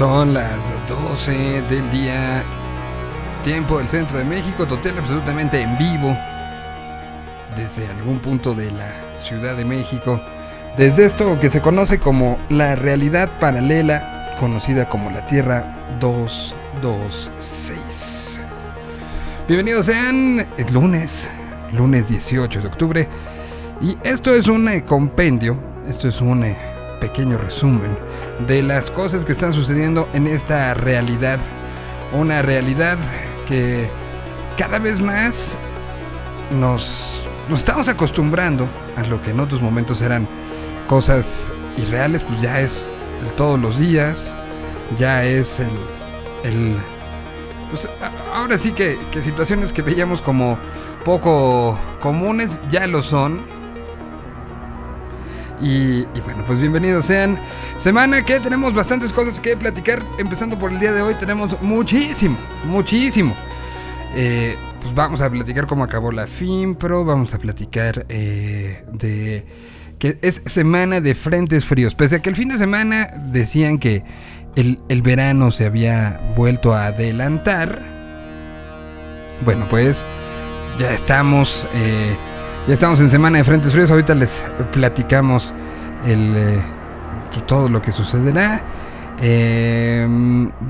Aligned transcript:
Son 0.00 0.32
las 0.32 0.72
12 0.88 1.60
del 1.68 1.90
día, 1.90 2.42
tiempo 3.44 3.76
del 3.76 3.86
centro 3.86 4.16
de 4.16 4.24
México, 4.24 4.64
total 4.64 4.96
absolutamente 4.96 5.60
en 5.60 5.76
vivo, 5.76 6.16
desde 7.54 7.86
algún 7.86 8.18
punto 8.18 8.54
de 8.54 8.70
la 8.70 8.94
Ciudad 9.22 9.56
de 9.56 9.66
México, 9.66 10.18
desde 10.78 11.04
esto 11.04 11.38
que 11.38 11.50
se 11.50 11.60
conoce 11.60 11.98
como 11.98 12.38
la 12.48 12.76
realidad 12.76 13.28
paralela, 13.40 14.36
conocida 14.40 14.88
como 14.88 15.10
la 15.10 15.26
Tierra 15.26 15.76
226. 16.00 18.40
Bienvenidos 19.46 19.84
sean, 19.84 20.48
es 20.56 20.72
lunes, 20.72 21.28
lunes 21.74 22.08
18 22.08 22.62
de 22.62 22.66
octubre, 22.66 23.06
y 23.82 23.98
esto 24.02 24.34
es 24.34 24.48
un 24.48 24.66
eh, 24.66 24.82
compendio, 24.82 25.58
esto 25.86 26.08
es 26.08 26.22
un 26.22 26.44
eh, 26.44 26.56
pequeño 27.02 27.36
resumen 27.36 27.98
de 28.46 28.62
las 28.62 28.90
cosas 28.90 29.24
que 29.24 29.32
están 29.32 29.52
sucediendo 29.52 30.08
en 30.12 30.26
esta 30.26 30.74
realidad. 30.74 31.38
Una 32.12 32.42
realidad 32.42 32.98
que 33.48 33.88
cada 34.56 34.78
vez 34.78 35.00
más 35.00 35.56
nos, 36.58 37.20
estamos 37.54 37.88
acostumbrando 37.88 38.68
a 38.96 39.02
lo 39.04 39.22
que 39.22 39.30
en 39.30 39.40
otros 39.40 39.62
momentos 39.62 40.00
eran 40.00 40.28
cosas 40.86 41.50
irreales, 41.76 42.22
pues 42.22 42.40
ya 42.40 42.60
es 42.60 42.86
el 43.24 43.32
todos 43.32 43.60
los 43.60 43.78
días, 43.78 44.34
ya 44.98 45.24
es 45.24 45.60
el... 45.60 45.70
el 46.44 46.76
pues 47.70 47.88
ahora 48.34 48.58
sí 48.58 48.72
que, 48.72 48.98
que 49.12 49.22
situaciones 49.22 49.72
que 49.72 49.82
veíamos 49.82 50.20
como 50.20 50.58
poco 51.04 51.78
comunes 52.00 52.50
ya 52.70 52.86
lo 52.86 53.02
son. 53.02 53.40
Y, 55.62 56.00
y, 56.14 56.20
bueno, 56.24 56.42
pues 56.46 56.58
bienvenidos 56.58 57.04
sean. 57.06 57.38
Semana 57.78 58.24
que 58.24 58.40
tenemos 58.40 58.72
bastantes 58.72 59.12
cosas 59.12 59.40
que 59.40 59.56
platicar. 59.56 60.02
Empezando 60.18 60.58
por 60.58 60.72
el 60.72 60.80
día 60.80 60.92
de 60.92 61.02
hoy, 61.02 61.14
tenemos 61.14 61.60
muchísimo, 61.60 62.36
muchísimo. 62.64 63.34
Eh, 64.14 64.56
pues 64.80 64.94
vamos 64.94 65.20
a 65.20 65.28
platicar 65.28 65.66
cómo 65.66 65.84
acabó 65.84 66.12
la 66.12 66.26
FIMPRO. 66.26 67.04
Vamos 67.04 67.34
a 67.34 67.38
platicar 67.38 68.06
eh, 68.08 68.84
de 68.92 69.44
que 69.98 70.18
es 70.22 70.42
semana 70.46 71.02
de 71.02 71.14
frentes 71.14 71.66
fríos. 71.66 71.94
Pese 71.94 72.16
a 72.16 72.22
que 72.22 72.30
el 72.30 72.36
fin 72.36 72.48
de 72.48 72.56
semana 72.56 73.12
decían 73.26 73.78
que 73.78 74.02
el, 74.56 74.78
el 74.88 75.02
verano 75.02 75.50
se 75.50 75.66
había 75.66 76.20
vuelto 76.36 76.74
a 76.74 76.86
adelantar. 76.86 77.82
Bueno, 79.44 79.66
pues 79.68 80.04
ya 80.78 80.90
estamos. 80.92 81.66
Eh, 81.74 82.16
ya 82.66 82.74
estamos 82.74 83.00
en 83.00 83.10
semana 83.10 83.38
de 83.38 83.44
frentes 83.44 83.72
fríos. 83.72 83.90
Ahorita 83.90 84.14
les 84.14 84.30
platicamos 84.72 85.52
el, 86.06 86.34
eh, 86.36 86.62
todo 87.46 87.68
lo 87.68 87.82
que 87.82 87.92
sucederá. 87.92 88.62
Eh, 89.22 90.06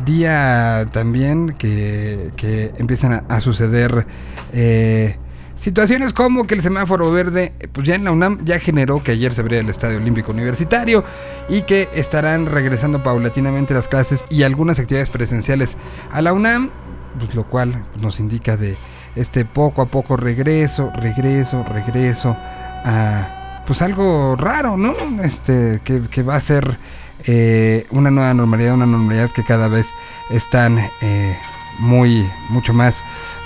día 0.05 0.87
también 0.93 1.55
que, 1.57 2.33
que 2.37 2.73
empiezan 2.79 3.13
a, 3.13 3.25
a 3.29 3.41
suceder 3.41 4.07
eh, 4.53 5.17
situaciones 5.55 6.13
como 6.13 6.47
que 6.47 6.55
el 6.55 6.63
semáforo 6.63 7.13
verde, 7.13 7.53
pues 7.73 7.87
ya 7.87 7.95
en 7.95 8.05
la 8.05 8.13
UNAM 8.13 8.45
ya 8.45 8.59
generó 8.59 9.05
que 9.05 9.13
ayer 9.13 9.35
se 9.35 9.43
abriera 9.43 9.63
el 9.63 9.71
Estadio 9.71 9.99
Olímpico 9.99 10.33
Universitario 10.33 11.05
y 11.49 11.63
que 11.63 11.91
estarán 11.95 12.47
regresando 12.47 13.03
paulatinamente 13.03 13.75
las 13.75 13.87
clases 13.87 14.25
y 14.31 14.43
algunas 14.43 14.79
actividades 14.79 15.11
presenciales 15.11 15.77
a 16.11 16.23
la 16.23 16.33
UNAM, 16.33 16.71
pues 17.19 17.35
lo 17.35 17.45
cual 17.45 17.85
nos 18.01 18.19
indica 18.19 18.57
de 18.57 18.79
este 19.17 19.45
poco 19.45 19.83
a 19.83 19.87
poco 19.87 20.17
regreso, 20.17 20.91
regreso, 20.95 21.65
regreso 21.65 22.37
a 22.85 23.63
pues 23.67 23.83
algo 23.83 24.37
raro, 24.37 24.77
¿no? 24.77 24.95
Este, 25.23 25.81
que, 25.85 26.03
que 26.09 26.23
va 26.23 26.37
a 26.37 26.41
ser 26.41 26.79
eh, 27.25 27.87
una 27.91 28.11
nueva 28.11 28.35
normalidad, 28.35 28.75
una 28.75 28.87
normalidad 28.87 29.31
que 29.31 29.45
cada 29.45 29.69
vez 29.69 29.87
están 30.31 30.79
eh, 31.03 31.37
muy, 31.79 32.29
mucho 32.49 32.73
más 32.73 32.97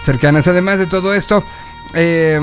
cercanas. 0.05 0.47
Además 0.47 0.78
de 0.78 0.87
todo 0.87 1.15
esto, 1.15 1.43
eh, 1.94 2.41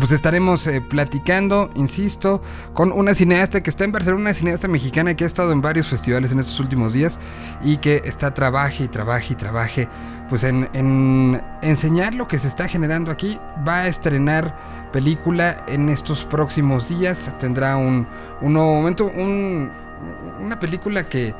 pues 0.00 0.12
estaremos 0.12 0.66
eh, 0.66 0.80
platicando, 0.80 1.70
insisto, 1.74 2.42
con 2.72 2.90
una 2.90 3.14
cineasta 3.14 3.62
que 3.62 3.70
está 3.70 3.84
en 3.84 3.92
Barcelona, 3.92 4.22
una 4.22 4.34
cineasta 4.34 4.66
mexicana 4.66 5.14
que 5.14 5.24
ha 5.24 5.26
estado 5.26 5.52
en 5.52 5.60
varios 5.60 5.88
festivales 5.88 6.32
en 6.32 6.40
estos 6.40 6.58
últimos 6.58 6.94
días 6.94 7.20
y 7.62 7.76
que 7.76 8.00
está 8.04 8.32
trabaje 8.32 8.84
y 8.84 8.88
trabaje 8.88 9.34
y 9.34 9.36
trabaje 9.36 9.88
pues 10.30 10.42
en, 10.44 10.68
en, 10.72 11.42
enseñar 11.60 12.14
lo 12.14 12.26
que 12.26 12.38
se 12.38 12.48
está 12.48 12.66
generando 12.66 13.10
aquí. 13.10 13.38
Va 13.66 13.80
a 13.80 13.88
estrenar 13.88 14.56
película 14.92 15.64
en 15.68 15.88
estos 15.90 16.24
próximos 16.24 16.88
días. 16.88 17.30
Tendrá 17.38 17.76
un, 17.76 18.06
un 18.40 18.52
nuevo 18.54 18.74
momento. 18.74 19.04
Un, 19.06 19.70
una 20.40 20.58
película 20.58 21.08
que, 21.08 21.34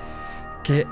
que 0.62 0.86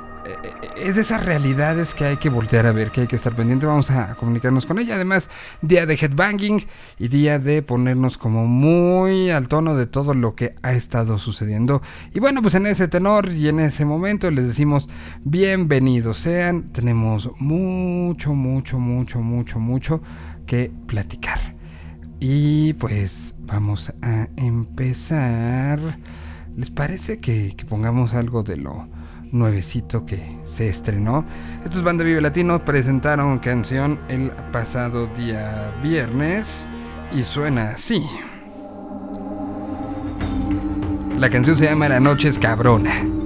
es 0.77 0.95
de 0.95 1.01
esas 1.01 1.25
realidades 1.25 1.95
que 1.95 2.05
hay 2.05 2.17
que 2.17 2.29
voltear 2.29 2.67
a 2.67 2.73
ver, 2.73 2.91
que 2.91 3.03
hay 3.03 3.07
que 3.07 3.17
estar 3.17 3.35
pendiente. 3.35 3.67
Vamos 3.67 3.91
a 3.91 4.15
comunicarnos 4.15 4.67
con 4.67 4.79
ella. 4.79 4.95
Además, 4.95 5.29
día 5.63 5.87
de 5.87 5.95
headbanging 5.95 6.67
y 6.99 7.09
día 7.09 7.39
de 7.39 7.63
ponernos 7.63 8.19
como 8.19 8.47
muy 8.47 9.31
al 9.31 9.49
tono 9.49 9.75
de 9.75 9.87
todo 9.87 10.15
lo 10.15 10.35
que 10.35 10.55
ha 10.63 10.73
estado 10.73 11.19
sucediendo. 11.19 11.83
Y 12.13 12.21
bueno, 12.21 12.43
pues 12.43 12.55
en 12.55 12.67
ese 12.67 12.89
tenor 12.89 13.31
y 13.33 13.49
en 13.49 13.61
ese 13.61 13.85
momento 13.85 14.31
les 14.31 14.47
decimos 14.47 14.89
bienvenidos 15.25 16.19
sean. 16.19 16.73
Tenemos 16.73 17.31
mucho, 17.39 18.35
mucho, 18.35 18.79
mucho, 18.79 19.21
mucho, 19.21 19.59
mucho 19.59 20.03
que 20.47 20.71
platicar. 20.87 21.57
Y 22.21 22.75
pues 22.75 23.35
vamos 23.41 23.93
a 24.03 24.29
empezar. 24.37 25.99
¿Les 26.57 26.71
parece 26.71 27.21
que, 27.21 27.55
que 27.57 27.65
pongamos 27.65 28.15
algo 28.15 28.43
de 28.43 28.57
lo 28.57 28.89
nuevecito 29.33 30.05
que 30.07 30.39
se 30.47 30.69
estrenó. 30.69 31.25
Estos 31.65 31.83
Banda 31.83 32.05
Vive 32.05 32.21
Latino 32.21 32.65
presentaron 32.65 33.39
canción 33.39 33.99
el 34.09 34.31
pasado 34.53 35.07
día 35.09 35.73
viernes 35.83 36.67
y 37.15 37.23
suena 37.23 37.71
así. 37.71 38.03
La 41.19 41.29
canción 41.31 41.57
se 41.57 41.65
llama 41.65 41.89
La 41.89 42.01
noche 42.01 42.29
es 42.29 42.39
cabrona. 42.39 43.18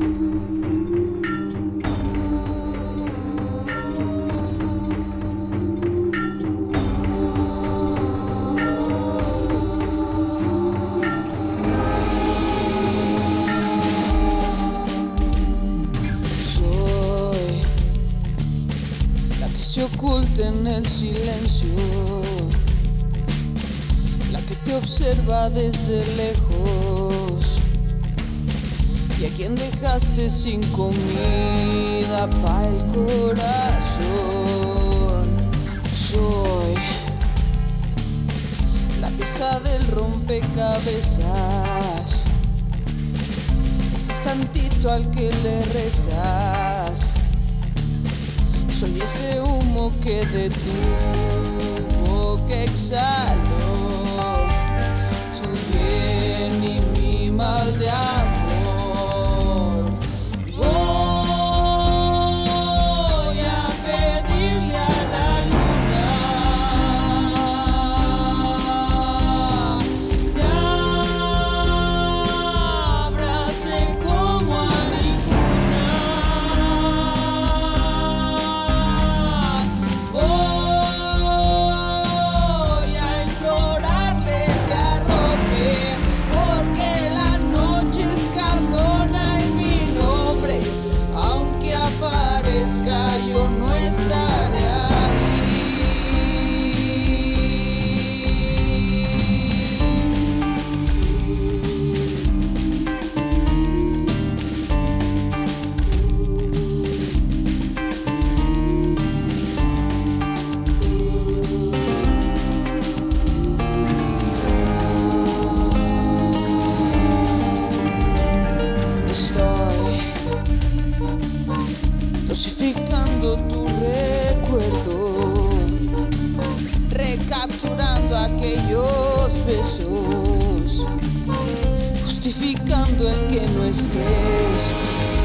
Desde 25.51 26.07
lejos. 26.17 27.59
Y 29.21 29.27
a 29.27 29.29
quien 29.31 29.55
dejaste 29.55 30.31
sin 30.31 30.63
comida 30.73 32.29
para 32.43 32.69
el 32.69 32.79
corazón. 32.93 34.43
Soy 35.95 36.75
la 39.01 39.09
pieza 39.09 39.61
del 39.61 39.87
rompecabezas, 39.89 42.25
ese 43.95 44.15
santito 44.23 44.91
al 44.91 45.11
que 45.11 45.31
le 45.43 45.65
rezas. 45.67 47.11
Soy 48.79 49.01
ese 49.01 49.41
humo 49.41 49.93
que 50.03 50.25
de 50.27 50.51
tu 50.51 50.73
boca 52.11 52.63
exhalo, 52.63 53.72
mi 57.79 58.32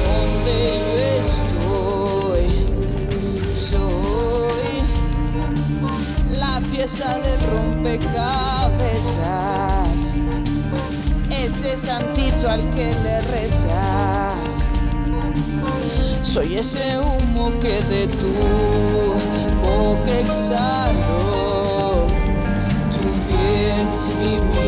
donde 0.07 0.55
yo 0.87 0.95
estoy. 2.37 2.47
Soy 3.69 4.71
la 6.39 6.55
pieza 6.71 7.09
del 7.19 7.41
rompecabezas, 7.51 9.97
ese 11.29 11.77
santito 11.77 12.49
al 12.49 12.63
que 12.73 12.95
le 13.03 13.21
rezas. 13.21 14.63
Soy 16.23 16.55
ese 16.55 16.99
humo 16.99 17.51
que 17.59 17.83
de 17.83 18.07
tu 18.07 18.33
boca 19.61 20.19
exhalo, 20.19 22.07
tu 22.93 23.09
bien 23.27 23.87
y 24.21 24.39
mi 24.39 24.66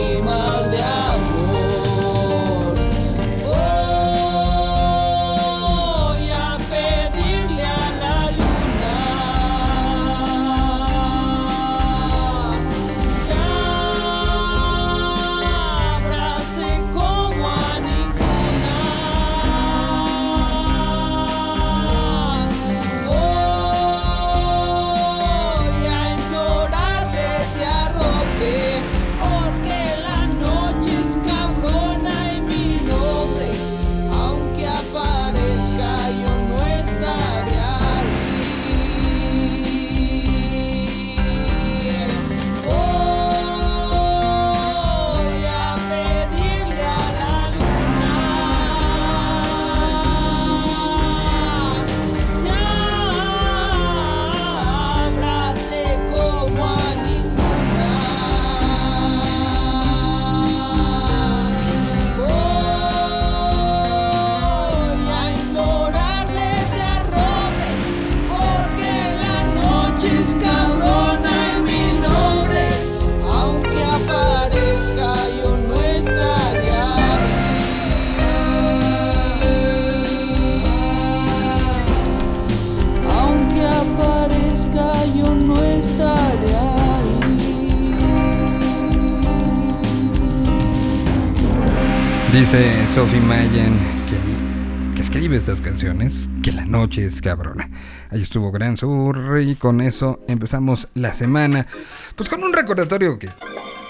Dice 92.51 92.87
Sophie 92.95 93.19
Mayan 93.19 93.77
que, 94.09 94.95
que 94.95 95.01
escribe 95.03 95.35
estas 95.37 95.61
canciones, 95.61 96.27
que 96.41 96.51
la 96.51 96.65
noche 96.65 97.05
es 97.05 97.21
cabrona. 97.21 97.69
Ahí 98.09 98.23
estuvo 98.23 98.51
Gran 98.51 98.75
Sur 98.75 99.39
y 99.39 99.53
con 99.55 99.81
eso 99.81 100.19
empezamos 100.27 100.87
la 100.95 101.13
semana. 101.13 101.67
Pues 102.15 102.27
con 102.27 102.43
un 102.43 102.51
recordatorio 102.51 103.19
que 103.19 103.29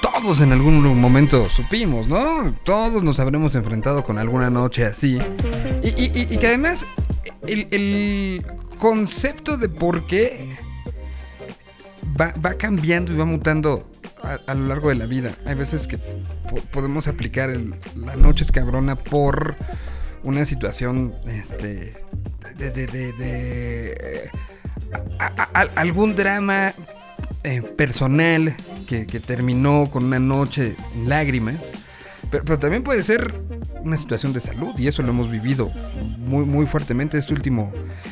todos 0.02 0.42
en 0.42 0.52
algún 0.52 0.84
momento 1.00 1.48
supimos, 1.50 2.08
¿no? 2.08 2.54
Todos 2.66 3.02
nos 3.02 3.22
habremos 3.22 3.56
enfrentado 3.56 4.04
con 4.04 4.18
alguna 4.18 4.50
noche 4.50 4.86
así. 4.86 5.20
Y, 5.82 5.88
y- 5.88 6.12
y- 6.14 6.28
y 6.34 6.38
que 6.38 6.48
además 6.48 6.86
el, 7.48 7.66
el 7.72 8.46
concepto 8.78 9.56
de 9.56 9.70
por 9.70 10.06
qué 10.06 10.50
va, 12.20 12.34
va 12.46 12.56
cambiando 12.56 13.14
y 13.14 13.16
va 13.16 13.24
mutando 13.24 13.90
a, 14.48 14.54
lo 14.54 14.68
largo 14.68 14.90
de 14.90 14.96
la 14.96 15.06
vida. 15.06 15.32
Hay 15.46 15.56
veces 15.56 15.88
que 15.88 15.98
po- 15.98 16.62
podemos 16.72 17.08
aplicar 17.08 17.50
el, 17.50 17.74
la 17.96 18.16
noche 18.16 18.44
es 18.44 18.52
cabrona 18.52 18.96
por 18.96 19.56
una 20.24 20.46
situación 20.46 21.14
este, 21.28 21.94
de, 22.58 24.30
a- 25.20 25.68
algún 25.76 26.16
drama 26.16 26.74
eh, 27.44 27.62
personal 27.62 28.56
que, 28.88 29.06
terminó 29.20 29.90
con 29.90 30.06
una 30.06 30.20
noche 30.20 30.76
en 30.96 31.10
lágrimas. 31.10 31.56
Pero, 32.32 32.60
también 32.60 32.84
puede 32.84 33.04
ser 33.04 33.34
una 33.82 33.98
situación 33.98 34.34
de 34.34 34.40
salud 34.40 34.78
y 34.78 34.88
eso 34.88 35.02
lo 35.02 35.10
hemos 35.10 35.32
vivido 35.32 35.72
muy, 36.18 36.46
muy 36.46 36.68
fuertemente 36.68 37.18
este 37.18 37.34
último, 37.34 37.72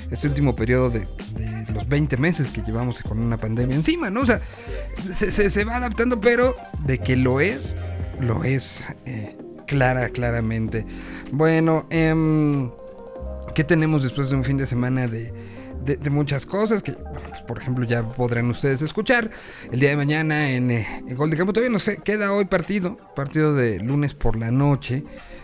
este 0.10 0.28
último 0.28 0.56
periodo 0.56 0.90
de 0.90 1.08
los 1.88 1.90
20 1.90 2.18
meses 2.18 2.50
que 2.50 2.62
llevamos 2.62 3.00
con 3.02 3.20
una 3.20 3.38
pandemia 3.38 3.76
encima, 3.76 4.10
¿no? 4.10 4.22
O 4.22 4.26
sea, 4.26 4.42
se, 5.14 5.64
va 5.64 5.78
adaptando, 5.78 6.20
pero 6.20 6.56
de 6.86 7.00
que 7.00 7.16
lo 7.16 7.40
es, 7.40 7.76
lo 8.20 8.44
es 8.44 8.86
eh, 9.06 9.36
clara, 9.66 10.10
claramente. 10.10 10.86
Bueno, 11.32 11.88
em, 11.90 12.70
¿qué 13.56 13.64
tenemos 13.64 14.04
después 14.04 14.30
de 14.30 14.36
un 14.36 14.44
fin 14.44 14.58
de 14.58 14.68
semana 14.68 15.08
de, 15.08 15.34
de- 15.96 16.10
muchas 16.10 16.46
cosas? 16.46 16.84
Que, 16.84 16.92
pues, 16.94 17.42
por 17.42 17.58
ejemplo, 17.60 17.86
ya 17.86 18.04
podrán 18.04 18.50
ustedes 18.50 18.82
escuchar 18.82 19.30
el 19.72 19.80
día 19.80 19.92
de 19.92 19.98
mañana 19.98 20.50
en, 20.52 20.72
eh, 20.72 20.88
Gol 21.16 21.30
de 21.30 21.38
Campo. 21.38 21.54
Todavía 21.54 21.72
nos 21.72 21.84
queda 22.04 22.34
hoy 22.34 22.46
partido, 22.46 22.98
partido 23.16 23.54
de 23.56 23.80
lunes 23.80 24.14
por 24.14 24.36
la 24.38 24.52
noche. 24.52 25.04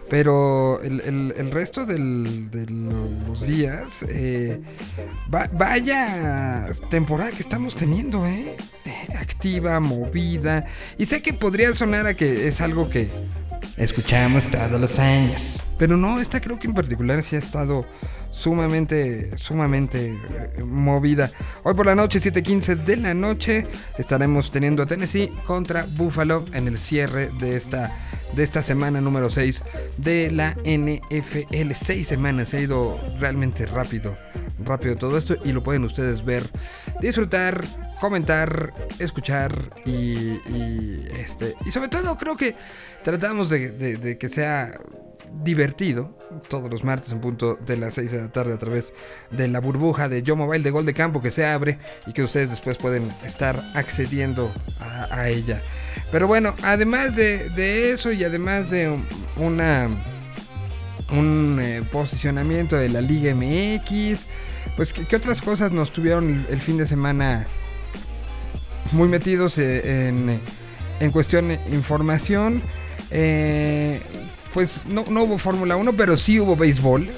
Pero 0.09 0.81
el, 0.83 0.99
el- 1.01 1.49
resto 1.51 1.85
de 1.85 1.97
los 1.97 3.41
días, 3.47 4.03
eh, 4.09 4.61
va- 5.33 5.49
vaya 5.53 6.67
temporada 6.91 7.31
que 7.31 7.41
estamos 7.41 7.73
teniendo, 7.75 8.25
¿eh? 8.27 8.55
Eh, 8.85 9.07
Activa, 9.17 9.79
movida. 9.79 10.65
Y 10.97 11.05
sé 11.05 11.21
que 11.21 11.33
podría 11.33 11.73
sonar 11.73 12.05
a 12.05 12.13
que 12.15 12.47
es 12.47 12.59
algo 12.61 12.89
que 12.89 13.09
escuchamos 13.77 14.47
todos 14.49 14.79
los 14.79 14.99
años. 14.99 15.61
Pero 15.79 15.97
no, 15.97 16.19
esta 16.19 16.39
creo 16.41 16.59
que 16.59 16.67
en 16.67 16.73
particular 16.75 17.23
sí 17.23 17.35
ha 17.35 17.39
estado 17.39 17.85
sumamente, 18.43 19.31
sumamente 19.37 20.09
eh, 20.57 20.63
movida. 20.65 21.31
Hoy 21.63 21.73
por 21.75 21.85
la 21.85 21.95
noche, 21.95 22.19
7.15 22.19 22.75
de 22.75 22.97
la 22.97 23.13
noche, 23.13 23.65
estaremos 23.97 24.51
teniendo 24.51 24.83
a 24.83 24.85
Tennessee 24.85 25.29
contra 25.47 25.85
Buffalo 25.95 26.43
en 26.53 26.67
el 26.67 26.77
cierre 26.77 27.29
de 27.39 27.55
esta, 27.55 27.89
de 28.35 28.43
esta 28.43 28.61
semana 28.61 28.99
número 28.99 29.29
6 29.29 29.63
de 29.97 30.29
la 30.31 30.57
NFL. 30.65 31.71
Seis 31.73 32.09
semanas, 32.09 32.49
se 32.49 32.57
ha 32.57 32.59
ido 32.61 32.99
realmente 33.17 33.65
rápido, 33.65 34.13
rápido 34.65 34.97
todo 34.97 35.17
esto 35.17 35.37
y 35.45 35.53
lo 35.53 35.63
pueden 35.63 35.85
ustedes 35.85 36.25
ver, 36.25 36.43
disfrutar, 36.99 37.63
comentar, 38.01 38.73
escuchar 38.99 39.69
y, 39.85 39.91
y, 39.91 41.07
este, 41.17 41.53
y 41.65 41.71
sobre 41.71 41.87
todo 41.87 42.17
creo 42.17 42.35
que 42.35 42.55
tratamos 43.05 43.49
de- 43.49 44.17
que 44.19 44.29
sea 44.29 44.77
divertido 45.41 46.17
todos 46.49 46.69
los 46.69 46.83
martes 46.83 47.11
en 47.11 47.19
punto 47.21 47.57
de 47.65 47.77
las 47.77 47.95
6 47.95 48.11
de 48.11 48.21
la 48.21 48.31
tarde 48.31 48.53
a 48.53 48.59
través 48.59 48.93
de 49.31 49.47
la 49.47 49.59
burbuja 49.59 50.07
de 50.09 50.21
Yo 50.21 50.35
Mobile 50.35 50.63
de 50.63 50.71
Gol 50.71 50.85
de 50.85 50.93
Campo 50.93 51.21
que 51.21 51.31
se 51.31 51.45
abre 51.45 51.79
y 52.05 52.13
que 52.13 52.23
ustedes 52.23 52.49
después 52.51 52.77
pueden 52.77 53.09
estar 53.25 53.63
accediendo 53.73 54.51
a, 54.79 55.29
ella. 55.29 55.61
Pero 56.11 56.27
bueno, 56.27 56.55
además 56.63 57.15
de, 57.15 57.49
de 57.49 57.91
eso 57.91 58.11
y 58.11 58.23
además 58.23 58.69
de 58.69 58.89
un- 58.89 59.05
una 59.37 59.89
un 61.11 61.59
eh, 61.61 61.83
posicionamiento 61.91 62.75
de 62.75 62.89
la 62.89 63.01
Liga 63.01 63.33
MX, 63.35 64.25
pues 64.75 64.93
¿qué, 64.93 65.05
qué 65.05 65.15
otras 65.15 65.41
cosas 65.41 65.71
nos 65.71 65.91
tuvieron 65.91 66.29
el, 66.29 66.45
el 66.49 66.61
fin 66.61 66.77
de 66.77 66.87
semana 66.87 67.45
muy 68.91 69.07
metidos 69.07 69.57
eh, 69.57 70.07
en, 70.07 70.39
en 70.99 71.11
cuestión 71.11 71.49
de 71.49 71.59
información? 71.71 72.63
Eh, 73.11 74.01
pues 74.53 74.81
no, 74.85 75.03
no 75.09 75.23
hubo 75.23 75.37
Fórmula 75.37 75.75
1, 75.75 75.93
pero 75.93 76.17
sí 76.17 76.39
hubo 76.39 76.55
béisbol. 76.55 77.09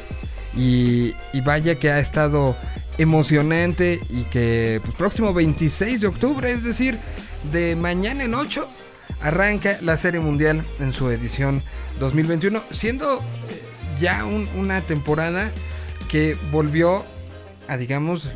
Y, 0.58 1.14
y 1.34 1.42
vaya 1.42 1.76
que 1.76 1.92
ha 1.92 2.00
estado 2.00 2.56
emocionante 2.98 4.00
y 4.10 4.24
que 4.24 4.80
pues 4.84 4.96
próximo 4.96 5.34
26 5.34 6.00
de 6.02 6.08
octubre, 6.08 6.50
es 6.52 6.64
decir, 6.64 6.98
de 7.52 7.76
mañana 7.76 8.24
en 8.24 8.34
8, 8.34 8.68
arranca 9.22 9.78
la 9.82 9.98
Serie 9.98 10.22
Mundial 10.22 10.66
en 10.80 10.94
su 10.94 11.10
edición 11.10 11.62
2021, 12.00 12.64
siendo 12.72 13.18
eh, 13.20 13.64
ya 14.00 14.24
un- 14.26 14.48
una 14.56 14.80
temporada 14.82 15.52
que 16.10 16.38
volvió 16.52 17.04
a, 17.68 17.76
digamos, 17.78 18.30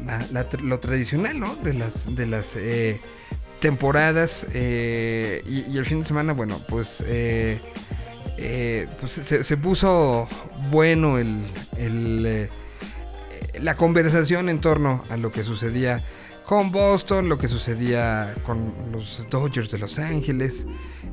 lo 0.63 0.79
tradicional, 0.79 1.39
¿no? 1.39 1.56
De 1.58 1.74
las, 1.74 2.15
de 2.15 2.25
las 2.25 2.53
eh, 2.58 3.00
temporadas 3.62 4.46
eh, 4.53 5.41
y, 5.48 5.77
el 5.77 5.86
fin 5.86 6.01
de 6.01 6.06
semana, 6.08 6.34
bueno, 6.34 6.60
pues, 6.68 7.01
pues 9.00 9.12
se, 9.12 9.58
puso 9.58 10.27
bueno 10.72 11.17
el, 11.17 12.50
la 13.60 13.75
conversación 13.75 14.50
en 14.50 14.62
torno 14.62 15.03
a 15.10 15.17
lo 15.17 15.31
que 15.31 15.43
sucedía 15.43 16.01
con 16.46 16.72
Boston, 16.72 17.29
lo 17.29 17.38
que 17.38 17.48
sucedía 17.48 18.34
con 18.46 18.74
los 18.91 19.25
Dodgers 19.29 19.69
de 19.72 19.77
Los 19.77 20.00
Ángeles 20.00 20.65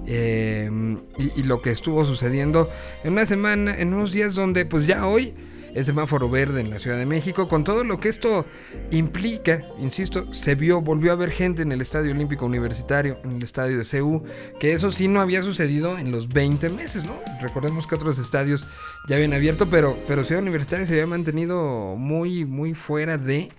y, 0.06 0.10
y, 0.10 1.42
lo 1.42 1.60
que 1.60 1.70
estuvo 1.70 2.06
sucediendo 2.06 2.70
en 3.04 3.12
una 3.12 3.26
semana, 3.26 3.74
en 3.76 3.92
unos 3.92 4.12
días 4.12 4.34
donde 4.34 4.64
pues 4.64 4.86
ya 4.86 5.06
hoy 5.06 5.34
el 5.76 5.84
semáforo 5.84 6.30
verde 6.30 6.62
en 6.62 6.70
la 6.70 6.78
Ciudad 6.78 6.96
de 6.96 7.04
México, 7.04 7.48
con 7.48 7.62
todo 7.62 7.84
lo 7.84 8.00
que 8.00 8.08
esto 8.08 8.46
implica, 8.90 9.60
insisto, 9.78 10.32
se 10.32 10.54
vio, 10.54 10.80
volvió 10.80 11.12
a 11.12 11.16
ver 11.16 11.30
gente 11.30 11.60
en 11.60 11.70
el 11.70 11.82
Estadio 11.82 12.12
Olímpico 12.12 12.46
Universitario, 12.46 13.18
en 13.24 13.32
el 13.32 13.42
estadio 13.42 13.76
de 13.76 13.84
CU, 13.84 14.24
que 14.58 14.72
eso 14.72 14.90
sí 14.90 15.06
no 15.06 15.20
había 15.20 15.42
sucedido 15.42 15.98
en 15.98 16.10
los 16.10 16.30
20 16.30 16.70
meses, 16.70 17.04
¿no? 17.04 17.12
Recordemos 17.42 17.86
que 17.86 17.94
otros 17.94 18.18
estadios 18.18 18.66
ya 19.06 19.16
habían 19.16 19.34
abierto, 19.34 19.66
pero, 19.66 19.98
pero 20.08 20.24
Ciudad 20.24 20.42
Universitaria 20.42 20.86
se 20.86 20.94
había 20.94 21.06
mantenido 21.06 21.94
muy, 21.94 22.46
muy 22.46 22.72
fuera 22.72 23.18
de, 23.18 23.50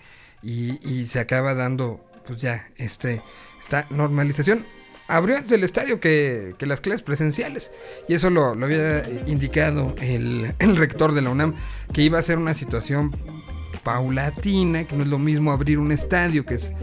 y, 0.41 0.79
y 0.89 1.05
se 1.05 1.19
acaba 1.19 1.53
dando, 1.53 2.03
pues 2.25 2.41
ya, 2.41 2.67
este, 2.77 3.21
esta 3.61 3.85
normalización 3.91 4.65
abrió 5.07 5.37
antes 5.37 5.51
el 5.53 5.63
estadio 5.63 5.99
que, 5.99 6.55
las 6.59 6.81
clases 6.81 7.01
presenciales. 7.01 7.71
Y 8.07 8.13
eso 8.13 8.29
lo, 8.29 8.45
había 8.49 9.03
indicado 9.25 9.95
el, 10.01 10.53
rector 10.75 11.13
de 11.13 11.21
la 11.21 11.29
UNAM, 11.29 11.53
que 11.93 12.01
iba 12.01 12.19
a 12.19 12.23
ser 12.23 12.37
una 12.37 12.53
situación 12.53 13.15
paulatina, 13.83 14.83
que 14.83 14.95
no 14.95 15.03
es 15.03 15.09
lo 15.09 15.19
mismo 15.19 15.51
abrir 15.51 15.79
un 15.79 15.91
estadio 15.91 16.45
que 16.45 16.55
es 16.55 16.73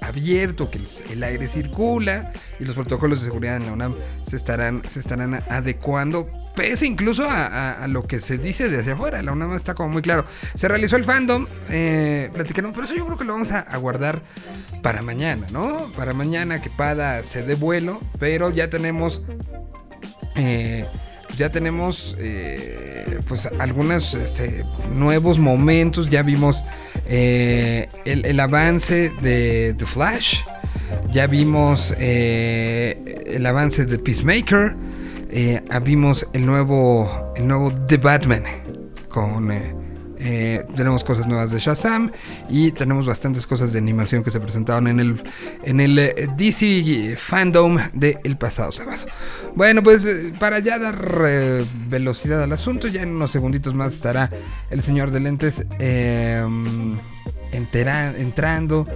abierto, 0.00 0.70
que 0.70 0.80
el, 1.10 1.22
aire 1.22 1.48
circula 1.48 2.32
y 2.60 2.64
los 2.64 2.74
protocolos 2.74 3.20
de 3.20 3.26
seguridad 3.26 3.56
en 3.56 3.66
la 3.66 3.72
UNAM 3.72 3.94
se 4.28 4.36
estarán, 4.36 4.82
se 4.88 5.00
estarán 5.00 5.42
adecuando 5.48 6.28
pese 6.54 6.86
incluso 6.86 7.26
a, 7.28 7.86
lo 7.88 8.06
que 8.06 8.20
se 8.20 8.38
dice 8.38 8.68
desde 8.68 8.92
afuera. 8.92 9.22
La 9.22 9.32
UNAM 9.32 9.54
está 9.54 9.74
como 9.74 9.90
muy 9.90 10.02
claro. 10.02 10.24
Se 10.54 10.68
realizó 10.68 10.96
el 10.96 11.04
fandom, 11.04 11.46
eh, 11.70 12.30
platicaron, 12.32 12.72
pero 12.72 12.84
eso 12.84 12.94
yo 12.94 13.04
creo 13.06 13.18
que 13.18 13.24
lo 13.24 13.32
vamos 13.32 13.50
a, 13.50 13.76
guardar 13.76 14.20
para 14.82 15.02
mañana, 15.02 15.46
¿no? 15.50 15.90
Para 15.96 16.12
mañana 16.12 16.62
que 16.62 16.70
Pada 16.70 17.22
se 17.22 17.42
dé 17.42 17.54
vuelo, 17.54 18.00
pero 18.18 18.50
ya 18.50 18.70
tenemos... 18.70 19.22
Eh, 20.36 20.86
ya 21.36 21.50
tenemos 21.50 22.14
eh, 22.20 23.18
pues 23.26 23.48
algunos 23.58 24.14
este, 24.14 24.64
nuevos 24.94 25.40
momentos. 25.40 26.08
Ya 26.08 26.22
vimos 26.22 26.62
eh, 27.08 27.88
el, 28.04 28.38
avance 28.38 29.10
de 29.20 29.74
The 29.76 29.84
Flash. 29.84 30.38
Ya 31.12 31.26
vimos 31.26 31.92
el 31.98 33.44
avance 33.46 33.84
de 33.84 33.98
Peacemaker 33.98 34.76
eh, 35.34 35.60
vimos 35.82 36.26
el 36.32 36.46
nuevo, 36.46 37.32
el 37.36 37.46
nuevo 37.46 37.72
The 37.86 37.98
Batman 37.98 38.44
con... 39.08 39.50
Eh, 39.50 39.74
eh, 40.26 40.64
tenemos 40.74 41.04
cosas 41.04 41.26
nuevas 41.26 41.50
de 41.50 41.58
Shazam 41.58 42.10
y 42.48 42.70
tenemos 42.70 43.04
bastantes 43.04 43.46
cosas 43.46 43.74
de 43.74 43.78
animación 43.78 44.24
que 44.24 44.30
se 44.30 44.40
presentaron 44.40 44.88
en 44.88 44.98
el, 44.98 45.22
en 45.64 45.80
el 45.80 45.98
eh, 45.98 46.28
DC 46.34 47.14
Fandom 47.16 47.78
del 47.92 48.36
pasado 48.38 48.72
sábado. 48.72 49.04
Bueno, 49.54 49.82
pues 49.82 50.06
para 50.38 50.60
ya 50.60 50.78
dar 50.78 50.96
velocidad 51.88 52.42
al 52.42 52.52
asunto, 52.52 52.88
ya 52.88 53.02
en 53.02 53.10
unos 53.10 53.32
segunditos 53.32 53.74
más 53.74 53.92
estará 53.92 54.30
el 54.70 54.80
señor 54.82 55.10
de 55.10 55.20
lentes 55.20 55.66
em, 55.78 56.96
entrando. 57.52 58.86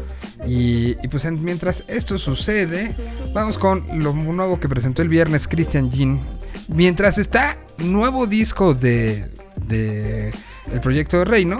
Y, 0.47 0.95
pues 1.09 1.25
mientras 1.33 1.85
esto 1.89 2.19
sucede, 2.19 2.95
vamos 3.33 3.59
con 3.59 3.85
lo 4.03 4.13
nuevo 4.13 4.61
que 4.61 4.69
presentó 4.69 5.03
el 5.03 5.09
viernes 5.09 5.49
Christian 5.49 5.91
Jean. 5.91 6.23
Mientras 6.69 7.19
está 7.19 7.59
nuevo 7.79 8.27
disco 8.27 8.75
de, 8.75 9.27
de 9.67 10.33
el 10.73 10.81
proyecto 10.81 11.19
de 11.19 11.25
Reino, 11.25 11.59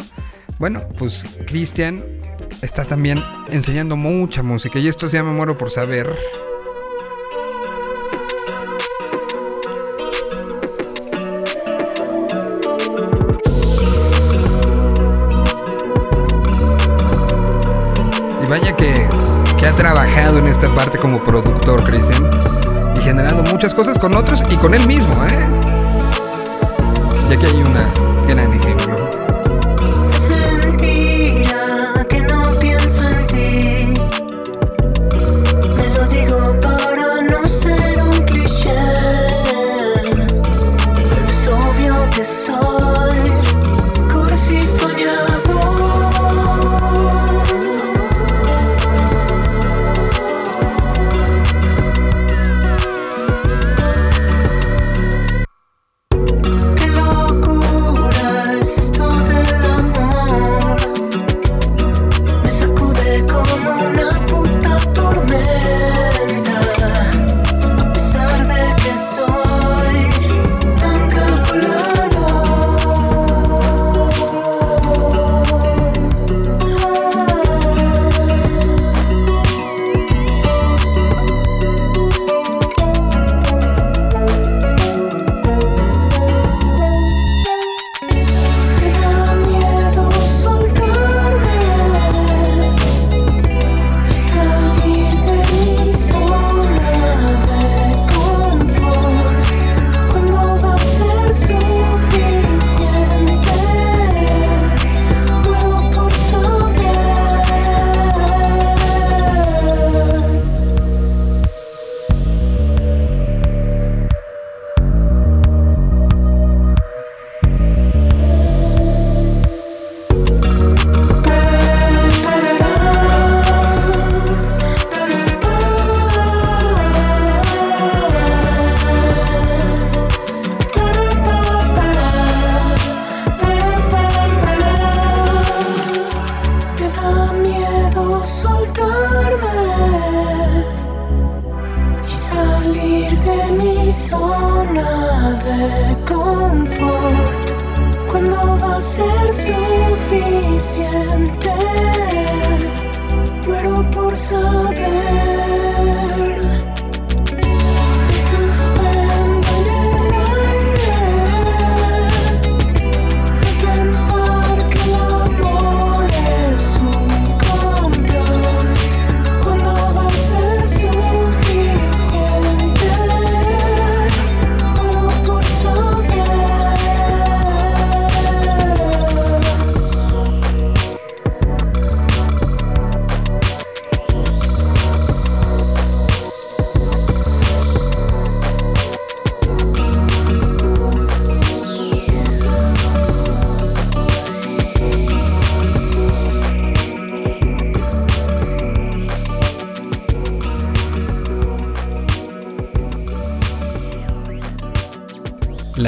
bueno, 0.59 0.83
pues 0.99 1.25
Christian 1.47 2.03
está 2.63 2.85
también 2.85 3.23
enseñando 3.51 3.97
mucha 3.97 4.43
música 4.43 4.79
y 4.79 4.89
esto 4.89 5.09
se 5.09 5.17
llama 5.17 5.33
Muero 5.33 5.57
por 5.57 5.71
Saber. 5.71 6.17
Esta 20.59 20.75
parte 20.75 20.99
como 20.99 21.23
productor, 21.23 21.85
Cristian. 21.85 22.29
Y 22.97 23.01
generando 23.01 23.49
muchas 23.49 23.73
cosas 23.73 23.97
con 23.97 24.17
otros 24.17 24.43
y 24.51 24.57
con 24.57 24.75
él 24.75 24.85
mismo, 24.89 25.15
¿eh? 25.25 25.47
Y 27.31 27.33
aquí 27.33 27.47
hay 27.47 27.63
una 27.63 27.89
gran 28.27 28.53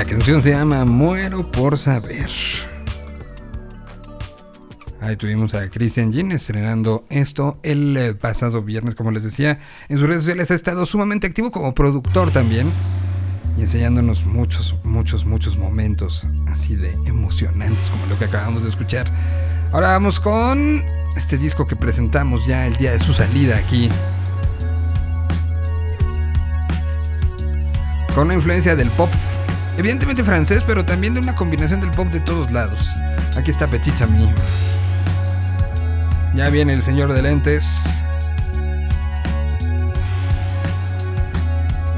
La 0.00 0.06
canción 0.06 0.42
se 0.42 0.52
llama 0.52 0.86
Muero 0.86 1.42
por 1.52 1.76
saber. 1.76 2.30
Ahí 4.98 5.14
tuvimos 5.16 5.52
a 5.52 5.68
Christian 5.68 6.10
Jean 6.10 6.32
estrenando 6.32 7.04
esto 7.10 7.58
el 7.62 7.94
eh, 7.98 8.14
pasado 8.14 8.62
viernes, 8.62 8.94
como 8.94 9.10
les 9.10 9.24
decía. 9.24 9.58
En 9.90 9.98
sus 9.98 10.08
redes 10.08 10.22
sociales 10.22 10.50
ha 10.50 10.54
estado 10.54 10.86
sumamente 10.86 11.26
activo 11.26 11.50
como 11.50 11.74
productor 11.74 12.32
también. 12.32 12.72
Y 13.58 13.60
enseñándonos 13.60 14.24
muchos, 14.24 14.74
muchos, 14.84 15.26
muchos 15.26 15.58
momentos 15.58 16.26
así 16.48 16.76
de 16.76 16.92
emocionantes 17.04 17.90
como 17.90 18.06
lo 18.06 18.18
que 18.18 18.24
acabamos 18.24 18.62
de 18.62 18.70
escuchar. 18.70 19.06
Ahora 19.70 19.88
vamos 19.88 20.18
con 20.18 20.82
este 21.14 21.36
disco 21.36 21.66
que 21.66 21.76
presentamos 21.76 22.46
ya 22.46 22.66
el 22.66 22.74
día 22.76 22.92
de 22.92 23.00
su 23.00 23.12
salida 23.12 23.58
aquí. 23.58 23.90
Con 28.14 28.28
una 28.28 28.34
influencia 28.34 28.74
del 28.74 28.90
pop, 28.92 29.10
evidentemente 29.78 30.24
francés, 30.24 30.62
pero 30.66 30.84
también 30.84 31.14
de 31.14 31.20
una 31.20 31.34
combinación 31.34 31.80
del 31.80 31.90
pop 31.90 32.08
de 32.08 32.20
todos 32.20 32.50
lados. 32.50 32.80
Aquí 33.36 33.50
está 33.50 33.66
Petit 33.66 34.00
Ami. 34.02 34.32
Ya 36.34 36.48
viene 36.48 36.72
el 36.72 36.82
señor 36.82 37.12
de 37.12 37.22
lentes. 37.22 37.68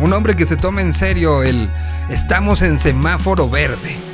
Un 0.00 0.12
hombre 0.12 0.37
que 0.37 0.47
se 0.47 0.57
toma 0.57 0.81
en 0.81 0.95
serio 0.95 1.43
el 1.43 1.69
estamos 2.09 2.62
en 2.62 2.79
semáforo 2.79 3.49
verde. 3.49 4.12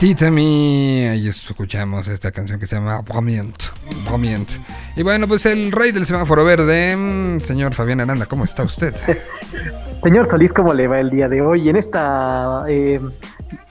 Titami. 0.00 1.08
Ahí 1.08 1.28
escuchamos 1.28 2.08
esta 2.08 2.32
canción 2.32 2.58
que 2.58 2.66
se 2.66 2.76
llama 2.76 3.02
Bromient. 3.02 3.54
Y 4.96 5.02
bueno, 5.02 5.28
pues 5.28 5.44
el 5.44 5.70
rey 5.70 5.92
del 5.92 6.06
semáforo 6.06 6.42
verde, 6.42 6.96
mm, 6.96 7.42
señor 7.42 7.74
Fabián 7.74 8.00
Aranda, 8.00 8.24
¿cómo 8.24 8.44
está 8.44 8.62
usted? 8.62 8.94
señor 10.02 10.24
Solís, 10.24 10.54
¿cómo 10.54 10.72
le 10.72 10.86
va 10.86 11.00
el 11.00 11.10
día 11.10 11.28
de 11.28 11.42
hoy? 11.42 11.68
En 11.68 11.76
esta 11.76 12.64
eh, 12.66 12.98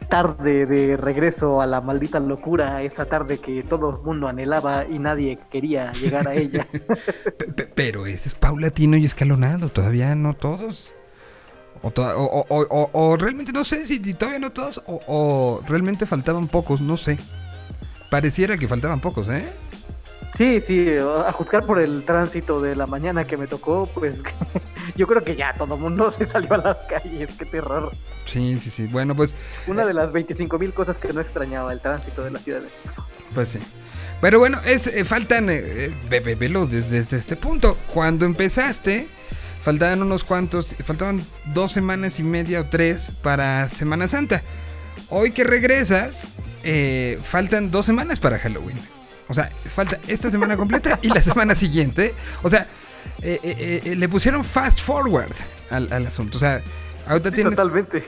tarde 0.08 0.68
de 0.68 0.98
regreso 0.98 1.62
a 1.62 1.66
la 1.66 1.82
maldita 1.82 2.20
locura, 2.20 2.84
esa 2.84 3.06
tarde 3.06 3.40
que 3.40 3.64
todo 3.64 3.90
el 3.90 4.06
mundo 4.06 4.28
anhelaba 4.28 4.86
y 4.86 5.00
nadie 5.00 5.40
quería 5.50 5.92
llegar 5.94 6.28
a 6.28 6.36
ella. 6.36 6.68
Pero 7.76 8.06
ese 8.06 8.30
es 8.30 8.36
paulatino 8.36 8.98
y 8.98 9.06
escalonado, 9.06 9.70
todavía 9.70 10.14
no 10.14 10.36
todos. 10.36 10.94
O, 11.82 13.18
realmente 13.18 13.52
no 13.52 13.64
sé 13.64 13.86
si 13.86 14.00
todavía 14.14 14.40
no 14.40 14.52
todos 14.52 14.82
o, 14.86 15.62
realmente 15.68 16.06
faltaban 16.06 16.48
pocos, 16.48 16.82
no 16.82 16.98
sé. 16.98 17.18
Pareciera 18.10 18.58
que 18.58 18.68
faltaban 18.68 19.00
pocos, 19.00 19.28
¿eh? 19.30 19.46
Sí, 20.36 20.62
sí, 20.62 20.88
a 20.98 21.32
juzgar 21.32 21.66
por 21.66 21.80
el 21.80 22.06
tránsito 22.06 22.62
de 22.62 22.76
la 22.76 22.88
mañana 22.88 23.26
que 23.26 23.36
me 23.36 23.46
tocó, 23.46 23.90
pues 23.94 24.22
yo 24.96 25.06
creo 25.06 25.24
que 25.24 25.36
ya 25.36 25.54
todo 25.58 25.76
el 25.76 25.82
mundo 25.82 26.12
se 26.12 26.26
salió 26.28 26.54
a 26.54 26.58
las 26.58 26.78
calles, 26.90 27.30
qué 27.38 27.46
terror. 27.46 27.92
Sí, 28.26 28.58
sí, 28.62 28.70
sí, 28.70 28.88
bueno, 28.88 29.16
pues... 29.16 29.36
Una 29.68 29.86
de 29.86 29.92
eh, 29.92 29.96
las 29.96 30.12
25 30.12 30.58
mil 30.60 30.74
cosas 30.74 30.98
que 30.98 31.12
no 31.12 31.20
extrañaba, 31.20 31.74
el 31.74 31.82
tránsito 31.82 32.24
de 32.24 32.32
la 32.32 32.40
ciudad 32.40 32.60
de 32.60 32.66
México. 32.66 33.06
Pues 33.34 33.50
sí. 33.50 33.60
Pero 34.22 34.40
bueno, 34.40 34.60
es, 34.66 34.88
eh, 34.88 35.04
faltan, 35.06 35.48
eh, 35.50 35.94
velo 36.10 36.68
desde 36.68 37.18
este 37.18 37.36
punto. 37.36 37.78
Cuando 37.94 38.26
empezaste, 38.26 39.08
faltaban 39.64 40.02
unos 40.02 40.24
cuantos, 40.24 40.76
faltaban 40.86 41.26
dos 41.54 41.72
semanas 41.72 42.20
y 42.20 42.24
media 42.24 42.62
o 42.62 42.66
tres 42.66 43.12
para 43.22 43.68
Semana 43.70 44.08
Santa. 44.08 44.42
Hoy 45.10 45.32
que 45.32 45.44
regresas, 45.44 46.28
eh, 46.64 47.20
faltan 47.24 47.72
dos 47.72 47.86
semanas 47.86 48.20
para 48.20 48.40
Halloween. 48.40 48.78
O 49.28 49.34
sea, 49.34 49.52
falta 49.74 50.00
esta 50.08 50.32
semana 50.32 50.58
completa 50.58 51.00
y 51.02 51.10
la 51.10 51.22
semana 51.22 51.56
siguiente. 51.56 52.14
O 52.42 52.50
sea, 52.50 52.68
eh, 53.22 53.40
eh, 53.44 53.96
le 53.96 54.10
pusieron 54.10 54.44
fast 54.44 54.80
forward 54.80 55.34
al, 55.70 56.06
asunto. 56.06 56.38
O 56.38 56.42
sea, 56.42 56.62
ahorita 57.08 57.32
tienes. 57.32 57.56
Totalmente. 57.56 58.04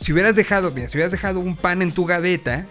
Si 0.00 0.12
hubieras 0.12 0.36
dejado, 0.36 0.70
bien, 0.70 0.88
si 0.88 0.96
hubieras 0.96 1.12
dejado 1.12 1.40
un 1.40 1.56
pan 1.56 1.82
en 1.82 1.92
tu 1.92 2.06
gaveta, 2.06 2.64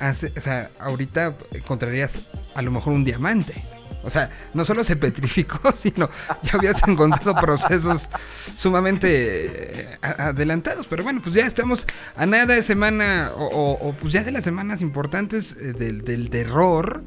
o 0.00 0.40
sea, 0.40 0.70
ahorita 0.78 1.34
encontrarías 1.52 2.12
a 2.54 2.62
lo 2.62 2.70
mejor 2.70 2.92
un 2.92 3.04
diamante. 3.04 3.62
O 4.06 4.10
sea, 4.10 4.30
no 4.54 4.64
solo 4.64 4.84
se 4.84 4.94
petrificó, 4.94 5.72
sino 5.76 6.08
ya 6.42 6.52
habías 6.54 6.80
encontrado 6.86 7.34
procesos 7.34 8.08
sumamente 8.56 9.90
eh, 9.92 9.98
adelantados. 10.00 10.86
Pero 10.86 11.02
bueno, 11.02 11.20
pues 11.22 11.34
ya 11.34 11.44
estamos 11.44 11.84
a 12.14 12.24
nada 12.24 12.54
de 12.54 12.62
semana, 12.62 13.32
o, 13.34 13.94
pues 14.00 14.12
ya 14.12 14.22
de 14.22 14.30
las 14.30 14.44
semanas 14.44 14.80
importantes 14.80 15.56
eh, 15.60 15.72
del, 15.72 16.02
del 16.04 16.30
terror 16.30 17.02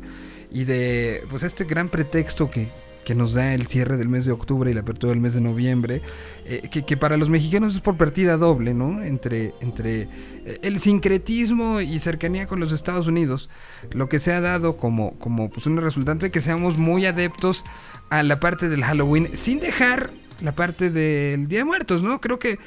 y 0.51 0.65
de 0.65 1.23
pues 1.29 1.43
este 1.43 1.63
gran 1.63 1.87
pretexto 1.87 2.51
que, 2.51 2.67
que 3.09 3.15
nos 3.15 3.33
da 3.33 3.55
el 3.55 3.65
cierre 3.65 3.97
del 3.97 4.07
mes 4.07 4.25
de 4.25 4.31
octubre 4.31 4.69
y 4.69 4.73
la 4.75 4.81
apertura 4.81 5.09
del 5.09 5.19
mes 5.19 5.33
de 5.33 5.41
noviembre, 5.41 6.03
eh, 6.45 6.69
que, 6.69 6.95
para 6.95 7.17
los 7.17 7.27
mexicanos 7.27 7.73
es 7.73 7.81
por 7.81 7.97
partida 7.97 8.37
doble, 8.37 8.75
¿no? 8.75 9.01
Entre, 9.01 9.55
entre 9.61 10.01
eh, 10.01 10.59
el 10.61 10.79
sincretismo 10.79 11.81
y 11.81 11.97
cercanía 11.97 12.45
con 12.45 12.59
los 12.59 12.71
Estados 12.71 13.07
Unidos, 13.07 13.49
lo 13.93 14.09
que 14.09 14.19
se 14.19 14.31
ha 14.31 14.41
dado 14.41 14.77
como, 14.77 15.17
como 15.17 15.49
pues, 15.49 15.65
un 15.65 15.77
resultante 15.77 16.27
de 16.27 16.31
que 16.31 16.39
seamos 16.39 16.77
muy 16.77 17.07
adeptos 17.07 17.65
a 18.11 18.21
la 18.21 18.39
parte 18.39 18.69
del 18.69 18.83
Halloween, 18.83 19.35
sin 19.35 19.59
dejar 19.59 20.11
la 20.39 20.51
parte 20.51 20.91
del 20.91 21.47
Día 21.47 21.59
de 21.61 21.65
Muertos, 21.65 22.03
¿no? 22.03 22.21
Creo 22.21 22.37
que 22.37 22.59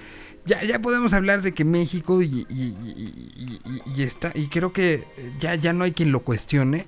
ya, 0.44 0.64
ya 0.64 0.82
podemos 0.82 1.12
hablar 1.12 1.42
de 1.42 1.54
que 1.54 1.64
México 1.64 2.20
y, 2.20 2.48
y, 2.50 4.02
está, 4.02 4.32
y 4.34 4.48
creo 4.48 4.72
que 4.72 5.04
ya, 5.38 5.54
ya 5.54 5.72
no 5.72 5.84
hay 5.84 5.92
quien 5.92 6.10
lo 6.10 6.24
cuestione, 6.24 6.86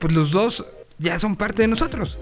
pues 0.00 0.12
los 0.12 0.32
dos 0.32 0.66
ya 0.98 1.16
son 1.20 1.36
parte 1.36 1.62
de 1.62 1.68
nosotros 1.68 2.18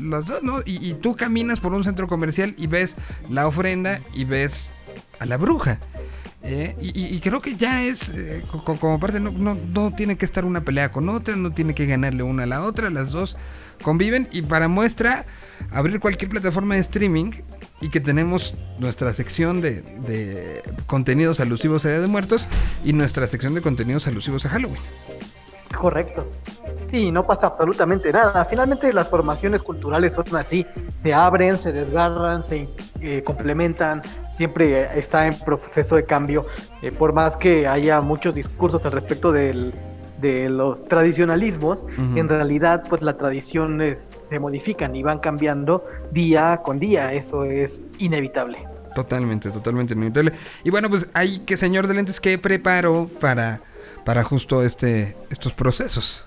las 0.00 0.26
dos, 0.26 0.42
¿no? 0.42 0.62
Y, 0.64 0.94
tú 0.94 1.16
caminas 1.16 1.60
por 1.60 1.72
un 1.72 1.84
centro 1.84 2.08
comercial 2.08 2.54
y 2.56 2.66
ves 2.66 2.96
la 3.28 3.46
ofrenda 3.46 4.00
y 4.14 4.24
ves 4.24 4.70
a 5.18 5.26
la 5.26 5.36
bruja. 5.36 5.78
¿eh? 6.42 6.76
Y, 6.80 7.18
creo 7.20 7.40
que 7.40 7.56
ya 7.56 7.82
es, 7.82 8.08
eh, 8.10 8.42
como 8.64 9.00
parte, 9.00 9.20
no, 9.20 9.30
no, 9.54 9.94
tiene 9.94 10.16
que 10.16 10.24
estar 10.24 10.44
una 10.44 10.62
pelea 10.62 10.90
con 10.90 11.08
otra, 11.08 11.36
no 11.36 11.52
tiene 11.52 11.74
que 11.74 11.86
ganarle 11.86 12.22
una 12.22 12.44
a 12.44 12.46
la 12.46 12.64
otra, 12.64 12.90
las 12.90 13.10
dos 13.10 13.36
conviven 13.82 14.28
y 14.32 14.42
para 14.42 14.68
muestra, 14.68 15.26
abrir 15.70 16.00
cualquier 16.00 16.30
plataforma 16.30 16.74
de 16.74 16.80
streaming 16.80 17.32
y 17.80 17.90
que 17.90 18.00
tenemos 18.00 18.54
nuestra 18.78 19.12
sección 19.12 19.60
de, 19.60 19.82
de 19.82 20.62
contenidos 20.86 21.40
alusivos 21.40 21.84
a 21.84 21.88
Día 21.88 22.00
de 22.00 22.06
Muertos 22.06 22.48
y 22.84 22.94
nuestra 22.94 23.26
sección 23.26 23.54
de 23.54 23.60
contenidos 23.60 24.06
alusivos 24.06 24.46
a 24.46 24.48
Halloween. 24.48 24.80
Correcto. 25.74 26.26
Sí, 26.90 27.10
no 27.10 27.26
pasa 27.26 27.48
absolutamente 27.48 28.12
nada. 28.12 28.44
Finalmente 28.44 28.92
las 28.92 29.08
formaciones 29.08 29.62
culturales 29.62 30.14
son 30.14 30.24
así, 30.36 30.66
se 31.02 31.12
abren, 31.12 31.58
se 31.58 31.72
desgarran, 31.72 32.42
se 32.42 32.68
eh, 33.00 33.22
complementan, 33.24 34.02
siempre 34.34 34.98
está 34.98 35.26
en 35.26 35.38
proceso 35.38 35.96
de 35.96 36.04
cambio, 36.04 36.46
eh, 36.82 36.92
por 36.92 37.12
más 37.12 37.36
que 37.36 37.66
haya 37.66 38.00
muchos 38.00 38.34
discursos 38.34 38.84
al 38.86 38.92
respecto 38.92 39.32
de 39.32 39.72
los 40.48 40.84
tradicionalismos, 40.88 41.84
en 42.16 42.28
realidad 42.28 42.84
pues 42.88 43.02
las 43.02 43.16
tradiciones 43.16 44.18
se 44.28 44.38
modifican 44.38 44.96
y 44.96 45.02
van 45.02 45.18
cambiando 45.18 45.84
día 46.10 46.60
con 46.64 46.78
día, 46.78 47.12
eso 47.12 47.44
es 47.44 47.80
inevitable. 47.98 48.66
Totalmente, 48.94 49.50
totalmente 49.50 49.92
inevitable. 49.92 50.32
Y 50.64 50.70
bueno, 50.70 50.88
pues 50.88 51.06
hay 51.12 51.40
que 51.40 51.56
señor 51.56 51.86
de 51.86 51.94
lentes 51.94 52.18
que 52.18 52.38
preparó 52.38 53.10
para 53.20 53.60
para 54.06 54.22
justo 54.22 54.62
este 54.62 55.16
estos 55.30 55.52
procesos. 55.52 56.24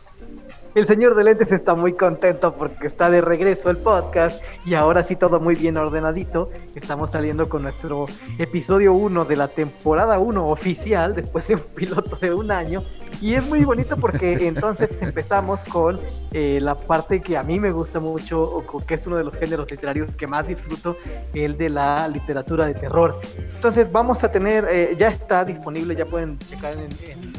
El 0.76 0.86
señor 0.86 1.16
de 1.16 1.24
lentes 1.24 1.52
está 1.52 1.74
muy 1.74 1.94
contento 1.94 2.54
porque 2.54 2.86
está 2.86 3.10
de 3.10 3.22
regreso 3.22 3.72
el 3.72 3.78
podcast 3.78 4.40
y 4.66 4.76
ahora 4.76 5.04
sí 5.04 5.16
todo 5.16 5.40
muy 5.40 5.56
bien 5.56 5.78
ordenadito. 5.78 6.52
Estamos 6.76 7.10
saliendo 7.10 7.50
con 7.50 7.64
nuestro 7.64 8.06
episodio 8.38 8.94
1 8.94 9.26
de 9.26 9.36
la 9.36 9.48
temporada 9.48 10.20
1 10.20 10.46
oficial 10.46 11.16
después 11.16 11.48
de 11.48 11.56
un 11.56 11.62
piloto 11.76 12.18
de 12.18 12.32
un 12.32 12.52
año. 12.52 12.84
Y 13.20 13.34
es 13.34 13.44
muy 13.48 13.66
bonito 13.66 13.98
porque 13.98 14.34
entonces 14.48 14.90
empezamos 15.02 15.64
con 15.64 16.00
eh, 16.34 16.60
la 16.62 16.76
parte 16.76 17.20
que 17.20 17.36
a 17.36 17.42
mí 17.42 17.60
me 17.60 17.72
gusta 17.72 18.00
mucho, 18.00 18.44
o 18.44 18.86
que 18.86 18.94
es 18.94 19.08
uno 19.08 19.18
de 19.18 19.24
los 19.24 19.36
géneros 19.36 19.72
literarios 19.72 20.16
que 20.16 20.28
más 20.28 20.48
disfruto, 20.48 20.96
el 21.34 21.58
de 21.58 21.70
la 21.70 22.08
literatura 22.08 22.68
de 22.68 22.76
terror. 22.76 23.20
Entonces 23.56 23.92
vamos 23.92 24.24
a 24.24 24.32
tener, 24.32 24.68
eh, 24.70 24.96
ya 25.00 25.10
está 25.10 25.44
disponible, 25.44 25.96
ya 25.96 26.06
pueden 26.06 26.38
checar 26.38 26.76
en, 26.76 26.90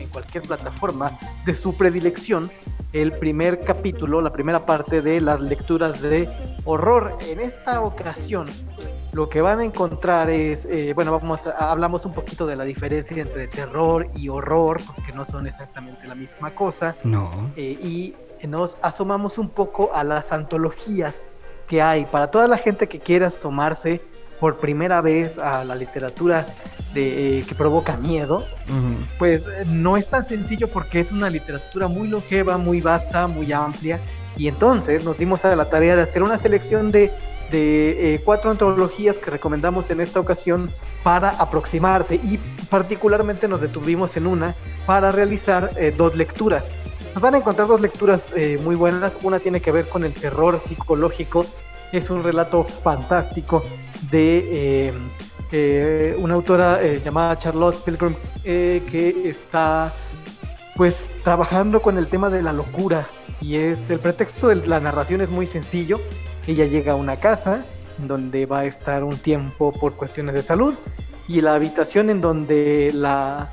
en 0.01 0.09
cualquier 0.09 0.43
plataforma 0.43 1.17
de 1.47 1.55
su 1.55 1.77
predilección 1.77 2.51
el 2.93 3.13
primer 3.13 3.65
capítulo, 3.65 4.21
la 4.21 4.33
primera 4.33 4.67
parte 4.67 5.03
de 5.03 5.21
las 5.21 5.41
lecturas 5.41 6.01
de 6.01 6.29
horror. 6.65 7.17
En 7.27 7.41
esta 7.41 7.81
ocasión, 7.83 8.49
lo 9.13 9.29
que 9.29 9.41
van 9.41 9.61
a 9.61 9.65
encontrar 9.65 10.31
es, 10.31 10.65
eh, 10.65 10.93
bueno, 10.95 11.13
vamos 11.13 11.47
a, 11.47 11.71
hablamos 11.71 12.05
un 12.05 12.13
poquito 12.13 12.47
de 12.47 12.57
la 12.57 12.65
diferencia 12.65 13.23
entre 13.23 13.49
terror 13.49 14.09
y 14.17 14.29
horror, 14.29 14.81
porque 14.95 15.13
no 15.13 15.25
son 15.25 15.47
exactamente 15.47 16.07
la 16.07 16.15
misma 16.15 16.55
cosa. 16.55 16.97
No. 17.05 17.51
Eh, 17.57 17.79
y 17.83 18.15
nos 18.47 18.77
asomamos 18.83 19.39
un 19.39 19.49
poco 19.49 19.91
a 19.95 20.05
las 20.05 20.33
antologías 20.33 21.23
que 21.69 21.83
hay 21.83 22.05
para 22.05 22.29
toda 22.29 22.49
la 22.49 22.59
gente 22.59 22.89
que 22.89 22.99
quiera 22.99 23.29
asomarse 23.29 24.01
por 24.41 24.59
primera 24.59 25.01
vez 25.01 25.39
a 25.39 25.65
la 25.65 25.75
literatura 25.75 26.47
de, 26.95 27.39
eh, 27.39 27.45
que 27.45 27.55
provoca 27.55 27.97
miedo, 27.97 28.45
pues 29.19 29.43
eh, 29.43 29.65
no 29.67 29.97
es 29.97 30.09
tan 30.09 30.27
sencillo 30.27 30.69
porque 30.69 31.01
es 31.01 31.11
una 31.11 31.31
literatura 31.31 31.89
muy 31.89 32.09
longeva, 32.09 32.59
muy 32.59 32.81
vasta, 32.81 33.27
muy 33.27 33.53
amplia. 33.53 34.01
Y 34.37 34.49
entonces 34.49 35.05
nos 35.05 35.19
dimos 35.19 35.45
a 35.45 35.55
la 35.57 35.67
tarea 35.67 35.97
de 35.97 36.03
hacer 36.03 36.23
una 36.23 36.39
selección 36.39 36.91
de, 36.91 37.11
de 37.51 38.15
eh, 38.15 38.21
cuatro 38.25 38.51
antologías 38.51 39.19
que 39.19 39.31
recomendamos 39.31 39.91
en 39.91 40.01
esta 40.01 40.21
ocasión 40.21 40.71
para 41.03 41.31
aproximarse 41.31 42.17
y 42.17 42.39
particularmente 42.69 43.49
nos 43.49 43.61
detuvimos 43.61 44.17
en 44.17 44.27
una 44.27 44.55
para 44.87 45.11
realizar 45.13 45.73
dos 45.97 46.17
lecturas. 46.17 46.69
Nos 47.15 47.23
van 47.23 47.35
a 47.35 47.39
encontrar 47.39 47.67
dos 47.67 47.81
lecturas 47.81 48.29
muy 48.63 48.77
buenas. 48.77 49.19
Una 49.23 49.41
tiene 49.41 49.61
que 49.61 49.73
ver 49.73 49.89
con 49.89 50.05
el 50.05 50.15
terror 50.15 50.61
psicológico. 50.61 51.45
Es 51.93 52.09
un 52.09 52.23
relato 52.23 52.65
fantástico 52.65 53.65
de 54.11 54.93
eh, 55.53 56.15
una 56.17 56.35
autora 56.35 56.81
eh, 56.81 57.01
llamada 57.05 57.37
Charlotte 57.37 57.77
Pilgrim 57.85 58.15
eh, 58.45 58.83
que 58.89 59.29
está 59.29 59.93
pues 60.77 60.97
trabajando 61.25 61.83
con 61.83 61.99
el 61.99 62.07
tema 62.07 62.31
de 62.31 62.41
la 62.41 62.53
locura 62.53 63.09
y 63.41 63.57
es 63.57 63.91
el 63.91 63.99
pretexto 63.99 64.49
de 64.49 64.67
la 64.67 64.79
narración 64.79 65.21
es 65.21 65.31
muy 65.31 65.47
sencillo. 65.47 66.01
Ella 66.47 66.67
llega 66.67 66.93
a 66.93 66.95
una 66.95 67.17
casa 67.19 67.65
donde 67.99 68.47
va 68.47 68.61
a 68.61 68.65
estar 68.67 69.03
un 69.03 69.17
tiempo 69.17 69.73
por 69.73 69.95
cuestiones 69.95 70.37
de 70.37 70.43
salud 70.43 70.75
y 71.27 71.41
la 71.41 71.55
habitación 71.55 72.11
en 72.11 72.21
donde 72.21 72.93
la, 72.95 73.51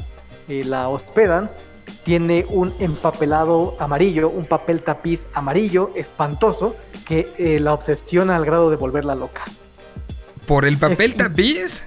la 0.47 0.89
hospedan 0.89 1.49
tiene 2.03 2.45
un 2.49 2.73
empapelado 2.79 3.75
amarillo, 3.79 4.29
un 4.29 4.45
papel 4.45 4.83
tapiz 4.83 5.25
amarillo 5.33 5.91
espantoso 5.95 6.75
que 7.05 7.59
la 7.59 7.73
obsesiona 7.73 8.35
al 8.35 8.45
grado 8.45 8.69
de 8.69 8.77
volverla 8.77 9.15
loca. 9.15 9.43
¿Por 10.47 10.63
el 10.63 10.77
papel 10.77 11.13
tapiz? 11.13 11.83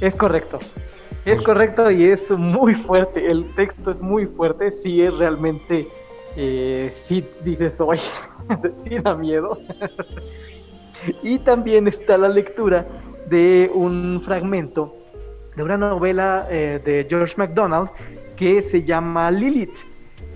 Es 0.00 0.14
correcto. 0.14 0.58
Es 1.26 1.42
correcto 1.42 1.90
y 1.90 2.04
es 2.04 2.30
muy 2.30 2.74
fuerte. 2.74 3.30
El 3.30 3.44
texto 3.54 3.90
es 3.90 4.00
muy 4.00 4.24
fuerte. 4.26 4.70
Sí 4.70 5.02
es 5.02 5.12
realmente. 5.14 5.86
Eh, 6.34 6.94
sí 7.04 7.22
dices, 7.44 7.78
oye, 7.80 8.00
sí 8.84 8.98
da 9.00 9.14
miedo. 9.14 9.58
y 11.22 11.38
también 11.40 11.86
está 11.86 12.16
la 12.16 12.28
lectura 12.28 12.86
de 13.28 13.70
un 13.74 14.20
fragmento 14.24 14.96
de 15.54 15.62
una 15.62 15.76
novela 15.76 16.46
eh, 16.50 16.80
de 16.82 17.06
George 17.08 17.34
MacDonald 17.36 17.90
que 18.34 18.62
se 18.62 18.82
llama 18.82 19.30
Lilith. 19.30 19.76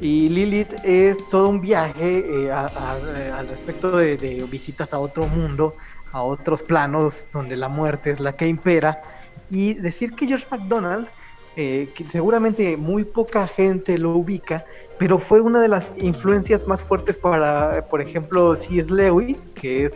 Y 0.01 0.29
Lilith 0.29 0.73
es 0.85 1.29
todo 1.29 1.49
un 1.49 1.61
viaje 1.61 2.47
eh, 2.47 2.53
al 2.53 3.49
respecto 3.49 3.97
de 3.97 4.17
visitas 4.49 4.93
a 4.93 5.01
otro 5.01 5.27
mundo, 5.27 5.75
a 6.12 6.23
otros 6.23 6.62
planos 6.62 7.29
donde 7.33 7.57
la 7.57 7.68
muerte 7.68 8.11
es 8.11 8.21
la 8.21 8.37
que 8.37 8.47
impera. 8.47 9.03
Y 9.51 9.75
decir 9.75 10.14
que 10.14 10.27
George 10.27 10.47
McDonald, 10.51 11.09
eh, 11.57 11.90
que 11.94 12.05
seguramente 12.05 12.77
muy 12.77 13.05
poca 13.05 13.47
gente 13.47 13.99
lo 13.99 14.11
ubica, 14.12 14.64
pero 14.99 15.18
fue 15.18 15.40
una 15.40 15.61
de 15.61 15.68
las 15.68 15.88
influencias 15.99 16.66
más 16.66 16.83
fuertes 16.83 17.16
para, 17.16 17.87
por 17.88 18.01
ejemplo, 18.01 18.55
C.S. 18.57 18.92
Lewis, 18.92 19.49
que 19.55 19.87
es 19.87 19.94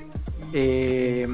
eh, 0.55 1.27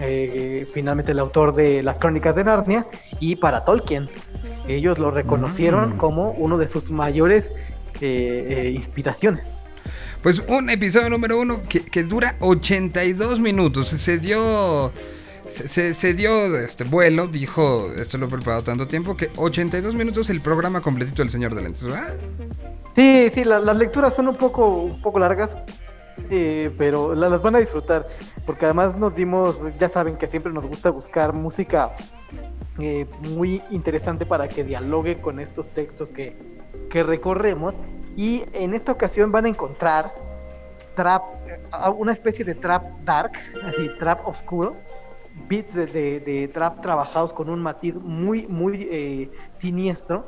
eh, 0.00 0.66
finalmente 0.72 1.12
el 1.12 1.18
autor 1.18 1.54
de 1.54 1.82
las 1.82 1.98
crónicas 1.98 2.36
de 2.36 2.44
Narnia, 2.44 2.86
y 3.20 3.36
para 3.36 3.64
Tolkien. 3.64 4.08
Ellos 4.68 4.98
lo 4.98 5.10
reconocieron 5.10 5.94
mm. 5.94 5.98
como 5.98 6.30
uno 6.32 6.58
de 6.58 6.68
sus 6.68 6.90
mayores 6.90 7.52
inspiraciones. 8.00 9.54
Pues 10.22 10.42
un 10.48 10.70
episodio 10.70 11.10
número 11.10 11.38
uno 11.38 11.60
que, 11.68 12.02
dura 12.02 12.36
82 12.40 13.40
minutos. 13.40 13.88
Se 13.88 14.18
dio. 14.18 14.92
Se, 15.48 16.12
dio 16.12 16.58
este 16.58 16.84
vuelo, 16.84 17.28
dijo, 17.28 17.90
esto 17.96 18.18
lo 18.18 18.26
he 18.26 18.28
preparado 18.28 18.62
tanto 18.62 18.86
tiempo, 18.86 19.16
que 19.16 19.30
82 19.36 19.94
minutos 19.94 20.28
el 20.28 20.42
programa 20.42 20.82
completito 20.82 21.22
del 21.22 21.30
Señor 21.30 21.54
de 21.54 21.62
Lentes, 21.62 21.82
¿verdad? 21.82 22.14
Sí, 22.94 23.30
sí, 23.32 23.42
las 23.42 23.76
lecturas 23.78 24.14
son 24.14 24.28
un 24.28 24.36
poco, 24.36 24.68
un 24.68 25.00
poco 25.00 25.18
largas, 25.18 25.56
pero 26.76 27.14
las 27.14 27.40
van 27.40 27.56
a 27.56 27.60
disfrutar, 27.60 28.06
porque 28.44 28.66
además 28.66 28.98
nos 28.98 29.14
dimos, 29.14 29.62
ya 29.78 29.88
saben 29.88 30.16
que 30.16 30.26
siempre 30.26 30.52
nos 30.52 30.66
gusta 30.66 30.90
buscar 30.90 31.32
música 31.32 31.90
eh, 32.78 33.06
muy 33.30 33.62
interesante 33.70 34.26
para 34.26 34.48
que 34.48 34.62
dialogue 34.62 35.20
con 35.22 35.40
estos 35.40 35.70
textos 35.70 36.10
que, 36.10 36.36
que 36.90 37.02
recorremos 37.02 37.74
y 38.16 38.44
en 38.52 38.74
esta 38.74 38.92
ocasión 38.92 39.30
van 39.30 39.44
a 39.44 39.48
encontrar 39.48 40.12
trap, 40.94 41.22
una 41.98 42.12
especie 42.12 42.44
de 42.44 42.54
trap 42.54 42.82
dark, 43.04 43.32
así, 43.64 43.88
trap 43.98 44.26
oscuro, 44.26 44.76
beats 45.48 45.74
de, 45.74 46.50
trap 46.52 46.80
trabajados 46.80 47.32
con 47.32 47.50
un 47.50 47.62
matiz 47.62 47.98
muy, 47.98 48.46
muy 48.46 48.88
eh, 48.90 49.30
siniestro. 49.58 50.24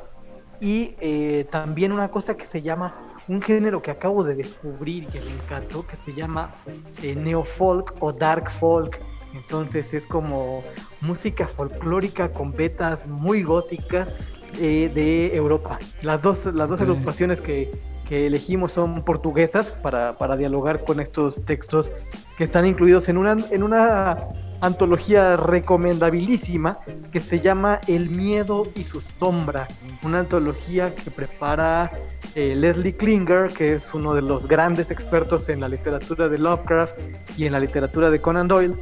Y 0.61 0.95
eh, 0.99 1.47
también 1.49 1.93
una 1.93 2.09
cosa 2.11 2.35
que 2.35 2.45
se 2.45 2.61
llama, 2.61 2.93
un 3.29 3.41
género 3.41 3.81
que 3.81 3.91
acabo 3.91 4.23
de 4.25 4.35
descubrir 4.35 5.03
y 5.03 5.07
que 5.07 5.21
me 5.21 5.31
encantó, 5.31 5.87
que 5.87 5.95
se 5.95 6.13
llama 6.13 6.53
eh, 7.01 7.15
neofolk 7.15 7.95
o 8.01 8.11
dark 8.11 8.51
folk. 8.51 8.99
Entonces 9.33 9.93
es 9.93 10.05
como 10.05 10.63
música 11.01 11.47
folclórica 11.47 12.31
con 12.31 12.51
betas 12.51 13.07
muy 13.07 13.43
góticas 13.43 14.09
de 14.57 15.35
Europa. 15.35 15.79
Las 16.01 16.21
dos, 16.21 16.45
las 16.45 16.69
dos 16.69 16.81
agrupaciones 16.81 17.41
que, 17.41 17.71
que 18.07 18.27
elegimos 18.27 18.71
son 18.71 19.03
portuguesas 19.03 19.71
para, 19.81 20.17
para, 20.17 20.35
dialogar 20.35 20.83
con 20.83 20.99
estos 20.99 21.45
textos 21.45 21.91
que 22.37 22.45
están 22.45 22.65
incluidos 22.65 23.07
en 23.09 23.17
una, 23.17 23.37
en 23.51 23.63
una 23.63 24.17
antología 24.61 25.37
recomendabilísima 25.37 26.79
que 27.11 27.19
se 27.19 27.39
llama 27.39 27.79
El 27.87 28.09
miedo 28.09 28.67
y 28.75 28.83
su 28.83 29.01
sombra, 29.01 29.67
una 30.03 30.19
antología 30.19 30.93
que 30.95 31.11
prepara 31.11 31.91
eh, 32.35 32.55
Leslie 32.55 32.95
Klinger, 32.95 33.51
que 33.51 33.73
es 33.73 33.93
uno 33.93 34.13
de 34.13 34.21
los 34.21 34.47
grandes 34.47 34.91
expertos 34.91 35.49
en 35.49 35.61
la 35.61 35.69
literatura 35.69 36.29
de 36.29 36.37
Lovecraft 36.37 36.97
y 37.37 37.45
en 37.45 37.53
la 37.53 37.59
literatura 37.59 38.09
de 38.09 38.21
Conan 38.21 38.47
Doyle, 38.47 38.75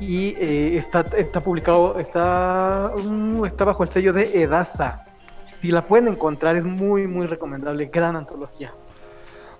y 0.00 0.34
eh, 0.38 0.76
está, 0.76 1.06
está 1.16 1.40
publicado, 1.40 1.98
está, 1.98 2.92
uh, 2.94 3.44
está 3.44 3.64
bajo 3.64 3.82
el 3.82 3.90
sello 3.90 4.12
de 4.12 4.42
Edasa. 4.42 5.06
Si 5.60 5.70
la 5.70 5.86
pueden 5.86 6.08
encontrar, 6.08 6.56
es 6.56 6.64
muy, 6.64 7.06
muy 7.06 7.26
recomendable, 7.26 7.86
gran 7.86 8.16
antología. 8.16 8.74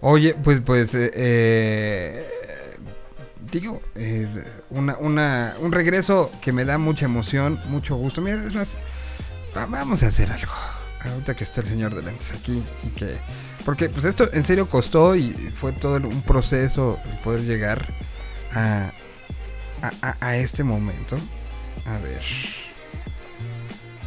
Oye, 0.00 0.35
pues, 0.35 0.61
pues, 0.61 0.90
eh, 0.94 2.29
digo, 3.61 3.81
es 3.95 4.29
una, 4.71 4.97
una, 4.99 5.55
un 5.61 5.73
regreso 5.73 6.31
que 6.40 6.53
me 6.53 6.64
da 6.64 6.79
mucha 6.79 7.05
emoción, 7.05 7.61
mucho 7.69 7.97
gusto. 7.97 8.21
Mira, 8.21 8.45
es 8.45 8.55
más, 8.55 8.69
vamos 9.55 10.03
a 10.03 10.09
hacer 10.09 10.31
algo. 10.31 10.53
Ahorita 11.01 11.35
que 11.35 11.45
está 11.45 11.61
el 11.61 11.69
señor 11.69 11.95
de 11.95 12.03
lentes 12.03 12.33
aquí 12.33 12.64
y 12.83 12.88
que... 12.88 13.19
Porque 13.64 13.88
pues 13.88 14.05
esto 14.05 14.29
en 14.33 14.45
serio 14.45 14.69
costó 14.69 15.14
y 15.14 15.33
fue 15.33 15.73
todo 15.73 15.97
un 15.97 16.23
proceso 16.23 16.99
poder 17.23 17.43
llegar 17.43 17.95
a, 18.53 18.93
a 20.21 20.37
este 20.37 20.64
momento. 20.64 21.17
A 21.87 21.99
ver. 21.99 22.23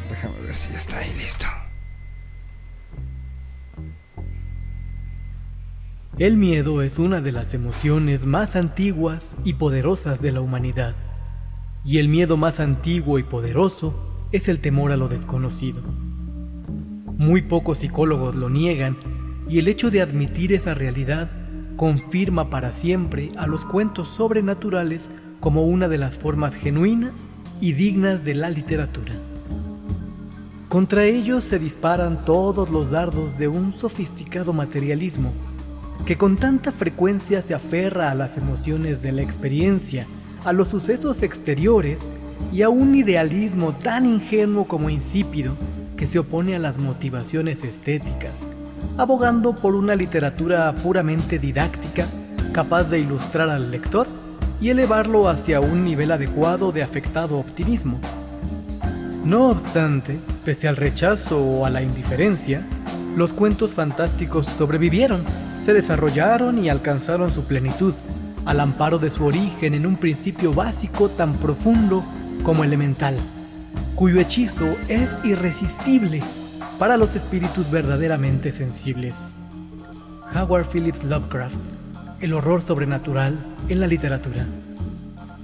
Déjame 0.10 0.40
ver 0.42 0.56
si 0.56 0.74
está 0.74 0.98
ahí 0.98 1.14
listo. 1.14 1.48
El 6.20 6.36
miedo 6.36 6.82
es 6.82 6.98
una 6.98 7.22
de 7.22 7.32
las 7.32 7.54
emociones 7.54 8.26
más 8.26 8.56
antiguas 8.56 9.36
y 9.44 9.54
poderosas 9.54 10.20
de 10.20 10.32
la 10.32 10.42
humanidad. 10.42 10.96
Y 11.86 12.00
el 12.00 12.10
miedo 12.10 12.38
más 12.38 12.60
antiguo 12.60 13.20
y 13.20 13.24
poderoso 13.24 13.94
es 14.32 14.50
el 14.50 14.60
temor 14.60 14.92
a 14.92 14.98
lo 14.98 15.10
desconocido. 15.10 15.80
Muy 17.20 17.44
pocos 17.44 17.78
psicólogos 17.78 18.34
lo 18.34 18.50
niegan 18.50 18.98
y 19.48 19.60
el 19.60 19.68
hecho 19.68 19.92
de 19.92 20.02
admitir 20.02 20.54
esa 20.54 20.74
realidad 20.74 21.30
confirma 21.76 22.50
para 22.50 22.72
siempre 22.72 23.30
a 23.38 23.46
los 23.46 23.64
cuentos 23.64 24.08
sobrenaturales 24.08 25.08
como 25.40 25.66
una 25.66 25.88
de 25.88 26.00
las 26.00 26.18
formas 26.18 26.56
genuinas 26.56 27.14
y 27.62 27.74
dignas 27.74 28.26
de 28.26 28.34
la 28.34 28.50
literatura. 28.50 29.14
Contra 30.68 31.06
ellos 31.06 31.44
se 31.44 31.60
disparan 31.60 32.26
todos 32.26 32.72
los 32.72 32.90
dardos 32.90 33.38
de 33.38 33.48
un 33.48 33.72
sofisticado 33.72 34.52
materialismo 34.52 35.32
que 36.08 36.18
con 36.18 36.38
tanta 36.38 36.72
frecuencia 36.72 37.42
se 37.42 37.54
aferra 37.54 38.10
a 38.10 38.16
las 38.16 38.38
emociones 38.38 39.02
de 39.02 39.12
la 39.12 39.24
experiencia, 39.24 40.08
a 40.46 40.54
los 40.54 40.70
sucesos 40.70 41.22
exteriores 41.22 42.00
y 42.54 42.62
a 42.62 42.70
un 42.70 42.96
idealismo 42.96 43.74
tan 43.74 44.06
ingenuo 44.06 44.64
como 44.64 44.90
insípido 44.90 45.52
que 45.98 46.08
se 46.08 46.20
opone 46.20 46.56
a 46.56 46.60
las 46.60 46.78
motivaciones 46.78 47.62
estéticas, 47.66 48.48
abogando 48.98 49.54
por 49.54 49.76
una 49.76 49.96
literatura 49.96 50.74
puramente 50.76 51.40
didáctica 51.40 52.08
capaz 52.54 52.86
de 52.86 53.00
ilustrar 53.00 53.50
al 53.50 53.70
lector 53.70 54.08
y 54.62 54.70
elevarlo 54.70 55.28
hacia 55.28 55.60
un 55.60 55.84
nivel 55.84 56.14
adecuado 56.14 56.72
de 56.72 56.84
afectado 56.84 57.38
optimismo. 57.38 58.00
No 59.26 59.50
obstante, 59.50 60.18
pese 60.46 60.70
al 60.70 60.78
rechazo 60.78 61.44
o 61.44 61.66
a 61.66 61.70
la 61.70 61.82
indiferencia, 61.82 62.62
los 63.18 63.34
cuentos 63.34 63.74
fantásticos 63.74 64.46
sobrevivieron 64.46 65.22
se 65.68 65.74
desarrollaron 65.74 66.64
y 66.64 66.70
alcanzaron 66.70 67.30
su 67.30 67.44
plenitud, 67.44 67.94
al 68.46 68.62
amparo 68.62 69.00
de 69.00 69.10
su 69.10 69.26
origen 69.26 69.74
en 69.74 69.86
un 69.86 69.98
principio 69.98 70.54
básico 70.54 71.10
tan 71.10 71.34
profundo 71.34 72.06
como 72.44 72.64
elemental, 72.64 73.20
cuyo 73.94 74.22
hechizo 74.22 74.78
es 74.88 75.10
irresistible 75.26 76.24
para 76.80 76.96
los 76.96 77.18
espíritus 77.18 77.70
verdaderamente 77.70 78.54
sensibles. 78.54 79.14
Howard 80.34 80.68
Phillips 80.72 81.04
Lovecraft, 81.04 81.56
el 82.22 82.34
horror 82.34 82.62
sobrenatural 82.62 83.38
en 83.68 83.82
la 83.82 83.88
literatura. 83.88 84.46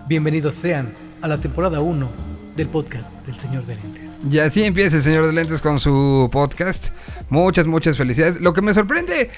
Bienvenidos 0.07 0.55
sean 0.55 0.93
a 1.21 1.27
la 1.27 1.38
temporada 1.38 1.81
1 1.81 2.07
del 2.55 2.67
podcast 2.67 3.12
del 3.25 3.38
Señor 3.38 3.65
de 3.65 3.75
Lentes. 3.75 4.09
Y 4.31 4.39
así 4.39 4.63
empieza 4.63 4.95
el 4.95 5.03
Señor 5.03 5.27
de 5.27 5.33
Lentes 5.33 5.59
con 5.59 5.81
su 5.81 6.29
podcast. 6.31 6.91
Muchas, 7.29 7.67
muchas 7.67 7.97
felicidades. 7.97 8.39
Lo 8.39 8.53
que 8.53 8.62
me 8.62 8.73
sorprende 8.73 9.29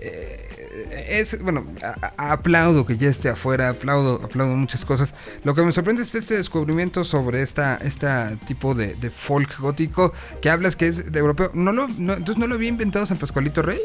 eh, 0.00 1.06
es, 1.08 1.42
bueno, 1.42 1.64
aplaudo 2.16 2.86
que 2.86 2.96
ya 2.96 3.08
esté 3.08 3.28
afuera, 3.28 3.70
aplaudo, 3.70 4.20
aplaudo 4.22 4.54
muchas 4.54 4.84
cosas. 4.84 5.12
Lo 5.42 5.54
que 5.54 5.62
me 5.62 5.72
sorprende 5.72 6.02
es 6.02 6.14
este 6.14 6.36
descubrimiento 6.36 7.04
sobre 7.04 7.42
esta, 7.42 7.76
este 7.76 8.06
tipo 8.46 8.74
de, 8.74 8.94
folk 9.10 9.58
gótico 9.58 10.12
que 10.40 10.50
hablas 10.50 10.76
que 10.76 10.86
es 10.86 11.10
de 11.10 11.18
europeo. 11.18 11.50
¿No 11.52 11.72
lo, 11.72 11.86
entonces 11.86 12.38
no 12.38 12.46
lo 12.46 12.54
había 12.54 12.68
inventado 12.68 13.06
San 13.06 13.18
Pascualito 13.18 13.62
Rey. 13.62 13.80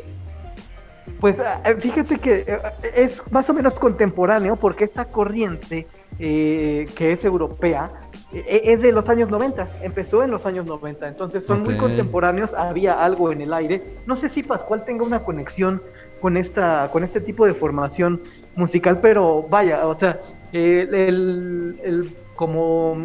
Pues 1.19 1.39
ah, 1.39 1.61
eh, 1.65 1.75
fíjate 1.79 2.19
que 2.19 2.45
eh, 2.47 2.59
es 2.95 3.21
más 3.31 3.49
o 3.49 3.53
menos 3.53 3.73
contemporáneo 3.73 4.55
porque 4.55 4.83
esta 4.83 5.05
corriente 5.05 5.87
que 6.19 7.11
es 7.11 7.25
europea 7.25 7.91
es 8.33 8.81
de 8.81 8.91
los 8.91 9.09
años 9.09 9.29
90, 9.29 9.67
empezó 9.81 10.23
en 10.23 10.31
los 10.31 10.45
años 10.45 10.65
90, 10.65 11.07
entonces 11.07 11.45
son 11.45 11.63
muy 11.63 11.75
contemporáneos, 11.75 12.53
había 12.53 13.03
algo 13.03 13.31
en 13.31 13.41
el 13.41 13.53
aire. 13.53 13.83
No 14.05 14.15
sé 14.15 14.29
si 14.29 14.43
Pascual 14.43 14.85
tenga 14.85 15.03
una 15.03 15.23
conexión 15.23 15.81
con 16.23 16.37
esta 16.37 16.89
con 16.89 17.03
este 17.03 17.19
tipo 17.19 17.45
de 17.45 17.53
formación 17.53 18.21
musical, 18.55 19.01
pero 19.01 19.43
vaya, 19.49 19.85
o 19.85 19.93
sea, 19.93 20.21
el, 20.53 21.75
el 21.83 22.15
como 22.33 22.95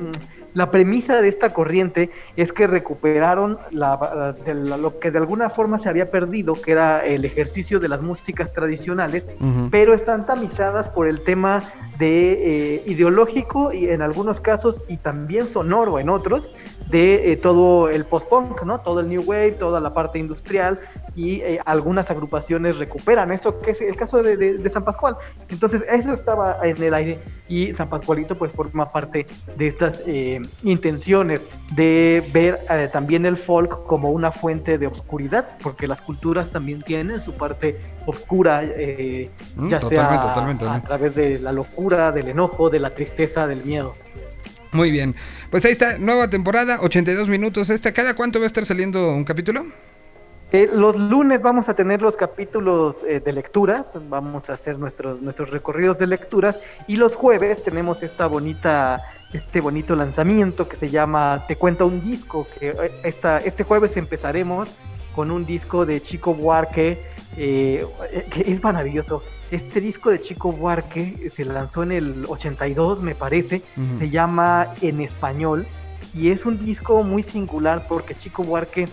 la 0.55 0.71
premisa 0.71 1.21
de 1.21 1.29
esta 1.29 1.53
corriente 1.53 2.11
es 2.37 2.53
que 2.53 2.67
recuperaron 2.67 3.59
lo 3.71 4.99
que 4.99 5.11
de 5.11 5.19
alguna 5.19 5.51
forma 5.51 5.79
se 5.79 5.89
había 5.89 6.11
perdido, 6.11 6.55
que 6.55 6.73
era 6.73 7.05
el 7.05 7.25
ejercicio 7.25 7.81
de 7.81 7.89
las 7.89 8.03
músicas 8.03 8.53
tradicionales, 8.53 9.25
pero 9.71 9.95
están 9.95 10.27
tamizadas 10.27 10.89
por 10.89 11.09
el 11.09 11.21
tema 11.21 11.63
de 11.99 12.77
eh, 12.77 12.83
ideológico 12.87 13.73
y 13.73 13.89
en 13.89 14.03
algunos 14.03 14.41
casos 14.41 14.83
y 14.89 14.99
también 14.99 15.47
sonoro 15.47 15.99
en 15.99 16.09
otros 16.09 16.51
de 16.91 17.33
eh, 17.33 17.37
todo 17.37 17.91
el 17.91 18.05
post-punk, 18.05 18.63
¿no? 18.63 18.81
Todo 18.81 19.01
el 19.01 19.09
new 19.09 19.23
wave, 19.23 19.53
toda 19.53 19.81
la 19.81 19.93
parte 19.93 20.19
industrial 20.19 20.79
y 21.17 21.41
eh, 21.41 21.59
algunas 21.67 22.11
agrupaciones 22.11 22.79
recuperan 22.79 23.33
esto 23.33 23.59
que 23.61 23.73
es 23.73 23.81
el 23.81 23.97
caso 23.97 24.23
de, 24.23 24.71
San 24.71 24.85
Pascual. 24.85 25.17
Entonces 25.49 25.85
eso 25.91 26.13
estaba 26.13 26.59
en 26.63 26.81
el 26.83 26.95
aire 26.95 27.19
y 27.49 27.75
San 27.75 27.89
Pascualito 27.89 28.37
pues 28.37 28.53
forma 28.53 28.93
parte 28.93 29.27
de 29.57 29.67
estas 29.67 30.01
intenciones 30.63 31.41
de 31.75 32.23
ver 32.33 32.61
también 32.93 33.27
el 33.27 33.37
folk 33.37 33.87
como 33.87 34.11
una 34.11 34.33
fuente 34.33 34.79
de 34.79 34.87
obscuridad, 34.87 35.59
porque 35.63 35.87
las 35.87 36.01
culturas 36.01 36.51
también 36.51 36.83
tienen 36.83 37.21
su 37.21 37.35
parte 37.35 37.79
oscura, 38.07 38.63
mm, 38.63 39.69
ya 39.69 39.81
sea 39.83 40.23
a 40.75 40.83
través 40.83 41.15
de 41.15 41.39
la 41.39 41.53
locura 41.53 42.13
del 42.13 42.29
enojo, 42.29 42.71
de 42.71 42.81
la 42.81 42.91
tristeza, 42.91 43.47
del 43.47 43.65
miedo. 43.65 43.95
Muy 44.73 44.91
bien. 44.91 45.15
Pues 45.51 45.65
ahí 45.65 45.73
está, 45.73 45.99
nueva 45.99 46.29
temporada, 46.29 46.79
82 46.81 47.29
minutos. 47.29 47.71
Esta, 47.71 47.93
¿Cada 47.93 48.15
cuánto 48.15 48.39
va 48.39 48.45
a 48.45 48.49
estar 48.49 48.67
saliendo 48.67 49.15
un 49.15 49.25
capítulo? 49.25 49.67
Eh, 50.51 50.69
los 50.73 50.97
lunes 50.97 51.43
vamos 51.43 51.69
a 51.69 51.75
tener 51.75 52.01
los 52.01 52.17
capítulos 52.17 53.03
eh, 53.07 53.21
de 53.21 53.33
lecturas, 53.35 53.93
vamos 54.09 54.49
a 54.49 54.55
hacer 54.55 54.79
nuestros, 54.79 55.21
nuestros 55.21 55.51
recorridos 55.51 55.99
de 55.99 56.07
lecturas 56.07 56.59
y 56.87 56.97
los 56.97 57.17
jueves 57.17 57.63
tenemos 57.63 58.03
esta 58.03 58.27
bonita, 58.27 58.99
este 59.33 59.61
bonito 59.61 59.95
lanzamiento 59.95 60.69
que 60.69 60.77
se 60.77 60.91
llama 60.91 61.45
Te 61.49 61.57
cuenta 61.57 61.85
un 61.85 62.03
disco, 62.03 62.47
que 62.59 62.71
eh, 62.71 63.01
esta, 63.05 63.39
este 63.39 63.65
jueves 63.65 63.97
empezaremos 63.97 64.69
con 65.15 65.31
un 65.31 65.45
disco 65.45 65.85
de 65.85 66.01
Chico 66.01 66.35
Buarque 66.35 67.03
que 67.35 68.45
es 68.47 68.63
maravilloso. 68.63 69.23
Este 69.51 69.81
disco 69.81 70.11
de 70.11 70.21
Chico 70.21 70.53
Buarque 70.53 71.31
se 71.33 71.45
lanzó 71.45 71.83
en 71.83 71.93
el 71.93 72.25
82, 72.29 73.03
me 73.03 73.15
parece. 73.15 73.63
Se 73.99 74.11
llama 74.11 74.75
En 74.81 75.01
Español. 75.01 75.67
Y 76.15 76.31
es 76.31 76.47
un 76.47 76.65
disco 76.65 77.03
muy 77.03 77.23
singular 77.23 77.87
porque 77.89 78.15
Chico 78.15 78.43
Buarque 78.43 78.87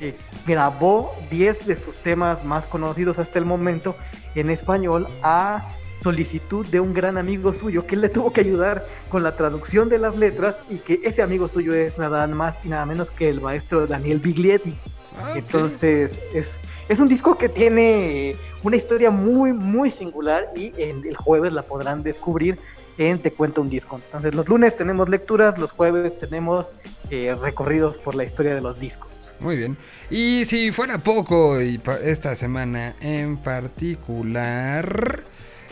eh, 0.00 0.16
grabó 0.46 1.14
10 1.30 1.66
de 1.66 1.76
sus 1.76 1.94
temas 2.02 2.42
más 2.44 2.66
conocidos 2.66 3.18
hasta 3.18 3.38
el 3.38 3.44
momento 3.44 3.94
en 4.34 4.48
español 4.48 5.08
a 5.22 5.68
solicitud 6.02 6.66
de 6.66 6.80
un 6.80 6.94
gran 6.94 7.18
amigo 7.18 7.52
suyo 7.52 7.86
que 7.86 7.96
le 7.96 8.08
tuvo 8.08 8.32
que 8.32 8.40
ayudar 8.40 8.86
con 9.08 9.22
la 9.22 9.36
traducción 9.36 9.88
de 9.88 9.98
las 9.98 10.16
letras 10.16 10.56
y 10.68 10.76
que 10.78 11.00
ese 11.04 11.22
amigo 11.22 11.48
suyo 11.48 11.74
es 11.74 11.98
nada 11.98 12.26
más 12.26 12.54
y 12.64 12.68
nada 12.68 12.86
menos 12.86 13.10
que 13.10 13.28
el 13.28 13.40
maestro 13.40 13.86
Daniel 13.86 14.18
Biglietti. 14.18 14.76
Ah. 15.18 15.34
Entonces 15.36 16.18
es, 16.34 16.58
es 16.88 16.98
un 16.98 17.08
disco 17.08 17.36
que 17.36 17.48
tiene 17.48 18.36
una 18.62 18.76
historia 18.76 19.10
muy 19.10 19.52
muy 19.52 19.90
singular 19.90 20.48
y 20.56 20.72
el, 20.78 21.06
el 21.06 21.16
jueves 21.16 21.52
la 21.52 21.62
podrán 21.62 22.02
descubrir 22.02 22.58
en 22.98 23.18
Te 23.18 23.30
Cuento 23.30 23.62
un 23.62 23.70
Disco. 23.70 24.00
Entonces 24.04 24.34
los 24.34 24.48
lunes 24.48 24.76
tenemos 24.76 25.08
lecturas, 25.08 25.58
los 25.58 25.72
jueves 25.72 26.18
tenemos 26.18 26.66
eh, 27.10 27.34
recorridos 27.40 27.98
por 27.98 28.14
la 28.14 28.24
historia 28.24 28.54
de 28.54 28.60
los 28.60 28.78
discos. 28.78 29.32
Muy 29.40 29.56
bien. 29.56 29.76
Y 30.10 30.44
si 30.44 30.70
fuera 30.70 30.98
poco, 30.98 31.60
y 31.62 31.80
esta 32.04 32.36
semana 32.36 32.94
en 33.00 33.38
particular, 33.38 35.24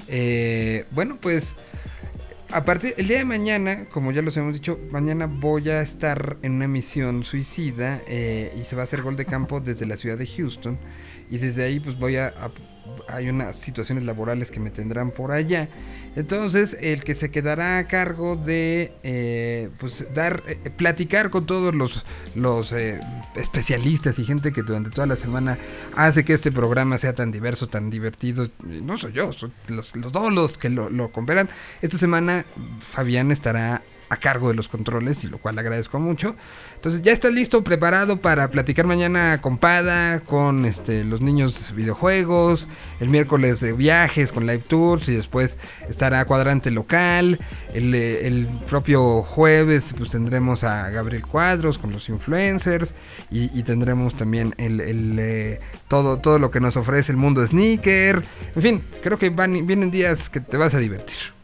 eh, 0.08 0.84
bueno, 0.90 1.18
pues 1.20 1.54
a 2.50 2.64
partir 2.64 2.94
el 2.96 3.08
día 3.08 3.18
de 3.18 3.24
mañana, 3.26 3.84
como 3.92 4.10
ya 4.10 4.22
los 4.22 4.36
hemos 4.36 4.54
dicho, 4.54 4.78
mañana 4.90 5.26
voy 5.26 5.68
a 5.68 5.82
estar 5.82 6.38
en 6.42 6.52
una 6.52 6.66
misión 6.68 7.24
suicida 7.24 8.00
eh, 8.06 8.52
y 8.58 8.64
se 8.64 8.74
va 8.74 8.82
a 8.82 8.84
hacer 8.84 9.02
gol 9.02 9.16
de 9.16 9.26
campo 9.26 9.60
desde 9.60 9.84
la 9.86 9.96
ciudad 9.98 10.16
de 10.16 10.26
Houston 10.26 10.78
y 11.30 11.38
desde 11.38 11.64
ahí 11.64 11.78
pues 11.78 11.98
voy 11.98 12.16
a, 12.16 12.28
a- 12.28 12.50
hay 13.10 13.28
unas 13.28 13.56
situaciones 13.56 14.04
laborales 14.04 14.50
que 14.50 14.60
me 14.60 14.70
tendrán 14.70 15.10
por 15.10 15.30
allá. 15.30 15.68
Entonces, 16.18 16.76
el 16.80 17.04
que 17.04 17.14
se 17.14 17.30
quedará 17.30 17.78
a 17.78 17.86
cargo 17.86 18.34
de 18.34 18.92
eh, 19.04 19.70
pues 19.78 20.04
dar 20.14 20.42
eh, 20.48 20.56
platicar 20.76 21.30
con 21.30 21.46
todos 21.46 21.76
los 21.76 22.04
los 22.34 22.72
eh, 22.72 22.98
especialistas 23.36 24.18
y 24.18 24.24
gente 24.24 24.52
que 24.52 24.64
durante 24.64 24.90
toda 24.90 25.06
la 25.06 25.14
semana 25.14 25.58
hace 25.94 26.24
que 26.24 26.32
este 26.32 26.50
programa 26.50 26.98
sea 26.98 27.12
tan 27.12 27.30
diverso, 27.30 27.68
tan 27.68 27.88
divertido. 27.88 28.50
No 28.64 28.98
soy 28.98 29.12
yo, 29.12 29.32
son 29.32 29.52
los, 29.68 29.94
los 29.94 30.10
todos 30.10 30.32
los 30.32 30.58
que 30.58 30.70
lo, 30.70 30.90
lo. 30.90 31.12
Esta 31.82 31.98
semana 31.98 32.44
Fabián 32.90 33.30
estará 33.30 33.82
a 34.08 34.16
cargo 34.16 34.48
de 34.48 34.54
los 34.54 34.68
controles, 34.68 35.24
y 35.24 35.28
lo 35.28 35.38
cual 35.38 35.58
agradezco 35.58 35.98
mucho. 35.98 36.34
Entonces 36.74 37.02
ya 37.02 37.12
está 37.12 37.28
listo, 37.30 37.64
preparado 37.64 38.20
para 38.20 38.50
platicar 38.50 38.86
mañana 38.86 39.40
con 39.40 39.58
Pada, 39.58 40.20
con 40.20 40.64
este, 40.64 41.04
los 41.04 41.20
niños 41.20 41.68
de 41.68 41.74
videojuegos, 41.74 42.68
el 43.00 43.08
miércoles 43.08 43.60
de 43.60 43.72
viajes 43.72 44.32
con 44.32 44.46
live 44.46 44.62
tours 44.66 45.08
y 45.08 45.14
después 45.16 45.56
estará 45.88 46.24
cuadrante 46.24 46.70
local. 46.70 47.38
El, 47.74 47.94
eh, 47.94 48.46
propio 48.68 49.22
jueves 49.22 49.94
pues 49.96 50.10
tendremos 50.10 50.64
a 50.64 50.90
Gabriel 50.90 51.26
Cuadros 51.26 51.78
con 51.78 51.90
los 51.90 52.08
influencers 52.08 52.94
y, 53.30 53.48
tendremos 53.62 54.14
también 54.14 54.54
el, 54.56 54.80
el, 54.80 55.18
eh, 55.18 55.60
todo, 55.88 56.18
todo 56.18 56.38
lo 56.38 56.50
que 56.50 56.60
nos 56.60 56.76
ofrece 56.76 57.12
el 57.12 57.18
mundo 57.18 57.46
sneaker. 57.46 58.22
En 58.54 58.62
fin, 58.62 58.82
creo 59.02 59.18
que 59.18 59.30
van, 59.30 59.66
vienen 59.66 59.90
días 59.90 60.28
que 60.28 60.40
te 60.40 60.56
vas 60.56 60.74
a 60.74 60.78
divertir. 60.78 61.37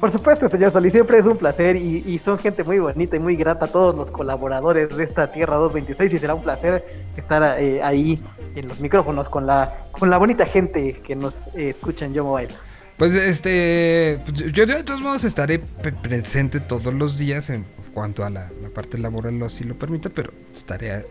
Por 0.00 0.12
supuesto, 0.12 0.48
señor 0.48 0.70
Solís, 0.70 0.92
siempre 0.92 1.18
es 1.18 1.26
un 1.26 1.36
placer 1.36 1.74
y, 1.74 2.18
son 2.20 2.38
gente 2.38 2.62
muy 2.62 2.78
bonita 2.78 3.16
y 3.16 3.18
muy 3.18 3.34
grata 3.34 3.66
todos 3.66 3.96
los 3.96 4.10
colaboradores 4.12 4.96
de 4.96 5.02
esta 5.02 5.32
Tierra 5.32 5.56
226 5.56 6.12
y 6.14 6.18
será 6.18 6.34
un 6.34 6.42
placer 6.42 6.84
estar 7.16 7.60
eh, 7.60 7.82
ahí 7.82 8.22
en 8.54 8.68
los 8.68 8.78
micrófonos 8.80 9.28
con 9.28 9.44
la 9.46 9.74
con 9.90 10.08
la 10.08 10.18
bonita 10.18 10.46
gente 10.46 11.00
que 11.04 11.16
nos 11.16 11.46
eh, 11.56 11.70
escucha 11.70 12.04
en 12.04 12.14
Yo 12.14 12.22
Mobile. 12.24 12.54
Pues 12.96 13.12
este, 13.14 14.20
pues, 14.24 14.52
yo 14.52 14.66
de 14.66 14.84
todos 14.84 15.00
modos 15.00 15.24
estaré 15.24 15.58
presente 15.58 16.60
todos 16.60 16.94
los 16.94 17.18
días 17.18 17.50
en 17.50 17.64
cuanto 17.92 18.24
a 18.24 18.30
la, 18.30 18.50
la 18.62 18.70
parte 18.70 18.98
laboral 18.98 19.42
así 19.42 19.64
lo 19.64 19.76
permita, 19.76 20.10
pero 20.10 20.32
estaré 20.54 20.92
a- 20.92 21.04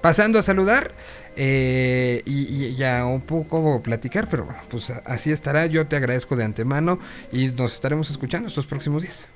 pasando 0.00 0.40
a 0.40 0.42
saludar 0.42 0.92
eh, 1.36 2.22
y, 2.24 2.66
y 2.66 2.76
ya 2.76 3.06
un 3.06 3.20
poco 3.20 3.82
platicar, 3.82 4.28
pero 4.28 4.44
bueno, 4.44 4.60
pues 4.70 4.90
así 5.04 5.32
estará. 5.32 5.66
Yo 5.66 5.86
te 5.86 5.96
agradezco 5.96 6.36
de 6.36 6.44
antemano 6.44 6.98
y 7.30 7.48
nos 7.48 7.74
estaremos 7.74 8.10
escuchando 8.10 8.48
estos 8.48 8.66
próximos 8.66 9.02
días. 9.02 9.26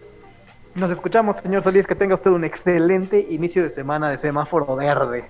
Nos 0.76 0.90
escuchamos, 0.90 1.36
señor 1.36 1.62
Solís, 1.62 1.86
que 1.86 1.94
tenga 1.94 2.14
usted 2.14 2.30
un 2.30 2.44
excelente 2.44 3.26
inicio 3.30 3.62
de 3.62 3.70
semana 3.70 4.10
de 4.10 4.18
semáforo 4.18 4.76
verde. 4.76 5.24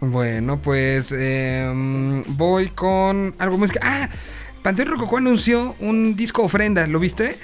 Bueno, 0.00 0.58
pues 0.58 1.12
em, 1.12 2.22
voy 2.36 2.68
con 2.68 3.34
algo 3.38 3.56
música. 3.56 3.80
Ah, 3.82 4.08
Panteón 4.62 4.88
Rococó 4.88 5.16
anunció 5.16 5.74
un 5.80 6.14
disco 6.14 6.42
ofrenda, 6.42 6.86
¿lo 6.86 6.98
viste? 6.98 7.36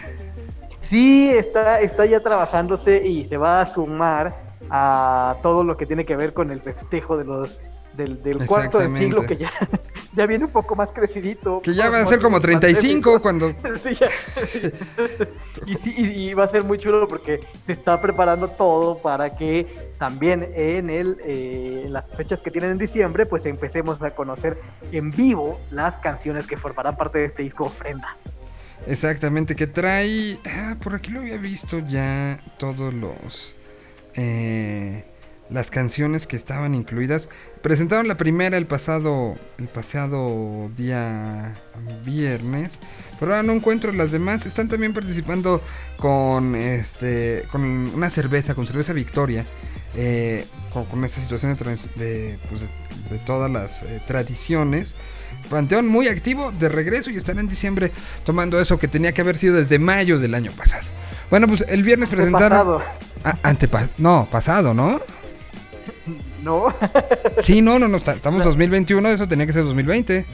Sí, 0.83 1.31
está, 1.31 1.81
está 1.81 2.05
ya 2.05 2.21
trabajándose 2.21 3.07
y 3.07 3.27
se 3.27 3.39
va 3.39 3.63
a 3.63 3.67
sumar 3.67 4.35
a 4.69 5.37
todo 5.43 5.65
lo 5.65 5.77
que 5.77 5.87
tiene 5.87 6.05
que 6.05 6.17
ver 6.17 6.35
con 6.35 6.51
el 6.51 6.61
festejo 6.61 7.17
de 7.17 7.25
los 7.25 7.59
del, 7.99 8.23
del 8.23 8.47
cuarto 8.47 8.79
del 8.79 8.97
siglo 8.97 9.27
que 9.27 9.37
ya, 9.37 9.51
ya 10.15 10.25
viene 10.25 10.47
un 10.47 10.51
poco 10.51 10.75
más 10.75 10.89
crecidito. 10.91 11.61
Que 11.61 11.75
ya 11.75 11.91
va 11.91 12.01
a 12.01 12.07
ser 12.07 12.21
como 12.21 12.41
35 12.41 13.21
cuando... 13.21 13.53
Sí, 13.85 13.95
ya. 13.95 14.09
y, 15.67 15.75
sí, 15.77 15.95
y- 15.97 16.31
y 16.31 16.35
va 16.35 16.45
a 16.45 16.49
ser 16.49 16.65
muy 16.65 16.79
chulo 16.79 17.07
porque 17.07 17.41
se 17.67 17.73
está 17.73 18.01
preparando 18.01 18.49
todo 18.49 18.99
para 18.99 19.37
que 19.37 19.91
también 19.99 20.49
en 20.55 20.89
el 20.89 21.19
eh, 21.25 21.83
en 21.87 21.93
las 21.93 22.09
fechas 22.17 22.39
que 22.41 22.51
tienen 22.51 22.71
en 22.71 22.79
diciembre 22.79 23.27
pues 23.27 23.45
empecemos 23.45 24.01
a 24.03 24.13
conocer 24.13 24.59
en 24.93 25.11
vivo 25.11 25.61
las 25.71 25.97
canciones 25.97 26.47
que 26.47 26.57
formarán 26.57 26.97
parte 26.97 27.19
de 27.19 27.27
este 27.27 27.43
disco 27.43 27.65
ofrenda. 27.65 28.17
Exactamente, 28.87 29.55
que 29.57 29.67
trae... 29.67 30.39
Ah, 30.47 30.77
por 30.83 30.95
aquí 30.95 31.11
lo 31.11 31.21
había 31.21 31.37
visto 31.37 31.81
ya 31.81 32.41
todos 32.59 32.95
los... 32.95 33.55
eh, 34.15 35.05
las 35.51 35.71
canciones 35.71 36.27
que 36.27 36.37
estaban 36.37 36.75
incluidas. 36.75 37.29
Presentaron 37.63 38.07
la 38.09 38.17
primera 38.17 38.57
el 38.57 38.67
pasado, 38.67 39.37
el 39.59 39.69
pasado 39.69 40.71
día 40.77 41.55
viernes, 42.05 42.79
pero 43.19 43.33
ahora 43.33 43.43
no 43.43 43.53
encuentro 43.53 43.93
las 43.93 44.11
demás. 44.13 44.47
Están 44.47 44.69
también 44.69 44.93
participando 44.95 45.63
con 45.97 46.55
este, 46.55 47.45
con 47.51 47.63
una 47.63 48.11
cerveza, 48.11 48.55
con 48.55 48.67
cerveza 48.67 48.93
Victoria, 48.93 49.47
eh, 49.97 50.47
con, 50.73 50.85
con 50.87 51.05
esta 51.05 51.21
situación 51.21 51.57
de, 51.57 51.77
de, 52.05 52.39
pues, 52.49 52.61
de- 52.63 52.69
de 53.11 53.19
todas 53.25 53.51
las 53.51 53.83
eh, 53.85 54.03
tradiciones. 54.07 54.95
Panteón 55.49 55.87
muy 55.87 56.09
activo 56.09 56.53
de 56.53 56.69
regreso 56.69 57.11
y 57.11 57.17
estará 57.17 57.41
en 57.41 57.49
diciembre 57.49 57.91
tomando 58.25 58.61
eso 58.61 58.79
que 58.79 58.87
tenía 58.89 59.13
que 59.13 59.23
haber 59.23 59.39
sido 59.39 59.55
desde 59.57 59.79
mayo 59.79 60.19
del 60.19 60.35
año 60.35 60.53
pasado. 60.53 60.85
Bueno, 61.31 61.47
pues 61.49 61.65
el 61.69 61.83
viernes 61.85 62.09
presentaron. 62.11 62.51
Pasado. 62.51 62.83
Ah, 63.25 63.37
antepa- 63.45 63.89
no, 63.99 64.29
pasado, 64.31 64.75
¿no? 64.75 65.01
No, 66.43 66.73
Sí, 67.45 67.61
no, 67.63 67.79
no, 67.79 67.89
no, 67.89 67.97
estamos 67.99 68.45
2021, 68.45 69.09
eso 69.11 69.27
tenía 69.29 69.47
que 69.47 69.53
ser 69.53 69.65
2020. 69.65 70.25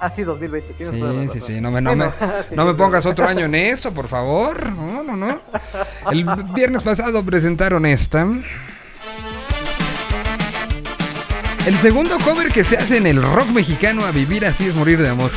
así 0.00 0.22
2020, 0.22 0.72
tienes 0.74 0.94
Sí, 0.94 1.00
toda 1.00 1.12
la 1.12 1.20
sí, 1.22 1.26
razón. 1.28 1.42
sí, 1.46 1.60
no 1.60 1.70
me, 1.70 1.80
no 1.80 1.90
Bueno, 1.90 2.12
me, 2.20 2.26
sí, 2.48 2.54
no 2.56 2.64
me 2.64 2.72
sí, 2.72 2.76
pongas 2.78 3.02
sí. 3.04 3.08
otro 3.10 3.26
año 3.28 3.44
en 3.46 3.54
esto, 3.54 3.92
por 3.92 4.08
favor. 4.08 4.70
No, 4.70 5.02
no, 5.02 5.16
no. 5.16 5.40
El 6.10 6.24
viernes 6.54 6.82
pasado 6.82 7.22
presentaron 7.24 7.86
esta. 7.86 8.26
El 11.66 11.78
segundo 11.78 12.16
cover 12.24 12.48
que 12.52 12.64
se 12.64 12.76
hace 12.76 12.96
en 12.96 13.06
el 13.06 13.22
rock 13.22 13.48
mexicano 13.50 14.04
a 14.04 14.10
vivir 14.10 14.44
así 14.44 14.66
es 14.66 14.74
morir 14.74 15.00
de 15.00 15.08
amor. 15.10 15.30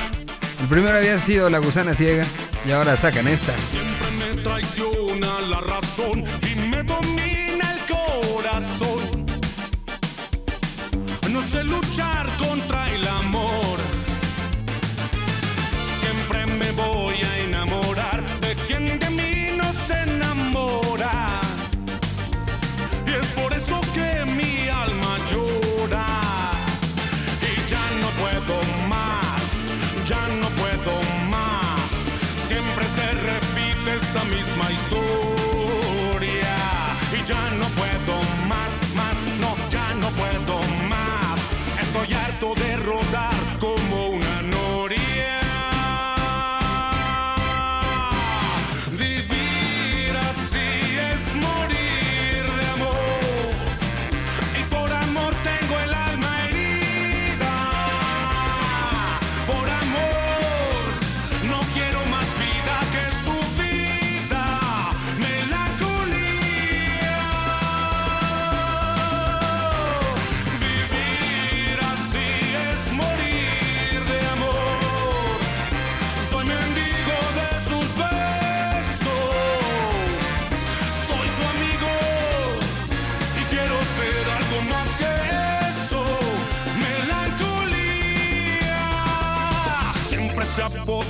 El 0.60 0.68
primero 0.68 0.98
había 0.98 1.20
sido 1.22 1.50
La 1.52 1.60
Gusana 1.60 1.94
Ciega 1.94 2.26
y 2.66 2.72
ahora 2.72 2.98
sacan 2.98 3.28
esta. 3.28 3.54
Siempre 3.58 4.34
me 4.36 4.42
traiciona 4.42 5.42
la 5.42 5.62
razón 5.62 6.24
y 6.42 6.56
me 6.70 6.82
domina 6.84 7.74
el 7.74 7.82
corazón. 7.94 8.95
Sé 11.52 11.64
luchar 11.64 12.45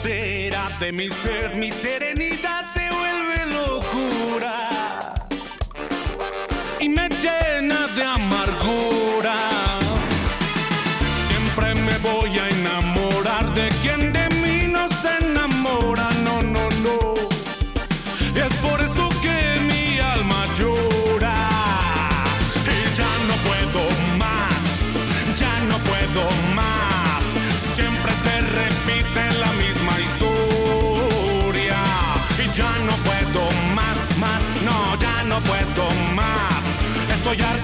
apodera 0.06 0.70
de 0.80 0.92
mi 0.92 1.10
ser, 1.10 1.56
mi 1.56 1.72
serenidad 1.72 2.65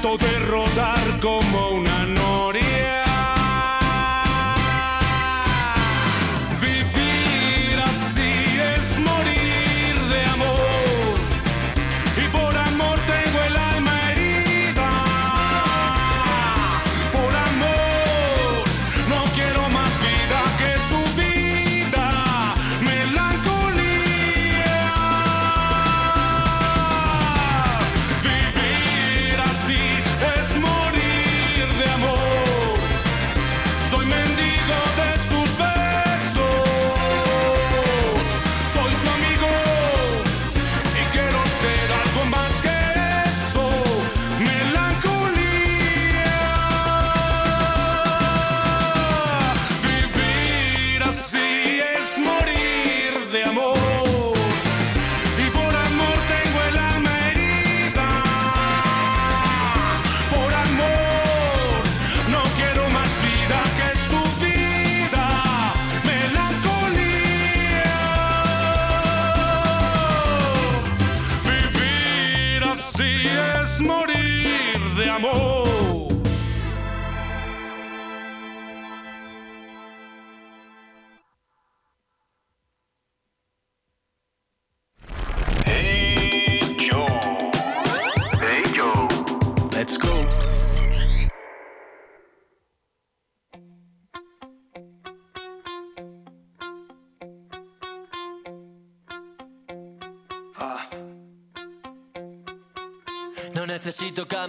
Rodar 0.04 1.20
como 1.20 1.70
una 1.70 2.06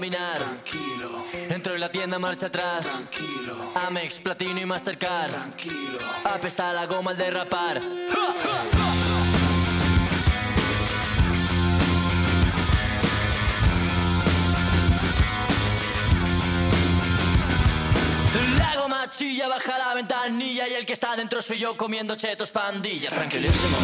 caminar. 0.03 0.37
Tranquilo, 0.37 1.25
Entro 1.49 1.75
en 1.75 1.81
la 1.81 1.93
tienda, 1.93 2.19
marcha 2.19 2.47
atrás. 2.47 2.85
tranquilo, 2.85 3.73
Amex, 3.87 4.19
Platino 4.19 4.61
y 4.61 4.67
Mastercard. 4.67 5.31
tranquilo. 5.31 5.99
Apesta 6.25 6.73
la 6.73 6.87
goma 6.87 7.13
al 7.13 7.17
derrapar. 7.17 7.81
La 18.59 18.77
goma 18.77 19.09
chilla, 19.11 19.49
baja 19.49 19.79
la 19.79 19.95
ventanilla 19.95 20.69
y 20.69 20.75
el 20.75 20.87
que 20.87 20.93
está 20.95 21.17
dentro 21.17 21.43
soy 21.43 21.59
yo 21.59 21.77
comiendo 21.77 22.17
chetos 22.17 22.51
pandilla. 22.51 23.11
Tranquilísimo. 23.11 23.77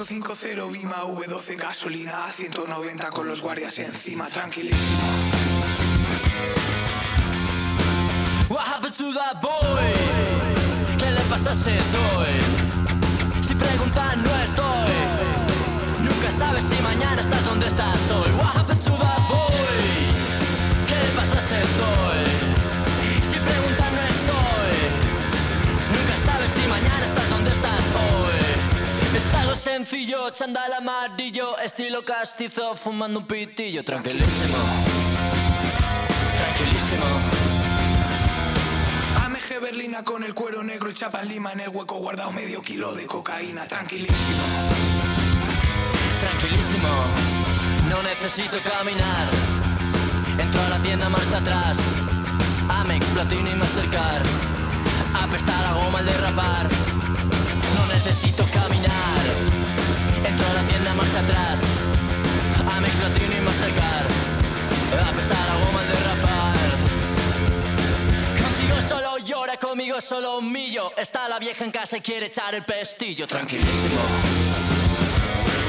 850 0.00 0.66
Bima 0.72 1.04
V12 1.04 1.56
gasolina 1.56 2.24
a 2.24 2.32
190 2.32 3.10
con 3.10 3.28
los 3.28 3.42
guardias 3.42 3.78
encima, 3.80 4.28
tranquilísimo. 4.28 4.98
What 8.48 8.66
happened 8.66 8.94
to 8.96 9.12
that 9.12 9.42
boy? 9.42 9.92
¿Qué 10.98 11.10
le 11.10 11.20
pasó 11.28 11.50
a 11.50 11.52
ese 11.52 11.76
toy? 11.92 13.44
Si 13.46 13.54
preguntan 13.54 14.22
no 14.22 14.36
estoy 14.36 14.94
Nunca 16.02 16.30
sabes 16.38 16.64
si 16.64 16.82
mañana 16.82 17.20
estás 17.20 17.44
donde 17.44 17.66
estás 17.66 18.10
hoy 18.10 18.30
What 18.38 18.56
happened 18.56 18.80
to 18.80 18.96
that 18.96 19.28
boy? 19.28 19.82
¿Qué 20.88 20.94
le 20.94 21.10
pasó 21.14 21.34
a 21.34 21.40
ese 21.40 21.60
toy? 21.76 22.39
Sencillo, 29.60 30.30
chandal 30.30 30.72
amarillo, 30.72 31.58
estilo 31.58 32.02
castizo, 32.02 32.74
fumando 32.74 33.20
un 33.20 33.26
pitillo, 33.26 33.84
tranquilísimo, 33.84 34.56
tranquilísimo. 36.34 37.04
AMG 39.22 39.60
Berlina 39.60 40.02
con 40.02 40.24
el 40.24 40.34
cuero 40.34 40.62
negro 40.64 40.90
y 40.90 40.94
chapa 40.94 41.20
en 41.20 41.28
lima 41.28 41.52
en 41.52 41.60
el 41.60 41.68
hueco 41.68 41.96
guardado 41.96 42.32
medio 42.32 42.62
kilo 42.62 42.94
de 42.94 43.04
cocaína, 43.04 43.66
tranquilísimo. 43.66 44.42
tranquilísimo, 46.20 46.88
no 47.90 48.02
necesito 48.02 48.58
caminar. 48.62 49.28
Entro 50.38 50.62
a 50.62 50.68
la 50.70 50.78
tienda, 50.78 51.10
marcha 51.10 51.36
atrás. 51.36 51.78
Amex, 52.70 53.06
Platino 53.08 53.50
y 53.50 53.54
Mastercard. 53.56 54.26
Apesta 55.22 55.52
la 55.60 55.72
goma 55.74 55.98
al 55.98 56.06
derrapar. 56.06 56.99
Necesito 58.02 58.46
caminar. 58.50 59.20
Entro 60.24 60.46
a 60.46 60.54
la 60.54 60.62
tienda, 60.68 60.94
marcha 60.94 61.20
atrás. 61.20 61.60
Amex, 62.74 62.96
Platino 62.96 63.36
y 63.36 63.40
Mastercard. 63.42 64.06
Apesta 65.06 65.34
la 65.34 65.64
goma 65.66 65.80
al 65.80 65.88
derrapar. 65.88 66.56
Contigo 68.42 68.80
solo 68.88 69.18
llora, 69.18 69.56
conmigo 69.58 70.00
solo 70.00 70.38
humillo. 70.38 70.92
Está 70.96 71.28
la 71.28 71.38
vieja 71.38 71.62
en 71.62 71.70
casa 71.70 71.98
y 71.98 72.00
quiere 72.00 72.26
echar 72.26 72.54
el 72.54 72.64
pestillo. 72.64 73.26
Tranquilísimo. 73.26 74.00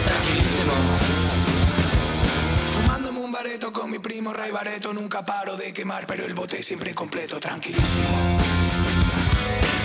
Tranquilísimo. 0.06 0.74
Fumándome 2.82 3.20
un 3.20 3.32
bareto 3.34 3.74
con 3.74 3.92
mi 3.92 4.00
primo 4.00 4.32
Ray 4.32 4.52
Bareto, 4.52 4.94
nunca 4.94 5.26
paro 5.26 5.58
de 5.58 5.74
quemar, 5.74 6.06
pero 6.08 6.26
el 6.26 6.34
bote 6.34 6.64
siempre 6.64 6.96
completo, 6.96 7.42
tranquilísimo. 7.42 8.08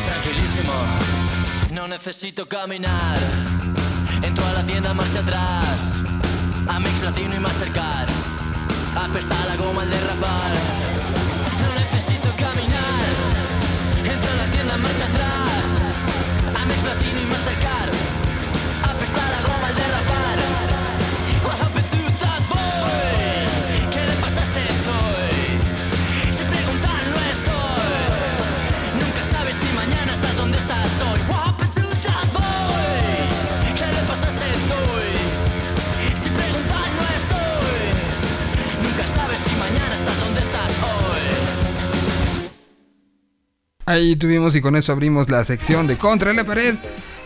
Tranquilísimo, 0.07 0.73
no 1.77 1.87
necesito 1.87 2.49
caminar. 2.49 3.19
Entro 4.23 4.47
a 4.47 4.53
la 4.55 4.63
tienda, 4.63 4.95
marcha 4.95 5.21
atrás. 5.21 5.93
Amex 6.69 6.99
Platino 7.01 7.37
y 7.37 7.39
Mastercard. 7.39 8.09
Apesta 8.97 9.37
la 9.47 9.57
goma 9.57 9.83
al 9.83 9.91
derrapar. 9.91 10.53
No 11.61 11.75
necesito 11.75 12.31
caminar. 12.45 13.07
Entro 13.99 14.31
a 14.33 14.37
la 14.37 14.47
tienda, 14.53 14.77
marcha 14.79 15.05
atrás. 15.05 15.65
Amex 16.63 16.79
Platino 16.81 17.21
y 17.21 17.27
Mastercard. 17.27 17.96
Ahí 43.89 44.17
tuvimos 44.17 44.57
y 44.57 44.61
con 44.61 44.75
eso 44.75 44.91
abrimos 44.91 45.31
la 45.31 45.45
sección 45.45 45.87
de 45.87 45.97
Contra 45.97 46.33
la 46.33 46.43
Pared, 46.43 46.75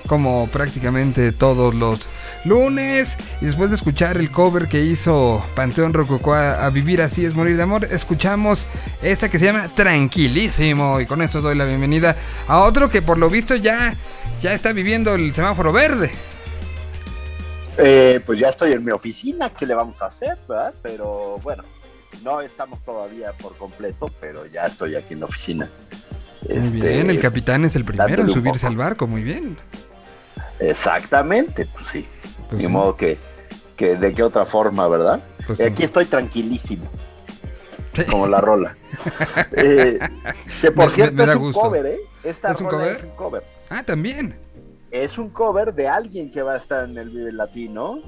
como 0.06 0.46
prácticamente 0.48 1.32
todos 1.32 1.74
los 1.74 2.06
lunes. 2.44 3.16
Y 3.40 3.46
después 3.46 3.70
de 3.70 3.76
escuchar 3.76 4.18
el 4.18 4.30
cover 4.30 4.68
que 4.68 4.82
hizo 4.82 5.42
Panteón 5.54 5.94
Rococó 5.94 6.34
a, 6.34 6.68
Vivir 6.68 7.00
Así 7.00 7.24
es 7.24 7.34
Morir 7.34 7.56
de 7.56 7.62
Amor, 7.62 7.86
escuchamos 7.86 8.66
esta 9.00 9.30
que 9.30 9.38
se 9.38 9.46
llama 9.46 9.70
Tranquilísimo. 9.74 11.00
Y 11.00 11.06
con 11.06 11.22
esto 11.22 11.40
doy 11.40 11.54
la 11.54 11.64
bienvenida 11.64 12.14
a 12.46 12.60
otro 12.60 12.90
que 12.90 13.00
por 13.00 13.16
lo 13.16 13.30
visto 13.30 13.56
ya, 13.56 13.94
ya 14.42 14.52
está 14.52 14.72
viviendo 14.72 15.14
el 15.14 15.32
semáforo 15.32 15.72
verde. 15.72 16.10
Eh, 17.78 18.20
pues 18.26 18.38
ya 18.38 18.50
estoy 18.50 18.72
en 18.72 18.84
mi 18.84 18.92
oficina, 18.92 19.50
¿qué 19.54 19.64
le 19.64 19.74
vamos 19.74 20.02
a 20.02 20.08
hacer? 20.08 20.36
verdad? 20.46 20.74
Pero 20.82 21.40
bueno, 21.42 21.64
no 22.22 22.42
estamos 22.42 22.80
todavía 22.84 23.32
por 23.32 23.56
completo, 23.56 24.10
pero 24.20 24.44
ya 24.44 24.66
estoy 24.66 24.94
aquí 24.94 25.14
en 25.14 25.20
la 25.20 25.26
oficina. 25.26 25.70
Muy 26.48 26.56
Este, 26.56 26.88
bien, 26.88 27.10
el 27.10 27.20
capitán 27.20 27.64
es 27.64 27.76
el 27.76 27.84
primero 27.84 28.22
en 28.22 28.28
un 28.28 28.34
subirse 28.34 28.66
al 28.66 28.76
barco, 28.76 29.06
muy 29.06 29.22
bien. 29.22 29.56
Exactamente, 30.58 31.66
pues 31.66 31.86
sí. 31.86 32.06
Pues 32.48 32.58
Ni 32.60 32.66
sí. 32.66 32.72
modo 32.72 32.96
que, 32.96 33.18
que 33.76 33.96
de 33.96 34.12
qué 34.12 34.22
otra 34.22 34.44
forma, 34.44 34.88
¿verdad? 34.88 35.20
Pues 35.46 35.58
sí. 35.58 35.64
Aquí 35.64 35.84
estoy 35.84 36.04
tranquilísimo, 36.06 36.86
Sí. 37.94 38.04
como 38.04 38.26
la 38.26 38.40
rola. 38.40 38.76
Eh, 39.52 39.98
que 40.60 40.70
por 40.72 40.86
Me- 40.88 40.94
cierto 40.94 41.14
me 41.14 41.24
es 41.24 41.30
un 41.36 41.38
gusto. 41.42 41.60
cover, 41.60 41.86
¿eh? 41.86 41.98
Esta 42.24 42.52
¿Es 42.52 42.60
un 42.60 42.66
rola 42.70 42.78
cover? 42.78 42.96
es 42.96 43.02
un 43.04 43.10
cover. 43.10 43.42
Ah, 43.70 43.82
también. 43.82 44.34
Es 44.90 45.18
un 45.18 45.30
cover 45.30 45.72
de 45.74 45.88
alguien 45.88 46.30
que 46.32 46.42
va 46.42 46.54
a 46.54 46.56
estar 46.56 46.84
en 46.84 46.98
el 46.98 47.08
Vive 47.10 47.32
Latino, 47.32 48.00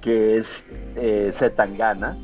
que 0.00 0.38
es 0.38 0.64
eh, 0.96 1.30
Zetangana. 1.34 2.16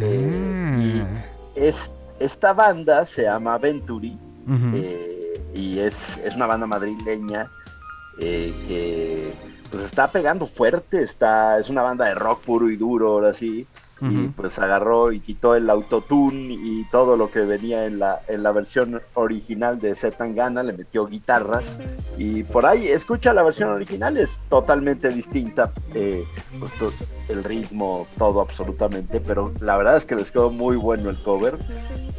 Eh, 0.00 1.02
Ah. 1.02 1.24
Es, 1.56 1.76
esta 2.20 2.52
banda 2.52 3.04
se 3.06 3.22
llama 3.22 3.58
Venturi 3.58 4.16
Eh, 4.48 5.40
y 5.54 5.78
es, 5.78 5.94
es 6.24 6.34
una 6.34 6.46
banda 6.46 6.66
madrileña 6.66 7.50
eh, 8.18 8.52
que 8.66 9.32
pues 9.70 9.84
está 9.84 10.10
pegando 10.10 10.46
fuerte, 10.46 11.02
está, 11.02 11.58
es 11.58 11.68
una 11.68 11.82
banda 11.82 12.06
de 12.06 12.14
rock 12.14 12.42
puro 12.42 12.68
y 12.68 12.76
duro, 12.76 13.12
ahora 13.12 13.32
sí, 13.32 13.66
y 14.02 14.28
pues 14.28 14.58
agarró 14.58 15.12
y 15.12 15.20
quitó 15.20 15.54
el 15.54 15.68
autotune 15.68 16.54
y 16.54 16.84
todo 16.90 17.16
lo 17.16 17.30
que 17.30 17.40
venía 17.40 17.84
en 17.86 17.98
la, 17.98 18.20
en 18.28 18.42
la 18.42 18.52
versión 18.52 19.02
original 19.14 19.78
de 19.78 19.94
Zetangana, 19.94 20.62
le 20.62 20.72
metió 20.72 21.06
guitarras 21.06 21.78
y 22.16 22.42
por 22.44 22.64
ahí 22.66 22.88
escucha 22.88 23.34
la 23.34 23.42
versión 23.42 23.68
original, 23.70 24.16
es 24.16 24.30
totalmente 24.48 25.08
distinta, 25.10 25.70
eh, 25.94 26.24
pues, 26.58 26.72
el 27.28 27.44
ritmo, 27.44 28.06
todo 28.16 28.40
absolutamente, 28.40 29.20
pero 29.20 29.52
la 29.60 29.76
verdad 29.76 29.96
es 29.96 30.04
que 30.06 30.16
les 30.16 30.30
quedó 30.30 30.50
muy 30.50 30.76
bueno 30.76 31.10
el 31.10 31.22
cover. 31.22 31.58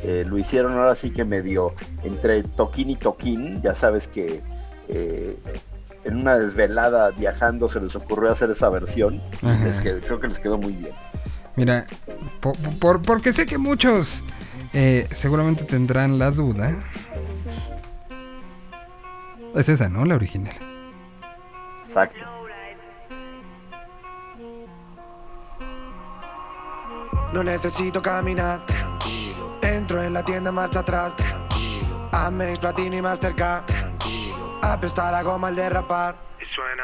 Eh, 0.04 0.26
lo 0.28 0.38
hicieron 0.38 0.74
ahora 0.74 0.96
sí 0.96 1.12
que 1.12 1.26
medio 1.26 1.74
entre 2.04 2.44
toquín 2.44 2.90
y 2.90 2.96
toquín, 2.96 3.62
ya 3.62 3.76
sabes 3.76 4.08
que 4.08 4.42
eh, 4.88 5.38
en 6.04 6.16
una 6.18 6.40
desvelada 6.40 7.12
viajando 7.12 7.68
se 7.68 7.80
les 7.80 7.96
ocurrió 7.96 8.32
hacer 8.32 8.50
esa 8.50 8.70
versión, 8.70 9.22
les 9.64 9.80
quedó- 9.82 10.00
creo 10.00 10.20
que 10.20 10.28
les 10.28 10.40
quedó 10.40 10.58
muy 10.58 10.74
bien. 10.74 10.92
Mira, 11.56 11.86
po- 12.40 12.54
por- 12.80 13.02
porque 13.02 13.34
sé 13.34 13.46
que 13.46 13.58
muchos 13.58 14.24
eh, 14.74 15.08
seguramente 15.14 15.64
tendrán 15.66 16.18
la 16.18 16.32
duda. 16.32 16.78
Es 19.56 19.68
esa, 19.68 19.90
¿no? 19.90 20.06
La 20.06 20.16
original. 20.16 20.56
Exacto. 21.88 22.20
No 27.34 27.44
necesito 27.44 28.02
caminar, 28.02 28.66
tranquilo. 28.66 29.58
Entro 29.62 30.02
en 30.04 30.14
la 30.14 30.24
tienda, 30.24 30.52
marcha 30.52 30.80
atrás, 30.80 31.16
tranquilo. 31.16 32.10
Amex, 32.12 32.60
Platini 32.60 32.98
y 32.98 33.02
Mastercard, 33.02 33.66
tranquilo. 33.66 34.60
Apesta 34.62 35.10
la 35.12 35.24
goma 35.24 35.48
al 35.48 35.56
derrapar. 35.56 36.18
Y 36.42 36.46
suena. 36.46 36.84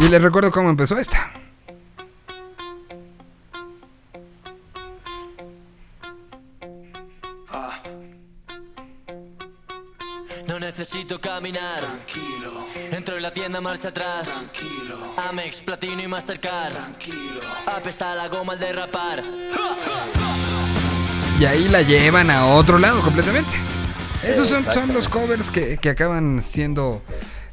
Y 0.00 0.08
les 0.08 0.22
recuerdo 0.22 0.50
cómo 0.50 0.70
empezó 0.70 0.98
esta. 0.98 1.30
Necesito 10.78 11.20
caminar. 11.20 11.80
Tranquilo, 11.80 12.66
Entro 12.90 13.16
en 13.16 13.22
la 13.22 13.32
tienda, 13.32 13.60
marcha 13.60 13.88
atrás. 13.88 14.26
tranquilo, 14.26 15.14
Amex, 15.28 15.60
Platino 15.60 16.02
y 16.02 16.08
Mastercard. 16.08 16.72
tranquilo. 16.72 17.40
Apesta 17.66 18.14
la 18.14 18.28
goma 18.28 18.54
al 18.54 18.58
derrapar. 18.58 19.22
Y 21.38 21.44
ahí 21.44 21.68
la 21.68 21.82
llevan 21.82 22.30
a 22.30 22.46
otro 22.46 22.78
lado 22.78 23.02
completamente. 23.02 23.50
Esos 24.26 24.48
son, 24.48 24.64
son 24.72 24.94
los 24.94 25.08
covers 25.08 25.50
que, 25.50 25.76
que 25.76 25.90
acaban 25.90 26.42
siendo 26.42 27.02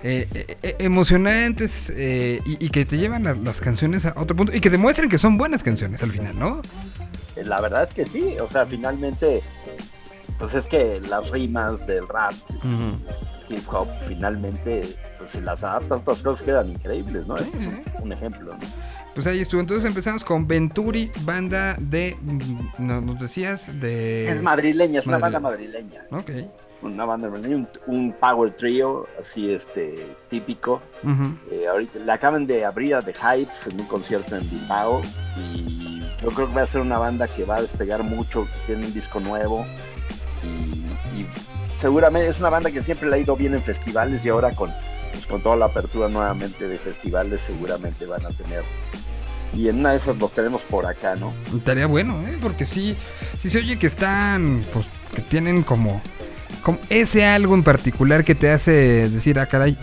eh, 0.02 0.28
eh, 0.34 0.58
eh, 0.64 0.76
emocionantes 0.80 1.90
eh, 1.90 2.40
y, 2.46 2.66
y 2.66 2.70
que 2.70 2.86
te 2.86 2.98
llevan 2.98 3.24
las, 3.26 3.38
las 3.40 3.60
canciones 3.60 4.06
a 4.06 4.14
otro 4.16 4.36
punto 4.38 4.56
y 4.56 4.62
que 4.62 4.70
demuestran 4.70 5.10
que 5.10 5.18
son 5.18 5.36
buenas 5.38 5.62
canciones 5.62 6.02
al 6.04 6.12
final, 6.12 6.40
¿no? 6.40 6.62
La 7.36 7.60
verdad 7.60 7.84
es 7.84 7.94
que 7.94 8.06
sí, 8.06 8.38
o 8.40 8.50
sea, 8.50 8.66
finalmente, 8.66 9.42
pues 10.40 10.54
es 10.56 10.66
que 10.68 11.00
las 11.10 11.30
rimas 11.30 11.86
del 11.86 12.08
rap, 12.08 12.34
hip 13.50 13.64
hop, 13.74 13.88
finalmente, 14.08 14.96
pues 15.18 15.32
si 15.32 15.42
las 15.42 15.64
adaptas, 15.64 16.04
todas 16.06 16.22
cosas 16.22 16.44
quedan 16.46 16.70
increíbles, 16.70 17.28
¿no? 17.28 17.38
Sí, 17.38 17.44
Es 17.54 17.66
un, 17.68 17.84
sí. 17.84 17.92
un 18.02 18.12
ejemplo, 18.14 18.54
¿no? 18.54 18.60
Pues 19.16 19.26
ahí 19.28 19.42
estuvo. 19.42 19.60
Entonces 19.60 19.86
empezamos 19.86 20.24
con 20.24 20.48
Venturi, 20.48 21.12
banda 21.22 21.76
de. 21.80 22.16
no, 22.78 23.02
nos 23.02 23.20
decías 23.20 23.80
de. 23.82 24.30
Es 24.32 24.42
madrileña, 24.42 25.00
es 25.00 25.06
una 25.08 25.18
Madrileña. 25.20 25.40
banda 25.40 25.50
madrileña. 25.50 26.02
Ok. 26.12 26.32
Una 26.82 27.04
banda 27.06 27.30
madrileña, 27.30 27.68
un, 27.88 27.94
un 27.96 28.14
power 28.14 28.56
trio, 28.56 29.08
así 29.20 29.52
este, 29.52 30.16
típico. 30.30 30.82
Ujú. 31.04 31.36
Eh, 31.52 31.68
ahorita 31.68 32.00
le 32.00 32.12
acaban 32.12 32.48
de 32.48 32.64
abrir 32.64 32.96
a 32.96 33.02
The 33.02 33.14
Hypes 33.14 33.68
en 33.74 33.82
un 33.82 33.88
concierto 33.88 34.38
en 34.38 34.50
Bilbao 34.50 35.02
y 35.36 36.00
yo 36.22 36.30
creo 36.30 36.48
que 36.48 36.54
va 36.54 36.62
a 36.62 36.68
ser 36.68 36.82
una 36.82 36.98
banda 37.00 37.28
que 37.28 37.44
va 37.44 37.58
a 37.58 37.62
despegar 37.64 38.04
mucho, 38.04 38.46
que 38.46 38.68
tiene 38.68 38.86
un 38.88 38.94
disco 38.94 39.20
nuevo 39.20 39.66
y, 40.44 41.20
y 41.22 41.28
seguramente 41.82 42.30
es 42.30 42.40
una 42.40 42.50
banda 42.50 42.72
que 42.72 42.82
siempre 42.84 43.10
le 43.10 43.16
ha 43.16 43.20
ido 43.20 43.36
bien 43.36 43.54
en 43.54 43.62
festivales 43.64 44.24
y 44.26 44.30
ahora 44.30 44.52
con, 44.52 44.72
pues, 45.14 45.26
con 45.26 45.42
toda 45.42 45.56
la 45.56 45.66
apertura 45.66 46.08
nuevamente 46.10 46.68
de 46.68 46.78
festivales 46.78 47.42
seguramente 47.42 48.06
van 48.06 48.26
a 48.26 48.30
tener 48.30 48.64
y 49.54 49.68
en 49.68 49.80
una 49.80 49.92
de 49.92 49.98
esas 49.98 50.16
los 50.18 50.32
tenemos 50.32 50.62
por 50.62 50.86
acá, 50.86 51.16
¿no? 51.16 51.34
Estaría 51.56 51.88
bueno, 51.88 52.22
¿eh? 52.28 52.38
Porque 52.42 52.66
sí, 52.66 52.96
sí 53.40 53.50
se 53.50 53.58
oye 53.58 53.80
que 53.80 53.88
están, 53.88 54.64
pues, 54.72 54.86
que 55.16 55.22
tienen 55.24 55.64
como, 55.64 56.02
como 56.62 56.78
ese 56.90 57.26
algo 57.26 57.56
en 57.56 57.64
particular 57.64 58.24
que 58.24 58.36
te 58.36 58.52
hace 58.52 59.10
decir, 59.10 59.40
ah, 59.40 59.48
caray, 59.48 59.76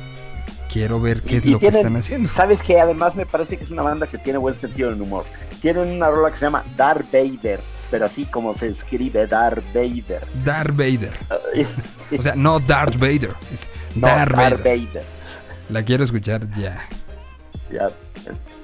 quiero 0.72 1.00
ver 1.00 1.22
qué 1.22 1.34
Y- 1.34 1.38
es 1.38 1.46
y 1.46 1.50
lo 1.50 1.58
que 1.58 1.66
están 1.66 1.96
haciendo. 1.96 2.28
Sabes 2.28 2.62
que 2.62 2.78
además 2.80 3.16
me 3.16 3.26
parece 3.26 3.56
que 3.56 3.64
es 3.64 3.70
una 3.72 3.82
banda 3.82 4.06
que 4.06 4.18
tiene 4.18 4.38
buen 4.38 4.54
sentido 4.54 4.90
del 4.90 5.00
humor. 5.02 5.24
Tienen 5.60 5.88
una 5.90 6.10
rola 6.10 6.30
que 6.30 6.36
se 6.36 6.44
llama 6.46 6.62
Darth 6.76 7.10
Vader, 7.12 7.58
pero 7.90 8.06
así 8.06 8.24
como 8.26 8.54
se 8.54 8.68
escribe 8.68 9.26
Darth 9.26 9.64
Vader. 9.74 10.26
Darth 10.44 10.76
Vader. 10.76 11.12
O 12.18 12.22
sea, 12.22 12.34
no 12.36 12.60
Darth 12.60 12.96
Vader, 12.98 13.30
es 13.52 13.66
No, 13.94 14.06
Darth 14.06 14.34
Darth 14.36 14.58
Vader. 14.64 14.78
Vader. 14.86 15.04
La 15.70 15.82
quiero 15.82 16.04
escuchar 16.04 16.48
ya. 16.58 16.80
Ya, 17.72 17.90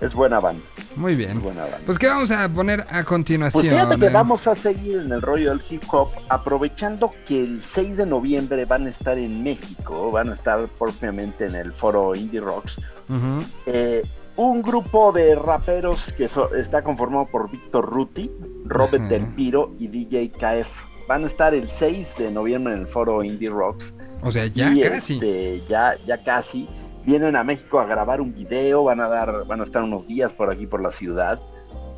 es 0.01 0.15
buena 0.15 0.39
banda, 0.39 0.63
Muy 0.95 1.13
es 1.13 1.19
bien. 1.19 1.41
buena 1.41 1.63
banda. 1.63 1.81
Pues, 1.85 1.99
¿qué 1.99 2.07
vamos 2.07 2.31
a 2.31 2.49
poner 2.49 2.87
a 2.89 3.03
continuación? 3.03 3.63
Pues 3.65 3.73
fíjate 3.75 3.99
que 3.99 4.09
vamos 4.11 4.47
a 4.47 4.55
seguir 4.55 4.99
en 4.99 5.11
el 5.13 5.21
rollo 5.21 5.51
del 5.51 5.63
hip 5.69 5.83
hop, 5.91 6.11
aprovechando 6.29 7.13
que 7.27 7.43
el 7.43 7.63
6 7.65 7.97
de 7.97 8.07
noviembre 8.07 8.65
van 8.65 8.87
a 8.87 8.91
estar 8.91 9.19
en 9.19 9.43
México, 9.43 10.13
van 10.13 10.31
a 10.31 10.35
estar 10.35 10.69
propiamente 10.79 11.47
en 11.47 11.57
el 11.57 11.73
foro 11.73 12.15
Indie 12.15 12.41
Rocks, 12.41 12.77
ujú. 13.09 13.45
eh, 13.67 14.03
un 14.37 14.63
grupo 14.63 15.13
de 15.13 15.35
raperos 15.35 16.13
que 16.15 16.29
so- 16.29 16.55
está 16.55 16.83
conformado 16.83 17.27
por 17.31 17.51
Víctor 17.51 17.87
Ruti, 17.91 18.31
Robert 18.65 19.05
Ajá. 19.05 19.09
Del 19.13 19.27
Piro 19.35 19.73
y 19.79 19.89
DJ 19.89 20.31
KF. 20.31 20.71
Van 21.09 21.25
a 21.25 21.27
estar 21.27 21.55
el 21.55 21.69
6 21.69 22.15
de 22.17 22.31
noviembre 22.31 22.75
en 22.75 22.81
el 22.81 22.87
foro 22.87 23.23
Indie 23.23 23.51
Rocks. 23.51 23.93
O 24.23 24.31
sea, 24.33 24.47
ya 24.47 24.73
y, 24.73 24.81
casi. 24.83 25.15
este, 25.15 25.63
ya, 25.69 25.97
ya 26.07 26.23
casi. 26.23 26.69
Vienen 27.05 27.35
a 27.35 27.43
México 27.43 27.81
a 27.81 27.87
grabar 27.87 28.21
un 28.21 28.33
video, 28.33 28.85
van 28.85 29.01
a 29.01 29.09
dar, 29.09 29.45
van 29.47 29.61
a 29.61 29.65
estar 29.65 29.83
unos 29.83 30.07
días 30.07 30.33
por 30.33 30.51
aquí 30.51 30.67
por 30.67 30.81
la 30.81 30.93
ciudad. 30.93 31.41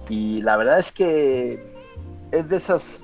Y 0.08 0.40
la 0.42 0.56
verdad 0.56 0.78
es 0.78 0.90
que 0.90 1.58
es 2.32 2.48
de 2.48 2.56
esas, 2.56 3.00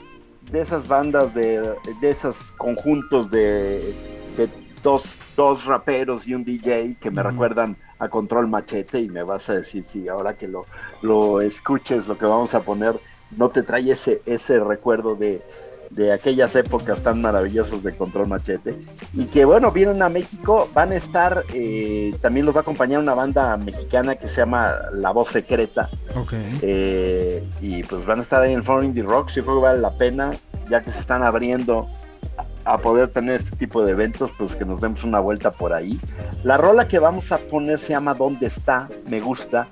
de 0.50 0.60
esas 0.62 0.88
bandas 0.88 1.34
de, 1.34 1.60
de 2.00 2.10
esos 2.10 2.36
conjuntos 2.56 3.30
de, 3.30 3.94
de 4.38 4.48
dos, 4.82 5.04
dos 5.36 5.66
raperos 5.66 6.26
y 6.26 6.34
un 6.34 6.44
DJ 6.44 6.96
que 7.00 7.10
me 7.10 7.22
recuerdan 7.22 7.76
a 8.00 8.08
Control 8.08 8.48
Machete 8.48 8.98
y 9.00 9.08
me 9.08 9.22
vas 9.22 9.48
a 9.48 9.54
decir 9.54 9.84
si 9.86 10.08
ahora 10.08 10.34
que 10.34 10.48
lo, 10.48 10.66
lo 11.02 11.40
escuches 11.40 12.08
lo 12.08 12.18
que 12.18 12.26
vamos 12.26 12.54
a 12.54 12.62
poner 12.62 12.98
no 13.36 13.50
te 13.50 13.62
trae 13.62 13.92
ese, 13.92 14.22
ese 14.26 14.58
recuerdo 14.58 15.14
de, 15.14 15.40
de 15.90 16.12
aquellas 16.12 16.54
épocas 16.56 17.02
tan 17.02 17.20
maravillosas 17.20 17.82
de 17.82 17.96
Control 17.96 18.28
Machete. 18.28 18.76
Y 19.14 19.26
que 19.26 19.44
bueno, 19.44 19.70
vienen 19.70 20.02
a 20.02 20.08
México, 20.08 20.68
van 20.72 20.92
a 20.92 20.96
estar, 20.96 21.44
eh, 21.52 22.14
también 22.20 22.46
los 22.46 22.54
va 22.54 22.60
a 22.60 22.62
acompañar 22.62 23.00
una 23.00 23.14
banda 23.14 23.56
mexicana 23.56 24.16
que 24.16 24.28
se 24.28 24.36
llama 24.36 24.74
La 24.92 25.10
Voz 25.12 25.28
Secreta. 25.28 25.88
Ok. 26.16 26.32
eh, 26.62 27.44
y 27.60 27.82
pues 27.84 28.04
van 28.06 28.20
a 28.20 28.22
estar 28.22 28.40
ahí 28.42 28.52
en 28.52 28.58
el 28.58 28.64
Foro 28.64 28.82
Indie 28.82 29.02
Rocks, 29.02 29.34
yo 29.34 29.44
creo 29.44 29.56
que 29.56 29.62
vale 29.62 29.80
la 29.80 29.92
pena, 29.92 30.30
ya 30.68 30.80
que 30.80 30.90
se 30.90 30.98
están 30.98 31.22
abriendo 31.22 31.88
a 32.64 32.78
poder 32.78 33.08
tener 33.08 33.40
este 33.40 33.56
tipo 33.56 33.84
de 33.84 33.92
eventos, 33.92 34.30
pues 34.38 34.54
que 34.54 34.64
nos 34.64 34.80
demos 34.80 35.02
una 35.04 35.20
vuelta 35.20 35.50
por 35.50 35.72
ahí. 35.72 35.98
La 36.44 36.56
rola 36.56 36.86
que 36.88 36.98
vamos 36.98 37.32
a 37.32 37.38
poner 37.38 37.80
se 37.80 37.90
llama 37.90 38.14
¿Dónde 38.14 38.46
está? 38.46 38.88
Me 39.08 39.20
gusta, 39.20 39.68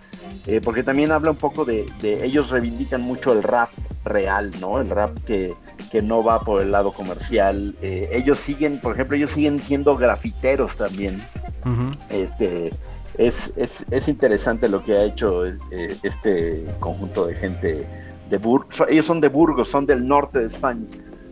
eh, 0.46 0.60
porque 0.62 0.82
también 0.82 1.12
habla 1.12 1.30
un 1.30 1.36
poco 1.36 1.64
de, 1.64 1.86
de- 2.00 2.24
ellos 2.24 2.50
reivindican 2.50 3.02
mucho 3.02 3.32
el 3.32 3.42
rap 3.42 3.70
real, 4.04 4.52
¿no? 4.60 4.80
El 4.80 4.88
rap 4.90 5.16
que, 5.24 5.54
que 5.90 6.00
no 6.02 6.22
va 6.24 6.40
por 6.40 6.62
el 6.62 6.72
lado 6.72 6.92
comercial. 6.92 7.74
Eh, 7.82 8.08
ellos 8.12 8.38
siguen, 8.38 8.80
por 8.80 8.94
ejemplo, 8.94 9.16
ellos 9.16 9.30
siguen 9.32 9.60
siendo 9.60 9.96
grafiteros 9.96 10.76
también. 10.76 11.22
Ujú. 11.64 11.90
Este, 12.08 12.72
es, 13.18 13.52
es, 13.56 13.84
es 13.90 14.08
interesante 14.08 14.68
lo 14.68 14.82
que 14.82 14.92
ha 14.96 15.02
hecho 15.04 15.44
eh, 15.44 15.54
este 16.02 16.64
conjunto 16.80 17.26
de 17.26 17.34
gente 17.34 17.86
de 18.30 18.38
Burgos. 18.38 18.82
Ellos 18.88 19.06
son 19.06 19.20
de 19.20 19.28
Burgos, 19.28 19.68
son 19.68 19.84
del 19.86 20.06
norte 20.06 20.38
de 20.38 20.46
España, 20.46 20.84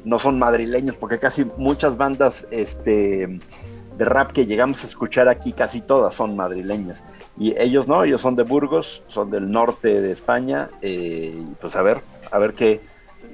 no 0.06 0.20
son 0.20 0.38
madrileños, 0.38 0.94
porque 0.96 1.18
casi 1.18 1.44
muchas 1.56 1.96
bandas 1.96 2.46
este, 2.52 3.40
de 3.98 4.04
rap 4.04 4.30
que 4.30 4.46
llegamos 4.46 4.84
a 4.84 4.86
escuchar 4.86 5.28
aquí, 5.28 5.52
casi 5.52 5.80
todas 5.80 6.14
son 6.14 6.36
madrileñas. 6.36 7.02
Y 7.36 7.58
ellos 7.58 7.88
no, 7.88 8.04
ellos 8.04 8.20
son 8.20 8.36
de 8.36 8.44
Burgos, 8.44 9.02
son 9.08 9.32
del 9.32 9.50
norte 9.50 10.00
de 10.00 10.12
España. 10.12 10.68
eh, 10.80 11.34
y 11.36 11.54
pues 11.60 11.74
a 11.74 11.82
ver, 11.82 12.02
a 12.30 12.38
ver 12.38 12.54
qué, 12.54 12.80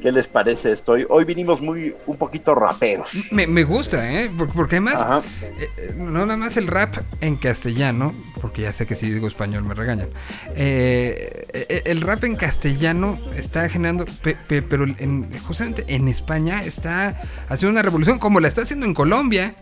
qué 0.02 0.12
les 0.12 0.26
parece 0.28 0.72
esto. 0.72 0.94
Hoy, 1.08 1.24
vinimos 1.24 1.60
muy 1.60 1.94
un 2.06 2.16
poquito 2.16 2.54
raperos. 2.54 3.08
Me, 3.30 3.46
me 3.46 3.64
gusta, 3.64 4.12
¿eh? 4.12 4.30
Por- 4.36 4.50
Porque 4.52 4.76
además, 4.76 5.24
eh, 5.42 5.66
eh, 5.78 5.94
no 5.96 6.26
nada 6.26 6.36
más 6.36 6.56
el 6.56 6.66
rap 6.66 6.96
en 7.20 7.36
castellano, 7.36 8.12
porque 8.40 8.62
ya 8.62 8.72
sé 8.72 8.86
que 8.86 8.94
si 8.94 9.10
digo 9.10 9.26
español 9.28 9.64
me 9.64 9.74
regañan. 9.74 10.08
Eh, 10.56 11.46
eh, 11.52 11.82
el 11.86 12.00
rap 12.00 12.24
en 12.24 12.36
castellano 12.36 13.18
está 13.36 13.68
generando, 13.68 14.04
pe- 14.22 14.36
pe- 14.48 14.62
pero 14.62 14.84
en- 14.84 15.28
justamente 15.46 15.84
en 15.88 16.08
España 16.08 16.62
está 16.64 17.20
haciendo 17.48 17.72
una 17.72 17.82
revolución 17.82 18.18
como 18.18 18.40
la 18.40 18.48
está 18.48 18.62
haciendo 18.62 18.86
en 18.86 18.94
Colombia, 18.94 19.54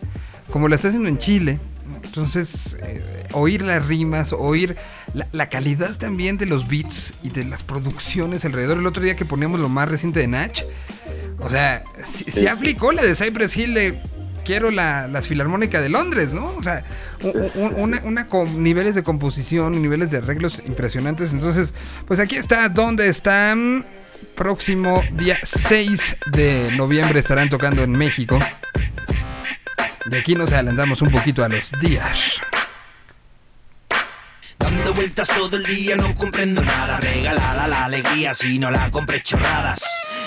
como 0.51 0.67
la 0.67 0.75
está 0.75 0.89
haciendo 0.89 1.07
en 1.09 1.17
Chile. 1.17 1.59
Entonces, 2.03 2.77
eh, 2.85 3.03
oír 3.33 3.61
las 3.61 3.85
rimas, 3.85 4.33
oír 4.33 4.75
la, 5.13 5.27
la 5.31 5.49
calidad 5.49 5.95
también 5.97 6.37
de 6.37 6.45
los 6.45 6.67
beats 6.67 7.13
y 7.23 7.29
de 7.29 7.45
las 7.45 7.63
producciones 7.63 8.45
alrededor. 8.45 8.77
El 8.77 8.85
otro 8.87 9.03
día 9.03 9.15
que 9.15 9.25
poníamos 9.25 9.59
lo 9.59 9.69
más 9.69 9.89
reciente 9.89 10.19
de 10.21 10.27
Natch, 10.27 10.63
o 11.39 11.49
sea, 11.49 11.83
si, 12.31 12.47
aplicó 12.47 12.91
la 12.91 13.03
de 13.03 13.15
Cypress 13.15 13.55
Hill 13.57 13.73
de 13.73 13.97
quiero 14.45 14.71
la, 14.71 15.07
las 15.07 15.27
filarmónicas 15.27 15.81
de 15.81 15.89
Londres, 15.89 16.33
¿no? 16.33 16.45
O 16.57 16.63
sea, 16.63 16.83
un- 17.21 17.73
una, 17.77 18.01
una 18.03 18.27
con 18.27 18.63
niveles 18.63 18.95
de 18.95 19.03
composición, 19.03 19.81
niveles 19.81 20.11
de 20.11 20.17
arreglos 20.17 20.61
impresionantes. 20.65 21.31
Entonces, 21.33 21.73
pues 22.07 22.19
aquí 22.19 22.35
está, 22.37 22.67
¿dónde 22.69 23.07
están? 23.07 23.85
Próximo 24.35 25.03
día 25.13 25.37
6 25.43 26.15
de 26.31 26.69
noviembre 26.77 27.19
estarán 27.19 27.49
tocando 27.49 27.83
en 27.83 27.91
México. 27.91 28.39
De 30.05 30.17
aquí 30.17 30.33
nos 30.35 30.51
adelantamos 30.51 31.01
un 31.01 31.09
poquito 31.09 31.43
a 31.43 31.49
los 31.49 31.69
días. 31.81 32.39
Dando 34.61 34.93
vueltas 34.93 35.27
todo 35.27 35.57
el 35.57 35.63
día, 35.63 35.95
no 35.95 36.15
comprendo 36.15 36.63
nada. 36.63 36.99
Regalada 36.99 37.67
la 37.67 37.85
alegría 37.85 38.33
si 38.33 38.59
no 38.59 38.69
la 38.71 38.89
compré 38.91 39.21
chorradas. 39.21 39.83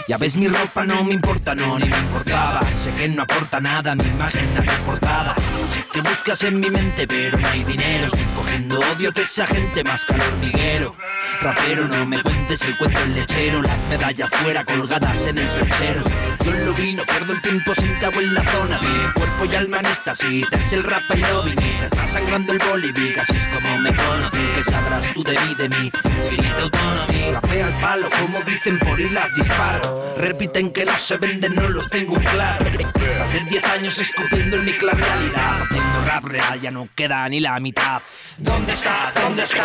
Ya 0.07 0.19
ves, 0.19 0.37
mi 0.37 0.49
ropa 0.49 0.85
no 0.85 1.03
me 1.05 1.15
importa, 1.15 1.55
no, 1.55 1.79
ni 1.79 1.89
me 1.89 1.97
importaba. 1.97 2.61
Sé 2.73 2.91
que 2.93 3.09
no 3.09 3.23
aporta 3.23 3.61
nada, 3.61 3.95
mi 3.95 4.05
imagen 4.05 4.49
a 4.59 4.63
tu 4.63 4.83
portada. 4.85 5.35
Sé 5.73 5.85
que 5.93 6.01
buscas 6.03 6.43
en 6.43 6.61
mi 6.61 6.69
mente, 6.69 7.07
pero 7.07 7.39
no 7.39 7.49
hay 7.49 7.65
dinero. 7.65 8.07
Estoy 8.07 8.27
cogiendo 8.37 8.81
odio 8.81 9.13
de 9.13 9.23
esa 9.23 9.47
gente 9.47 9.83
más 9.85 10.05
calor 10.05 10.27
hormiguero. 10.27 10.95
Rapero, 11.41 11.89
no 11.89 12.05
me 12.07 12.21
cuentes 12.21 12.61
el 12.63 12.77
cuento 12.77 12.99
del 13.01 13.15
lechero. 13.15 13.63
Las 13.63 13.79
medallas 13.89 14.31
fuera 14.31 14.65
colgadas 14.65 15.27
en 15.27 15.39
el 15.39 15.47
perchero. 15.47 16.05
En 16.47 16.67
lo 16.67 16.75
vino, 16.75 17.03
pierdo 17.05 17.33
el 17.33 17.41
tiempo 17.41 17.75
sentado 17.75 18.21
en 18.21 18.35
la 18.35 18.45
zona. 18.45 18.79
Mi 18.81 19.13
cuerpo 19.13 19.45
y 19.51 19.55
alma 19.55 19.81
necesitas 19.81 20.73
el 20.73 20.83
rap 20.83 21.03
y 21.15 21.21
lo 21.21 21.43
viniste. 21.43 21.85
Está 21.85 22.09
sangrando 22.09 22.53
el 22.53 22.59
bolivic, 22.59 23.19
así 23.19 23.33
es 23.37 23.49
como 23.49 23.79
me 23.79 23.95
conocí. 23.95 24.47
Que 24.55 24.71
sabrás 24.71 25.15
tú 25.15 25.25
de 25.25 25.33
mí, 25.33 25.55
de 25.55 25.69
mí, 25.71 25.93
infinita 26.05 26.63
autonomía. 26.63 27.33
Rapea 27.33 27.67
al 27.67 27.73
palo, 27.81 28.09
como 28.11 28.41
dicen 28.43 28.79
por 28.79 29.01
ir 29.01 29.13
las 29.13 29.35
disparo. 29.35 30.15
Repiten 30.19 30.71
que 30.71 30.85
no 30.85 30.97
se 30.99 31.17
venden, 31.17 31.55
no 31.55 31.69
lo 31.69 31.89
tengo 31.89 32.15
claro. 32.15 32.67
Hace 32.67 33.45
10 33.49 33.65
años 33.65 33.99
escupiendo 33.99 34.57
en 34.57 34.65
mi 34.67 34.73
clara 34.73 34.99
realidad. 34.99 35.63
Haciendo 35.63 36.05
rap 36.07 36.25
real 36.25 36.61
ya 36.61 36.71
no 36.71 36.89
queda 36.95 37.27
ni 37.29 37.41
la 37.41 37.59
mitad. 37.59 38.03
¿Dónde 38.37 38.75
está? 38.75 39.13
¿Dónde 39.15 39.43
está? 39.43 39.65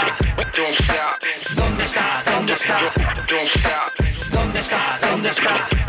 ¿Dónde 0.55 0.71
está? 0.71 1.17
¿Dónde 1.55 1.83
está? 1.83 2.23
¿Dónde 2.25 2.53
está? 2.53 2.79
¿Dónde 3.27 3.43
está? 3.43 3.85
¿Dónde 4.31 4.59
está? 4.59 4.99
¿Dónde 5.01 5.29
está? 5.29 5.88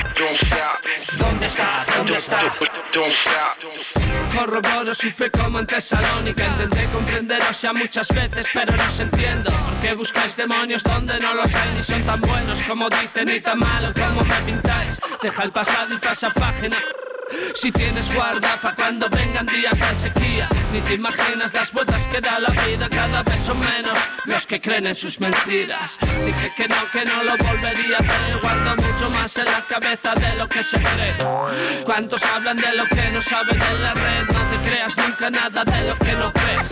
Corroboro 4.36 4.94
su 4.94 5.10
fe 5.10 5.30
como 5.30 5.60
en 5.60 5.66
Tesalónica. 5.66 6.46
Intenté 6.46 6.84
comprenderos 6.92 7.62
ya 7.62 7.72
muchas 7.72 8.08
veces 8.08 8.48
pero 8.52 8.76
no 8.76 8.84
os 8.84 9.00
entiendo 9.00 9.50
¿Por 9.50 9.80
qué 9.80 9.94
buscáis 9.94 10.36
demonios 10.36 10.82
donde 10.82 11.18
no 11.20 11.34
los 11.34 11.54
hay 11.54 11.74
Ni 11.74 11.82
son 11.82 12.02
tan 12.02 12.20
buenos 12.20 12.60
como 12.62 12.88
dicen 12.90 13.26
ni 13.26 13.40
tan 13.40 13.58
malos 13.58 13.92
como 13.94 14.22
me 14.24 14.36
pintáis. 14.42 15.00
Deja 15.22 15.42
el 15.42 15.52
pasado 15.52 15.94
y 15.94 15.98
pasa 15.98 16.28
página 16.30 16.76
si 17.54 17.72
tienes 17.72 18.14
guarda 18.14 18.56
pa' 18.62 18.74
cuando 18.74 19.08
vengan 19.10 19.46
días 19.46 19.78
de 19.78 19.94
sequía 19.94 20.48
Ni 20.72 20.80
te 20.80 20.94
imaginas 20.94 21.52
las 21.52 21.72
vueltas 21.72 22.06
que 22.06 22.20
da 22.20 22.38
la 22.38 22.50
vida 22.66 22.88
Cada 22.88 23.22
vez 23.22 23.40
son 23.40 23.58
menos 23.58 23.98
los 24.26 24.46
que 24.46 24.60
creen 24.60 24.86
en 24.86 24.94
sus 24.94 25.18
mentiras. 25.18 25.98
Dije 26.26 26.52
que 26.56 26.68
no, 26.68 26.76
que 26.92 27.04
no 27.04 27.22
lo 27.24 27.36
volvería 27.38 27.96
a 27.96 28.00
hacer 28.00 28.38
Guardo 28.42 28.82
mucho 28.82 29.10
más 29.10 29.36
en 29.38 29.46
la 29.46 29.60
cabeza 29.68 30.14
de 30.14 30.36
lo 30.36 30.48
que 30.48 30.62
se 30.62 30.78
cree. 30.78 31.84
¿Cuántos 31.84 32.22
hablan 32.24 32.56
de 32.56 32.74
lo 32.74 32.84
que 32.84 33.10
no 33.12 33.20
saben 33.20 33.60
en 33.60 33.82
la 33.82 33.94
red? 33.94 34.26
No 34.28 34.40
te 34.50 34.70
creas 34.70 34.96
nunca 34.96 35.30
nada 35.30 35.64
de 35.64 35.88
lo 35.88 35.96
que 35.96 36.12
no 36.12 36.32
crees 36.32 36.70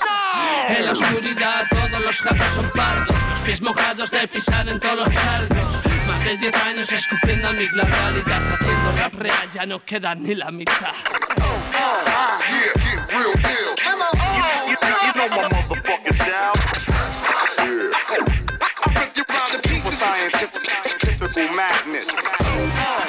En 0.69 0.85
la 0.85 0.93
oscuridad 0.93 1.67
todos 1.71 2.03
los 2.05 2.23
gatos 2.23 2.53
son 2.53 2.71
pardos 2.71 3.17
Los 3.31 3.41
pies 3.41 3.61
mojados 3.63 4.11
de 4.11 4.29
pisar 4.29 4.69
en 4.69 4.79
todos 4.79 4.99
los 4.99 5.13
charcos 5.13 5.88
Más 6.09 6.25
de 6.25 6.37
10 6.39 6.55
años 6.65 6.91
escupiendo 6.91 7.53
mi 7.53 7.69
la 7.75 7.85
Haciendo 7.85 8.93
rap 8.97 9.15
real 9.17 9.51
ya 9.53 9.67
no 9.67 9.85
queda 9.85 10.15
ni 10.15 10.35
la 10.35 10.51
mitad 10.51 10.95
You 14.69 15.13
know 15.15 15.29
my 15.29 15.49
motherfucking 15.49 16.15
style. 16.15 16.53
I 18.71 18.91
think 18.95 19.17
you 19.17 19.25
round 19.29 19.53
the 19.53 19.91
scientific, 19.93 20.99
typical 20.99 21.49
madness. 21.55 22.09
Yeah, 22.15 23.05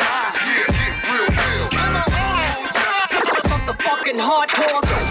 get 0.67 0.95
real, 1.09 1.29
real. 1.39 1.67
Motherfucking 3.49 4.19
hardcore. 4.19 5.08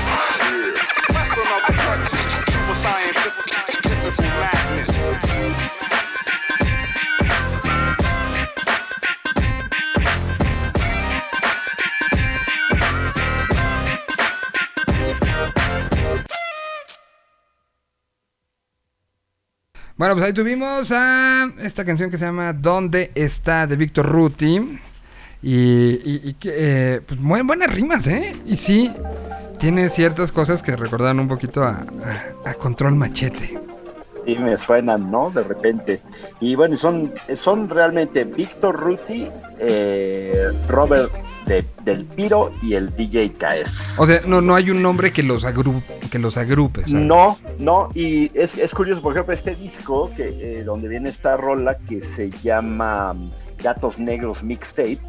Bueno, 19.99 20.14
pues 20.14 20.24
ahí 20.26 20.32
tuvimos 20.32 20.90
a 20.92 21.51
esta 21.61 21.84
canción 21.84 22.11
que 22.11 22.18
se 22.18 22.24
llama 22.24 22.53
¿Dónde 22.53 23.11
está? 23.14 23.66
de 23.66 23.76
Víctor 23.76 24.07
Ruti. 24.07 24.78
Y, 25.42 26.01
y- 26.30 26.34
que, 26.38 26.53
eh, 26.57 27.01
pues 27.07 27.18
muy 27.20 27.42
buenas 27.42 27.72
rimas, 27.72 28.07
¿eh? 28.09 28.34
Y 28.46 28.57
sí, 28.57 28.92
tiene 29.61 29.88
ciertas 29.90 30.32
cosas 30.32 30.62
que 30.62 30.74
recordan 30.76 31.20
un 31.20 31.28
poquito 31.28 31.62
a- 31.62 31.84
a 32.44 32.55
Control 32.55 32.94
Machete. 32.96 33.59
Sí, 34.28 34.34
me 34.38 34.58
suenan, 34.58 35.10
¿no? 35.10 35.30
De 35.30 35.42
repente. 35.42 36.02
Y 36.38 36.54
bueno, 36.54 36.76
son, 36.76 37.10
son 37.42 37.70
realmente 37.70 38.24
Víctor 38.24 38.76
Ruti, 38.76 39.26
eh, 39.58 40.48
Robert 40.68 41.10
de- 41.46 41.64
del 41.82 42.04
Piro 42.04 42.50
y 42.62 42.74
el 42.74 42.94
DJ 42.94 43.32
KS. 43.32 43.70
O 43.96 44.06
sea, 44.06 44.20
no, 44.26 44.42
no 44.42 44.54
hay 44.54 44.68
un 44.68 44.82
nombre 44.82 45.14
que 45.14 45.22
los, 45.22 45.44
agru 45.44 45.82
que 46.10 46.18
los 46.18 46.36
agrupe. 46.36 46.82
¿sabes? 46.82 46.92
No, 46.92 47.38
no, 47.58 47.88
y 47.94 48.30
es, 48.38 48.58
es 48.58 48.74
curioso, 48.74 49.00
por 49.00 49.14
ejemplo, 49.14 49.32
este 49.32 49.54
disco, 49.54 50.10
que 50.14 50.58
eh, 50.58 50.62
donde 50.62 50.88
viene 50.88 51.08
esta 51.08 51.38
rola 51.38 51.78
que 51.88 52.02
se 52.14 52.30
llama 52.42 53.14
Gatos 53.62 53.98
Negros 53.98 54.42
Mixtape, 54.42 55.00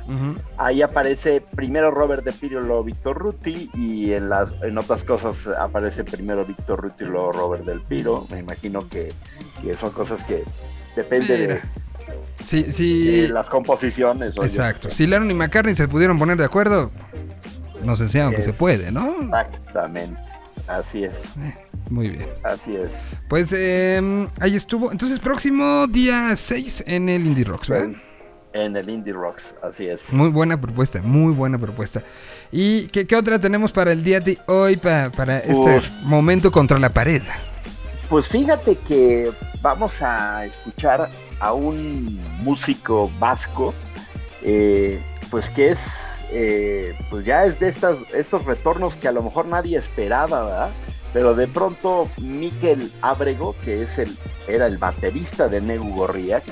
ahí 0.58 0.82
aparece 0.82 1.42
primero 1.56 1.92
Robert 1.92 2.24
De 2.24 2.32
Piro 2.34 2.62
y 2.64 2.68
luego 2.68 2.84
Víctor 2.84 3.18
Ruti, 3.18 3.70
y 3.74 4.14
en 4.14 4.30
las 4.30 4.52
en 4.64 4.78
otras 4.78 5.04
cosas 5.04 5.36
aparece 5.60 6.04
primero 6.04 6.46
Víctor 6.46 6.82
Ruti 6.82 7.04
y 7.04 7.08
luego 7.08 7.32
Robert 7.32 7.64
Del 7.66 7.82
Piro. 7.82 8.28
Me 8.32 8.40
imagino 8.40 8.88
que, 8.90 9.14
que 9.62 9.76
son 9.76 9.92
cosas 9.92 10.24
que 10.24 10.44
depende 10.96 11.38
de. 11.48 11.62
Sí, 12.44 12.66
sí. 12.72 13.28
las 13.28 13.50
composiciones. 13.50 14.38
oye. 14.38 14.48
Exacto. 14.48 14.90
Si 14.90 15.06
Lennon 15.06 15.30
y 15.30 15.34
McCartney 15.34 15.76
se 15.76 15.88
pudieron 15.88 16.18
poner 16.18 16.38
de 16.38 16.46
acuerdo, 16.46 16.92
nos 17.84 18.02
enseñaron 18.02 18.34
que 18.34 18.44
se 18.44 18.54
puede, 18.54 18.92
¿no? 18.92 19.16
Exactamente. 19.22 20.20
Así 20.68 21.04
es, 21.04 21.14
Muy 21.90 22.10
bien. 22.10 22.28
así 22.44 22.76
es. 22.76 22.90
Pues 23.28 23.52
eh, 23.54 24.28
ahí 24.40 24.56
estuvo. 24.56 24.92
Entonces, 24.92 25.20
próximo 25.20 25.88
día 25.88 26.36
6 26.36 26.84
en 26.86 27.10
el 27.10 27.26
Indie 27.26 27.44
Rocks, 27.44 27.70
¿verdad? 27.70 27.96
En 28.54 28.76
el 28.76 28.90
Indie 28.90 29.14
Rocks, 29.14 29.54
así 29.62 29.88
es. 29.88 30.02
Muy 30.12 30.30
buena 30.30 30.60
propuesta, 30.60 31.02
muy 31.04 31.34
buena 31.34 31.58
propuesta. 31.60 32.02
¿Y 32.52 32.88
qué, 32.88 33.06
qué 33.06 33.16
otra 33.16 33.38
tenemos 33.40 33.72
para 33.72 33.92
el 33.92 34.04
día 34.04 34.20
de 34.20 34.40
hoy, 34.48 34.76
pa- 34.78 35.12
para 35.16 35.38
este 35.40 35.54
Pues- 35.54 35.92
momento 36.02 36.52
contra 36.52 36.80
la 36.80 36.90
pared? 36.92 37.22
Pues 38.10 38.28
fíjate 38.28 38.76
que 38.76 39.32
vamos 39.62 40.02
a 40.02 40.46
escuchar 40.46 41.10
a 41.40 41.54
un 41.54 42.20
músico 42.44 43.12
vasco, 43.20 43.74
eh, 44.42 45.00
pues 45.30 45.48
que 45.52 45.70
es, 45.74 45.80
eh, 46.32 46.96
pues 47.12 47.26
ya 47.26 47.46
es 47.46 47.60
de 47.60 47.68
estas, 47.70 47.98
estos 48.16 48.46
retornos 48.46 48.96
que 48.96 49.08
a 49.08 49.12
lo 49.12 49.22
mejor 49.22 49.46
nadie 49.46 49.78
esperaba, 49.78 50.44
¿verdad? 50.44 50.70
Pero 51.12 51.34
de 51.34 51.48
pronto 51.48 52.08
Miquel 52.22 52.92
Ábrego, 53.02 53.56
que 53.66 53.82
es 53.84 53.98
el, 53.98 54.16
era 54.48 54.68
el 54.68 54.78
baterista 54.78 55.48
de 55.48 55.60
Negu 55.60 55.96
Gorriak, 55.96 56.44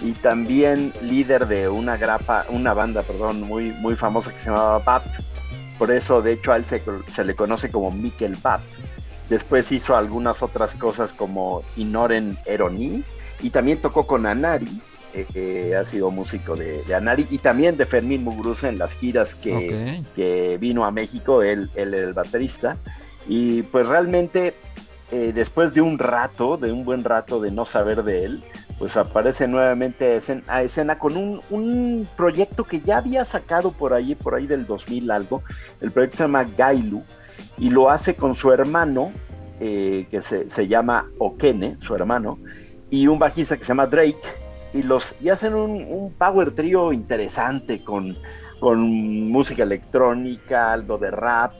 y 0.00 0.12
también 0.12 0.92
líder 1.02 1.46
de 1.46 1.68
una 1.68 1.96
grapa, 1.98 2.46
una 2.48 2.72
banda, 2.72 3.02
perdón, 3.02 3.42
muy, 3.42 3.72
muy 3.72 3.94
famosa 3.96 4.32
que 4.32 4.40
se 4.40 4.46
llamaba 4.46 4.78
BAP. 4.78 5.04
Por 5.78 5.90
eso, 5.90 6.22
de 6.22 6.32
hecho, 6.32 6.52
a 6.52 6.56
él 6.56 6.64
se, 6.64 6.82
se 7.14 7.24
le 7.24 7.34
conoce 7.34 7.70
como 7.70 7.90
Mikel 7.90 8.36
BAP. 8.42 8.62
Después 9.28 9.70
hizo 9.70 9.94
algunas 9.96 10.42
otras 10.42 10.74
cosas 10.74 11.12
como 11.12 11.62
Inoren 11.76 12.38
Eroni 12.46 13.04
y 13.42 13.50
también 13.50 13.80
tocó 13.80 14.06
con 14.06 14.26
Anari. 14.26 14.80
eh, 15.12 15.26
eh, 15.34 15.76
ha 15.76 15.84
sido 15.84 16.10
músico 16.10 16.56
de, 16.56 16.82
de 16.84 16.94
Anari 16.94 17.26
y 17.30 17.38
también 17.38 17.76
de 17.76 17.84
Fermín 17.84 18.24
Muguruza 18.24 18.68
en 18.68 18.78
las 18.78 18.92
giras 18.92 19.34
que, 19.34 20.02
que 20.16 20.56
vino 20.58 20.84
a 20.84 20.90
México, 20.90 21.42
él, 21.42 21.70
él 21.74 21.94
era 21.94 22.06
el 22.06 22.14
baterista. 22.14 22.76
Y 23.26 23.62
pues 23.62 23.86
realmente, 23.86 24.54
eh, 25.10 25.32
después 25.34 25.74
de 25.74 25.80
un 25.80 25.98
rato, 25.98 26.56
de 26.56 26.72
un 26.72 26.84
buen 26.84 27.04
rato 27.04 27.40
de 27.40 27.50
no 27.50 27.66
saber 27.66 28.02
de 28.02 28.24
él, 28.24 28.44
pues 28.78 28.96
aparece 28.96 29.46
nuevamente 29.46 30.20
a 30.46 30.62
escena, 30.62 30.98
con 30.98 31.16
un, 31.16 31.42
un 31.50 32.08
proyecto 32.16 32.64
que 32.64 32.80
ya 32.80 32.96
había 32.96 33.26
sacado 33.26 33.72
por 33.72 33.92
ahí, 33.92 34.14
por 34.14 34.34
ahí 34.34 34.46
del 34.46 34.66
2000 34.66 35.10
algo. 35.10 35.42
El 35.82 35.92
proyecto 35.92 36.16
se 36.16 36.22
llama 36.24 36.46
Gailu 36.56 37.02
y 37.58 37.68
lo 37.68 37.90
hace 37.90 38.14
con 38.14 38.34
su 38.34 38.50
hermano, 38.52 39.12
eh, 39.60 40.06
que 40.10 40.22
se, 40.22 40.50
se 40.50 40.66
llama 40.66 41.06
Okene, 41.18 41.76
su 41.80 41.94
hermano, 41.94 42.38
y 42.88 43.06
un 43.06 43.18
bajista 43.18 43.58
que 43.58 43.64
se 43.64 43.68
llama 43.68 43.86
Drake. 43.86 44.16
Y, 44.72 44.82
los, 44.82 45.14
y 45.20 45.28
hacen 45.28 45.54
un, 45.54 45.84
un 45.86 46.12
power 46.14 46.52
trio 46.52 46.92
interesante 46.94 47.84
con, 47.84 48.16
con 48.60 48.80
música 49.28 49.62
electrónica, 49.62 50.72
algo 50.72 50.96
de 50.96 51.10
rap, 51.10 51.52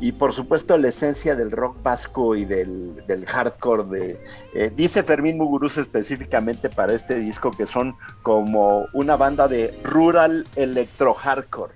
y 0.00 0.12
por 0.12 0.32
supuesto 0.32 0.76
la 0.76 0.88
esencia 0.88 1.34
del 1.34 1.50
rock 1.50 1.82
vasco 1.82 2.34
y 2.34 2.44
del, 2.44 3.04
del 3.06 3.26
hardcore 3.26 3.84
de 3.84 4.18
eh, 4.54 4.72
dice 4.74 5.02
Fermín 5.02 5.38
Muguruza 5.38 5.80
específicamente 5.80 6.68
para 6.68 6.94
este 6.94 7.14
disco 7.16 7.50
que 7.50 7.66
son 7.66 7.94
como 8.22 8.86
una 8.92 9.16
banda 9.16 9.46
de 9.48 9.78
rural 9.84 10.46
electro 10.56 11.14
hardcore 11.14 11.74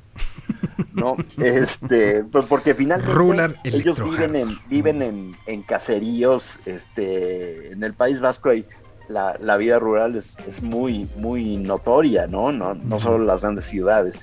no 0.93 1.17
este 1.39 2.25
pues 2.25 2.45
porque 2.47 2.75
finalmente 2.75 3.15
Rural 3.15 3.57
ellos 3.65 4.03
viven 4.03 4.35
en 4.35 4.59
viven 4.69 5.03
en, 5.03 5.37
en 5.47 5.63
caseríos 5.63 6.59
este 6.67 7.73
en 7.73 7.85
el 7.85 7.95
País 7.95 8.21
Vasco 8.21 8.51
hay 8.51 8.67
la, 9.09 9.39
la 9.41 9.57
vida 9.57 9.79
rural 9.79 10.17
es, 10.17 10.37
es 10.47 10.63
muy 10.63 11.09
muy 11.17 11.57
notoria 11.57 12.27
no 12.27 12.51
no 12.53 12.75
no 12.75 13.01
solo 13.01 13.25
las 13.25 13.43
grandes 13.43 13.67
ciudades 13.67 14.19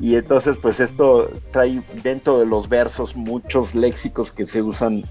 y 0.00 0.16
entonces 0.16 0.56
pues 0.60 0.80
esto 0.80 1.28
trae 1.52 1.82
dentro 2.02 2.38
de 2.38 2.46
los 2.46 2.68
versos 2.68 3.16
muchos 3.16 3.74
léxicos 3.74 4.30
que 4.32 4.46
se 4.46 4.62
usan 4.62 5.04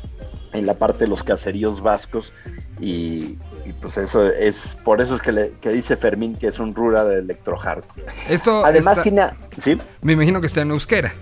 en 0.54 0.66
la 0.66 0.76
parte 0.76 1.00
de 1.00 1.08
los 1.08 1.24
caseríos 1.24 1.82
vascos 1.82 2.32
y, 2.80 3.38
y, 3.66 3.74
pues 3.82 3.98
eso 3.98 4.28
es 4.32 4.78
por 4.86 5.02
eso 5.02 5.16
es 5.16 5.22
que, 5.22 5.32
le, 5.32 5.52
que 5.62 5.70
dice 5.70 5.98
Fermín 5.98 6.36
que 6.36 6.48
es 6.48 6.60
un 6.60 6.74
rural 6.74 7.12
electro 7.12 7.58
hardcore. 7.58 8.06
Esto 8.30 8.66
Además 8.66 8.98
está- 9.00 9.04
tiene 9.04 9.28
¿sí? 9.64 9.78
Me 10.02 10.14
imagino 10.14 10.40
que 10.40 10.48
está 10.48 10.62
en 10.62 10.72
euskera. 10.72 11.14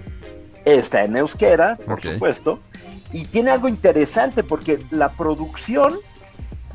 está 0.63 1.03
en 1.03 1.15
euskera, 1.17 1.77
por 1.85 2.01
supuesto, 2.01 2.59
y 3.11 3.25
tiene 3.25 3.51
algo 3.51 3.67
interesante 3.67 4.43
porque 4.43 4.79
la 4.91 5.09
producción 5.09 5.93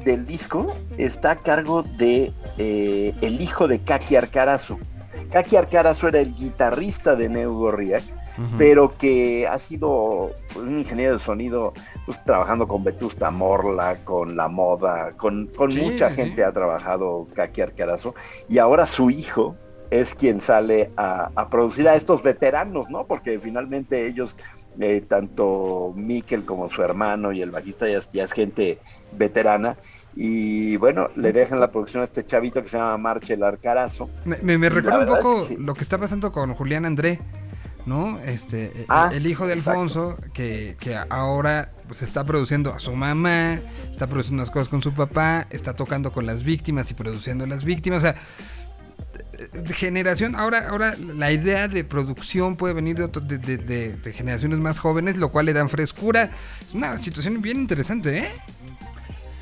del 0.04 0.26
disco 0.26 0.74
está 0.98 1.32
a 1.32 1.36
cargo 1.36 1.82
de 1.82 2.32
eh, 2.58 3.14
el 3.20 3.40
hijo 3.40 3.68
de 3.68 3.78
Kaki 3.80 4.16
Arcarazu. 4.16 4.78
Kaki 5.32 5.56
Arcarazu 5.56 6.08
era 6.08 6.20
el 6.20 6.34
guitarrista 6.34 7.14
de 7.14 7.28
Neu 7.28 7.52
Gorriak, 7.54 8.02
pero 8.56 8.96
que 8.96 9.46
ha 9.46 9.58
sido 9.58 10.30
pues, 10.54 10.64
un 10.66 10.78
ingeniero 10.78 11.14
de 11.14 11.18
sonido 11.18 11.74
pues, 12.06 12.22
trabajando 12.24 12.66
con 12.66 12.82
Vetusta 12.82 13.30
Morla, 13.30 13.96
con 14.04 14.36
La 14.36 14.48
Moda, 14.48 15.12
con, 15.16 15.46
con 15.48 15.72
Sí, 15.72 15.80
mucha 15.80 16.10
sí. 16.10 16.16
gente 16.16 16.42
ha 16.44 16.52
trabajado 16.52 17.26
Kaki 17.34 17.60
Arcarazo, 17.60 18.14
y 18.48 18.58
ahora 18.58 18.86
su 18.86 19.10
hijo 19.10 19.56
es 19.90 20.14
quien 20.14 20.40
sale 20.40 20.90
a, 20.96 21.30
a 21.34 21.48
producir 21.48 21.88
a 21.88 21.96
estos 21.96 22.22
veteranos, 22.22 22.88
¿no? 22.88 23.04
Porque 23.04 23.38
finalmente 23.38 24.06
ellos, 24.06 24.36
eh, 24.78 25.02
tanto 25.06 25.92
Mikel 25.96 26.44
como 26.44 26.70
su 26.70 26.82
hermano 26.82 27.32
y 27.32 27.42
el 27.42 27.50
bajista 27.50 27.86
ya 27.88 28.24
es 28.24 28.32
gente 28.32 28.78
veterana, 29.12 29.76
y 30.16 30.76
bueno, 30.76 31.08
le 31.16 31.32
dejan 31.32 31.60
la 31.60 31.70
producción 31.70 32.02
a 32.02 32.04
este 32.04 32.26
chavito 32.26 32.62
que 32.62 32.68
se 32.68 32.76
llama 32.76 32.96
Marchel 32.98 33.42
Arcarazo. 33.42 34.10
Me, 34.24 34.58
me- 34.58 34.68
recuerda 34.68 34.98
un 35.00 35.06
poco 35.06 35.42
es 35.42 35.48
que- 35.48 35.56
lo 35.58 35.74
que 35.74 35.82
está 35.82 35.98
pasando 35.98 36.32
con 36.32 36.54
Julián 36.54 36.84
André, 36.84 37.20
¿no? 37.86 38.18
Este, 38.20 38.66
eh, 38.66 38.86
Ah, 38.88 39.10
el 39.12 39.26
hijo 39.26 39.46
de. 39.46 39.54
Alfonso, 39.54 40.16
que, 40.34 40.76
que 40.80 40.96
ahora 41.08 41.70
pues 41.88 42.02
está 42.02 42.24
produciendo 42.24 42.72
a 42.72 42.78
su 42.78 42.92
mamá, 42.92 43.58
está 43.90 44.06
produciendo 44.06 44.42
unas 44.42 44.50
cosas 44.52 44.68
con 44.68 44.82
su 44.82 44.92
papá, 44.92 45.46
está 45.50 45.74
tocando 45.74 46.12
con 46.12 46.26
las 46.26 46.44
víctimas 46.44 46.90
y 46.90 46.94
produciendo 46.94 47.44
a 47.44 47.46
las 47.46 47.64
víctimas, 47.64 47.98
o 47.98 48.02
sea, 48.02 48.14
de 49.54 49.72
generación, 49.74 50.36
ahora, 50.36 50.68
ahora 50.68 50.94
la 51.16 51.32
idea 51.32 51.66
de 51.66 51.82
producción 51.82 52.56
puede 52.56 52.74
venir 52.74 52.96
de, 52.96 53.04
otro- 53.04 53.22
de, 53.22 53.38
de- 53.38 53.56
de- 53.56 53.94
de 53.96 54.12
generaciones 54.12 54.58
más 54.58 54.78
jóvenes, 54.78 55.16
lo 55.16 55.30
cual 55.30 55.46
le 55.46 55.52
dan 55.54 55.70
frescura. 55.70 56.24
Es 56.68 56.74
una 56.74 56.98
situación 56.98 57.40
bien 57.40 57.58
interesante, 57.58 58.18
¿eh? 58.18 58.28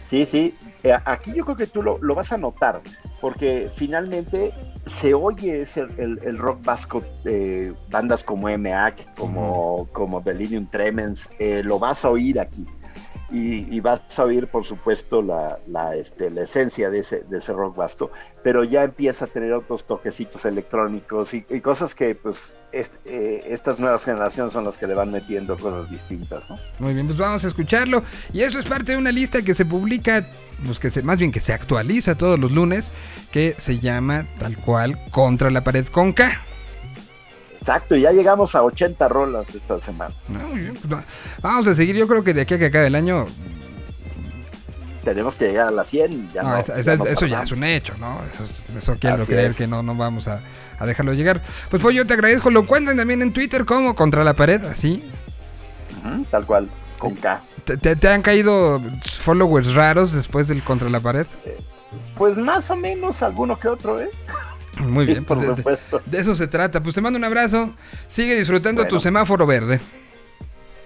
Sí, 0.08 0.24
sí. 0.24 0.54
Eh, 0.84 0.96
aquí 1.04 1.32
yo 1.34 1.44
creo 1.44 1.56
que 1.56 1.66
tú 1.66 1.82
lo, 1.82 1.98
lo 2.00 2.14
vas 2.14 2.32
a 2.32 2.38
notar, 2.38 2.80
porque 3.20 3.70
finalmente 3.76 4.52
se 4.86 5.12
oye 5.12 5.62
ese, 5.62 5.82
el, 5.98 6.18
el 6.24 6.38
rock 6.38 6.64
vasco, 6.64 7.02
eh, 7.24 7.74
bandas 7.90 8.22
como 8.22 8.48
MAC, 8.48 9.14
como, 9.16 9.86
como 9.92 10.20
Delirium 10.20 10.66
Tremens, 10.66 11.28
eh, 11.38 11.62
lo 11.62 11.78
vas 11.78 12.04
a 12.04 12.10
oír 12.10 12.40
aquí. 12.40 12.64
Y, 13.30 13.66
y 13.74 13.80
vas 13.80 14.00
a 14.18 14.24
oír, 14.24 14.46
por 14.46 14.64
supuesto, 14.64 15.20
la, 15.20 15.58
la, 15.66 15.94
este, 15.94 16.30
la 16.30 16.42
esencia 16.44 16.88
de 16.88 17.00
ese, 17.00 17.24
de 17.28 17.38
ese 17.38 17.52
rock 17.52 17.76
vasco, 17.76 18.10
pero 18.42 18.64
ya 18.64 18.84
empieza 18.84 19.26
a 19.26 19.28
tener 19.28 19.52
otros 19.52 19.86
toquecitos 19.86 20.46
electrónicos 20.46 21.34
y, 21.34 21.42
cosas 21.60 21.94
que, 21.94 22.14
pues, 22.14 22.54
est- 22.72 22.90
eh, 23.04 23.44
estas 23.48 23.78
nuevas 23.78 24.02
generaciones 24.02 24.54
son 24.54 24.64
las 24.64 24.78
que 24.78 24.86
le 24.86 24.94
van 24.94 25.12
metiendo 25.12 25.58
cosas 25.58 25.90
distintas, 25.90 26.42
¿no? 26.48 26.58
Muy 26.78 26.94
bien, 26.94 27.06
pues 27.06 27.18
vamos 27.18 27.44
a 27.44 27.48
escucharlo. 27.48 28.02
Y 28.32 28.40
eso 28.40 28.58
es 28.58 28.64
parte 28.64 28.92
de 28.92 28.98
una 28.98 29.12
lista 29.12 29.42
que 29.42 29.54
se 29.54 29.66
publica, 29.66 30.26
pues 30.64 30.78
que 30.78 30.90
se, 30.90 31.02
más 31.02 31.18
bien 31.18 31.30
que 31.30 31.40
se 31.40 31.52
actualiza 31.52 32.16
todos 32.16 32.38
los 32.38 32.50
lunes, 32.52 32.94
que 33.30 33.54
se 33.58 33.78
llama 33.78 34.26
tal 34.38 34.56
cual 34.56 34.98
Contra 35.10 35.50
la 35.50 35.62
pared 35.64 35.86
con. 35.88 36.14
Exacto, 37.68 37.94
y 37.96 38.00
ya 38.00 38.12
llegamos 38.12 38.54
a 38.54 38.62
80 38.62 39.08
rolas 39.08 39.54
esta 39.54 39.78
semana. 39.82 40.14
Ah, 40.34 40.40
pues 40.52 40.90
va- 40.90 41.04
vamos 41.42 41.66
a 41.66 41.74
seguir, 41.74 41.94
yo 41.96 42.08
creo 42.08 42.24
que 42.24 42.32
de 42.32 42.40
aquí 42.40 42.54
a 42.54 42.58
que 42.58 42.64
acabe 42.66 42.86
el 42.86 42.94
año, 42.94 43.26
tenemos 45.04 45.34
que 45.36 45.48
llegar 45.48 45.68
a 45.68 45.70
las 45.70 45.86
100. 45.88 46.30
Ya 46.32 46.42
no, 46.42 46.48
no, 46.48 46.56
esa- 46.56 46.80
ya 46.80 46.96
no 46.96 47.04
eso 47.04 47.26
ya 47.26 47.42
es 47.42 47.52
un 47.52 47.64
hecho, 47.64 47.92
¿no? 47.98 48.20
Eso, 48.24 48.44
eso 48.74 48.96
quiero 48.98 49.16
Así 49.22 49.26
creer 49.32 49.50
es. 49.50 49.56
que 49.58 49.66
no, 49.66 49.82
no 49.82 49.94
vamos 49.94 50.28
a, 50.28 50.40
a 50.78 50.86
dejarlo 50.86 51.12
llegar. 51.12 51.42
Pues 51.70 51.82
pues 51.82 51.94
yo 51.94 52.06
te 52.06 52.14
agradezco, 52.14 52.50
lo 52.50 52.66
cuentan 52.66 52.96
también 52.96 53.20
en 53.20 53.34
Twitter 53.34 53.66
como 53.66 53.94
Contra 53.94 54.24
la 54.24 54.32
pared, 54.34 54.64
así. 54.64 55.04
Tal 56.30 56.46
cual, 56.46 56.70
con 56.98 57.14
K. 57.16 57.42
¿Te, 57.64 57.76
te- 57.76 57.96
te 57.96 58.08
han 58.08 58.22
caído 58.22 58.80
followers 59.20 59.74
raros 59.74 60.14
después 60.14 60.48
del 60.48 60.62
Contra 60.62 60.88
la 60.88 61.00
pared? 61.00 61.26
Pues 62.16 62.38
más 62.38 62.70
o 62.70 62.76
menos 62.76 63.22
alguno 63.22 63.58
que 63.58 63.68
otro, 63.68 64.00
¿eh? 64.00 64.08
Muy 64.88 65.06
bien, 65.06 65.24
por 65.24 65.38
pues 65.38 65.48
de, 65.48 65.56
supuesto. 65.56 66.02
de 66.06 66.18
eso 66.18 66.34
se 66.34 66.46
trata. 66.46 66.82
Pues 66.82 66.94
te 66.94 67.00
mando 67.00 67.18
un 67.18 67.24
abrazo, 67.24 67.74
sigue 68.06 68.36
disfrutando 68.36 68.86
tu 68.86 69.00
semáforo 69.00 69.46
verde. 69.46 69.80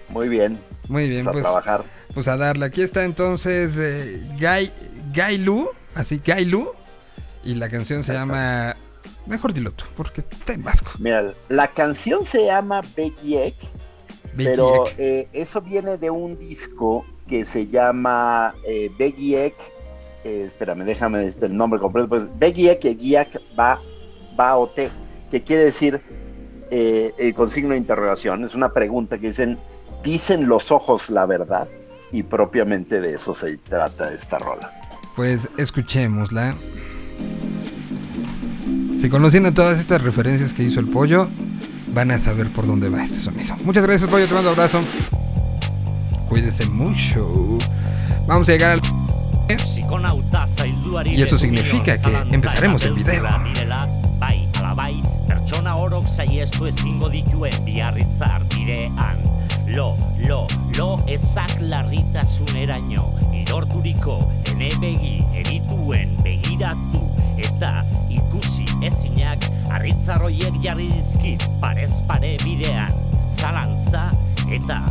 Muy 0.09 0.29
bien. 0.29 0.59
Muy 0.89 1.09
bien, 1.09 1.25
Pues 1.25 1.35
pues 1.35 1.45
a 1.45 1.49
trabajar. 1.49 1.85
Pues 2.13 2.29
a 2.29 2.37
darle. 2.37 2.67
Aquí 2.67 2.83
está 2.83 3.05
entonces 3.05 3.73
eh, 3.77 4.23
Guy, 4.39 4.71
Guy 5.15 5.39
Lu, 5.39 5.69
así 5.95 6.21
Guy 6.25 6.45
Lu, 6.45 6.71
y 7.45 7.55
la 7.55 7.69
canción 7.69 8.05
se 8.05 8.13
llama... 8.13 8.77
Mejor 9.27 9.53
dilo 9.53 9.71
tú, 9.71 9.85
porque 9.97 10.21
está 10.21 10.53
en 10.53 10.65
vasco. 10.65 10.91
Mira, 10.99 11.33
la 11.49 11.69
canción 11.69 12.25
se 12.25 12.45
llama 12.45 12.83
Begiek, 12.97 13.55
pero 14.37 14.87
eh, 14.99 15.29
eso 15.33 15.61
viene 15.61 15.97
de 15.97 16.11
un 16.11 16.37
disco 16.39 17.07
que 17.29 17.45
se 17.45 17.69
llama 17.69 18.55
eh, 18.67 18.91
Begiek. 18.99 19.55
Eh, 20.25 20.45
espérame, 20.47 20.85
déjame 20.85 21.27
este, 21.27 21.47
el 21.47 21.57
nombre 21.57 21.81
completo. 21.81 22.09
Pues 22.09 22.23
Begiek 22.39 22.85
Egiak 22.85 23.41
Ba 23.57 23.79
Baote, 24.37 24.91
que 25.31 25.43
quiere 25.43 25.65
decir 25.65 26.01
eh, 26.71 27.13
el 27.19 27.35
con 27.35 27.51
signo 27.51 27.71
de 27.71 27.79
interrogación. 27.79 28.45
Es 28.45 28.55
una 28.55 28.73
pregunta 28.73 29.19
que 29.19 29.29
dicen, 29.29 29.59
¿dicen 30.05 30.49
los 30.49 30.71
ojos 30.71 31.11
la 31.11 31.27
verdad? 31.27 31.69
Y 32.13 32.23
propiamente 32.23 33.01
de 33.01 33.15
eso 33.15 33.35
se 33.35 33.57
trata 33.59 34.13
esta 34.13 34.39
rola. 34.39 34.71
Pues 35.17 35.49
escuchémosla. 35.59 36.55
Si 39.01 39.09
conociendo 39.09 39.53
todas 39.53 39.81
estas 39.81 40.03
referencias 40.03 40.53
que 40.53 40.63
hizo 40.63 40.79
el 40.79 40.89
pollo, 40.89 41.29
van 41.89 42.11
a 42.11 42.19
saber 42.19 42.49
por 42.49 42.67
dónde 42.67 42.89
va 42.89 43.03
este 43.03 43.19
sonido. 43.19 43.55
Muchas 43.65 43.83
gracias, 43.83 44.09
pollo. 44.09 44.27
Te 44.27 44.35
mando 44.35 44.51
abrazo. 44.51 44.81
Cuídese 46.29 46.67
mucho. 46.67 47.59
Vamos 48.27 48.49
a 48.49 48.53
llegar 48.53 48.71
al. 48.73 49.02
Y 51.05 51.23
eso 51.23 51.39
significa 51.39 51.99
que 51.99 52.35
empezaremos 52.35 52.85
el 52.85 52.95
video. 52.95 53.25
Pertsona 55.27 55.77
orok 55.77 56.07
saiestu 56.07 56.67
ezingo 56.67 57.09
dituen 57.09 57.65
biarritzar 57.65 58.47
direan. 58.49 59.19
Lo, 59.67 59.97
lo, 60.19 60.47
lo 60.77 61.03
ezak 61.07 61.61
larritasuneraino, 61.61 63.07
idorturiko 63.33 64.19
ene 64.51 64.69
begi 64.83 65.15
erituen 65.41 66.13
begiratu 66.23 67.01
eta 67.41 67.73
ikusi 68.13 68.67
ezinak 68.85 69.49
harritzarroiek 69.73 70.61
jarri 70.65 70.91
dizkit 70.93 71.49
parez 71.63 71.93
pare 72.11 72.37
bidean, 72.45 72.93
zalantza 73.41 74.11
eta 74.51 74.83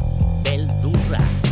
beldurra. 0.44 1.51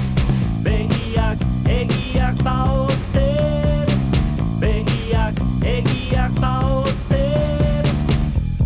Begiak, 2.10 2.41
egiak 2.41 2.43
baote, 2.43 3.86
begiak, 4.60 5.36
egiak 5.62 6.32
baote. 6.41 7.26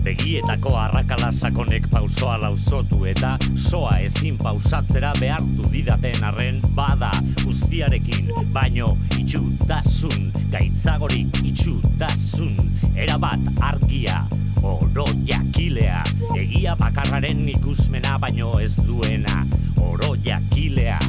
Begietako 0.03 0.77
arrakala 0.79 1.31
sakonek 1.31 1.89
pausoa 1.91 2.37
lauzotu 2.39 3.03
eta 3.05 3.37
soa 3.55 3.97
ezin 3.99 4.37
pausatzera 4.37 5.11
behartu 5.19 5.67
didaten 5.73 6.23
arren 6.23 6.61
bada 6.75 7.11
guztiarekin 7.43 8.31
baino 8.53 8.95
itxutasun 9.19 10.31
gaitzagorik 10.51 11.43
itxutasun 11.43 12.55
erabat 12.95 13.43
argia 13.59 14.23
oro 14.63 15.09
jakilea 15.27 15.99
egia 16.39 16.77
bakarraren 16.79 17.43
ikusmena 17.57 18.15
baino 18.19 18.55
ez 18.59 18.77
duena 18.87 19.43
oro 19.83 20.15
jakilea 20.15 20.99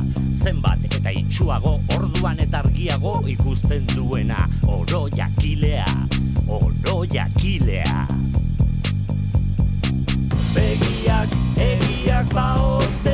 zenbat 0.45 0.85
eta 0.93 1.11
itxuago 1.11 1.79
orduan 1.97 2.41
eta 2.45 2.61
argiago 2.61 3.17
ikusten 3.27 3.89
duena. 3.97 4.45
Oro 4.69 5.09
jakilea 5.17 5.89
oro 6.49 7.05
jakilea. 7.05 8.07
Begiak, 10.55 11.29
egiak 11.59 12.33
baote 12.35 13.14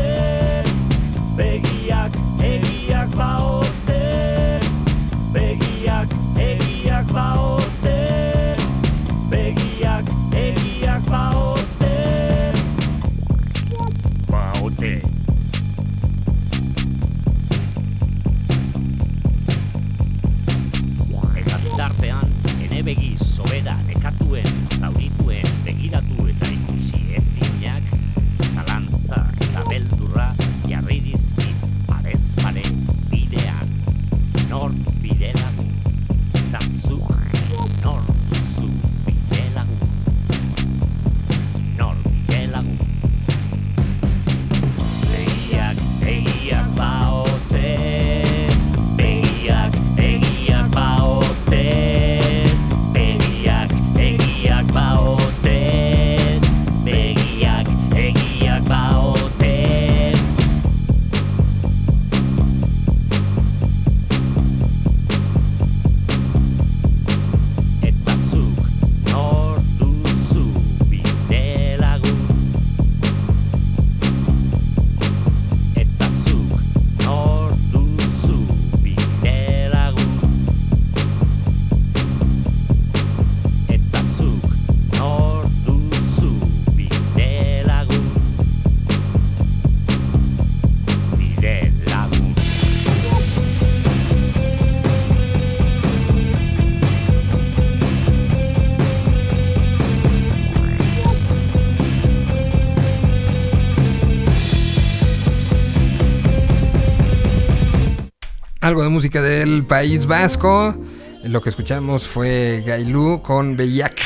Algo 108.70 108.84
de 108.84 108.88
música 108.88 109.20
del 109.20 109.64
País 109.64 110.06
Vasco. 110.06 110.76
Lo 111.24 111.42
que 111.42 111.50
escuchamos 111.50 112.06
fue 112.06 112.62
Gailú 112.64 113.20
con 113.20 113.56
Bellac, 113.56 113.98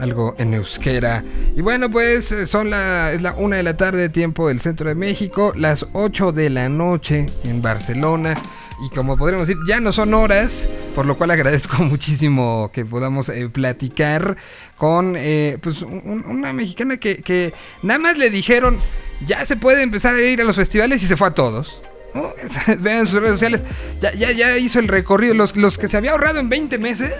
algo 0.00 0.34
en 0.36 0.52
euskera. 0.54 1.22
Y 1.54 1.60
bueno, 1.60 1.88
pues 1.88 2.32
eh, 2.32 2.48
son 2.48 2.70
la, 2.70 3.12
es 3.12 3.22
la 3.22 3.34
una 3.34 3.58
de 3.58 3.62
la 3.62 3.76
tarde, 3.76 4.08
tiempo 4.08 4.48
del 4.48 4.60
centro 4.60 4.88
de 4.88 4.96
México, 4.96 5.52
las 5.54 5.86
8 5.92 6.32
de 6.32 6.50
la 6.50 6.68
noche 6.68 7.26
en 7.44 7.62
Barcelona. 7.62 8.34
Y 8.84 8.92
como 8.92 9.16
podríamos 9.16 9.46
decir, 9.46 9.62
ya 9.68 9.78
no 9.78 9.92
son 9.92 10.12
horas, 10.12 10.66
por 10.96 11.06
lo 11.06 11.16
cual 11.16 11.30
agradezco 11.30 11.80
muchísimo 11.84 12.68
que 12.72 12.84
podamos 12.84 13.28
eh, 13.28 13.48
platicar 13.48 14.36
con 14.76 15.14
eh, 15.16 15.56
pues, 15.62 15.82
un- 15.82 16.24
una 16.26 16.52
mexicana 16.52 16.96
que, 16.96 17.18
que 17.18 17.54
nada 17.84 18.00
más 18.00 18.18
le 18.18 18.28
dijeron, 18.28 18.76
ya 19.24 19.46
se 19.46 19.54
puede 19.54 19.82
empezar 19.84 20.16
a 20.16 20.20
ir 20.20 20.40
a 20.40 20.44
los 20.44 20.56
festivales 20.56 21.00
y 21.00 21.06
se 21.06 21.16
fue 21.16 21.28
a 21.28 21.30
todos. 21.30 21.80
¿No? 22.14 22.32
Vean 22.78 23.06
sus 23.06 23.20
redes 23.20 23.32
sociales. 23.32 23.62
Ya, 24.00 24.12
ya, 24.14 24.30
ya 24.32 24.56
hizo 24.58 24.78
el 24.78 24.88
recorrido. 24.88 25.34
Los, 25.34 25.56
los 25.56 25.78
que 25.78 25.88
se 25.88 25.96
había 25.96 26.12
ahorrado 26.12 26.40
en 26.40 26.48
20 26.48 26.78
meses, 26.78 27.12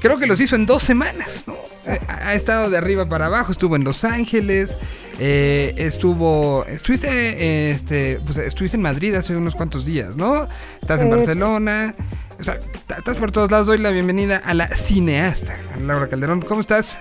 creo 0.00 0.18
que 0.18 0.26
los 0.26 0.40
hizo 0.40 0.56
en 0.56 0.66
dos 0.66 0.82
semanas. 0.82 1.44
¿no? 1.46 1.54
Eh, 1.86 1.98
Ha, 2.08 2.28
ha 2.28 2.34
estado 2.34 2.70
de 2.70 2.78
arriba 2.78 3.08
para 3.08 3.26
abajo. 3.26 3.52
Estuvo 3.52 3.76
en 3.76 3.84
Los 3.84 4.04
Ángeles. 4.04 4.76
eh, 5.18 5.74
estuvo. 5.76 6.64
Estuviste, 6.66 7.70
este, 7.70 8.20
pues, 8.24 8.38
estuviste 8.38 8.76
en 8.76 8.82
Madrid 8.82 9.14
hace 9.14 9.36
unos 9.36 9.54
cuantos 9.54 9.84
días, 9.84 10.16
¿no? 10.16 10.48
Estás 10.80 11.00
en 11.00 11.10
Barcelona. 11.10 11.94
O 12.38 12.42
sea, 12.42 12.58
estás 12.96 13.16
por 13.18 13.30
todos 13.32 13.50
lados. 13.50 13.66
Doy 13.66 13.78
la 13.78 13.90
bienvenida 13.90 14.38
a 14.42 14.54
la 14.54 14.68
cineasta, 14.68 15.54
Laura 15.86 16.08
Calderón. 16.08 16.40
¿Cómo 16.40 16.62
estás? 16.62 16.98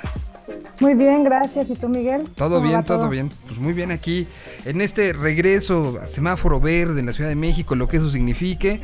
Muy 0.80 0.94
bien, 0.94 1.24
gracias. 1.26 1.70
¿Y 1.70 1.74
tú, 1.76 1.90
Miguel? 1.90 2.24
Todo 2.36 2.58
¿Cómo 2.58 2.70
bien, 2.70 2.84
todo 2.86 3.10
bien. 3.10 3.30
Pues 3.48 3.60
muy 3.60 3.74
bien 3.74 3.92
aquí 3.92 4.28
en 4.66 4.80
este 4.80 5.12
regreso 5.14 6.00
a 6.02 6.08
semáforo 6.08 6.60
verde 6.62 7.02
en 7.02 7.06
la 7.06 7.12
Ciudad 7.14 7.30
de 7.30 7.36
México, 7.36 7.76
lo 7.76 7.88
que 7.90 7.98
eso 7.98 8.10
signifique. 8.10 8.80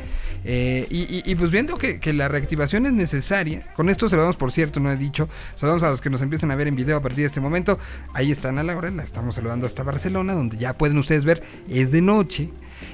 eh, 0.48 0.86
y, 0.90 0.98
y- 1.02 1.22
y 1.24 1.34
pues 1.34 1.50
viendo 1.50 1.76
que, 1.78 1.98
que 1.98 2.12
la 2.12 2.28
reactivación 2.28 2.86
es 2.86 2.92
necesaria, 2.92 3.64
con 3.74 3.88
esto 3.88 4.08
saludamos, 4.08 4.36
por 4.36 4.52
cierto, 4.52 4.78
no 4.78 4.92
he 4.92 4.96
dicho, 4.96 5.28
saludamos 5.56 5.82
a 5.82 5.90
los 5.90 6.00
que 6.00 6.08
nos 6.10 6.22
empiezan 6.22 6.50
a 6.52 6.54
ver 6.54 6.68
en 6.68 6.76
video 6.76 6.98
a 6.98 7.00
partir 7.00 7.20
de 7.22 7.26
este 7.26 7.40
momento. 7.40 7.78
Ahí 8.12 8.30
están 8.30 8.58
a 8.58 8.62
Laura, 8.62 8.90
la 8.90 9.02
estamos 9.02 9.34
saludando 9.34 9.66
hasta 9.66 9.82
Barcelona, 9.82 10.34
donde 10.34 10.56
ya 10.58 10.74
pueden 10.74 10.98
ustedes 10.98 11.24
ver, 11.24 11.42
es 11.68 11.90
de 11.90 12.00
noche. 12.02 12.50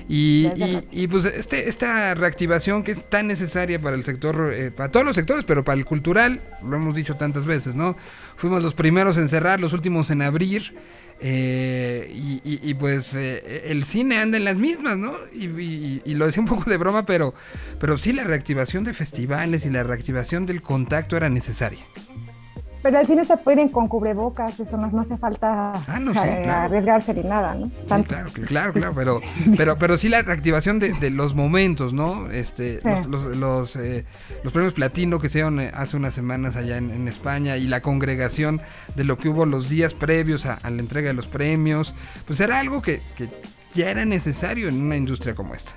Y, 0.08 0.48
y, 0.92 1.08
pues 1.08 1.24
este, 1.26 1.68
esta 1.68 2.14
reactivación 2.14 2.84
que 2.84 2.92
es 2.92 3.10
tan 3.10 3.26
necesaria 3.26 3.80
para 3.82 3.96
el 3.96 4.04
sector, 4.04 4.52
eh, 4.54 4.70
para 4.70 4.90
todos 4.92 5.04
los 5.04 5.16
sectores, 5.16 5.44
pero 5.44 5.64
para 5.64 5.76
el 5.76 5.84
cultural, 5.84 6.40
lo 6.64 6.76
hemos 6.76 6.94
dicho 6.94 7.16
tantas 7.16 7.44
veces, 7.46 7.74
¿no? 7.74 7.96
Fuimos 8.42 8.60
los 8.60 8.74
primeros 8.74 9.16
en 9.18 9.28
cerrar, 9.28 9.60
los 9.60 9.72
últimos 9.72 10.10
en 10.10 10.20
abrir. 10.20 10.74
eh, 11.24 12.10
y, 12.12 12.74
pues 12.74 13.14
eh, 13.14 13.66
el 13.70 13.84
cine 13.84 14.18
anda 14.18 14.36
en 14.36 14.44
las 14.44 14.56
mismas, 14.56 14.98
¿no? 14.98 15.12
Y- 15.32 16.02
y 16.04 16.14
lo 16.14 16.26
decía 16.26 16.40
un 16.42 16.48
poco 16.48 16.68
de 16.68 16.76
broma, 16.76 17.06
pero, 17.06 17.32
pero 17.78 17.96
sí 17.96 18.12
la 18.12 18.24
reactivación 18.24 18.82
de 18.82 18.92
festivales 18.92 19.64
y 19.64 19.70
la 19.70 19.84
reactivación 19.84 20.44
del 20.46 20.60
contacto 20.62 21.16
era 21.16 21.28
necesaria. 21.28 21.78
Pero 22.82 22.98
al 22.98 23.06
cine 23.06 23.24
se 23.24 23.36
puede 23.36 23.62
ir 23.62 23.70
con 23.70 23.86
cubrebocas, 23.86 24.58
eso 24.58 24.76
no, 24.76 24.88
no 24.88 25.02
hace 25.02 25.16
falta 25.16 25.72
Ah, 25.86 26.00
no, 26.00 26.12
sí, 26.12 26.18
eh, 26.24 26.40
claro. 26.44 26.62
arriesgarse 26.62 27.14
ni 27.14 27.22
nada, 27.22 27.54
¿no? 27.54 27.66
Sí, 27.66 27.72
claro, 28.04 28.30
claro, 28.46 28.72
claro, 28.72 28.92
pero, 28.94 29.20
pero, 29.56 29.78
pero 29.78 29.98
sí 29.98 30.08
la 30.08 30.22
reactivación 30.22 30.78
de, 30.80 30.92
de 30.94 31.10
los 31.10 31.34
momentos, 31.34 31.92
¿no? 31.92 32.28
Este, 32.30 32.80
Sí. 32.80 32.88
los, 33.08 33.22
los, 33.24 33.36
los, 33.36 33.76
eh, 33.76 34.04
los 34.42 34.52
premios 34.52 34.72
Platino 34.74 35.18
que 35.20 35.28
se 35.28 35.38
dieron 35.38 35.60
eh, 35.60 35.70
hace 35.74 35.96
unas 35.96 36.14
semanas 36.14 36.56
allá 36.56 36.76
en, 36.76 36.90
en 36.90 37.06
España 37.06 37.56
y 37.56 37.68
la 37.68 37.80
congregación 37.82 38.60
de 38.96 39.04
lo 39.04 39.16
que 39.18 39.28
hubo 39.28 39.46
los 39.46 39.68
días 39.68 39.94
previos 39.94 40.44
a, 40.46 40.54
a 40.54 40.70
la 40.70 40.80
entrega 40.80 41.08
de 41.08 41.14
los 41.14 41.26
premios, 41.28 41.94
pues 42.26 42.40
era 42.40 42.58
algo 42.58 42.82
que, 42.82 43.00
que 43.16 43.28
ya 43.74 43.90
era 43.90 44.04
necesario 44.04 44.68
en 44.68 44.82
una 44.82 44.96
industria 44.96 45.34
como 45.34 45.54
esta. 45.54 45.72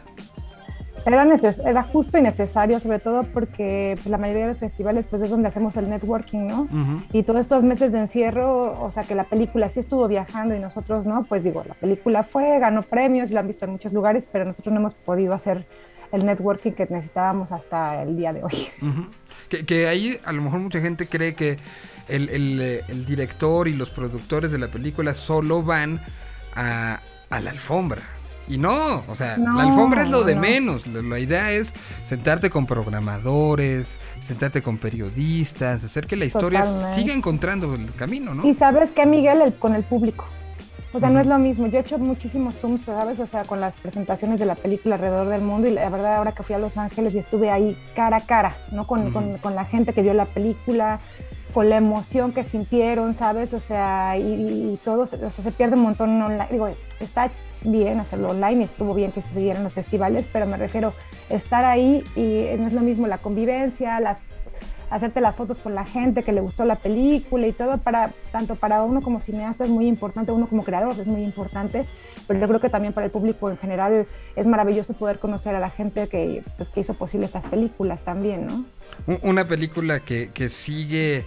Era, 1.06 1.24
neces- 1.24 1.62
era 1.66 1.84
justo 1.84 2.18
y 2.18 2.22
necesario, 2.24 2.80
sobre 2.80 2.98
todo 3.00 3.24
porque 3.24 3.94
pues, 3.96 4.08
la 4.08 4.18
mayoría 4.18 4.44
de 4.44 4.50
los 4.50 4.58
festivales 4.58 5.06
pues 5.10 5.22
es 5.22 5.30
donde 5.30 5.48
hacemos 5.48 5.78
el 5.78 5.88
networking, 5.90 6.48
¿no? 6.48 6.68
Y 7.14 7.22
todos 7.24 7.42
estos 7.42 7.64
meses 7.64 7.92
de 7.92 8.00
encierro, 8.00 8.82
o 8.82 8.90
sea 8.90 9.04
que 9.04 9.14
la 9.14 9.24
película 9.24 9.70
sí 9.70 9.82
estuvo 9.82 10.08
viajando 10.08 10.56
y 10.56 10.60
nosotros 10.60 11.06
no, 11.06 11.24
pues 11.26 11.44
digo, 11.44 11.64
la 11.68 11.76
película 11.76 12.24
fue, 12.24 12.58
ganó 12.60 12.82
premios, 12.82 13.30
la 13.30 13.42
han 13.42 13.48
visto 13.48 13.66
en 13.66 13.72
muchos 13.72 13.94
lugares, 13.94 14.24
pero 14.32 14.46
nosotros 14.46 14.74
no 14.74 14.80
hemos 14.80 14.96
podido 14.96 15.34
hacer 15.36 15.66
el 16.12 16.26
networking 16.26 16.72
que 16.72 16.88
necesitábamos 16.90 17.52
hasta 17.52 18.02
el 18.02 18.16
día 18.18 18.34
de 18.34 18.44
hoy. 18.44 18.68
Que, 19.50 19.66
que 19.66 19.88
ahí 19.88 20.18
a 20.26 20.32
lo 20.34 20.42
mejor 20.42 20.60
mucha 20.60 20.80
gente 20.80 21.06
cree 21.08 21.36
que 21.36 21.58
el, 22.08 22.30
el, 22.30 22.60
el 22.88 23.06
director 23.06 23.68
y 23.68 23.74
los 23.76 23.92
productores 23.92 24.52
de 24.52 24.58
la 24.58 24.70
película 24.70 25.14
solo 25.14 25.62
van 25.62 26.00
a, 26.56 27.00
a 27.30 27.40
la 27.42 27.52
alfombra. 27.52 28.02
Y 28.48 28.58
no, 28.60 29.04
o 29.08 29.16
sea, 29.16 29.38
No, 29.38 29.58
la 29.58 29.64
alfombra 29.64 30.04
es 30.04 30.10
lo 30.10 30.24
de 30.24 30.36
no. 30.36 30.42
menos. 30.42 30.86
La, 30.88 31.02
la 31.02 31.20
idea 31.20 31.52
es 31.52 31.74
sentarte 32.04 32.50
con 32.50 32.66
programadores, 32.66 33.98
sentarte 34.22 34.62
con 34.62 34.78
periodistas, 34.78 35.84
hacer 35.84 36.06
que 36.08 36.16
la 36.16 36.26
historia 36.26 36.64
Totalmente. 36.64 36.96
siga 37.02 37.14
encontrando 37.14 37.74
el 37.76 37.94
camino, 37.96 38.34
¿no? 38.36 38.46
Y 38.48 38.54
sabes 38.54 38.92
que 38.92 39.06
Miguel, 39.06 39.42
el- 39.42 39.54
con 39.56 39.74
el 39.76 39.84
público. 39.84 40.26
O 40.94 41.00
sea, 41.00 41.10
no 41.10 41.20
es 41.20 41.28
lo 41.28 41.38
mismo. 41.38 41.68
Yo 41.68 41.78
he 41.80 41.82
hecho 41.82 41.98
muchísimos 41.98 42.56
Zooms, 42.56 42.84
¿sabes? 42.84 43.20
O 43.20 43.28
sea, 43.28 43.44
con 43.44 43.60
las 43.60 43.74
presentaciones 43.74 44.40
de 44.40 44.46
la 44.46 44.56
película 44.56 44.96
alrededor 44.96 45.28
del 45.28 45.42
mundo. 45.42 45.68
Y 45.68 45.72
la 45.72 45.90
verdad, 45.90 46.16
ahora 46.16 46.32
que 46.32 46.42
fui 46.44 46.56
a 46.56 46.58
Los 46.58 46.78
Ángeles 46.78 47.14
y 47.16 47.18
estuve 47.20 47.52
ahí 47.52 47.78
cara 47.98 48.18
a 48.18 48.22
cara, 48.22 48.56
¿no? 48.72 48.88
Con, 48.88 49.12
con- 49.12 49.38
con 49.40 49.56
la 49.56 49.66
gente 49.66 49.92
que 49.92 50.02
vio 50.02 50.14
la 50.14 50.24
película, 50.26 51.02
con 51.56 51.70
la 51.70 51.78
emoción 51.78 52.34
que 52.34 52.44
sintieron, 52.44 53.14
¿sabes? 53.14 53.54
O 53.54 53.62
sea, 53.62 54.18
y, 54.18 54.24
y 54.74 54.80
todo, 54.84 55.04
o 55.04 55.06
sea, 55.08 55.30
se 55.30 55.52
pierde 55.54 55.76
un 55.76 55.84
montón 55.84 56.22
online. 56.22 56.48
Digo, 56.52 56.68
está 57.00 57.32
bien 57.62 58.02
hacerlo 58.02 58.32
online 58.32 58.60
y 58.60 58.64
estuvo 58.66 58.94
bien 58.94 59.14
que 59.14 59.22
se 59.22 59.30
siguieran 59.30 59.64
los 59.64 59.72
festivales, 59.72 60.28
pero 60.34 60.48
me 60.48 60.58
refiero 60.58 60.92
estar 61.30 61.64
ahí 61.64 62.04
y 62.18 62.60
no 62.60 62.68
es 62.68 62.74
lo 62.74 62.82
mismo 62.82 63.08
la 63.08 63.20
convivencia, 63.20 64.02
las 64.02 64.22
hacerte 64.90 65.22
las 65.22 65.36
fotos 65.36 65.58
con 65.58 65.76
la 65.76 65.86
gente 65.86 66.24
que 66.24 66.34
le 66.34 66.42
gustó 66.42 66.66
la 66.66 66.76
película 66.76 67.48
y 67.48 67.54
todo 67.54 67.78
para 67.78 68.12
tanto 68.32 68.56
para 68.56 68.84
uno 68.84 69.02
como 69.02 69.20
cineasta 69.20 69.64
es 69.64 69.70
muy 69.70 69.88
importante, 69.88 70.34
uno 70.34 70.48
como 70.48 70.64
creador 70.64 70.94
es 71.00 71.08
muy 71.08 71.24
importante, 71.24 71.86
pero 72.28 72.40
yo 72.40 72.48
creo 72.48 72.60
que 72.60 72.70
también 72.70 72.94
para 72.94 73.06
el 73.06 73.12
público 73.12 73.50
en 73.50 73.58
general 73.58 74.08
es 74.36 74.46
maravilloso 74.46 74.94
poder 74.94 75.20
conocer 75.20 75.56
a 75.56 75.60
la 75.60 75.70
gente 75.70 76.08
que, 76.08 76.44
pues, 76.58 76.70
que 76.70 76.82
hizo 76.82 76.94
posible 76.94 77.26
estas 77.26 77.46
películas 77.46 78.04
también, 78.04 78.46
¿no? 78.46 78.66
Un- 79.08 79.20
Una 79.22 79.48
película 79.48 80.00
que, 80.00 80.32
que 80.34 80.50
sigue 80.50 81.24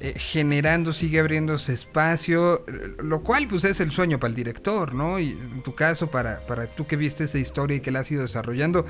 eh, 0.00 0.14
generando, 0.18 0.92
sigue 0.92 1.20
abriéndose 1.20 1.72
espacio, 1.72 2.64
lo 3.02 3.22
cual 3.22 3.46
pues 3.48 3.64
es 3.64 3.80
el 3.80 3.90
sueño 3.92 4.18
para 4.18 4.30
el 4.30 4.34
director, 4.34 4.94
¿no? 4.94 5.18
Y 5.18 5.30
en 5.30 5.62
tu 5.62 5.74
caso, 5.74 6.10
para, 6.10 6.40
para 6.46 6.66
tú 6.66 6.86
que 6.86 6.96
viste 6.96 7.24
esa 7.24 7.38
historia 7.38 7.76
y 7.76 7.80
que 7.80 7.90
la 7.90 8.00
has 8.00 8.10
ido 8.10 8.22
desarrollando, 8.22 8.86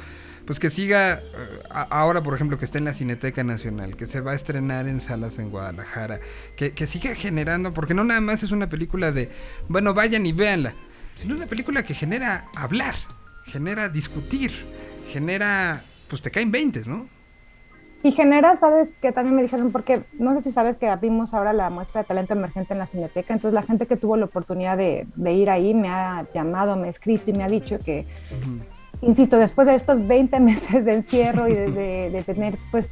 pues 0.47 0.59
que 0.59 0.71
siga 0.71 1.15
eh, 1.15 1.21
ahora, 1.91 2.23
por 2.23 2.35
ejemplo, 2.35 2.59
que 2.59 2.65
está 2.65 2.79
en 2.79 2.85
la 2.85 2.95
Cineteca 2.95 3.43
Nacional, 3.45 3.97
que 3.97 4.07
se 4.07 4.21
va 4.21 4.33
a 4.33 4.35
estrenar 4.35 4.87
en 4.89 5.01
salas 5.01 5.39
en 5.39 5.51
Guadalajara, 5.51 6.21
que, 6.57 6.73
que 6.73 6.87
siga 6.87 7.15
generando, 7.15 7.75
porque 7.75 7.95
no 7.95 8.05
nada 8.05 8.21
más 8.21 8.43
es 8.43 8.53
una 8.53 8.69
película 8.69 9.13
de, 9.13 9.31
bueno, 9.69 9.95
vayan 9.95 10.25
y 10.27 10.33
véanla, 10.33 10.73
sino 11.17 11.35
una 11.35 11.47
película 11.47 11.83
que 11.85 11.95
genera 11.95 12.47
hablar, 12.55 12.95
genera 13.47 13.89
discutir, 13.89 14.53
genera, 15.11 15.83
pues 16.09 16.23
te 16.23 16.31
caen 16.31 16.51
20, 16.53 16.83
¿no? 16.87 17.09
Y 18.03 18.13
genera, 18.13 18.55
sabes, 18.57 18.93
que 19.03 19.11
también 19.11 19.35
me 19.35 19.43
dijeron, 19.43 19.73
porque 19.73 20.03
no 20.19 20.33
sé 20.35 20.43
si 20.45 20.53
sabes 20.53 20.77
que 20.77 20.87
abrimos 20.89 21.35
ahora 21.35 21.53
la 21.53 21.69
muestra 21.69 22.03
de 22.03 22.07
talento 22.07 22.33
emergente 22.35 22.73
en 22.73 22.79
la 22.79 22.87
Cineteca, 22.87 23.35
entonces 23.35 23.55
la 23.55 23.63
gente 23.63 23.87
que 23.87 23.97
tuvo 23.97 24.17
la 24.17 24.27
oportunidad 24.27 24.77
de, 24.77 25.07
de 25.17 25.33
ir 25.33 25.51
ahí 25.51 25.75
me 25.75 25.89
ha 25.89 26.25
llamado, 26.33 26.77
me 26.77 26.87
ha 26.87 26.91
escrito 26.91 27.31
y 27.31 27.35
me 27.35 27.43
ha 27.43 27.49
dicho 27.49 27.77
que, 27.85 28.07
insisto, 29.03 29.37
después 29.37 29.67
de 29.67 29.75
estos 29.75 30.07
20 30.07 30.39
meses 30.41 30.85
de 30.85 30.95
encierro 30.95 31.49
y 31.49 31.55
de, 31.55 31.71
de- 31.73 32.11
de 32.11 32.23
tener 32.23 32.55
pues 32.71 32.89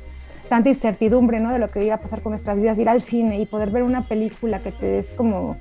tanta 0.48 0.68
incertidumbre, 0.70 1.38
¿no? 1.40 1.52
De 1.52 1.58
lo 1.60 1.68
que 1.68 1.84
iba 1.84 1.94
a 1.94 2.00
pasar 2.00 2.20
con 2.20 2.30
nuestras 2.32 2.56
vidas, 2.56 2.78
ir 2.78 2.88
al 2.88 3.02
cine 3.02 3.38
y 3.40 3.46
poder 3.46 3.70
ver 3.70 3.82
una 3.84 4.02
película 4.02 4.58
que 4.60 4.72
te 4.72 4.98
es 4.98 5.06
como, 5.14 5.56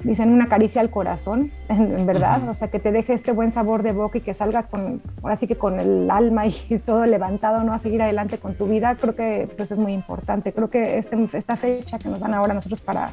dicen, 0.00 0.30
una 0.30 0.48
caricia 0.48 0.80
al 0.80 0.90
corazón, 0.90 1.50
en, 1.68 2.06
verdad, 2.06 2.48
o 2.48 2.54
sea, 2.54 2.68
que 2.68 2.78
te 2.78 2.92
deje 2.92 3.14
este 3.14 3.32
buen 3.32 3.52
sabor 3.52 3.82
de 3.82 3.92
boca 3.92 4.18
y 4.18 4.20
que 4.20 4.34
salgas 4.34 4.66
con, 4.66 5.00
ahora 5.22 5.36
sí 5.36 5.46
que 5.46 5.56
con 5.56 5.78
el 5.80 6.10
alma 6.10 6.46
y 6.46 6.54
todo 6.86 7.06
levantado, 7.06 7.62
¿no? 7.64 7.72
A 7.72 7.78
seguir 7.78 8.02
adelante 8.02 8.38
con 8.38 8.54
tu 8.54 8.66
vida, 8.66 8.96
creo 8.96 9.14
que 9.14 9.48
pues 9.56 9.70
es 9.70 9.78
muy 9.78 9.92
importante. 9.92 10.52
Creo 10.52 10.70
que 10.70 10.98
este, 10.98 11.16
esta 11.32 11.56
fecha 11.56 11.98
que 11.98 12.08
nos 12.08 12.20
dan 12.20 12.34
ahora 12.34 12.54
nosotros 12.54 12.80
para 12.80 13.12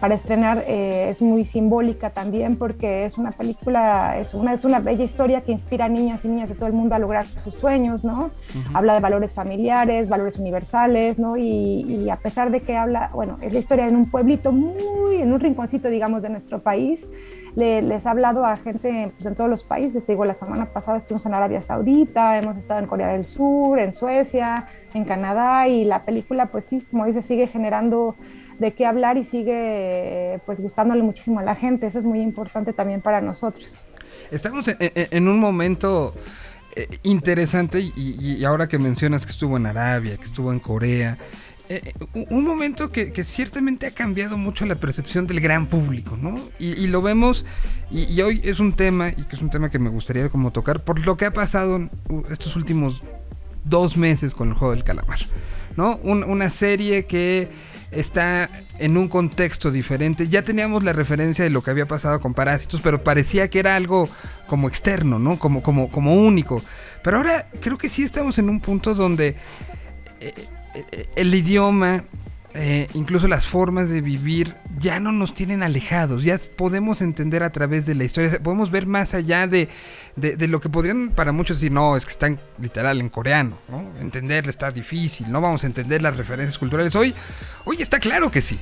para 0.00 0.14
estrenar 0.14 0.64
eh, 0.66 1.10
es 1.10 1.20
muy 1.20 1.44
simbólica 1.44 2.10
también 2.10 2.56
porque 2.56 3.04
es 3.04 3.18
una 3.18 3.32
película, 3.32 4.16
es 4.18 4.32
una, 4.32 4.54
es 4.54 4.64
una 4.64 4.80
bella 4.80 5.04
historia 5.04 5.42
que 5.42 5.52
inspira 5.52 5.84
a 5.84 5.88
niñas 5.88 6.24
y 6.24 6.28
niñas 6.28 6.48
de 6.48 6.54
todo 6.54 6.66
el 6.66 6.72
mundo 6.72 6.94
a 6.94 6.98
lograr 6.98 7.26
sus 7.26 7.54
sueños, 7.54 8.02
¿no? 8.02 8.30
Habla 8.72 8.94
de 8.94 9.00
valores 9.00 9.34
familiares, 9.34 10.08
valores 10.08 10.38
universales, 10.38 11.18
¿no? 11.18 11.36
Y, 11.36 11.82
y 12.04 12.08
a 12.10 12.16
pesar 12.16 12.50
de 12.50 12.60
que 12.60 12.76
habla, 12.76 13.10
bueno, 13.12 13.36
es 13.42 13.52
la 13.52 13.58
historia 13.58 13.86
en 13.86 13.94
un 13.96 14.10
pueblito 14.10 14.52
muy, 14.52 15.16
en 15.20 15.32
un 15.32 15.38
rinconcito, 15.40 15.88
digamos, 15.88 16.22
de 16.22 16.30
nuestro 16.30 16.60
país, 16.60 17.06
le- 17.54 17.82
les 17.82 18.06
ha 18.06 18.12
hablado 18.12 18.46
a 18.46 18.56
gente 18.56 19.12
pues, 19.16 19.26
en 19.26 19.34
todos 19.34 19.50
los 19.50 19.64
países. 19.64 20.06
Te 20.06 20.12
digo, 20.12 20.24
la 20.24 20.34
semana 20.34 20.66
pasada 20.66 20.96
estuvimos 20.98 21.26
en 21.26 21.34
Arabia 21.34 21.60
Saudita, 21.60 22.38
hemos 22.38 22.56
estado 22.56 22.80
en 22.80 22.86
Corea 22.86 23.08
del 23.08 23.26
Sur, 23.26 23.78
en 23.80 23.92
Suecia, 23.92 24.66
en 24.94 25.04
Canadá, 25.04 25.68
y 25.68 25.84
la 25.84 26.04
película, 26.04 26.46
pues 26.46 26.64
sí, 26.64 26.80
como 26.90 27.04
dice, 27.04 27.20
sigue 27.22 27.46
generando 27.48 28.14
de 28.60 28.72
qué 28.72 28.86
hablar 28.86 29.16
y 29.16 29.24
sigue 29.24 30.38
pues 30.46 30.60
gustándole 30.60 31.02
muchísimo 31.02 31.40
a 31.40 31.42
la 31.42 31.54
gente. 31.56 31.86
Eso 31.86 31.98
es 31.98 32.04
muy 32.04 32.20
importante 32.20 32.72
también 32.72 33.00
para 33.00 33.20
nosotros. 33.20 33.74
Estamos 34.30 34.64
en, 34.78 35.26
un 35.28 35.40
momento 35.40 36.14
eh, 36.76 36.86
interesante 37.02 37.80
y, 37.80 38.44
ahora 38.44 38.68
que 38.68 38.78
mencionas 38.78 39.24
que 39.26 39.32
estuvo 39.32 39.56
en 39.56 39.66
Arabia, 39.66 40.16
que 40.16 40.24
estuvo 40.24 40.52
en 40.52 40.60
Corea, 40.60 41.16
eh, 41.68 41.92
un- 42.14 42.26
un 42.30 42.44
momento 42.44 42.90
que, 42.90 43.12
ciertamente 43.24 43.86
ha 43.86 43.92
cambiado 43.92 44.36
mucho 44.36 44.66
la 44.66 44.74
percepción 44.76 45.26
del 45.26 45.40
gran 45.40 45.66
público, 45.66 46.16
¿no? 46.20 46.38
Y, 46.58 46.86
lo 46.88 47.00
vemos, 47.00 47.44
y, 47.90 48.20
hoy 48.20 48.40
es 48.44 48.60
un 48.60 48.72
tema, 48.74 49.08
y 49.08 49.22
que 49.24 49.36
es 49.36 49.42
un 49.42 49.50
tema 49.50 49.70
que 49.70 49.78
me 49.78 49.88
gustaría 49.90 50.28
como 50.28 50.50
tocar, 50.50 50.80
por 50.80 51.04
lo 51.04 51.16
que 51.16 51.24
ha 51.24 51.32
pasado 51.32 51.88
estos 52.30 52.56
últimos 52.56 53.02
dos 53.64 53.96
meses 53.96 54.34
con 54.34 54.48
el 54.48 54.54
juego 54.54 54.74
del 54.74 54.84
calamar, 54.84 55.20
¿no? 55.76 55.98
Un- 56.02 56.24
una 56.24 56.50
serie 56.50 57.06
que 57.06 57.48
está 57.90 58.48
en 58.78 58.96
un 58.96 59.08
contexto 59.08 59.70
diferente. 59.70 60.28
Ya 60.28 60.42
teníamos 60.42 60.84
la 60.84 60.92
referencia 60.92 61.44
de 61.44 61.50
lo 61.50 61.62
que 61.62 61.70
había 61.70 61.86
pasado 61.86 62.20
con 62.20 62.34
Parásitos, 62.34 62.80
pero 62.80 63.02
parecía 63.02 63.48
que 63.48 63.58
era 63.58 63.76
algo 63.76 64.08
como 64.46 64.68
externo, 64.68 65.18
¿no? 65.18 65.38
Como, 65.38 65.62
como, 65.62 65.90
como 65.90 66.14
único. 66.14 66.62
Pero 67.02 67.18
ahora 67.18 67.48
creo 67.60 67.78
que 67.78 67.88
sí 67.88 68.02
estamos 68.02 68.38
en 68.38 68.48
un 68.48 68.60
punto 68.60 68.94
donde 68.94 69.36
eh, 70.20 70.34
eh, 70.74 71.08
el 71.16 71.34
idioma, 71.34 72.04
eh, 72.54 72.88
incluso 72.94 73.28
las 73.28 73.46
formas 73.46 73.88
de 73.88 74.00
vivir, 74.00 74.54
ya 74.78 74.98
no 74.98 75.12
nos 75.12 75.34
tienen 75.34 75.62
alejados, 75.62 76.24
ya 76.24 76.38
podemos 76.56 77.00
entender 77.00 77.42
a 77.44 77.50
través 77.50 77.86
de 77.86 77.94
la 77.94 78.04
historia, 78.04 78.40
podemos 78.42 78.70
ver 78.72 78.86
más 78.86 79.14
allá 79.14 79.46
de, 79.46 79.68
de- 80.16 80.36
de 80.36 80.48
lo 80.48 80.60
que 80.60 80.68
podrían 80.68 81.10
para 81.10 81.30
muchos 81.32 81.58
decir, 81.58 81.70
no, 81.72 81.96
es 81.96 82.04
que 82.04 82.10
están 82.10 82.40
literal 82.60 83.00
en 83.00 83.08
coreano, 83.08 83.56
¿no? 83.68 83.88
Entenderlo 84.00 84.50
está 84.50 84.70
difícil, 84.72 85.30
no 85.30 85.40
vamos 85.40 85.62
a 85.62 85.68
entender 85.68 86.02
las 86.02 86.16
referencias 86.16 86.58
culturales. 86.58 86.94
Hoy, 86.96 87.14
hoy 87.64 87.76
está 87.80 88.00
claro 88.00 88.30
que 88.30 88.42
sí. 88.42 88.58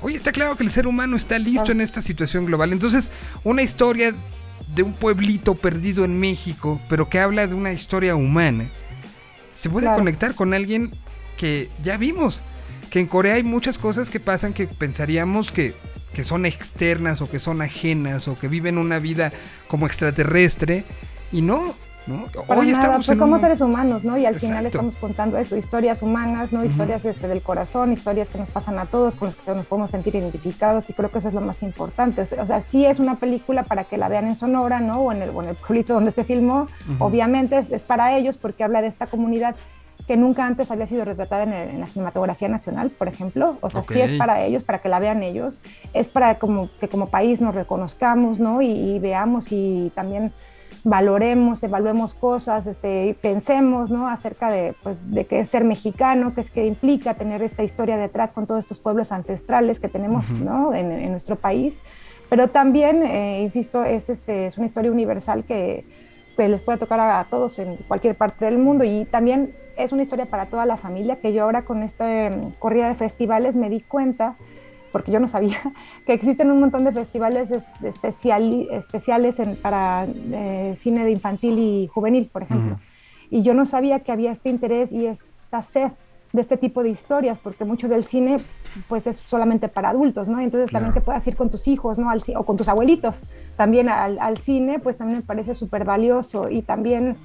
Hoy 0.00 0.14
está 0.14 0.30
claro 0.32 0.56
que 0.56 0.62
el 0.64 0.70
ser 0.70 0.86
humano 0.86 1.16
está 1.16 1.38
listo 1.38 1.72
en 1.72 1.80
esta 1.80 2.02
situación 2.02 2.44
global. 2.44 2.72
Entonces, 2.72 3.10
una 3.44 3.62
historia 3.62 4.14
de 4.74 4.82
un 4.82 4.92
pueblito 4.94 5.54
perdido 5.56 6.04
en 6.04 6.18
México, 6.20 6.80
pero 6.88 7.08
que 7.08 7.18
habla 7.18 7.46
de 7.48 7.54
una 7.54 7.72
historia 7.72 8.14
humana, 8.14 8.68
se 9.54 9.68
puede 9.70 9.86
Claro. 9.86 9.98
conectar 9.98 10.34
con 10.36 10.54
alguien 10.54 10.92
que 11.36 11.68
ya 11.82 11.96
vimos. 11.96 12.42
Que 12.90 13.00
en 13.00 13.06
Corea 13.06 13.34
hay 13.34 13.42
muchas 13.42 13.78
cosas 13.78 14.10
que 14.10 14.20
pasan 14.20 14.52
que 14.52 14.66
pensaríamos 14.66 15.52
que, 15.52 15.74
que 16.14 16.24
son 16.24 16.46
externas 16.46 17.20
o 17.20 17.28
que 17.30 17.38
son 17.38 17.60
ajenas 17.62 18.28
o 18.28 18.34
que 18.36 18.48
viven 18.48 18.78
una 18.78 18.98
vida 18.98 19.32
como 19.68 19.86
extraterrestre 19.86 20.84
y 21.30 21.42
no, 21.42 21.74
¿no? 22.06 22.24
Para 22.46 22.60
Hoy 22.60 22.68
nada, 22.68 22.80
estamos 22.80 23.06
pues 23.06 23.18
somos 23.18 23.36
un- 23.36 23.40
seres 23.42 23.60
humanos, 23.60 24.02
¿no? 24.04 24.16
Y 24.16 24.24
al 24.24 24.40
final 24.40 24.64
estamos 24.64 24.94
contando 24.96 25.36
eso, 25.36 25.54
historias 25.58 26.00
humanas, 26.00 26.50
¿no? 26.52 26.64
Historias 26.64 27.04
este, 27.04 27.28
del 27.28 27.42
corazón, 27.42 27.92
historias 27.92 28.30
que 28.30 28.38
nos 28.38 28.48
pasan 28.48 28.78
a 28.78 28.86
todos, 28.86 29.14
con 29.14 29.28
las 29.28 29.36
que 29.36 29.50
nos 29.54 29.66
podemos 29.66 29.90
sentir 29.90 30.14
identificados 30.14 30.88
y 30.88 30.94
creo 30.94 31.10
que 31.10 31.18
eso 31.18 31.28
es 31.28 31.34
lo 31.34 31.42
más 31.42 31.62
importante. 31.62 32.22
O 32.22 32.46
sea, 32.46 32.62
sí 32.62 32.86
es 32.86 32.98
una 32.98 33.16
película 33.16 33.64
para 33.64 33.84
que 33.84 33.98
la 33.98 34.08
vean 34.08 34.26
en 34.26 34.36
Sonora, 34.36 34.80
¿no? 34.80 35.00
O 35.02 35.12
en 35.12 35.20
el, 35.20 35.28
o 35.30 35.42
en 35.42 35.50
el 35.50 35.56
pueblito 35.56 35.92
donde 35.92 36.10
se 36.10 36.24
filmó. 36.24 36.66
Obviamente 36.98 37.58
es, 37.58 37.70
es 37.70 37.82
para 37.82 38.16
ellos 38.16 38.38
porque 38.38 38.64
habla 38.64 38.80
de 38.80 38.88
esta 38.88 39.06
comunidad 39.08 39.54
que 40.08 40.16
nunca 40.16 40.44
antes 40.46 40.70
había 40.72 40.86
sido 40.88 41.04
retratada 41.04 41.44
en, 41.44 41.52
el- 41.52 41.68
en 41.68 41.80
la 41.80 41.86
cinematografía 41.86 42.48
nacional, 42.48 42.90
por 42.90 43.06
ejemplo. 43.06 43.58
O 43.60 43.70
sea, 43.70 43.82
sí 43.84 43.94
Ok. 43.94 44.08
es 44.08 44.12
para 44.18 44.42
ellos, 44.42 44.64
para 44.64 44.78
que 44.80 44.88
la 44.88 44.98
vean 44.98 45.22
ellos, 45.22 45.60
es 45.92 46.08
para 46.08 46.36
como, 46.40 46.68
que 46.80 46.88
como 46.88 47.06
país 47.10 47.40
nos 47.40 47.54
reconozcamos, 47.54 48.40
¿no? 48.40 48.60
Y, 48.62 48.70
y 48.70 48.98
veamos 48.98 49.52
y 49.52 49.92
también 49.94 50.32
valoremos, 50.84 51.62
evaluemos 51.62 52.14
cosas, 52.14 52.66
este, 52.66 53.16
pensemos, 53.20 53.90
¿no? 53.90 54.08
Acerca 54.08 54.50
de, 54.50 54.74
pues, 54.82 54.96
de 55.12 55.26
qué 55.26 55.40
es 55.40 55.50
ser 55.50 55.64
mexicano, 55.64 56.32
qué 56.34 56.40
es 56.40 56.50
que 56.50 56.66
implica 56.66 57.14
tener 57.14 57.42
esta 57.42 57.62
historia 57.62 57.96
detrás 57.96 58.32
con 58.32 58.46
todos 58.46 58.60
estos 58.62 58.78
pueblos 58.78 59.12
ancestrales 59.12 59.80
que 59.80 59.88
tenemos. 59.88 60.28
¿no? 60.30 60.72
En, 60.74 60.90
en 60.92 61.10
nuestro 61.10 61.36
país. 61.36 61.78
Pero 62.30 62.48
también, 62.48 63.02
eh, 63.04 63.42
insisto, 63.42 63.84
es, 63.84 64.08
este, 64.10 64.46
es 64.46 64.56
una 64.58 64.66
historia 64.66 64.90
universal 64.90 65.44
que, 65.44 65.84
que 66.36 66.48
les 66.48 66.60
puede 66.60 66.78
tocar 66.78 67.00
a, 67.00 67.20
a 67.20 67.24
todos 67.24 67.58
en 67.58 67.76
cualquier 67.88 68.14
parte 68.16 68.44
del 68.44 68.58
mundo 68.58 68.84
y 68.84 69.04
también 69.06 69.54
es 69.78 69.92
una 69.92 70.02
historia 70.02 70.26
para 70.26 70.46
toda 70.46 70.66
la 70.66 70.76
familia 70.76 71.16
que 71.16 71.32
yo 71.32 71.44
ahora 71.44 71.62
con 71.64 71.82
esta 71.82 72.26
em, 72.26 72.50
corrida 72.58 72.88
de 72.88 72.94
festivales 72.94 73.56
me 73.56 73.70
di 73.70 73.80
cuenta 73.80 74.36
porque 74.92 75.12
yo 75.12 75.20
no 75.20 75.28
sabía 75.28 75.58
que 76.06 76.12
existen 76.14 76.50
un 76.50 76.60
montón 76.60 76.84
de 76.84 76.92
festivales 76.92 77.48
especial- 77.82 78.66
especiales 78.70 79.38
en- 79.38 79.56
para 79.56 80.06
eh, 80.32 80.74
cine 80.78 81.04
de 81.04 81.10
infantil 81.12 81.58
y 81.58 81.86
juvenil, 81.88 82.28
por 82.32 82.42
ejemplo. 82.42 82.78
Y 83.30 83.42
yo 83.42 83.54
no 83.54 83.66
sabía 83.66 84.00
que 84.00 84.12
había 84.12 84.32
este 84.32 84.48
interés 84.48 84.90
y 84.92 85.06
esta 85.06 85.62
sed 85.62 85.90
de 86.32 86.40
este 86.42 86.56
tipo 86.58 86.82
de 86.82 86.90
historias, 86.90 87.38
porque 87.38 87.64
mucho 87.64 87.88
del 87.88 88.04
cine 88.04 88.38
pues 88.88 89.06
es 89.06 89.16
solamente 89.28 89.68
para 89.68 89.90
adultos, 89.90 90.28
¿no? 90.28 90.40
Entonces 90.40 90.70
también 90.70 90.92
Claro. 90.92 91.00
que 91.02 91.04
puedas 91.06 91.26
ir 91.26 91.36
con 91.36 91.50
tus 91.50 91.66
hijos, 91.68 91.98
¿no? 91.98 92.10
Al, 92.10 92.22
o 92.36 92.44
con 92.44 92.56
tus 92.56 92.68
abuelitos 92.68 93.22
también 93.56 93.88
al, 93.88 94.18
al 94.18 94.38
cine, 94.38 94.78
pues 94.78 94.96
también 94.98 95.20
me 95.20 95.24
parece 95.24 95.54
súper 95.54 95.84
valioso 95.84 96.48
y 96.50 96.62
también 96.62 97.16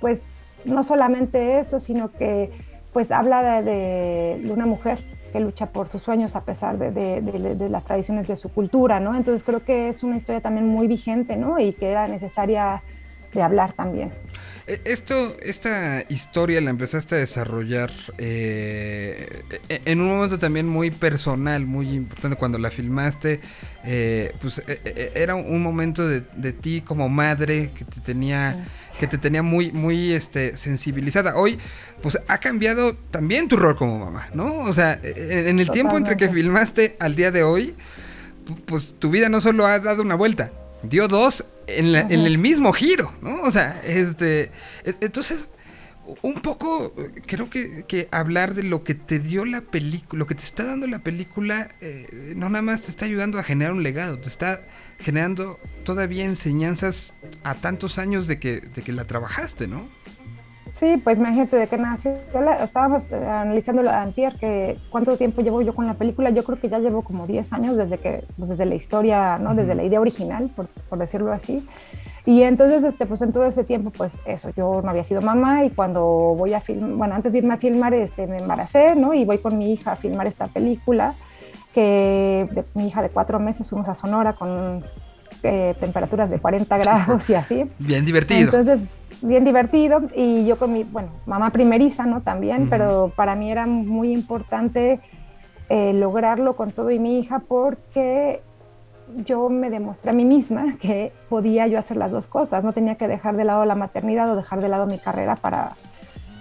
pues 0.00 0.26
no 0.64 0.82
solamente 0.82 1.58
eso, 1.60 1.80
sino 1.80 2.10
que 2.12 2.50
pues 2.92 3.10
habla 3.10 3.62
de, 3.62 4.40
una 4.50 4.66
mujer 4.66 4.98
que 5.32 5.40
lucha 5.40 5.66
por 5.66 5.88
sus 5.88 6.02
sueños 6.02 6.34
a 6.36 6.40
pesar 6.44 6.78
de, 6.78 6.90
de- 6.90 7.20
de- 7.20 7.54
de 7.54 7.68
las 7.68 7.84
tradiciones 7.84 8.26
de 8.28 8.36
su 8.36 8.48
cultura, 8.48 8.98
¿no? 8.98 9.14
Entonces 9.14 9.44
creo 9.44 9.62
que 9.64 9.88
es 9.90 10.02
una 10.02 10.16
historia 10.16 10.40
también 10.40 10.66
muy 10.66 10.88
vigente, 10.88 11.36
¿no? 11.36 11.58
Y 11.58 11.74
que 11.74 11.90
era 11.90 12.08
necesaria 12.08 12.82
de 13.34 13.42
hablar 13.42 13.74
también. 13.74 14.10
Eh, 14.66 14.80
Esto, 14.86 15.34
esta 15.42 16.02
historia 16.08 16.60
la 16.62 16.70
empezaste 16.70 17.14
a 17.14 17.18
desarrollar 17.18 17.90
eh, 18.16 19.42
e- 19.68 19.80
en 19.84 20.00
un 20.00 20.08
momento 20.08 20.38
también 20.38 20.66
muy 20.66 20.90
personal, 20.90 21.66
muy 21.66 21.94
importante. 21.94 22.36
Cuando 22.38 22.58
la 22.58 22.70
filmaste, 22.70 23.40
eh, 23.84 24.32
pues 24.40 24.62
eh, 24.66 25.12
era 25.14 25.34
un 25.34 25.62
momento 25.62 26.08
de, 26.08 26.22
de 26.36 26.52
ti 26.52 26.80
como 26.80 27.08
madre 27.08 27.70
que 27.76 27.84
te 27.84 28.00
tenía, 28.00 28.66
que 28.98 29.06
te 29.06 29.18
tenía 29.18 29.42
muy, 29.42 29.70
muy 29.72 30.12
este, 30.12 30.56
sensibilizada. 30.56 31.36
Hoy, 31.36 31.58
pues 32.02 32.18
ha 32.28 32.38
cambiado 32.38 32.94
también 33.10 33.48
tu 33.48 33.56
rol 33.56 33.76
como 33.76 33.98
mamá, 33.98 34.28
¿no? 34.34 34.56
O 34.60 34.72
sea, 34.72 34.98
eh, 35.02 35.44
en 35.48 35.58
el 35.60 35.70
tiempo 35.70 35.96
entre 35.96 36.16
que 36.16 36.28
filmaste 36.28 36.96
al 37.00 37.14
día 37.14 37.30
de 37.30 37.42
hoy, 37.42 37.74
pu- 38.46 38.60
pues 38.66 38.94
tu 38.98 39.10
vida 39.10 39.28
no 39.28 39.40
solo 39.40 39.66
ha 39.66 39.78
dado 39.78 40.02
una 40.02 40.14
vuelta, 40.14 40.52
dio 40.82 41.08
dos 41.08 41.44
en, 41.66 41.92
la- 41.92 42.00
en 42.00 42.20
el 42.20 42.38
mismo 42.38 42.72
giro, 42.72 43.12
¿no? 43.22 43.42
O 43.42 43.50
sea, 43.50 43.80
este, 43.84 44.50
e- 44.84 44.94
entonces, 45.00 45.48
un 46.22 46.40
poco, 46.40 46.94
creo 47.26 47.50
que, 47.50 47.84
que 47.86 48.08
hablar 48.10 48.54
de 48.54 48.62
lo 48.62 48.82
que 48.82 48.94
te 48.94 49.18
dio 49.18 49.44
la 49.44 49.60
película, 49.60 50.18
lo 50.20 50.26
que 50.26 50.34
te 50.34 50.42
está 50.44 50.64
dando 50.64 50.86
la 50.86 51.00
película, 51.00 51.68
eh, 51.82 52.32
no 52.34 52.48
nada 52.48 52.62
más 52.62 52.80
te 52.82 52.90
está 52.90 53.04
ayudando 53.04 53.38
a 53.38 53.42
generar 53.42 53.74
un 53.74 53.82
legado, 53.82 54.18
te 54.18 54.28
está 54.30 54.62
generando 54.98 55.60
todavía 55.84 56.24
enseñanzas 56.24 57.12
a 57.50 57.54
tantos 57.54 57.98
años 57.98 58.26
de 58.26 58.38
que, 58.38 58.60
de 58.60 58.82
que 58.82 58.92
la 58.92 59.04
trabajaste, 59.04 59.66
¿no? 59.66 59.82
Sí, 60.72 60.96
pues 61.02 61.18
imagínate 61.18 61.56
de 61.56 61.66
qué 61.66 61.76
nació. 61.78 62.14
Yo 62.32 62.40
la- 62.40 62.62
estábamos 62.62 63.02
eh, 63.10 63.16
analizando 63.26 63.82
la 63.82 64.00
antier, 64.02 64.34
que 64.38 64.76
cuánto 64.90 65.16
tiempo 65.16 65.40
llevo 65.42 65.60
yo 65.62 65.74
con 65.74 65.86
la 65.86 65.94
película. 65.94 66.30
Yo 66.30 66.44
creo 66.44 66.60
que 66.60 66.68
ya 66.68 66.78
llevo 66.78 67.02
como 67.02 67.26
10 67.26 67.52
años 67.52 67.76
desde 67.76 67.98
que, 67.98 68.24
pues 68.38 68.50
desde 68.50 68.64
la 68.64 68.74
historia, 68.76 69.38
¿no? 69.38 69.54
Desde 69.54 69.74
la 69.74 69.82
idea 69.82 70.00
original, 70.00 70.50
por, 70.54 70.66
por 70.88 70.98
decirlo 70.98 71.32
así. 71.32 71.66
Y 72.26 72.42
entonces, 72.42 72.84
este, 72.84 73.06
pues 73.06 73.22
en 73.22 73.32
todo 73.32 73.46
ese 73.46 73.64
tiempo, 73.64 73.90
pues 73.90 74.14
eso, 74.26 74.50
yo 74.56 74.80
no 74.84 74.90
había 74.90 75.02
sido 75.02 75.22
mamá 75.22 75.64
y 75.64 75.70
cuando 75.70 76.02
voy 76.04 76.52
a 76.52 76.60
filmar, 76.60 76.90
bueno, 76.92 77.14
antes 77.14 77.32
de 77.32 77.38
irme 77.38 77.54
a 77.54 77.56
filmar, 77.56 77.94
este, 77.94 78.26
me 78.26 78.36
embaracé, 78.36 78.94
¿no? 78.94 79.14
Y 79.14 79.24
voy 79.24 79.38
con 79.38 79.56
mi 79.58 79.72
hija 79.72 79.92
a 79.92 79.96
filmar 79.96 80.26
esta 80.26 80.46
película, 80.48 81.14
que 81.74 82.46
de- 82.52 82.64
mi 82.74 82.88
hija 82.88 83.02
de 83.02 83.08
cuatro 83.08 83.38
meses 83.40 83.68
fuimos 83.68 83.88
a 83.88 83.94
Sonora 83.94 84.34
con 84.34 84.84
eh, 85.42 85.74
temperaturas 85.78 86.30
de 86.30 86.38
40 86.38 86.78
grados 86.78 87.28
y 87.30 87.34
así. 87.34 87.64
Bien 87.78 88.04
divertido. 88.04 88.40
Entonces, 88.40 88.96
bien 89.22 89.44
divertido. 89.44 90.02
Y 90.14 90.46
yo 90.46 90.58
con 90.58 90.72
mi, 90.72 90.84
bueno, 90.84 91.08
mamá 91.26 91.50
primeriza, 91.50 92.06
¿no? 92.06 92.20
También, 92.20 92.68
pero 92.68 93.12
para 93.16 93.34
mí 93.34 93.50
era 93.50 93.66
muy 93.66 94.12
importante 94.12 95.00
eh, 95.68 95.92
lograrlo 95.92 96.56
con 96.56 96.70
todo 96.70 96.90
y 96.90 96.98
mi 96.98 97.18
hija 97.18 97.40
porque 97.40 98.40
yo 99.24 99.48
me 99.48 99.70
demostré 99.70 100.10
a 100.10 100.14
mí 100.14 100.24
misma 100.24 100.76
que 100.80 101.12
podía 101.28 101.66
yo 101.66 101.78
hacer 101.78 101.96
las 101.96 102.10
dos 102.10 102.26
cosas. 102.26 102.62
No 102.64 102.72
tenía 102.72 102.96
que 102.96 103.08
dejar 103.08 103.36
de 103.36 103.44
lado 103.44 103.64
la 103.64 103.74
maternidad 103.74 104.30
o 104.30 104.36
dejar 104.36 104.60
de 104.60 104.68
lado 104.68 104.86
mi 104.86 104.98
carrera 104.98 105.36
para, 105.36 105.76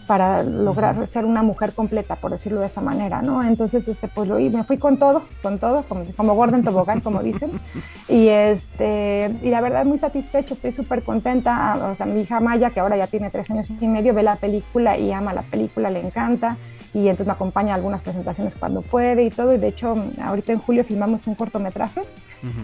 para 0.07 0.41
lograr 0.41 1.05
ser 1.05 1.25
una 1.25 1.43
mujer 1.43 1.73
completa, 1.73 2.15
por 2.15 2.31
decirlo 2.31 2.61
de 2.61 2.67
esa 2.67 2.81
manera, 2.81 3.21
¿no? 3.21 3.43
Entonces, 3.43 3.87
este, 3.87 4.07
pues 4.07 4.27
lo, 4.27 4.39
y 4.39 4.49
me 4.49 4.63
fui 4.63 4.77
con 4.77 4.97
todo, 4.97 5.23
con 5.43 5.59
todo, 5.59 5.83
como, 5.83 6.05
como 6.15 6.33
Gordon 6.33 6.63
Tobogán, 6.63 7.01
como 7.01 7.21
dicen. 7.21 7.51
Y, 8.09 8.29
este, 8.29 9.35
y 9.43 9.49
la 9.49 9.59
verdad, 9.59 9.83
muy 9.83 9.97
satisfecha, 9.97 10.53
estoy 10.53 10.71
súper 10.71 11.03
contenta. 11.03 11.89
O 11.91 11.95
sea, 11.95 12.05
mi 12.05 12.21
hija 12.21 12.39
Maya, 12.39 12.69
que 12.69 12.79
ahora 12.79 12.95
ya 12.95 13.07
tiene 13.07 13.29
tres 13.29 13.51
años 13.51 13.69
y 13.69 13.87
medio, 13.87 14.13
ve 14.13 14.23
la 14.23 14.37
película 14.37 14.97
y 14.97 15.11
ama 15.11 15.33
la 15.33 15.41
película, 15.41 15.89
le 15.89 15.99
encanta. 15.99 16.55
Y 16.93 17.09
entonces 17.09 17.27
me 17.27 17.33
acompaña 17.33 17.73
a 17.73 17.75
algunas 17.75 18.01
presentaciones 18.01 18.55
cuando 18.55 18.81
puede 18.81 19.25
y 19.25 19.29
todo. 19.29 19.53
Y 19.53 19.57
de 19.57 19.67
hecho, 19.67 19.93
ahorita 20.23 20.53
en 20.53 20.59
julio 20.59 20.85
filmamos 20.85 21.27
un 21.27 21.35
cortometraje 21.35 22.01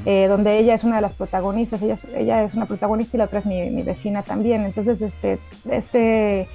eh, 0.05 0.27
donde 0.29 0.59
ella 0.59 0.75
es 0.75 0.83
una 0.83 0.97
de 0.97 1.01
las 1.01 1.13
protagonistas, 1.13 1.81
ella 1.81 1.95
es, 1.95 2.05
ella 2.15 2.43
es 2.43 2.53
una 2.53 2.65
protagonista 2.65 3.17
y 3.17 3.19
la 3.19 3.25
otra 3.25 3.39
es 3.39 3.45
mi, 3.45 3.69
mi 3.69 3.83
vecina 3.83 4.23
también. 4.23 4.63
Entonces, 4.65 5.01
este, 5.01 5.39
este, 5.69 6.47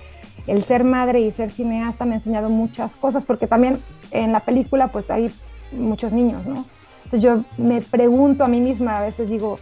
el 0.49 0.65
ser 0.65 0.83
madre 0.83 1.20
y 1.20 1.31
ser 1.31 1.51
cineasta 1.51 2.05
me 2.05 2.15
ha 2.15 2.16
enseñado 2.16 2.49
muchas 2.49 2.97
cosas, 2.97 3.25
porque 3.25 3.47
también 3.47 3.81
en 4.11 4.33
la 4.33 4.41
película 4.41 4.89
pues 4.89 5.11
hay 5.11 5.31
muchos 5.73 6.11
niños, 6.12 6.45
¿no? 6.47 6.65
Entonces 7.05 7.23
yo 7.23 7.45
me 7.57 7.81
pregunto 7.83 8.45
a 8.45 8.49
mí 8.49 8.61
misma, 8.61 8.99
a 8.99 9.03
veces 9.03 9.31
digo, 9.31 9.59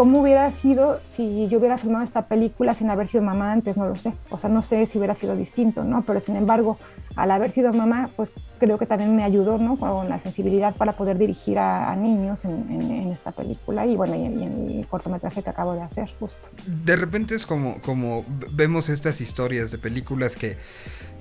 ¿cómo 0.00 0.22
hubiera 0.22 0.50
sido 0.50 0.98
si 1.14 1.46
yo 1.48 1.58
hubiera 1.58 1.76
filmado 1.76 2.02
esta 2.02 2.26
película 2.26 2.74
sin 2.74 2.88
haber 2.88 3.06
sido 3.06 3.22
mamá 3.22 3.52
antes? 3.52 3.76
No 3.76 3.86
lo 3.86 3.96
sé. 3.96 4.14
O 4.30 4.38
sea, 4.38 4.48
no 4.48 4.62
sé 4.62 4.86
si 4.86 4.96
hubiera 4.96 5.14
sido 5.14 5.36
distinto, 5.36 5.84
¿no? 5.84 6.00
Pero 6.06 6.20
sin 6.20 6.36
embargo, 6.36 6.78
al 7.16 7.30
haber 7.30 7.52
sido 7.52 7.70
mamá, 7.74 8.08
pues 8.16 8.32
creo 8.58 8.78
que 8.78 8.86
también 8.86 9.14
me 9.14 9.24
ayudó, 9.24 9.58
¿no? 9.58 9.76
Con 9.76 10.08
la 10.08 10.18
sensibilidad 10.18 10.74
para 10.74 10.94
poder 10.94 11.18
dirigir 11.18 11.58
a, 11.58 11.94
niños 11.96 12.46
en, 12.46 13.12
esta 13.12 13.30
película 13.30 13.84
y 13.84 13.94
bueno, 13.94 14.16
y 14.16 14.24
en, 14.24 14.40
y 14.40 14.44
en 14.44 14.78
el 14.78 14.86
cortometraje 14.86 15.42
que 15.42 15.50
acabo 15.50 15.74
de 15.74 15.82
hacer, 15.82 16.08
justo. 16.18 16.48
De 16.66 16.96
repente 16.96 17.34
es 17.34 17.44
como, 17.44 17.78
como 17.82 18.24
vemos 18.52 18.88
estas 18.88 19.20
historias 19.20 19.70
de 19.70 19.76
películas 19.76 20.34
que, 20.34 20.56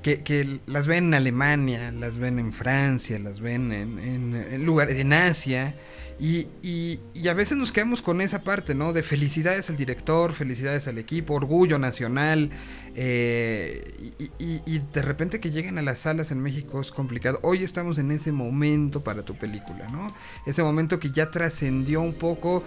que, 0.01 0.23
que 0.23 0.61
las 0.67 0.87
ven 0.87 1.07
en 1.07 1.15
Alemania, 1.15 1.91
las 1.91 2.17
ven 2.17 2.39
en 2.39 2.53
Francia, 2.53 3.19
las 3.19 3.41
ven 3.41 3.73
en, 3.73 3.99
en, 3.99 4.35
en 4.35 4.65
lugares, 4.65 4.97
en 4.99 5.11
Asia, 5.11 5.73
y, 6.19 6.47
y- 6.61 6.99
y 7.13 7.27
a 7.29 7.33
veces 7.33 7.57
nos 7.57 7.71
quedamos 7.71 8.01
con 8.01 8.19
esa 8.21 8.43
parte, 8.43 8.75
¿no? 8.75 8.91
De 8.93 9.03
felicidades 9.03 9.69
al 9.69 9.77
director, 9.77 10.33
felicidades 10.33 10.87
al 10.87 10.97
equipo, 10.97 11.33
orgullo 11.33 11.79
nacional, 11.79 12.51
eh, 12.95 14.11
y, 14.39 14.79
de 14.79 15.01
repente 15.01 15.39
que 15.39 15.51
lleguen 15.51 15.77
a 15.77 15.81
las 15.81 15.99
salas 15.99 16.31
en 16.31 16.41
México 16.41 16.81
es 16.81 16.91
complicado. 16.91 17.39
Hoy 17.43 17.63
estamos 17.63 17.97
en 17.97 18.11
ese 18.11 18.31
momento 18.31 19.03
para 19.03 19.23
tu 19.23 19.35
película, 19.35 19.87
¿no? 19.89 20.13
Ese 20.45 20.63
momento 20.63 20.99
que 20.99 21.11
ya 21.11 21.31
trascendió 21.31 22.01
un 22.01 22.13
poco 22.13 22.63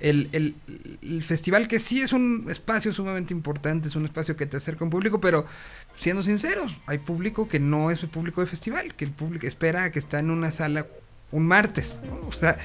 el, 0.00 0.28
el- 0.32 1.22
festival 1.22 1.68
que 1.68 1.78
sí 1.80 2.00
es 2.00 2.12
un 2.12 2.46
espacio 2.50 2.92
sumamente 2.92 3.32
importante, 3.32 3.88
es 3.88 3.96
un 3.96 4.04
espacio 4.04 4.36
que 4.36 4.46
te 4.46 4.56
acerca 4.56 4.84
un 4.84 4.90
público, 4.90 5.20
pero 5.20 5.46
siendo 5.98 6.22
sinceros, 6.22 6.76
hay 6.86 6.98
público 6.98 7.48
que 7.48 7.60
no 7.60 7.90
es 7.90 8.02
el 8.02 8.08
público 8.10 8.40
de 8.40 8.46
festival, 8.46 8.94
que 8.94 9.04
el 9.04 9.12
público 9.12 9.46
espera 9.46 9.84
a 9.84 9.90
que 9.92 9.98
está 9.98 10.18
en 10.18 10.30
una 10.30 10.52
sala 10.52 10.86
un 11.32 11.46
martes, 11.46 11.96
¿no? 12.06 12.28
O 12.28 12.32
sea, 12.32 12.58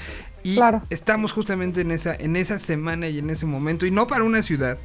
y 0.43 0.59
estamos 0.89 1.31
justamente 1.31 1.81
en 1.81 1.91
esa, 1.91 2.15
en 2.15 2.35
esa 2.35 2.59
semana 2.59 3.07
y 3.07 3.19
en 3.19 3.29
ese 3.29 3.45
momento, 3.45 3.85
y 3.85 3.91
no 3.91 4.07
para 4.07 4.23
una 4.23 4.41
ciudad, 4.43 4.77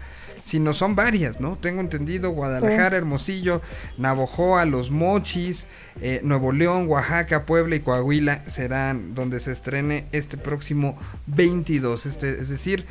sino 0.43 0.74
son 0.74 0.94
varias, 0.94 1.40
¿no? 1.40 1.57
Tengo 1.57 1.81
entendido 1.81 2.31
Guadalajara, 2.31 2.90
Sí. 2.90 2.97
Hermosillo, 2.97 3.62
Navojoa, 3.98 4.65
Los 4.65 4.90
Mochis, 4.90 5.66
eh, 6.01 6.20
Nuevo 6.23 6.53
León, 6.53 6.86
Oaxaca, 6.89 7.44
Puebla 7.47 7.74
y 7.74 7.81
Coahuila 7.81 8.44
serán 8.47 9.15
donde 9.15 9.40
se 9.40 9.51
estrene 9.51 10.07
este 10.12 10.36
próximo 10.36 10.97
22, 11.27 12.07
este, 12.07 12.31
es 12.31 12.48
decir, 12.48 12.86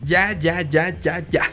ya, 0.00 0.32
ya, 0.32 0.62
ya, 0.62 0.98
ya, 1.00 1.22
ya. 1.28 1.50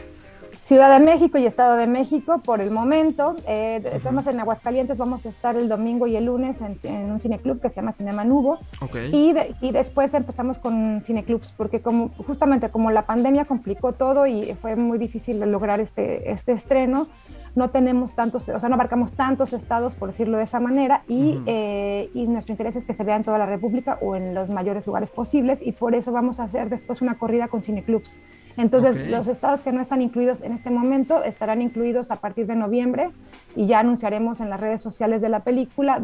Ciudad 0.66 0.98
de 0.98 1.04
México 1.04 1.36
y 1.36 1.44
Estado 1.44 1.76
de 1.76 1.86
México 1.86 2.38
por 2.42 2.62
el 2.62 2.70
momento. 2.70 3.36
Eh, 3.46 3.82
estamos 3.92 4.26
en 4.26 4.40
Aguascalientes, 4.40 4.96
vamos 4.96 5.26
a 5.26 5.28
estar 5.28 5.56
el 5.56 5.68
domingo 5.68 6.06
y 6.06 6.16
el 6.16 6.24
lunes 6.24 6.56
en, 6.62 6.78
en 6.84 7.12
un 7.12 7.20
cineclub 7.20 7.60
que 7.60 7.68
se 7.68 7.76
llama 7.76 7.92
Cinema 7.92 8.24
Nubo. 8.24 8.58
Ok. 8.80 8.96
Y, 9.12 9.34
de- 9.34 9.54
y 9.60 9.72
después 9.72 10.14
empezamos 10.14 10.56
con 10.58 11.02
cineclubs, 11.04 11.52
porque 11.58 11.82
como, 11.82 12.08
justamente 12.26 12.70
como 12.70 12.90
la 12.90 13.02
pandemia 13.02 13.44
complicó 13.44 13.92
todo 13.92 14.26
y 14.26 14.54
fue 14.62 14.74
muy 14.74 14.96
difícil 14.96 15.38
lograr 15.40 15.80
este, 15.80 16.30
este 16.32 16.52
estreno, 16.52 17.08
no 17.54 17.70
tenemos 17.70 18.14
tantos, 18.14 18.48
o 18.48 18.58
sea, 18.58 18.68
no 18.68 18.74
abarcamos 18.74 19.12
tantos 19.12 19.52
estados, 19.52 19.94
por 19.94 20.10
decirlo 20.10 20.38
de 20.38 20.44
esa 20.44 20.58
manera, 20.60 21.02
y, 21.08 21.38
eh, 21.46 22.10
y 22.14 22.26
nuestro 22.26 22.52
interés 22.52 22.74
es 22.76 22.84
que 22.84 22.92
se 22.94 23.04
vea 23.04 23.16
en 23.16 23.22
toda 23.22 23.38
la 23.38 23.46
República 23.46 23.98
o 24.00 24.16
en 24.16 24.34
los 24.34 24.50
mayores 24.50 24.86
lugares 24.86 25.10
posibles, 25.10 25.60
y 25.62 25.72
por 25.72 25.94
eso 25.94 26.10
vamos 26.12 26.40
a 26.40 26.44
hacer 26.44 26.68
después 26.68 27.00
una 27.02 27.16
corrida 27.16 27.48
con 27.48 27.62
cineclubs. 27.62 28.18
Entonces, 28.56 29.08
los 29.10 29.26
estados 29.26 29.62
que 29.62 29.72
no 29.72 29.80
están 29.80 30.00
incluidos 30.00 30.40
en 30.40 30.52
este 30.52 30.70
momento 30.70 31.24
estarán 31.24 31.60
incluidos 31.60 32.12
a 32.12 32.16
partir 32.16 32.46
de 32.46 32.54
noviembre 32.54 33.10
y 33.56 33.66
ya 33.66 33.80
anunciaremos 33.80 34.40
en 34.40 34.48
las 34.48 34.60
redes 34.60 34.80
sociales 34.80 35.20
de 35.20 35.28
la 35.28 35.40
película 35.40 36.00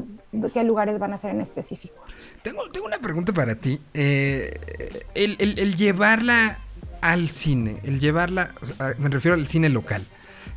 qué 0.53 0.65
lugares 0.65 0.99
van 0.99 1.13
a 1.13 1.19
ser 1.19 1.31
en 1.31 1.41
específico. 1.43 1.95
Tengo, 2.43 2.69
tengo 2.73 2.87
una 2.87 2.99
pregunta 2.99 3.33
para 3.33 3.55
ti. 3.55 3.81
Eh, 3.95 4.53
el, 5.15 5.37
el- 5.39 5.61
el 5.61 5.77
llevarla 5.77 6.57
al 7.03 7.29
cine, 7.29 7.77
el 7.85 8.01
llevarla, 8.01 8.51
me 8.99 9.09
refiero 9.11 9.37
al 9.37 9.47
cine 9.47 9.69
local, 9.69 10.03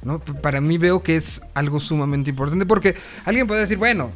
¿no? 0.03 0.19
Para 0.19 0.61
mí 0.61 0.77
veo 0.77 1.03
que 1.03 1.15
es 1.15 1.41
algo 1.53 1.80
sumamente 1.80 2.30
importante 2.30 2.65
porque 2.65 2.95
alguien 3.25 3.47
puede 3.47 3.61
decir, 3.61 3.77
bueno, 3.77 4.11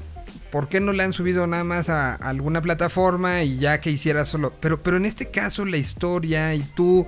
¿por 0.51 0.69
qué 0.69 0.79
no 0.79 0.93
la 0.93 1.03
han 1.03 1.13
subido 1.13 1.45
nada 1.47 1.63
más 1.63 1.89
a, 1.89 2.15
alguna 2.15 2.61
plataforma 2.61 3.43
y 3.43 3.57
ya 3.57 3.79
que 3.81 3.91
hiciera 3.91 4.25
solo? 4.25 4.53
Pero, 4.59 4.81
pero 4.81 4.97
en 4.97 5.05
este 5.05 5.27
caso 5.27 5.65
la 5.65 5.77
historia 5.77 6.53
y 6.55 6.61
tú, 6.61 7.05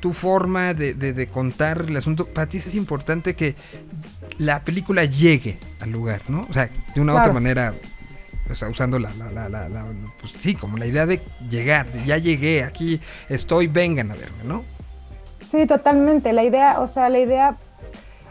tu 0.00 0.12
forma 0.12 0.74
de, 0.74 0.94
de- 0.94 1.12
de 1.12 1.26
contar 1.28 1.84
el 1.88 1.96
asunto, 1.96 2.26
para 2.26 2.46
ti 2.48 2.58
es 2.58 2.74
importante 2.74 3.34
que 3.34 3.54
la 4.38 4.62
película 4.64 5.04
llegue 5.04 5.58
al 5.80 5.90
lugar, 5.90 6.22
¿no? 6.28 6.46
O 6.50 6.52
sea, 6.52 6.68
de 6.94 7.00
una 7.00 7.14
u 7.14 7.16
otra 7.18 7.32
manera, 7.32 7.74
o 8.50 8.54
sea, 8.54 8.68
usando 8.68 8.98
la, 8.98 9.12
la, 9.14 9.30
la, 9.30 9.48
la- 9.48 9.68
la- 9.68 9.86
pues 10.20 10.32
sí, 10.40 10.54
como 10.54 10.76
la 10.76 10.86
idea 10.86 11.06
de 11.06 11.20
llegar, 11.50 11.86
de 11.92 12.04
ya 12.04 12.18
llegué, 12.18 12.62
aquí 12.62 13.00
estoy, 13.28 13.66
vengan 13.66 14.10
a 14.10 14.14
verme, 14.14 14.44
¿no? 14.44 14.64
Sí, 15.50 15.66
totalmente. 15.66 16.32
La 16.32 16.44
idea, 16.44 16.80
o 16.80 16.86
sea, 16.88 17.08
la 17.08 17.18
idea, 17.20 17.56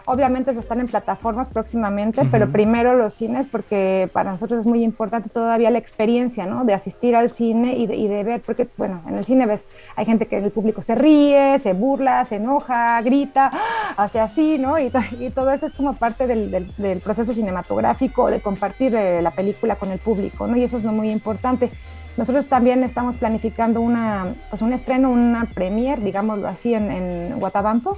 obviamente 0.05 0.53
se 0.53 0.59
están 0.59 0.79
en 0.79 0.87
plataformas 0.87 1.47
próximamente, 1.49 2.21
pero 2.31 2.49
primero 2.49 2.95
los 2.95 3.13
cines, 3.13 3.47
porque 3.51 4.09
para 4.13 4.31
nosotros 4.31 4.59
es 4.61 4.65
muy 4.65 4.83
importante 4.83 5.29
todavía 5.29 5.71
la 5.71 5.79
experiencia, 5.79 6.45
¿no? 6.45 6.63
De 6.63 6.73
asistir 6.73 7.15
al 7.15 7.31
cine 7.31 7.75
y 7.77 7.87
de, 7.87 7.95
y 7.95 8.07
de 8.07 8.23
ver, 8.23 8.41
porque, 8.45 8.67
bueno, 8.77 9.01
en 9.07 9.15
el 9.17 9.25
cine 9.25 9.45
ves, 9.45 9.67
hay 9.95 10.05
gente 10.05 10.27
que 10.27 10.37
en 10.37 10.43
el 10.45 10.51
público 10.51 10.81
se 10.81 10.95
ríe, 10.95 11.57
se 11.59 11.73
burla, 11.73 12.23
se 12.25 12.35
enoja, 12.35 13.01
grita, 13.01 13.49
¡ah! 13.53 13.93
hace 13.97 14.19
así, 14.19 14.57
¿no? 14.59 14.77
Y, 14.77 14.89
to- 14.89 14.99
y 15.19 15.29
todo 15.31 15.51
eso 15.51 15.65
es 15.67 15.73
como 15.73 15.93
parte 15.93 16.27
del, 16.27 16.51
del- 16.51 16.71
del 16.77 16.99
proceso 16.99 17.33
cinematográfico, 17.33 18.29
de 18.29 18.41
compartir 18.41 18.93
eh, 18.95 19.21
la 19.21 19.31
película 19.31 19.75
con 19.77 19.91
el 19.91 19.99
público, 19.99 20.45
¿no? 20.47 20.55
Y 20.57 20.63
eso 20.63 20.77
es 20.77 20.83
lo 20.83 20.91
muy 20.91 21.09
importante. 21.09 21.71
Nosotros 22.17 22.47
también 22.47 22.83
estamos 22.83 23.17
planificando 23.17 23.81
una, 23.81 24.27
pues 24.49 24.61
un 24.61 24.71
estreno, 24.71 25.09
una 25.09 25.45
premier, 25.53 26.01
digámoslo 26.01 26.47
así, 26.47 26.73
en, 26.73 26.89
en 26.91 27.39
Guatabampo, 27.39 27.97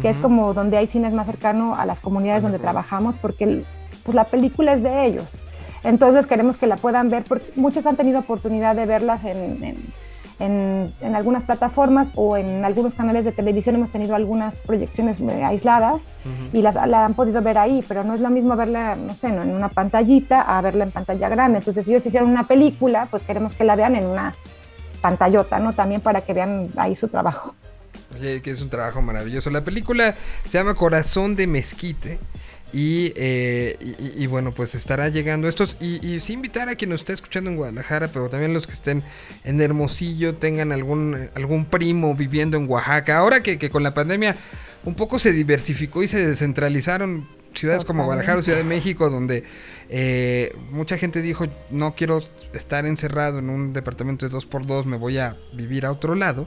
que 0.00 0.08
es 0.08 0.16
como 0.18 0.54
donde 0.54 0.78
hay 0.78 0.86
cines 0.86 1.12
más 1.12 1.26
cercano 1.26 1.74
a 1.76 1.84
las 1.84 2.00
comunidades 2.00 2.42
donde 2.42 2.58
trabajamos, 2.58 3.16
porque 3.18 3.64
pues 4.04 4.14
la 4.14 4.24
película 4.24 4.72
es 4.72 4.82
de 4.82 5.06
ellos. 5.06 5.38
Entonces 5.84 6.26
queremos 6.26 6.56
que 6.56 6.66
la 6.66 6.76
puedan 6.76 7.08
ver, 7.10 7.24
porque 7.24 7.52
muchos 7.56 7.84
han 7.86 7.96
tenido 7.96 8.20
oportunidad 8.20 8.74
de 8.76 8.86
verlas 8.86 9.24
en, 9.24 9.62
en- 9.64 9.92
en- 10.38 10.92
en 11.00 11.14
algunas 11.14 11.42
plataformas 11.44 12.10
o 12.16 12.36
en 12.36 12.64
algunos 12.64 12.94
canales 12.94 13.24
de 13.24 13.32
televisión. 13.32 13.74
Hemos 13.76 13.90
tenido 13.90 14.14
algunas 14.16 14.56
proyecciones 14.58 15.20
eh, 15.20 15.44
aisladas 15.44 16.10
y 16.52 16.62
las, 16.62 16.74
la 16.74 17.04
han 17.04 17.14
podido 17.14 17.42
ver 17.42 17.58
ahí, 17.58 17.84
pero 17.86 18.02
no 18.02 18.14
es 18.14 18.20
lo 18.20 18.30
mismo 18.30 18.56
verla, 18.56 18.96
no 18.96 19.14
sé, 19.14 19.28
no, 19.30 19.42
en 19.42 19.50
una 19.54 19.68
pantallita 19.68 20.40
a 20.40 20.60
verla 20.62 20.84
en 20.84 20.90
pantalla 20.90 21.28
grande. 21.28 21.58
Entonces, 21.58 21.84
si 21.84 21.92
ellos 21.92 22.06
hicieron 22.06 22.30
una 22.30 22.48
película, 22.48 23.06
pues 23.10 23.22
queremos 23.24 23.54
que 23.54 23.64
la 23.64 23.76
vean 23.76 23.94
en 23.94 24.06
una 24.06 24.34
pantallota, 25.00 25.58
¿no? 25.58 25.72
También 25.74 26.00
para 26.00 26.22
que 26.22 26.32
vean 26.32 26.68
ahí 26.76 26.96
su 26.96 27.08
trabajo. 27.08 27.54
Que 28.20 28.50
es 28.50 28.60
un 28.60 28.70
trabajo 28.70 29.02
maravilloso. 29.02 29.50
La 29.50 29.64
película 29.64 30.14
se 30.44 30.58
llama 30.58 30.74
Corazón 30.74 31.36
de 31.36 31.46
Mezquite. 31.46 32.18
Y, 32.74 33.12
eh, 33.16 33.76
y 34.16 34.26
bueno, 34.26 34.52
pues 34.52 34.74
estará 34.74 35.10
llegando 35.10 35.46
estos. 35.46 35.76
Y, 35.78 36.06
y 36.06 36.20
sí 36.20 36.32
invitar 36.32 36.70
a 36.70 36.74
quien 36.74 36.90
nos 36.90 37.00
esté 37.00 37.12
escuchando 37.12 37.50
en 37.50 37.56
Guadalajara, 37.56 38.08
pero 38.08 38.30
también 38.30 38.54
los 38.54 38.66
que 38.66 38.72
estén 38.72 39.02
en 39.44 39.60
Hermosillo, 39.60 40.36
tengan 40.36 40.72
algún, 40.72 41.28
algún 41.34 41.66
primo 41.66 42.14
viviendo 42.14 42.56
en 42.56 42.68
Oaxaca. 42.68 43.18
Ahora 43.18 43.42
que, 43.42 43.58
que 43.58 43.70
con 43.70 43.82
la 43.82 43.92
pandemia 43.92 44.36
un 44.84 44.94
poco 44.94 45.18
se 45.18 45.32
diversificó 45.32 46.02
y 46.02 46.08
se 46.08 46.26
descentralizaron 46.26 47.26
ciudades 47.54 47.84
como 47.84 48.04
Guadalajara 48.04 48.40
o 48.40 48.42
Ciudad 48.42 48.58
de 48.58 48.64
México, 48.64 49.10
donde 49.10 49.44
eh, 49.88 50.56
mucha 50.70 50.98
gente 50.98 51.22
dijo, 51.22 51.46
no 51.70 51.94
quiero 51.94 52.22
estar 52.52 52.86
encerrado 52.86 53.38
en 53.38 53.50
un 53.50 53.72
departamento 53.72 54.28
de 54.28 54.34
2x2, 54.34 54.84
me 54.84 54.96
voy 54.96 55.18
a 55.18 55.36
vivir 55.52 55.86
a 55.86 55.92
otro 55.92 56.14
lado. 56.14 56.46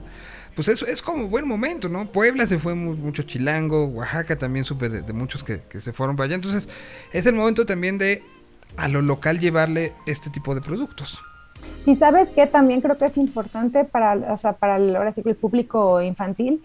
Pues 0.56 0.70
eso 0.70 0.86
es 0.88 1.02
como 1.02 1.28
buen 1.28 1.48
momento, 1.48 1.90
¿no? 1.90 2.06
Puebla 2.06 2.48
se 2.48 2.58
fue 2.58 2.76
mu- 2.76 2.96
mucho 2.96 3.24
chilango, 3.24 3.86
Oaxaca 3.88 4.38
también 4.38 4.64
supe 4.64 4.88
de, 4.90 5.14
muchos 5.14 5.44
que, 5.44 5.62
que 5.70 5.82
se 5.82 5.92
fueron 5.92 6.16
para 6.16 6.26
allá. 6.26 6.36
Entonces 6.36 6.70
es 7.12 7.26
el 7.26 7.34
momento 7.36 7.66
también 7.66 7.98
de 7.98 8.24
a 8.78 8.88
lo 8.88 9.02
local 9.02 9.40
llevarle 9.40 9.94
este 10.06 10.30
tipo 10.30 10.56
de 10.56 10.62
productos. 10.62 11.20
Y 11.86 11.96
sabes 11.98 12.30
que 12.30 12.48
también 12.48 12.82
creo 12.82 12.98
que 12.98 13.06
es 13.06 13.18
importante 13.18 13.84
para, 13.84 14.34
o 14.34 14.38
sea, 14.38 14.54
para 14.54 14.76
ahora 14.76 15.12
sí 15.12 15.22
el 15.26 15.36
público 15.36 16.02
infantil. 16.02 16.62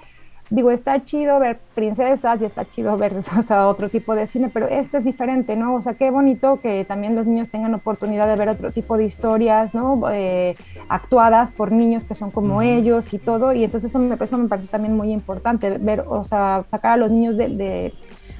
Digo, 0.50 0.72
está 0.72 1.04
chido 1.04 1.38
ver 1.38 1.60
princesas 1.74 2.42
y 2.42 2.44
está 2.44 2.68
chido 2.68 2.96
ver 2.96 3.14
o 3.38 3.42
sea, 3.42 3.68
otro 3.68 3.88
tipo 3.88 4.16
de 4.16 4.26
cine, 4.26 4.50
pero 4.52 4.66
este 4.66 4.98
es 4.98 5.04
diferente, 5.04 5.54
¿no? 5.54 5.76
O 5.76 5.80
sea, 5.80 5.94
qué 5.94 6.10
bonito 6.10 6.60
que 6.60 6.84
también 6.84 7.14
los 7.14 7.26
niños 7.26 7.48
tengan 7.50 7.72
oportunidad 7.74 8.26
de 8.26 8.36
ver 8.36 8.48
otro 8.48 8.72
tipo 8.72 8.96
de 8.96 9.04
historias, 9.04 9.74
¿no? 9.74 10.02
Eh, 10.10 10.56
actuadas 10.88 11.52
por 11.52 11.70
niños 11.70 12.04
que 12.04 12.16
son 12.16 12.32
como 12.32 12.62
ellos 12.62 13.12
y 13.14 13.18
todo. 13.18 13.52
Y 13.52 13.62
entonces 13.62 13.90
eso 13.90 14.00
me, 14.00 14.16
eso 14.20 14.38
me 14.38 14.48
parece 14.48 14.68
también 14.68 14.96
muy 14.96 15.12
importante, 15.12 15.78
ver, 15.78 16.04
o 16.08 16.24
sea, 16.24 16.64
sacar 16.66 16.92
a 16.92 16.96
los 16.96 17.10
niños 17.10 17.36
de, 17.36 17.48
de, 17.48 17.94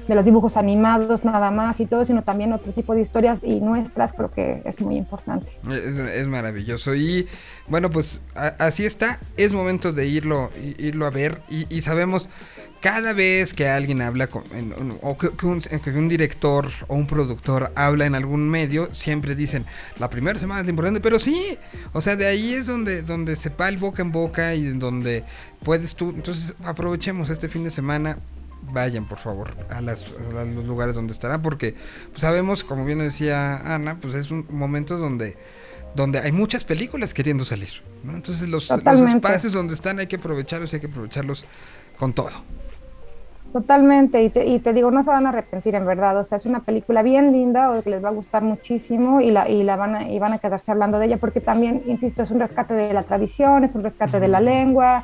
de 0.07 0.15
los 0.15 0.25
dibujos 0.25 0.57
animados 0.57 1.23
nada 1.23 1.51
más 1.51 1.79
y 1.79 1.85
todo, 1.85 2.05
sino 2.05 2.23
también 2.23 2.53
otro 2.53 2.71
tipo 2.73 2.93
de 2.95 3.01
historias 3.01 3.39
y 3.43 3.59
nuestras, 3.59 4.13
creo 4.13 4.31
que 4.31 4.61
es 4.65 4.79
muy 4.81 4.97
importante. 4.97 5.47
Es, 5.69 5.83
es 6.17 6.27
maravilloso. 6.27 6.95
Y 6.95 7.27
bueno, 7.67 7.89
pues 7.89 8.21
a- 8.35 8.55
así 8.59 8.85
está. 8.85 9.19
Es 9.37 9.53
momento 9.53 9.93
de 9.93 10.07
irlo, 10.07 10.49
irlo 10.77 11.05
a 11.05 11.09
ver. 11.11 11.39
Y, 11.49 11.65
y 11.73 11.81
sabemos, 11.81 12.27
cada 12.81 13.13
vez 13.13 13.53
que 13.53 13.69
alguien 13.69 14.01
habla 14.01 14.27
con, 14.27 14.43
en- 14.55 14.73
o 15.01 15.17
que, 15.17 15.29
que 15.29 15.45
un, 15.45 15.61
que 15.61 15.89
un 15.91 16.09
director 16.09 16.69
o 16.87 16.95
un 16.95 17.05
productor 17.07 17.71
habla 17.75 18.05
en 18.07 18.15
algún 18.15 18.49
medio, 18.49 18.93
siempre 18.95 19.35
dicen, 19.35 19.65
la 19.99 20.09
primera 20.09 20.39
semana 20.39 20.61
es 20.61 20.67
importante, 20.67 20.99
pero 20.99 21.19
sí, 21.19 21.57
o 21.93 22.01
sea, 22.01 22.15
de 22.15 22.25
ahí 22.25 22.53
es 22.55 22.65
donde, 22.65 23.03
donde 23.03 23.35
se 23.35 23.49
va 23.49 23.69
el 23.69 23.77
boca 23.77 24.01
en 24.01 24.11
boca 24.11 24.55
y 24.55 24.63
donde 24.77 25.23
puedes 25.63 25.93
tú. 25.95 26.09
Entonces 26.09 26.55
aprovechemos 26.65 27.29
este 27.29 27.47
fin 27.47 27.63
de 27.63 27.71
semana. 27.71 28.17
Vayan, 28.63 29.05
por 29.05 29.17
favor, 29.17 29.55
a, 29.69 29.81
las- 29.81 30.05
a 30.37 30.45
los 30.45 30.65
lugares 30.65 30.95
donde 30.95 31.13
estará, 31.13 31.41
porque 31.41 31.75
pues, 32.09 32.21
sabemos, 32.21 32.63
como 32.63 32.85
bien 32.85 32.99
decía 32.99 33.75
Ana, 33.75 33.97
pues 34.01 34.15
es 34.15 34.31
un 34.31 34.45
momento 34.49 34.97
donde 34.97 35.37
donde 35.93 36.19
hay 36.19 36.31
muchas 36.31 36.63
películas 36.63 37.13
queriendo 37.13 37.43
salir. 37.43 37.69
¿no? 38.03 38.13
Entonces 38.15 38.47
los, 38.47 38.69
los 38.69 39.09
espacios 39.13 39.51
donde 39.53 39.73
están 39.73 39.99
hay 39.99 40.07
que 40.07 40.15
aprovecharlos 40.15 40.71
y 40.71 40.77
hay 40.77 40.79
que 40.79 40.87
aprovecharlos 40.87 41.45
con 41.97 42.13
todo. 42.13 42.29
Totalmente, 43.51 44.23
y 44.23 44.29
te, 44.29 44.45
y 44.45 44.59
te 44.59 44.71
digo, 44.71 44.91
no 44.91 45.03
se 45.03 45.09
van 45.09 45.25
a 45.25 45.29
arrepentir 45.29 45.75
en 45.75 45.85
verdad, 45.85 46.17
o 46.17 46.23
sea, 46.23 46.37
es 46.37 46.45
una 46.45 46.61
película 46.61 47.01
bien 47.01 47.33
linda, 47.33 47.69
o 47.71 47.83
que 47.83 47.89
les 47.89 48.01
va 48.01 48.07
a 48.07 48.13
gustar 48.13 48.43
muchísimo 48.43 49.19
y, 49.19 49.29
la, 49.29 49.49
y, 49.49 49.63
la 49.63 49.75
van 49.75 49.95
a, 49.95 50.09
y 50.09 50.17
van 50.19 50.31
a 50.31 50.37
quedarse 50.37 50.71
hablando 50.71 50.99
de 50.99 51.07
ella, 51.07 51.17
porque 51.17 51.41
también, 51.41 51.81
insisto, 51.85 52.23
es 52.23 52.31
un 52.31 52.39
rescate 52.39 52.73
de 52.75 52.93
la 52.93 53.03
tradición, 53.03 53.65
es 53.65 53.75
un 53.75 53.83
rescate 53.83 54.21
de 54.21 54.29
la 54.29 54.39
lengua, 54.39 55.03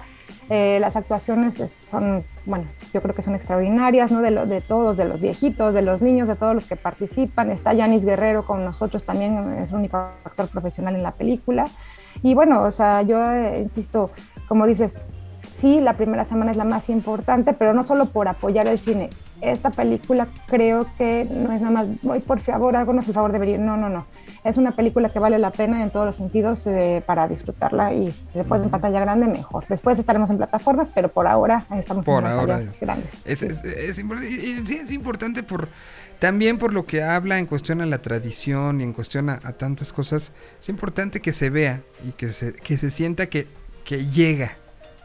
eh, 0.49 0.78
las 0.80 0.95
actuaciones 0.95 1.60
es- 1.60 1.76
son, 1.91 2.24
bueno, 2.45 2.65
yo 2.94 3.02
creo 3.02 3.14
que 3.14 3.22
son 3.22 3.36
extraordinarias, 3.36 4.11
¿no? 4.11 4.22
De, 4.22 4.32
lo- 4.32 4.45
de 4.45 4.61
todos, 4.61 4.95
de 4.98 5.06
los 5.06 5.19
viejitos, 5.19 5.74
de 5.74 5.82
los 5.82 6.02
niños, 6.02 6.28
de 6.28 6.36
todos 6.36 6.56
los 6.56 6.65
que 6.65 6.76
participan, 6.76 7.52
está 7.52 7.74
Yanis 7.74 8.06
Guerrero 8.06 8.45
con 8.45 8.64
nosotros 8.64 9.03
también, 9.03 9.53
es 9.60 9.69
el 9.72 9.76
único 9.78 9.98
actor 9.98 10.48
profesional 10.49 10.95
en 10.95 11.03
la 11.03 11.11
película, 11.11 11.65
y 12.24 12.34
bueno, 12.34 12.64
o 12.64 12.72
sea, 12.72 13.02
yo 13.02 13.32
eh, 13.32 13.61
insisto, 13.61 14.11
como 14.48 14.65
dices, 14.65 14.98
sí, 15.60 15.80
la 15.82 15.94
primera 15.94 16.24
semana 16.26 16.52
es 16.52 16.57
la 16.57 16.64
más 16.65 16.90
importante, 16.90 17.53
pero 17.53 17.74
no 17.74 17.84
solo 17.84 18.06
por 18.06 18.28
apoyar 18.28 18.68
el 18.68 18.80
cine. 18.80 19.10
Esta 19.41 19.69
película 19.72 20.28
creo 20.48 20.86
que 20.98 21.28
no 21.30 21.52
es 21.52 21.61
nada 21.61 21.72
más, 21.72 21.88
voy 22.02 22.19
por 22.19 22.40
favor, 22.40 22.76
háganos 22.76 23.07
el 23.07 23.14
favor 23.14 23.32
de 23.32 23.40
venir. 23.40 23.60
No, 23.60 23.76
no, 23.78 23.90
no. 23.90 24.06
Es 24.43 24.57
una 24.57 24.72
película 24.72 25.09
que 25.09 25.19
vale 25.19 25.38
la 25.39 25.51
pena 25.51 25.84
en 25.84 25.89
todos 25.89 26.05
los 26.05 26.15
sentidos 26.15 26.65
eh, 26.68 27.03
para 27.05 27.27
disfrutarla 27.27 27.93
y 27.93 28.11
si 28.11 28.23
se 28.34 28.43
puede 28.43 28.64
en 28.64 28.69
pantalla 28.69 28.99
grande, 28.99 29.27
mejor. 29.27 29.65
Después 29.68 29.99
estaremos 29.99 30.30
en 30.30 30.38
plataformas, 30.38 30.88
pero 30.93 31.09
por 31.09 31.27
ahora 31.27 31.65
estamos 31.76 32.05
Por 32.05 32.23
en 32.23 32.30
ahora 32.31 32.53
pantallas 32.55 32.73
es- 32.76 32.80
grandes. 32.80 33.09
Es, 33.26 33.41
es- 33.41 33.64
es 33.64 33.95
sí, 34.68 34.80
es 34.81 34.91
importante 34.91 35.43
por 35.43 35.68
también 36.19 36.57
por 36.57 36.73
lo 36.73 36.85
que 36.85 37.03
habla 37.03 37.38
en 37.38 37.45
cuestión 37.45 37.80
a 37.81 37.85
la 37.85 37.99
tradición 38.01 38.81
y 38.81 38.84
en 38.84 38.93
cuestión 38.93 39.30
a, 39.30 39.39
a 39.43 39.53
tantas 39.53 39.93
cosas. 39.93 40.31
Es 40.59 40.69
importante 40.69 41.22
que 41.22 41.31
se 41.34 41.49
vea 41.51 41.81
y 42.07 42.11
que 42.14 42.30
se, 42.30 42.53
que 42.53 42.77
se 42.77 42.89
sienta 42.89 43.27
que, 43.27 43.47
que 43.85 44.05
llega. 44.07 44.53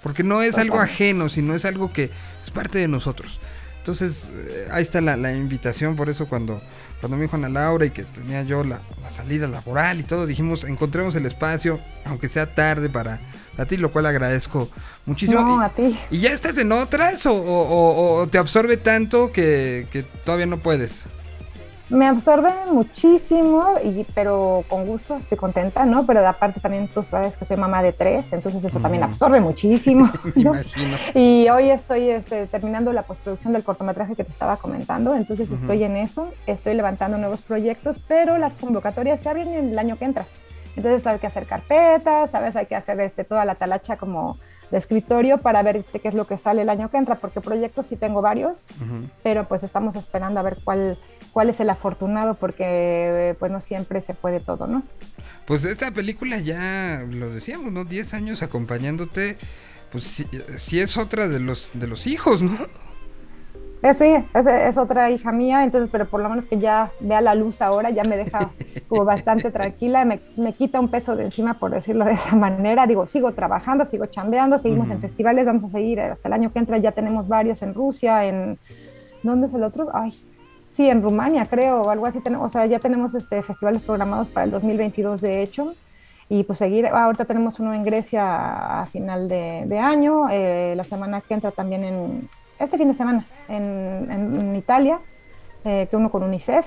Porque 0.02 0.22
no 0.24 0.42
es 0.42 0.56
algo 0.58 0.80
ajeno, 0.80 1.28
sino 1.28 1.54
es 1.54 1.64
algo 1.64 1.92
que 1.92 2.10
es 2.42 2.50
parte 2.50 2.78
de 2.78 2.88
nosotros. 2.88 3.40
Entonces, 3.78 4.28
eh, 4.32 4.68
ahí 4.72 4.82
está 4.82 5.00
la, 5.00 5.16
la 5.16 5.32
invitación, 5.32 5.96
por 5.96 6.08
eso 6.08 6.28
cuando, 6.28 6.60
cuando 7.02 7.16
me 7.16 7.24
dijo 7.24 7.34
Ana 7.36 7.48
Laura 7.48 7.84
y 7.84 7.90
que 7.90 8.04
tenía 8.04 8.42
yo 8.44 8.62
la, 8.62 8.80
la 9.02 9.10
salida 9.10 9.48
laboral 9.48 9.98
y 9.98 10.04
todo, 10.04 10.24
dijimos, 10.24 10.62
encontremos 10.62 11.16
el 11.16 11.26
espacio, 11.26 11.80
aunque 12.04 12.28
sea 12.28 12.54
tarde 12.54 12.88
para, 12.88 13.18
para 13.56 13.68
ti, 13.68 13.76
lo 13.76 13.90
cual 13.90 14.06
agradezco 14.06 14.68
muchísimo. 15.04 15.40
No, 15.42 15.60
y, 15.60 15.64
a 15.64 15.68
ti. 15.68 15.98
¿Y 16.12 16.20
ya 16.20 16.30
estás 16.30 16.56
en 16.58 16.70
otras 16.70 17.26
o, 17.26 17.32
o- 17.34 17.68
o- 17.68 18.14
o 18.22 18.26
te 18.28 18.38
absorbe 18.38 18.76
tanto 18.76 19.32
que, 19.32 19.88
que 19.90 20.04
todavía 20.04 20.46
no 20.46 20.60
puedes? 20.60 21.02
Me 21.92 22.06
absorbe 22.06 22.48
muchísimo, 22.70 23.74
y, 23.84 24.04
pero 24.14 24.64
con 24.68 24.86
gusto, 24.86 25.16
estoy 25.16 25.36
contenta, 25.36 25.84
¿no? 25.84 26.06
Pero 26.06 26.26
aparte 26.26 26.58
también 26.58 26.88
tú 26.88 27.02
sabes 27.02 27.36
que 27.36 27.44
soy 27.44 27.58
mamá 27.58 27.82
de 27.82 27.92
tres, 27.92 28.32
entonces 28.32 28.64
eso 28.64 28.80
también 28.80 29.02
Mm. 29.02 29.08
absorbe 29.08 29.40
muchísimo. 29.40 30.10
¿no? 30.36 30.52
Y 31.14 31.48
hoy 31.50 31.70
estoy 31.70 32.08
este, 32.08 32.46
terminando 32.46 32.92
la 32.94 33.02
postproducción 33.02 33.52
del 33.52 33.62
cortometraje 33.62 34.16
que 34.16 34.24
te 34.24 34.30
estaba 34.30 34.56
comentando, 34.56 35.14
entonces 35.14 35.50
estoy 35.52 35.84
en 35.84 35.96
eso, 35.96 36.28
estoy 36.46 36.74
levantando 36.74 37.18
nuevos 37.18 37.42
proyectos, 37.42 38.00
pero 38.08 38.38
las 38.38 38.54
convocatorias 38.54 39.20
se 39.20 39.28
abren 39.28 39.48
en 39.54 39.70
el 39.72 39.78
año 39.78 39.98
que 39.98 40.06
entra. 40.06 40.26
Entonces 40.76 41.06
hay 41.06 41.18
que 41.18 41.26
hacer 41.26 41.46
carpetas, 41.46 42.30
¿sabes? 42.30 42.56
Hay 42.56 42.64
que 42.64 42.74
hacer 42.74 42.98
este, 43.00 43.24
toda 43.24 43.44
la 43.44 43.56
talacha 43.56 43.98
como 43.98 44.38
de 44.70 44.78
escritorio 44.78 45.36
para 45.36 45.62
ver 45.62 45.76
este, 45.76 46.00
qué 46.00 46.08
es 46.08 46.14
lo 46.14 46.26
que 46.26 46.38
sale 46.38 46.62
el 46.62 46.70
año 46.70 46.90
que 46.90 46.96
entra, 46.96 47.16
porque 47.16 47.42
proyectos 47.42 47.84
sí 47.84 47.96
tengo 47.96 48.22
varios, 48.22 48.64
pero 49.22 49.44
pues 49.44 49.62
estamos 49.62 49.94
esperando 49.96 50.40
a 50.40 50.42
ver 50.42 50.56
cuál, 50.64 50.96
cuál 51.32 51.50
es 51.50 51.60
el 51.60 51.70
afortunado, 51.70 52.34
porque 52.38 53.30
eh, 53.30 53.34
pues 53.38 53.50
no 53.50 53.60
siempre 53.60 54.00
se 54.02 54.14
puede 54.14 54.40
todo, 54.40 54.66
¿no? 54.66 54.82
Pues 55.46 55.64
esta 55.64 55.90
película 55.90 56.38
ya 56.38 57.04
lo 57.08 57.30
decíamos, 57.30 57.72
¿no? 57.72 57.84
10 57.84 58.14
años 58.14 58.42
acompañándote, 58.42 59.38
pues 59.90 60.04
sí, 60.04 60.24
sí 60.58 60.80
es 60.80 60.96
otra 60.96 61.28
de 61.28 61.40
los, 61.40 61.70
de 61.74 61.86
los 61.88 62.06
hijos, 62.06 62.42
¿no? 62.42 62.56
Eh, 63.82 63.94
sí, 63.94 64.04
es, 64.34 64.46
es 64.46 64.78
otra 64.78 65.10
hija 65.10 65.32
mía, 65.32 65.64
entonces, 65.64 65.90
pero 65.90 66.08
por 66.08 66.22
lo 66.22 66.28
menos 66.28 66.46
que 66.46 66.58
ya 66.60 66.94
vea 67.00 67.20
la 67.20 67.34
luz 67.34 67.60
ahora, 67.60 67.90
ya 67.90 68.04
me 68.04 68.16
deja 68.16 68.54
como 68.86 69.04
bastante 69.04 69.50
tranquila, 69.52 70.04
me, 70.04 70.24
me 70.36 70.54
quita 70.54 70.78
un 70.78 70.90
peso 70.90 71.16
de 71.16 71.24
encima, 71.24 71.58
por 71.58 71.72
decirlo 71.72 72.04
de 72.04 72.12
esa 72.12 72.36
manera. 72.36 72.86
Digo, 72.86 73.06
sigo 73.08 73.34
trabajando, 73.34 73.84
sigo 73.84 74.06
chambeando, 74.06 74.58
seguimos 74.58 74.90
en 74.90 74.98
Ujú. 74.98 75.00
festivales, 75.00 75.46
vamos 75.46 75.64
a 75.64 75.68
seguir 75.68 76.00
hasta 76.00 76.28
el 76.28 76.34
año 76.34 76.52
que 76.52 76.60
entra, 76.60 76.78
ya 76.78 76.92
tenemos 76.92 77.26
varios 77.28 77.62
en 77.62 77.74
Rusia, 77.74 78.24
en... 78.26 78.58
¿Dónde 79.22 79.46
es 79.48 79.54
el 79.54 79.64
otro? 79.64 79.88
Ay, 79.94 80.12
sí, 80.72 80.88
en 80.88 81.02
Rumania, 81.02 81.46
creo, 81.46 81.82
o 81.82 81.90
algo 81.90 82.06
así. 82.06 82.20
Tenemos, 82.20 82.46
o 82.46 82.52
sea, 82.52 82.66
ya 82.66 82.78
tenemos 82.78 83.14
este, 83.14 83.42
festivales 83.42 83.82
programados 83.82 84.28
para 84.28 84.44
el 84.44 84.50
2022, 84.50 85.20
de 85.20 85.42
hecho. 85.42 85.74
Y 86.28 86.44
pues 86.44 86.58
seguir, 86.58 86.86
ahorita 86.86 87.26
tenemos 87.26 87.60
uno 87.60 87.74
en 87.74 87.84
Grecia 87.84 88.80
a 88.82 88.86
final 88.86 89.28
de, 89.28 89.64
de 89.66 89.78
año, 89.78 90.28
eh, 90.30 90.72
la 90.76 90.84
semana 90.84 91.20
que 91.20 91.34
entra 91.34 91.50
también 91.50 91.84
en, 91.84 92.28
este 92.58 92.78
fin 92.78 92.88
de 92.88 92.94
semana, 92.94 93.26
en, 93.48 94.08
en- 94.10 94.40
en 94.40 94.56
Italia, 94.56 94.98
eh, 95.64 95.86
que 95.90 95.96
uno 95.96 96.10
con 96.10 96.22
UNICEF. 96.22 96.66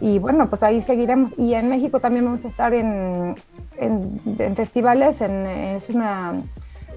Y 0.00 0.18
bueno, 0.18 0.48
pues 0.48 0.62
ahí 0.62 0.80
seguiremos. 0.80 1.38
Y 1.38 1.52
en 1.54 1.68
México 1.68 2.00
también 2.00 2.24
vamos 2.24 2.44
a 2.44 2.48
estar 2.48 2.72
en, 2.72 3.34
en, 3.76 4.20
en 4.38 4.56
festivales, 4.56 5.20
en, 5.20 5.46
es 5.46 5.90
una, 5.90 6.40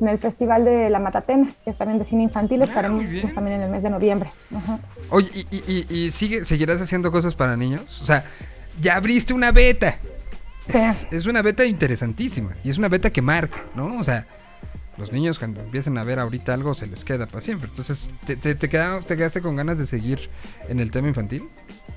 en 0.01 0.07
el 0.07 0.17
Festival 0.19 0.65
de 0.65 0.89
la 0.89 0.99
Matatena, 0.99 1.49
que 1.63 1.71
es 1.71 1.77
también 1.77 1.99
de 1.99 2.05
cine 2.05 2.23
infantil, 2.23 2.61
estaremos 2.61 3.03
pues, 3.21 3.33
también 3.33 3.57
en 3.57 3.63
el 3.63 3.69
mes 3.71 3.83
de 3.83 3.89
noviembre. 3.89 4.29
Ajá. 4.55 4.79
Oye, 5.09 5.29
¿y, 5.33 5.47
y- 5.55 5.85
y- 5.89 5.95
y 6.05 6.11
sigue, 6.11 6.45
seguirás 6.45 6.81
haciendo 6.81 7.11
cosas 7.11 7.35
para 7.35 7.55
niños? 7.57 8.01
O 8.01 8.05
sea, 8.05 8.23
ya 8.81 8.95
abriste 8.95 9.33
una 9.33 9.51
beta. 9.51 9.97
Es, 10.73 11.07
es 11.11 11.25
una 11.25 11.41
beta 11.41 11.63
interesantísima 11.65 12.55
y 12.63 12.69
es 12.69 12.77
una 12.77 12.89
beta 12.89 13.09
que 13.09 13.21
marca, 13.21 13.57
¿no? 13.73 13.97
O 13.99 14.03
sea, 14.03 14.25
los 14.97 15.11
niños 15.11 15.37
cuando 15.39 15.61
empiecen 15.61 15.97
a 15.97 16.03
ver 16.03 16.19
ahorita 16.19 16.53
algo 16.53 16.73
se 16.73 16.87
les 16.87 17.05
queda 17.05 17.25
para 17.27 17.41
siempre. 17.41 17.69
Entonces, 17.69 18.09
¿te, 18.25 18.35
te, 18.35 18.55
te 18.55 18.69
queda- 18.69 19.01
te 19.01 19.15
quedaste 19.15 19.41
con 19.41 19.55
ganas 19.55 19.77
de 19.77 19.85
seguir 19.87 20.29
en 20.67 20.79
el 20.79 20.91
tema 20.91 21.07
infantil? 21.07 21.49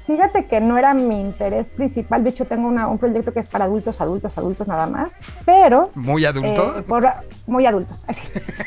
Fíjate 0.06 0.46
que 0.46 0.60
no 0.60 0.76
era 0.76 0.92
mi 0.92 1.20
interés 1.20 1.70
principal, 1.70 2.24
de 2.24 2.30
hecho 2.30 2.44
tengo 2.44 2.66
una- 2.68 2.88
un 2.88 2.98
proyecto 2.98 3.32
que 3.32 3.40
es 3.40 3.46
para 3.46 3.66
adultos, 3.66 4.00
adultos, 4.00 4.36
adultos 4.38 4.66
nada 4.66 4.86
más, 4.86 5.12
pero... 5.44 5.90
¿Muy 5.94 6.24
adulto? 6.24 6.78
eh, 6.78 6.82
por- 6.82 7.08
muy 7.46 7.64
adultos, 7.66 8.04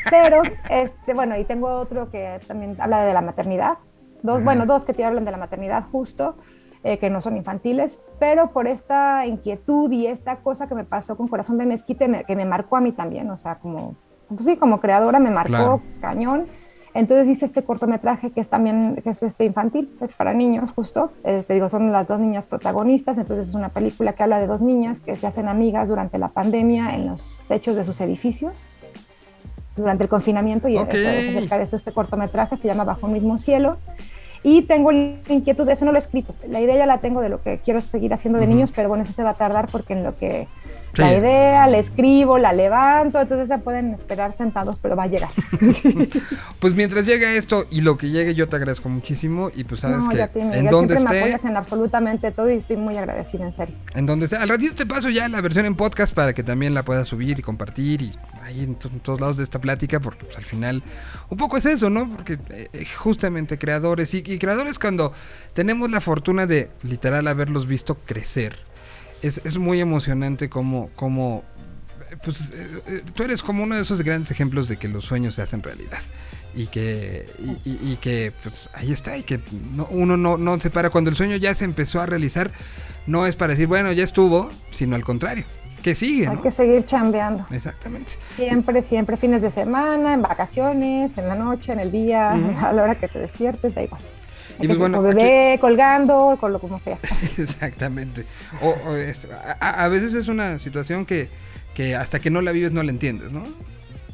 pero, 0.09 0.43
este, 0.69 1.13
bueno, 1.13 1.37
y 1.37 1.43
tengo 1.43 1.69
otro 1.69 2.09
que 2.11 2.39
también 2.47 2.75
habla 2.79 3.03
de 3.03 3.13
la 3.13 3.21
maternidad, 3.21 3.77
dos, 4.21 4.37
Ajá. 4.37 4.43
bueno, 4.45 4.65
dos 4.65 4.83
que 4.83 4.93
te 4.93 5.03
hablan 5.03 5.25
de 5.25 5.31
la 5.31 5.37
maternidad 5.37 5.85
justo, 5.91 6.37
eh, 6.83 6.97
que 6.97 7.09
no 7.09 7.19
son 7.21 7.35
infantiles, 7.35 7.99
pero 8.19 8.51
por 8.51 8.67
esta 8.67 9.25
inquietud 9.25 9.91
y 9.91 10.07
esta 10.07 10.37
cosa 10.37 10.67
que 10.67 10.75
me 10.75 10.83
pasó 10.85 11.17
con 11.17 11.27
Corazón 11.27 11.57
de 11.57 11.65
Mezquite, 11.65 12.07
me- 12.07 12.23
que 12.25 12.35
me 12.35 12.45
marcó 12.45 12.77
a 12.77 12.81
mí 12.81 12.91
también, 12.91 13.29
o 13.31 13.37
sea, 13.37 13.55
como, 13.55 13.95
pues 14.35 14.45
sí, 14.45 14.57
como 14.57 14.79
creadora 14.79 15.19
me 15.19 15.29
marcó 15.31 15.47
Claro. 15.49 15.81
cañón. 16.01 16.47
Entonces 16.95 17.27
hice 17.27 17.47
este 17.47 17.63
cortometraje 17.63 18.29
que 18.29 18.39
es 18.39 18.49
también 18.49 18.99
que 19.03 19.09
es 19.09 19.23
este 19.23 19.45
infantil, 19.45 19.89
es 19.99 20.11
para 20.13 20.31
niños 20.33 20.71
justo. 20.71 21.11
Eh, 21.23 21.43
te 21.47 21.55
digo, 21.55 21.67
son 21.67 21.91
las 21.91 22.07
dos 22.07 22.19
niñas 22.19 22.45
protagonistas, 22.45 23.17
entonces 23.17 23.49
es 23.49 23.55
una 23.55 23.69
película 23.69 24.13
que 24.13 24.21
habla 24.21 24.39
de 24.39 24.45
dos 24.45 24.61
niñas 24.61 24.99
que 25.01 25.15
se 25.15 25.25
hacen 25.25 25.47
amigas 25.47 25.89
durante 25.89 26.19
la 26.19 26.27
pandemia 26.27 26.93
en 26.93 27.07
los 27.07 27.41
techos 27.47 27.75
de 27.75 27.83
sus 27.83 27.99
edificios 28.01 28.53
durante 29.75 30.03
el 30.03 30.09
confinamiento 30.09 30.67
y 30.67 30.77
Ok. 30.77 30.89
eso 30.93 31.09
es 31.09 31.29
acerca 31.29 31.57
de 31.57 31.63
eso 31.63 31.75
este 31.75 31.91
cortometraje 31.91 32.57
se 32.57 32.67
llama 32.67 32.83
Bajo 32.83 33.07
un 33.07 33.13
mismo 33.13 33.39
cielo. 33.39 33.77
Y 34.43 34.63
tengo 34.63 34.91
la 34.91 35.15
inquietud, 35.29 35.65
de 35.65 35.71
eso 35.73 35.85
no 35.85 35.91
lo 35.93 35.97
he 35.97 36.01
escrito. 36.01 36.35
La 36.47 36.59
idea 36.59 36.75
ya 36.75 36.85
la 36.85 36.97
tengo 36.99 37.21
de 37.21 37.29
lo 37.29 37.41
que 37.41 37.59
quiero 37.59 37.79
seguir 37.81 38.13
haciendo 38.13 38.37
de 38.39 38.45
Ujú. 38.45 38.53
niños, 38.53 38.71
pero 38.75 38.89
bueno, 38.89 39.03
eso 39.03 39.13
se 39.13 39.23
va 39.23 39.31
a 39.31 39.33
tardar 39.35 39.67
porque 39.71 39.93
en 39.93 40.03
lo 40.03 40.15
que 40.15 40.47
Sí. 40.93 41.01
la 41.01 41.13
idea, 41.15 41.67
la 41.67 41.79
escribo, 41.79 42.37
la 42.37 42.53
levanto, 42.53 43.19
entonces 43.19 43.47
se 43.47 43.57
pueden 43.57 43.93
esperar 43.93 44.35
sentados, 44.37 44.77
pero 44.81 44.95
va 44.95 45.03
a 45.03 45.07
llegar. 45.07 45.31
Pues 46.59 46.75
mientras 46.75 47.05
llega 47.05 47.33
esto 47.33 47.65
y 47.71 47.81
lo 47.81 47.97
que 47.97 48.09
llegue, 48.09 48.35
yo 48.35 48.47
te 48.47 48.55
agradezco 48.55 48.87
muchísimo 48.87 49.51
y 49.53 49.65
pues 49.65 49.81
sabes 49.81 49.97
no, 49.97 50.09
que 50.09 50.27
tiene, 50.27 50.57
en 50.57 50.69
donde 50.69 50.95
siempre 50.95 51.13
me 51.13 51.19
esté, 51.19 51.33
apoyas 51.33 51.51
en 51.51 51.57
absolutamente 51.57 52.31
todo 52.31 52.49
y 52.49 52.55
estoy 52.55 52.77
muy 52.77 52.95
agradecida, 52.95 53.45
en 53.45 53.55
serio. 53.55 53.75
en 53.95 54.05
donde 54.05 54.25
esté. 54.25 54.37
Al 54.37 54.47
ratito 54.47 54.75
te 54.75 54.85
paso 54.85 55.09
ya 55.09 55.27
la 55.27 55.41
versión 55.41 55.65
en 55.65 55.75
podcast 55.75 56.13
para 56.13 56.33
que 56.33 56.41
también 56.41 56.73
la 56.73 56.83
puedas 56.83 57.07
subir 57.07 57.37
y 57.37 57.41
compartir 57.41 58.01
y 58.01 58.17
ahí 58.43 58.63
en 58.63 58.75
todos 58.75 59.19
lados 59.19 59.37
de 59.37 59.43
esta 59.43 59.59
plática 59.59 59.99
porque 59.99 60.23
pues 60.23 60.37
al 60.37 60.45
final 60.45 60.81
un 61.29 61.37
poco 61.37 61.57
es 61.57 61.65
eso, 61.65 61.89
¿no? 61.89 62.09
Porque 62.09 62.33
eh, 62.49 62.69
eh, 62.71 62.85
justamente 62.97 63.57
creadores 63.57 64.13
y, 64.13 64.23
y 64.25 64.39
creadores 64.39 64.79
cuando 64.79 65.11
tenemos 65.53 65.91
la 65.91 66.01
fortuna 66.01 66.45
de 66.45 66.69
literal 66.83 67.27
haberlos 67.27 67.67
visto 67.67 67.95
crecer. 68.05 68.72
Es, 69.23 69.41
es 69.43 69.57
muy 69.57 69.79
emocionante 69.81 70.49
como, 70.49 70.89
como 70.95 71.43
pues 72.23 72.51
eh, 72.53 72.81
eh, 72.87 73.01
tú 73.15 73.23
eres 73.23 73.41
como 73.41 73.63
uno 73.63 73.75
de 73.75 73.81
esos 73.81 74.01
grandes 74.03 74.29
ejemplos 74.31 74.67
de 74.67 74.77
que 74.77 74.87
los 74.87 75.05
sueños 75.05 75.35
se 75.35 75.41
hacen 75.41 75.63
realidad 75.63 75.99
y 76.53 76.67
que 76.67 77.25
y, 77.39 77.69
y- 77.69 77.93
y 77.93 77.95
que 77.99 78.31
pues 78.43 78.69
ahí 78.73 78.91
está 78.91 79.17
y 79.17 79.23
que 79.23 79.39
no- 79.75 79.87
uno 79.89 80.15
no, 80.17 80.37
no 80.37 80.59
se 80.59 80.69
para 80.69 80.91
cuando 80.91 81.09
el 81.09 81.15
sueño 81.15 81.35
ya 81.37 81.55
se 81.55 81.65
empezó 81.65 81.99
a 82.01 82.05
realizar 82.05 82.51
no 83.07 83.25
es 83.25 83.35
para 83.35 83.53
decir 83.53 83.65
bueno 83.67 83.91
ya 83.91 84.03
estuvo 84.03 84.51
sino 84.71 84.95
al 84.95 85.03
contrario 85.03 85.45
que 85.81 85.95
sigue 85.95 86.27
Hay 86.27 86.35
¿no? 86.35 86.41
que 86.43 86.51
seguir 86.51 86.85
chambeando. 86.85 87.45
exactamente 87.49 88.13
Siempre, 88.35 88.83
siempre, 88.83 89.17
fines 89.17 89.41
de 89.41 89.49
semana, 89.49 90.13
en 90.13 90.21
vacaciones, 90.21 91.11
en 91.17 91.27
la 91.27 91.35
noche, 91.35 91.73
en 91.73 91.79
el 91.81 91.91
día, 91.91 92.29
a 92.31 92.71
la 92.71 92.83
hora 92.83 92.95
que 92.95 93.09
te 93.09 93.19
despiertes, 93.19 93.75
da 93.75 93.83
igual. 93.83 94.01
Y 94.59 94.67
pues 94.67 94.77
bueno, 94.79 95.01
bebé, 95.01 95.57
colgando, 95.59 96.37
con 96.39 96.53
lo 96.53 96.59
como 96.59 96.79
sea. 96.79 96.97
exactamente 97.37 98.25
o, 98.61 98.75
a, 99.59 99.87
veces 99.87 100.13
es 100.13 100.27
una 100.27 100.59
situación 100.59 101.05
que, 101.05 101.29
que 101.73 101.95
hasta 101.95 102.19
que 102.19 102.29
no 102.29 102.41
la 102.41 102.51
vives 102.51 102.71
no 102.71 102.83
la 102.83 102.91
entiendes 102.91 103.31
no 103.31 103.43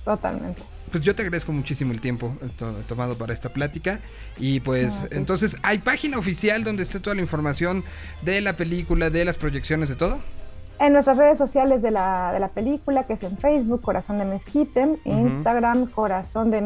Totalmente. 0.06 0.64
Pues 0.92 1.04
yo 1.04 1.14
te 1.16 1.22
agradezco 1.22 1.52
muchísimo 1.52 1.92
el 1.92 2.02
tiempo 2.02 2.36
eh, 2.42 2.48
to- 2.58 2.74
tomado 2.88 3.16
para 3.16 3.32
esta 3.32 3.50
plática. 3.50 4.00
Y 4.40 4.60
pues 4.62 4.92
sí. 4.94 5.08
entonces, 5.12 5.56
¿hay 5.62 5.78
página 5.78 6.18
oficial 6.18 6.64
donde 6.64 6.82
esté 6.82 7.00
toda 7.00 7.16
la 7.16 7.22
información 7.22 7.84
de 8.24 8.42
la 8.42 8.54
película, 8.54 9.12
de 9.12 9.24
las 9.24 9.38
proyecciones, 9.38 9.90
de 9.90 9.96
todo? 9.96 10.18
En 10.80 10.94
nuestras 10.94 11.18
redes 11.18 11.38
sociales 11.38 11.84
de 11.84 11.92
la, 11.92 12.32
de 12.34 12.40
la 12.40 12.48
película, 12.48 13.04
que 13.06 13.14
es 13.14 13.24
en 13.24 13.38
Facebook, 13.38 13.82
Corazón 13.82 14.18
de 14.18 14.26
Mezquite, 14.26 14.98
Instagram, 15.06 15.88
Corazón 15.88 16.50
de 16.50 16.62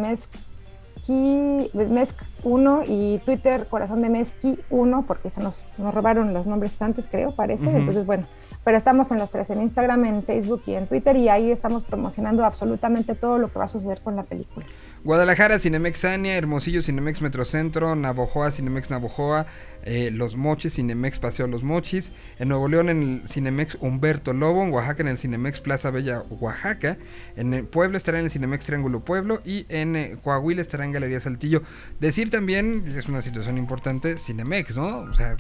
Mezqui, 1.08 1.70
Mezc 1.74 2.16
1 2.44 2.84
y 2.88 3.18
Twitter, 3.26 3.68
Corazón 3.70 4.02
de 4.02 4.10
Mezqui 4.10 4.60
1, 4.70 5.06
porque 5.08 5.30
se 5.30 5.42
nos, 5.42 5.64
nos 5.78 5.94
robaron 5.94 6.34
los 6.34 6.48
nombres 6.48 6.82
antes, 6.82 7.06
creo, 7.10 7.32
parece. 7.36 7.70
Entonces, 7.70 8.06
bueno, 8.06 8.26
pero 8.64 8.78
estamos 8.78 9.12
en 9.12 9.18
los 9.18 9.30
tres, 9.30 9.50
en 9.50 9.62
Instagram, 9.62 10.06
en 10.06 10.24
Facebook 10.24 10.62
y 10.66 10.76
en 10.76 10.88
Twitter, 10.88 11.16
y 11.18 11.30
ahí 11.30 11.52
estamos 11.52 11.84
promocionando 11.84 12.46
absolutamente 12.46 13.16
todo 13.16 13.38
lo 13.38 13.52
que 13.52 13.60
va 13.60 13.66
a 13.66 13.70
suceder 13.70 14.02
con 14.02 14.16
la 14.16 14.24
película. 14.24 14.66
Guadalajara, 15.04 15.60
Cinemex 15.60 16.06
Ania, 16.06 16.38
Hermosillo, 16.38 16.82
Cinemex 16.82 17.22
Metrocentro, 17.22 17.94
Navojoa, 17.96 18.52
Cinemex 18.52 18.90
Navojoa, 18.90 19.48
eh, 19.84 20.12
Los 20.14 20.38
Mochis, 20.38 20.76
Cinemex 20.76 21.20
Paseo 21.20 21.46
Los 21.48 21.62
Mochis, 21.62 22.14
en 22.40 22.48
Nuevo 22.48 22.70
León 22.70 22.88
en 22.88 23.04
el 23.04 23.30
Cinemex 23.30 23.78
Humberto 23.82 24.32
Lobo, 24.32 24.64
en 24.64 24.72
Oaxaca 24.72 25.02
en 25.02 25.10
el 25.10 25.18
Cinemex 25.18 25.60
Plaza 25.60 25.92
Bella 25.92 26.24
Oaxaca, 26.30 26.98
en 27.36 27.54
eh, 27.54 27.64
Puebla 27.64 27.98
estará 27.98 28.20
en 28.20 28.26
el 28.26 28.32
Cinemex 28.32 28.66
Triángulo 28.66 29.02
Pueblo 29.02 29.42
y 29.44 29.66
en 29.68 29.98
eh, 29.98 30.16
Coahuila 30.24 30.62
estará 30.62 30.86
en 30.86 30.94
Galería 30.94 31.20
Saltillo. 31.20 31.64
Decir 32.00 32.30
también, 32.30 32.86
es 32.98 33.08
una 33.10 33.22
situación 33.22 33.58
importante, 33.58 34.18
Cinemex, 34.18 34.78
¿no? 34.78 35.00
O 35.00 35.14
sea, 35.14 35.36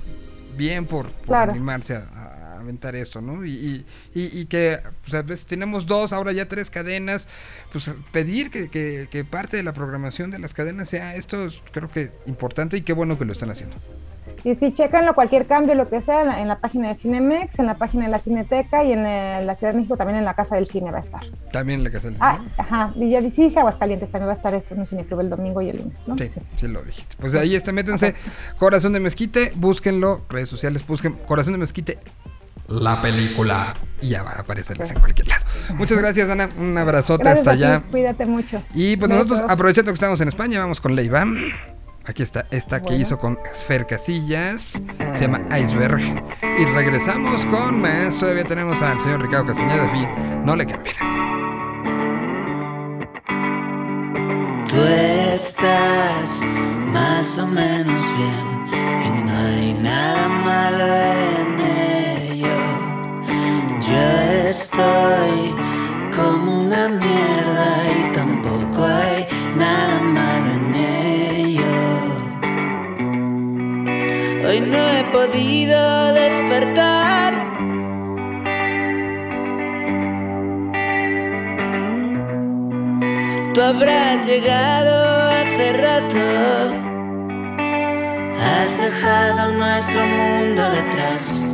bien 0.57 0.85
por, 0.85 1.07
por 1.07 1.26
Claro. 1.26 1.52
animarse 1.53 1.95
a 1.95 2.33
aventar 2.64 2.95
esto, 2.95 3.22
¿no? 3.22 3.45
Y, 3.45 3.52
y, 3.52 3.85
y- 4.15 4.40
y 4.41 4.45
que 4.45 4.80
pues, 5.03 5.14
a 5.14 5.22
veces 5.22 5.45
tenemos 5.45 5.85
dos, 5.85 6.11
ahora 6.14 6.31
ya 6.31 6.48
tres 6.48 6.69
cadenas, 6.69 7.27
pues 7.72 7.90
pedir 8.11 8.49
que, 8.49 8.69
que- 8.69 9.07
que 9.11 9.23
parte 9.26 9.57
de 9.57 9.64
la 9.64 9.73
programación 9.73 10.31
de 10.31 10.40
las 10.40 10.53
cadenas 10.53 10.90
sea 10.90 11.15
esto, 11.15 11.45
es, 11.45 11.60
creo 11.72 11.90
que 11.90 12.11
importante 12.26 12.77
y 12.77 12.81
qué 12.81 12.94
bueno 12.94 13.18
que 13.19 13.26
lo 13.26 13.34
están 13.34 13.52
haciendo. 13.52 13.76
Y 14.45 14.56
sí, 14.56 14.73
chécanlo, 14.73 15.15
cualquier 15.15 15.45
cambio, 15.48 15.73
lo 15.73 15.88
que 15.90 16.02
sea, 16.02 16.41
en 16.41 16.49
la, 16.49 16.60
página 16.60 16.90
de 16.90 16.95
Cinemex, 16.95 17.60
en 17.60 17.65
la 17.65 17.76
página 17.76 18.06
de 18.06 18.11
la 18.11 18.19
Cineteca 18.19 18.84
y 18.84 18.91
en 18.91 19.06
eh, 19.06 19.41
la 19.45 19.56
Ciudad 19.56 19.72
de 19.72 19.77
México 19.80 19.95
también 19.95 20.19
en 20.19 20.26
la 20.26 20.34
Casa 20.34 20.56
del 20.56 20.68
Cine 20.68 20.91
va 20.91 20.98
a 20.98 21.02
estar. 21.02 21.22
También 21.53 21.80
en 21.80 21.84
la 21.85 21.91
casa 21.91 22.07
del 22.10 22.18
Ah, 22.19 22.40
Cine. 22.40 22.52
ajá, 22.57 22.91
y 22.95 23.10
ya 23.11 23.22
sí, 23.22 23.30
dije 23.30 23.60
Aguascalientes 23.60 24.11
también 24.11 24.27
va 24.27 24.34
a 24.34 24.35
estar 24.35 24.53
esto 24.53 24.73
en 24.73 24.81
un 24.81 24.88
cineclub 24.88 25.22
el 25.22 25.30
domingo 25.30 25.61
y 25.61 25.69
el 25.69 25.77
lunes, 25.77 25.98
¿no? 26.07 26.18
Sí, 26.18 26.30
sí 26.57 26.68
lo 26.68 26.81
dijiste. 26.84 27.15
Pues 27.22 27.34
ahí 27.35 27.56
está, 27.56 27.72
métanse. 27.72 28.15
Corazón 28.57 28.91
de 28.91 28.99
Mezquite, 28.99 29.53
búsquenlo, 29.56 30.26
redes 30.30 30.49
sociales, 30.49 30.85
busquen 30.85 31.14
Corazón 31.26 31.53
de 31.53 31.60
Mezquite, 31.60 31.99
la 32.82 33.02
película. 33.02 33.74
Y 34.02 34.10
ya 34.10 34.24
van 34.24 34.38
a 34.38 34.41
aparecerles 34.41 34.91
en 34.91 35.00
cualquier 35.00 35.28
lado. 35.28 35.44
Muchas 35.76 35.98
gracias, 35.98 36.30
Ana. 36.30 36.50
Un 36.58 36.78
abrazote 36.78 37.24
Gracias 37.24 37.48
hasta 37.48 37.52
a 37.52 37.58
ti, 37.58 37.64
allá. 37.64 37.84
Cuídate 37.90 38.26
mucho. 38.26 38.62
Y 38.74 38.98
pues 38.98 39.10
Besos. 39.10 39.28
nosotros, 39.28 39.52
aprovechando 39.52 39.91
que 39.91 39.95
estamos 39.95 40.20
en 40.22 40.28
España, 40.28 40.60
vamos 40.60 40.82
con 40.82 40.95
Leiva. 40.95 41.26
Aquí 42.06 42.22
está 42.22 42.45
esta 42.52 42.82
que 42.82 42.95
hizo 42.98 43.18
con 43.18 43.40
Fer 43.66 43.88
Casillas. 43.88 44.74
Se 45.14 45.22
llama 45.22 45.41
Iceberg. 45.58 46.02
Y 46.60 46.66
regresamos 46.66 47.45
con 47.45 47.80
más. 47.80 48.18
Todavía 48.20 48.44
tenemos 48.44 48.82
al 48.82 49.02
señor 49.02 49.22
Ricardo 49.22 49.48
Castañeda. 49.48 49.88
Fi. 49.90 50.06
No 50.45 50.56
le 50.58 50.66
cambien. 50.66 50.95
Tú 54.68 54.82
estás 54.84 56.44
más 56.91 57.38
o 57.38 57.48
menos 57.48 58.02
bien 58.18 58.66
y 59.06 59.26
no 59.26 59.38
hay 59.38 59.74
nada 59.76 60.28
malo 60.28 60.84
en 60.84 61.60
ello. 61.60 61.73
Yo 63.86 64.50
estoy 64.50 65.54
como 66.16 66.62
una 66.62 66.88
mierda 66.88 67.68
y 68.00 68.12
tampoco 68.14 68.86
hay 68.86 69.28
nada 69.58 70.00
malo 70.00 70.52
en 70.52 70.76
ello. 70.76 71.64
Hoy 74.48 74.62
no 74.62 74.78
he 74.78 75.04
podido 75.12 76.14
despertar. 76.14 77.34
Tú 83.54 83.62
habrás 83.62 84.26
llegado 84.26 85.30
hace 85.30 85.74
rato. 85.74 86.20
Has 88.42 88.78
dejado 88.78 89.52
nuestro 89.52 90.06
mundo 90.06 90.64
detrás. 90.72 91.53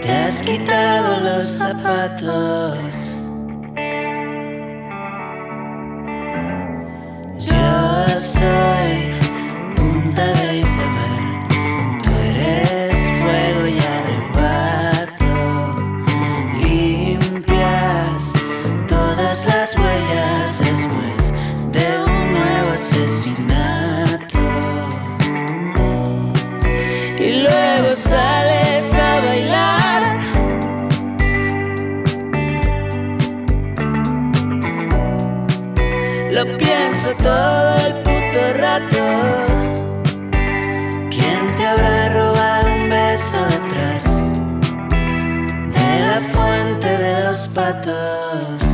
Te 0.00 0.10
has 0.10 0.42
quitado 0.42 1.20
los 1.20 1.44
zapatos. 1.58 3.20
Yo 7.38 8.16
soy 8.16 8.69
todo 37.08 37.76
el 37.86 37.94
puto 38.02 38.52
rato. 38.58 38.98
¿Quién 41.10 41.46
te 41.56 41.66
habrá 41.66 42.10
robado 42.10 42.74
un 42.74 42.90
beso 42.90 43.38
detrás 43.46 44.04
de 45.74 46.00
la 46.06 46.20
fuente 46.32 46.98
de 46.98 47.24
los 47.24 47.48
patos? 47.48 48.69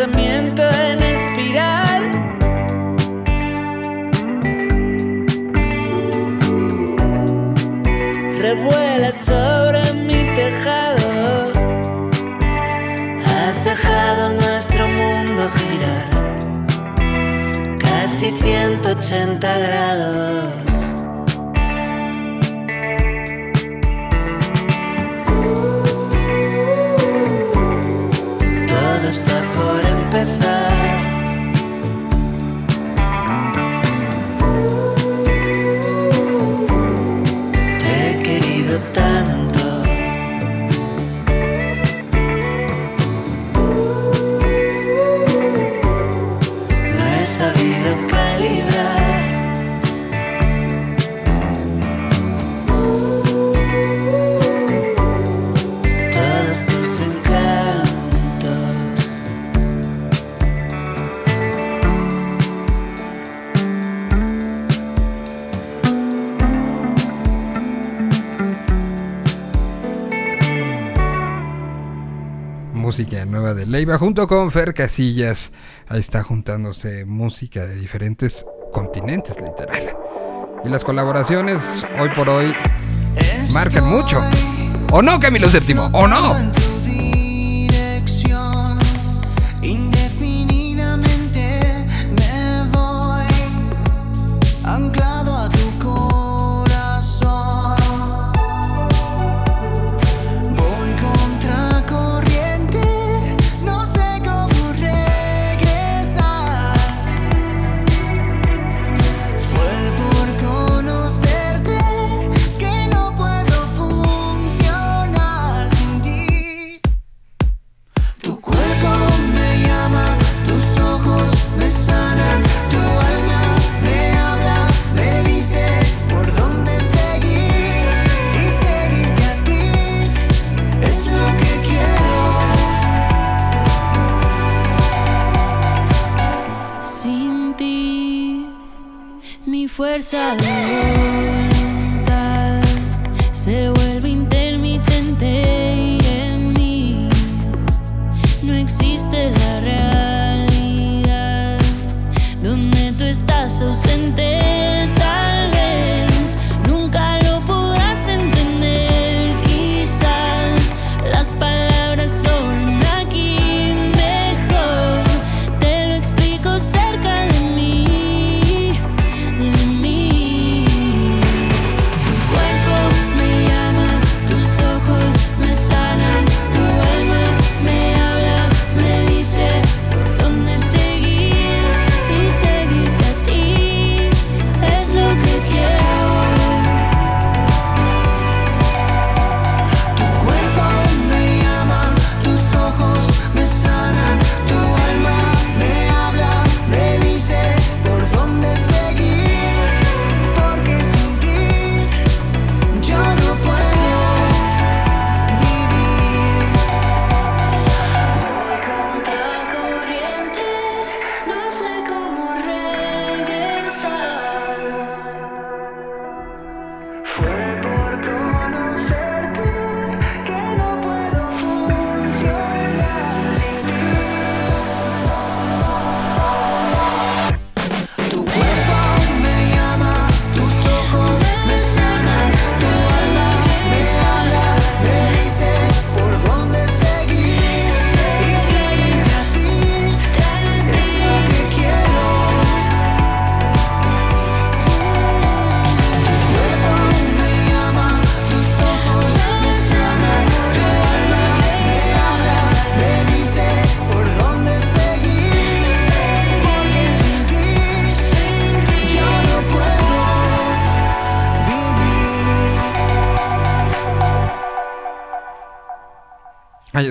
Pensamiento 0.00 0.62
en 0.62 1.02
espiral. 1.02 2.10
revuela 8.38 9.12
sobre 9.12 9.92
mi 9.92 10.34
tejado. 10.34 11.52
Has 13.26 13.64
dejado 13.64 14.30
nuestro 14.30 14.88
mundo 14.88 15.42
girar 15.58 16.08
casi 17.78 18.30
180 18.30 19.58
grados. 19.58 20.59
Música 73.10 73.26
nueva 73.26 73.54
de 73.54 73.66
Leiva 73.66 73.98
junto 73.98 74.28
con 74.28 74.52
Fer 74.52 74.72
Casillas. 74.72 75.50
Ahí 75.88 75.98
está 75.98 76.22
juntándose 76.22 77.04
música 77.04 77.66
de 77.66 77.74
diferentes 77.74 78.46
continentes, 78.72 79.34
literal. 79.34 79.96
Y 80.64 80.68
las 80.68 80.84
colaboraciones, 80.84 81.60
hoy 81.98 82.08
por 82.14 82.28
hoy, 82.28 82.54
marcan 83.50 83.88
mucho. 83.88 84.22
¿O 84.92 85.02
no, 85.02 85.18
Camilo 85.18 85.48
VII? 85.48 85.76
¿O 85.92 86.06
no? 86.06 86.36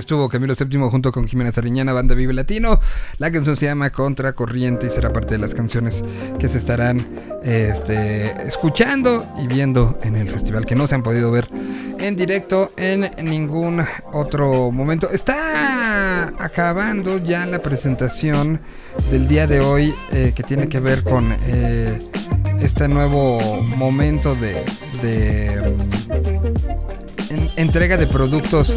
Estuvo 0.09 0.27
Camilo 0.27 0.55
VII 0.55 0.89
junto 0.89 1.11
con 1.11 1.27
Jimena 1.27 1.51
Sariñana, 1.51 1.93
Banda 1.93 2.15
Vive 2.15 2.33
Latino. 2.33 2.79
La 3.19 3.31
canción 3.31 3.55
se 3.55 3.67
llama 3.67 3.91
Contra 3.91 4.33
Corriente 4.33 4.87
y 4.87 4.89
será 4.89 5.13
parte 5.13 5.35
de 5.35 5.37
las 5.37 5.53
canciones 5.53 6.01
que 6.39 6.47
se 6.47 6.57
estarán 6.57 6.97
este, 7.43 8.31
escuchando 8.41 9.23
y 9.39 9.45
viendo 9.45 9.99
en 10.01 10.15
el 10.15 10.27
festival, 10.31 10.65
que 10.65 10.73
no 10.73 10.87
se 10.87 10.95
han 10.95 11.03
podido 11.03 11.29
ver 11.29 11.47
en 11.99 12.15
directo 12.15 12.71
en 12.75 13.11
ningún 13.23 13.85
otro 14.11 14.71
momento. 14.71 15.11
Está 15.11 16.29
acabando 16.43 17.19
ya 17.19 17.45
la 17.45 17.59
presentación 17.59 18.59
del 19.11 19.27
día 19.27 19.45
de 19.45 19.59
hoy 19.59 19.93
eh, 20.11 20.33
que 20.35 20.41
tiene 20.41 20.67
que 20.69 20.79
ver 20.79 21.03
con 21.03 21.23
eh, 21.45 21.99
este 22.63 22.87
nuevo 22.87 23.61
momento 23.61 24.33
de... 24.33 24.63
entrega 27.61 27.97
de 27.97 28.07
productos 28.07 28.73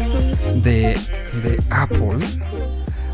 de, 0.55 0.97
de 1.41 1.59
Apple. 1.69 2.17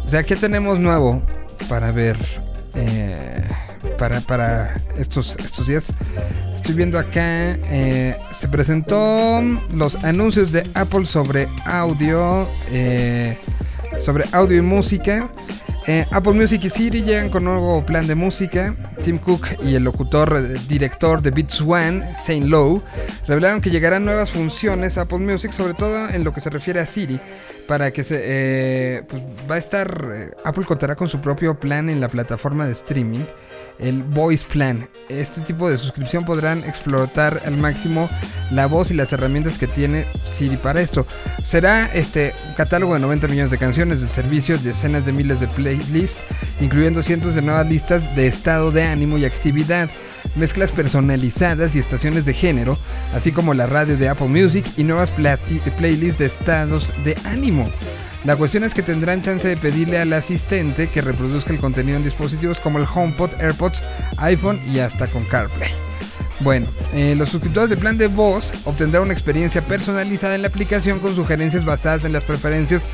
O 0.05 0.09
sea, 0.09 0.23
¿qué 0.23 0.35
tenemos 0.35 0.79
nuevo 0.79 1.21
para 1.67 1.91
ver 1.91 2.17
eh, 2.73 3.43
para, 3.99 4.19
para 4.21 4.75
estos, 4.97 5.35
estos 5.37 5.67
días? 5.67 5.93
Estoy 6.55 6.73
viendo 6.73 6.97
acá, 6.97 7.51
eh, 7.69 8.15
se 8.39 8.47
presentó 8.47 9.41
los 9.73 9.95
anuncios 10.03 10.51
de 10.51 10.67
Apple 10.73 11.05
sobre 11.05 11.47
audio, 11.65 12.47
eh, 12.71 13.37
sobre 13.99 14.25
audio 14.31 14.57
y 14.57 14.61
música. 14.61 15.29
Eh, 15.87 16.05
Apple 16.11 16.33
Music 16.33 16.63
y 16.65 16.69
Siri 16.69 17.01
llegan 17.01 17.29
con 17.29 17.45
nuevo 17.45 17.83
plan 17.85 18.05
de 18.05 18.15
música. 18.15 18.75
Tim 19.03 19.17
Cook 19.17 19.47
y 19.63 19.75
el 19.75 19.83
locutor 19.83 20.35
eh, 20.37 20.59
director 20.67 21.21
de 21.21 21.31
Beats 21.31 21.61
One, 21.61 22.13
Saint 22.23 22.45
Lowe, 22.45 22.81
revelaron 23.27 23.61
que 23.61 23.69
llegarán 23.69 24.05
nuevas 24.05 24.29
funciones 24.29 24.97
a 24.97 25.01
Apple 25.01 25.19
Music, 25.19 25.51
sobre 25.51 25.73
todo 25.73 26.09
en 26.09 26.23
lo 26.23 26.33
que 26.33 26.41
se 26.41 26.49
refiere 26.49 26.79
a 26.79 26.85
Siri, 26.85 27.19
para 27.67 27.91
que 27.91 28.03
se 28.03 28.19
eh, 28.21 29.03
pues 29.07 29.21
va 29.49 29.55
a 29.55 29.57
estar 29.57 30.05
eh, 30.13 30.31
Apple 30.43 30.65
contará 30.65 30.95
con 30.95 31.07
su 31.07 31.21
propio 31.21 31.59
plan 31.59 31.89
en 31.89 32.01
la 32.01 32.09
plataforma 32.09 32.65
de 32.65 32.73
streaming 32.73 33.25
el 33.79 34.03
Voice 34.03 34.45
Plan. 34.45 34.87
Este 35.09 35.41
tipo 35.41 35.69
de 35.69 35.77
suscripción 35.77 36.25
podrán 36.25 36.63
explotar 36.63 37.41
al 37.45 37.57
máximo 37.57 38.09
la 38.51 38.67
voz 38.67 38.91
y 38.91 38.93
las 38.93 39.11
herramientas 39.11 39.57
que 39.57 39.67
tiene 39.67 40.05
Siri 40.37 40.57
para 40.57 40.81
esto. 40.81 41.05
Será 41.43 41.85
este 41.93 42.33
un 42.47 42.53
catálogo 42.53 42.93
de 42.93 42.99
90 42.99 43.27
millones 43.27 43.51
de 43.51 43.57
canciones 43.57 44.01
del 44.01 44.09
servicio, 44.09 44.57
decenas 44.57 45.05
de 45.05 45.13
miles 45.13 45.39
de 45.39 45.47
playlists, 45.47 46.21
incluyendo 46.59 47.03
cientos 47.03 47.35
de 47.35 47.41
nuevas 47.41 47.67
listas 47.67 48.15
de 48.15 48.27
estado 48.27 48.71
de 48.71 48.83
ánimo 48.83 49.17
y 49.17 49.25
actividad, 49.25 49.89
mezclas 50.35 50.71
personalizadas 50.71 51.75
y 51.75 51.79
estaciones 51.79 52.25
de 52.25 52.33
género, 52.33 52.77
así 53.13 53.31
como 53.31 53.53
la 53.53 53.65
radio 53.65 53.97
de 53.97 54.09
Apple 54.09 54.27
Music 54.27 54.65
y 54.77 54.83
nuevas 54.83 55.11
playlists 55.11 56.19
de 56.19 56.25
estados 56.25 56.91
de 57.03 57.17
ánimo. 57.25 57.69
La 58.25 58.35
cuestión 58.35 58.63
es 58.65 58.73
que 58.73 58.83
tendrán 58.83 59.21
chance 59.21 59.47
de 59.47 59.55
pedirle 59.55 59.97
al 59.97 60.11
asistente 60.11 60.89
que 60.89 61.01
reproduzca 61.01 61.53
el 61.53 61.59
contenido 61.59 61.97
en 61.97 62.03
dispositivos 62.03 62.59
como 62.59 62.77
el 62.77 62.85
HomePod, 62.93 63.33
AirPods, 63.39 63.81
iPhone 64.17 64.59
y 64.69 64.79
hasta 64.79 65.07
con 65.07 65.23
CarPlay. 65.25 65.71
Bueno, 66.41 66.67
eh, 66.93 67.15
los 67.17 67.29
suscriptores 67.29 67.69
de 67.69 67.75
plan 67.75 67.97
de 67.97 68.07
voz 68.07 68.51
obtendrán 68.63 69.03
una 69.03 69.13
experiencia 69.13 69.65
personalizada 69.65 70.35
en 70.35 70.41
la 70.41 70.47
aplicación 70.47 70.99
con 70.99 71.15
sugerencias 71.15 71.65
basadas 71.65 72.05
en 72.05 72.13
las 72.13 72.23
preferencias 72.23 72.87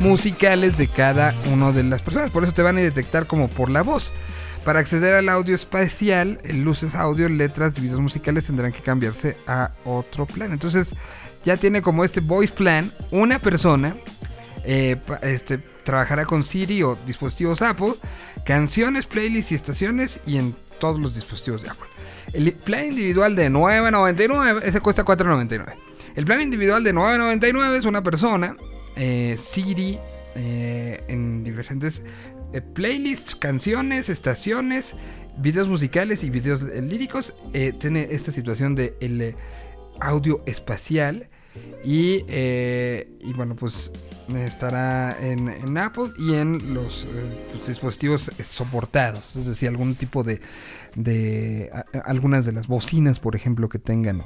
musicales 0.00 0.76
de 0.78 0.88
cada 0.88 1.34
una 1.52 1.70
de 1.70 1.84
las 1.84 2.02
personas. 2.02 2.30
Por 2.30 2.42
eso 2.42 2.52
te 2.52 2.62
van 2.62 2.76
a 2.76 2.80
detectar 2.80 3.26
como 3.26 3.48
por 3.48 3.70
la 3.70 3.82
voz. 3.82 4.12
Para 4.68 4.80
acceder 4.80 5.14
al 5.14 5.30
audio 5.30 5.54
espacial, 5.54 6.40
luces 6.44 6.94
audio, 6.94 7.26
letras 7.30 7.72
videos 7.80 8.02
musicales 8.02 8.44
tendrán 8.44 8.70
que 8.70 8.80
cambiarse 8.80 9.34
a 9.46 9.70
otro 9.86 10.26
plan. 10.26 10.52
Entonces 10.52 10.90
ya 11.42 11.56
tiene 11.56 11.80
como 11.80 12.04
este 12.04 12.20
voice 12.20 12.52
plan 12.52 12.92
una 13.10 13.38
persona 13.38 13.96
eh, 14.66 14.96
este, 15.22 15.56
trabajará 15.56 16.26
con 16.26 16.44
Siri 16.44 16.82
o 16.82 16.98
dispositivos 17.06 17.62
Apple, 17.62 17.94
canciones, 18.44 19.06
playlists 19.06 19.52
y 19.52 19.54
estaciones 19.54 20.20
y 20.26 20.36
en 20.36 20.54
todos 20.78 21.00
los 21.00 21.14
dispositivos 21.14 21.62
de 21.62 21.70
Apple. 21.70 21.88
El 22.34 22.52
plan 22.52 22.88
individual 22.88 23.34
de 23.36 23.50
9.99, 23.50 24.60
ese 24.64 24.82
cuesta 24.82 25.02
4.99. 25.02 25.64
El 26.14 26.26
plan 26.26 26.42
individual 26.42 26.84
de 26.84 26.92
9.99 26.92 27.74
es 27.74 27.86
una 27.86 28.02
persona, 28.02 28.54
eh, 28.96 29.38
Siri, 29.40 29.98
eh, 30.34 31.02
en 31.08 31.42
diferentes 31.42 32.02
eh, 32.52 32.60
playlists, 32.60 33.34
canciones, 33.34 34.08
estaciones, 34.08 34.94
videos 35.36 35.68
musicales 35.68 36.22
y 36.22 36.30
videos 36.30 36.62
eh, 36.62 36.80
líricos. 36.82 37.34
eh, 37.52 37.72
tiene 37.78 38.08
esta 38.10 38.32
situación 38.32 38.74
de 38.74 38.96
el 39.00 39.34
audio 40.00 40.42
espacial. 40.46 41.28
Y, 41.84 42.22
y 42.28 43.32
bueno, 43.34 43.56
pues 43.56 43.90
estará 44.32 45.16
en, 45.20 45.48
en 45.48 45.76
Apple 45.76 46.12
y 46.16 46.34
en 46.34 46.72
los 46.72 47.04
dispositivos 47.66 48.30
soportados. 48.44 49.34
Es 49.34 49.46
decir, 49.46 49.68
algún 49.68 49.96
tipo 49.96 50.22
de, 50.22 50.40
de 50.94 51.72
algunas 52.04 52.44
de 52.44 52.52
las 52.52 52.68
bocinas, 52.68 53.18
por 53.18 53.34
ejemplo, 53.34 53.68
que 53.68 53.80
tengan. 53.80 54.22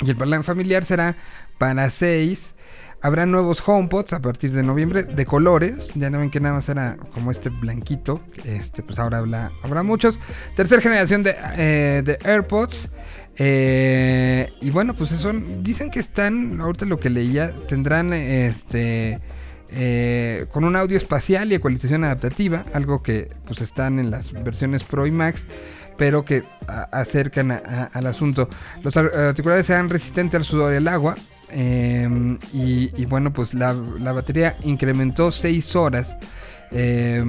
Y 0.00 0.08
el 0.08 0.16
plan 0.16 0.42
familiar 0.42 0.86
será 0.86 1.16
para 1.58 1.90
6 1.90 2.54
Habrá 3.00 3.26
nuevos 3.26 3.62
HomePods 3.64 4.12
a 4.12 4.20
partir 4.20 4.52
de 4.52 4.62
noviembre 4.64 5.04
de 5.04 5.24
colores. 5.24 5.90
Ya 5.94 6.10
no 6.10 6.18
ven 6.18 6.30
que 6.30 6.40
nada 6.40 6.56
más 6.56 6.68
era 6.68 6.96
como 7.14 7.30
este 7.30 7.48
blanquito. 7.48 8.20
Este, 8.44 8.82
pues 8.82 8.98
ahora 8.98 9.18
habla, 9.18 9.52
habrá 9.62 9.82
muchos. 9.84 10.18
Tercera 10.56 10.82
generación 10.82 11.22
de, 11.22 11.36
eh, 11.56 12.02
de 12.04 12.18
AirPods. 12.24 12.88
Eh, 13.36 14.50
y 14.60 14.70
bueno, 14.70 14.94
pues 14.94 15.10
son. 15.10 15.62
Dicen 15.62 15.90
que 15.90 16.00
están. 16.00 16.60
Ahorita 16.60 16.86
lo 16.86 16.98
que 16.98 17.08
leía. 17.08 17.52
Tendrán 17.68 18.12
este. 18.12 19.20
eh, 19.70 20.46
con 20.50 20.64
un 20.64 20.74
audio 20.74 20.96
espacial 20.96 21.52
y 21.52 21.54
ecualización 21.54 22.02
adaptativa. 22.02 22.64
Algo 22.74 23.00
que 23.02 23.30
pues 23.46 23.60
están 23.60 24.00
en 24.00 24.10
las 24.10 24.32
versiones 24.32 24.82
Pro 24.82 25.06
y 25.06 25.12
Max. 25.12 25.46
Pero 25.96 26.24
que 26.24 26.42
acercan 26.92 27.50
al 27.92 28.06
asunto. 28.06 28.48
Los 28.82 28.96
ar- 28.96 29.12
articulares 29.16 29.66
serán 29.66 29.88
resistentes 29.88 30.36
al 30.38 30.44
sudor 30.44 30.72
y 30.72 30.76
al 30.76 30.86
agua. 30.88 31.16
Eh, 31.50 32.38
y, 32.52 33.04
bueno, 33.06 33.32
pues 33.32 33.54
la, 33.54 33.72
la 33.72 34.12
batería 34.12 34.56
incrementó 34.62 35.32
6 35.32 35.76
horas. 35.76 36.16
Eh, 36.70 37.24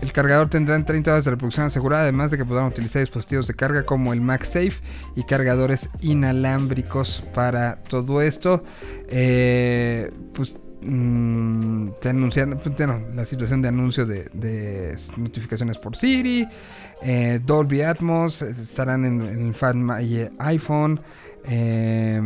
el, 0.00 0.12
cargador 0.12 0.48
tendrá 0.48 0.82
30 0.84 1.12
horas 1.12 1.24
de 1.24 1.30
reproducción 1.32 1.66
asegurada, 1.66 2.02
además 2.04 2.30
de 2.30 2.38
que 2.38 2.44
podrán 2.44 2.66
utilizar 2.66 3.00
dispositivos 3.00 3.46
de 3.46 3.54
carga 3.54 3.84
como 3.84 4.12
el 4.12 4.20
MagSafe 4.20 4.74
y 5.16 5.24
cargadores 5.24 5.88
inalámbricos 6.00 7.22
para 7.34 7.76
todo 7.88 8.20
esto. 8.22 8.64
Eh, 9.08 10.10
pues 10.34 10.54
mm, 10.82 11.88
anuncian 12.04 12.58
pues, 12.62 12.76
bueno, 12.76 13.00
la 13.14 13.24
situación 13.26 13.62
de 13.62 13.68
anuncio 13.68 14.06
de, 14.06 14.96
notificaciones 15.16 15.78
por 15.78 15.96
Siri, 15.96 16.48
eh, 17.02 17.40
Dolby 17.44 17.82
Atmos, 17.82 18.42
eh, 18.42 18.54
estarán 18.62 19.04
en, 19.04 19.22
en 19.22 19.54
el 19.54 19.74
My 19.74 20.28
iPhone. 20.38 21.00
eh, 21.44 22.20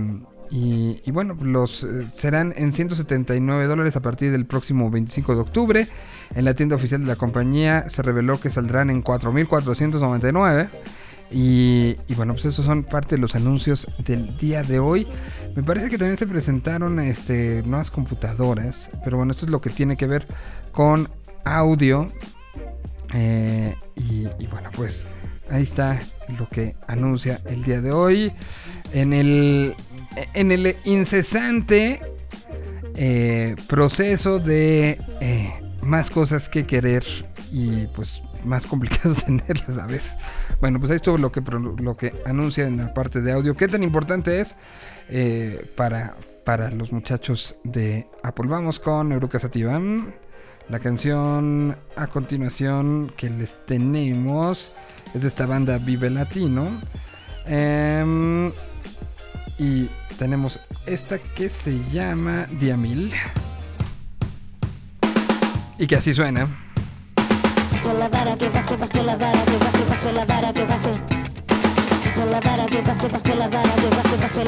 y, 0.51 1.11
bueno, 1.11 1.37
los 1.41 1.83
eh, 1.83 2.07
serán 2.15 2.55
en 2.57 2.73
179 2.73 3.67
dólares 3.67 3.97
a 3.97 4.01
partir 4.01 4.33
del 4.33 4.47
próximo 4.47 4.91
25 4.91 5.35
de 5.35 5.41
octubre. 5.41 5.89
En 6.35 6.45
la 6.45 6.55
tienda 6.55 6.77
oficial 6.77 7.01
de 7.01 7.07
la 7.07 7.17
compañía 7.17 7.89
se 7.89 8.03
reveló 8.03 8.41
que 8.41 8.51
saldrán 8.51 8.91
en 8.91 9.03
4.499. 9.03 10.69
Y, 11.31 11.97
y 12.07 12.15
bueno, 12.15 12.35
pues 12.35 12.47
esos 12.47 12.65
son 12.65 12.85
parte 12.85 13.17
de 13.17 13.21
los 13.21 13.35
anuncios 13.35 13.87
del 14.07 14.37
día 14.39 14.63
de 14.63 14.79
hoy. 14.79 15.07
Me 15.57 15.63
parece 15.63 15.89
que 15.89 15.99
también 15.99 16.19
se 16.19 16.27
presentaron 16.27 17.01
este, 17.01 17.63
nuevas 17.65 17.91
computadoras. 17.91 18.89
Pero 19.05 19.17
bueno, 19.17 19.33
esto 19.33 19.47
es 19.47 19.51
lo 19.51 19.61
que 19.61 19.71
tiene 19.71 19.97
que 19.97 20.07
ver 20.07 20.27
con 20.73 21.09
audio. 21.45 22.07
Eh, 23.13 23.75
y 23.97 24.47
bueno, 24.47 24.71
pues 24.75 25.05
ahí 25.51 25.63
está 25.63 26.01
lo 26.39 26.49
que 26.49 26.77
anuncia 26.87 27.41
el 27.47 27.63
día 27.63 27.81
de 27.81 27.93
hoy. 27.93 28.33
En 28.97 29.13
el, 29.13 29.75
en 30.33 30.53
el 30.53 30.75
incesante 30.85 32.01
eh, 32.95 33.55
proceso 33.69 34.39
de 34.39 34.99
eh, 35.21 35.53
más 35.83 36.09
cosas 36.09 36.49
que 36.49 36.67
querer 36.67 37.05
y 37.53 37.87
pues 37.89 38.23
más 38.43 38.65
complicado 38.65 39.15
tenerlas 39.27 39.77
a 39.77 39.87
veces. 39.87 40.17
Bueno, 40.63 40.81
pues 40.81 40.93
esto 40.93 41.15
es 41.15 41.21
lo 41.21 41.31
que, 41.31 41.43
lo 41.43 41.95
que 41.95 42.15
anuncia 42.25 42.67
en 42.67 42.79
la 42.79 42.95
parte 42.95 43.21
de 43.21 43.33
audio. 43.33 43.55
¿Qué 43.55 43.69
tan 43.69 43.83
importante 43.83 44.41
es 44.41 44.57
eh, 45.11 45.71
para, 45.77 46.17
para 46.47 46.71
los 46.71 46.91
muchachos 46.91 47.55
de 47.65 48.07
Apple? 48.23 48.47
Vamos 48.49 48.79
con 48.79 49.21
Sativán. 49.39 50.15
La 50.71 50.79
canción 50.79 51.77
a 51.97 52.07
continuación 52.07 53.13
que 53.15 53.29
les 53.29 53.55
tenemos 53.67 54.73
es 55.15 55.21
de 55.21 55.29
esta 55.29 55.45
banda 55.45 55.77
Vive 55.77 56.09
Latino. 56.09 56.81
Em, 57.47 58.53
y 59.59 59.89
tenemos 60.19 60.61
esta 60.87 61.19
que 61.19 61.49
se 61.49 61.79
llama 61.91 62.47
Diamil. 62.59 63.13
Y 65.79 65.87
que 65.87 65.97
así 65.97 66.15
suena. 66.15 66.47
Que 67.83 67.95
la 67.95 68.09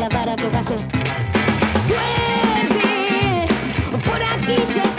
vara 0.09 0.37
por 4.05 4.23
aquí 4.23 4.57
ya 4.75 4.98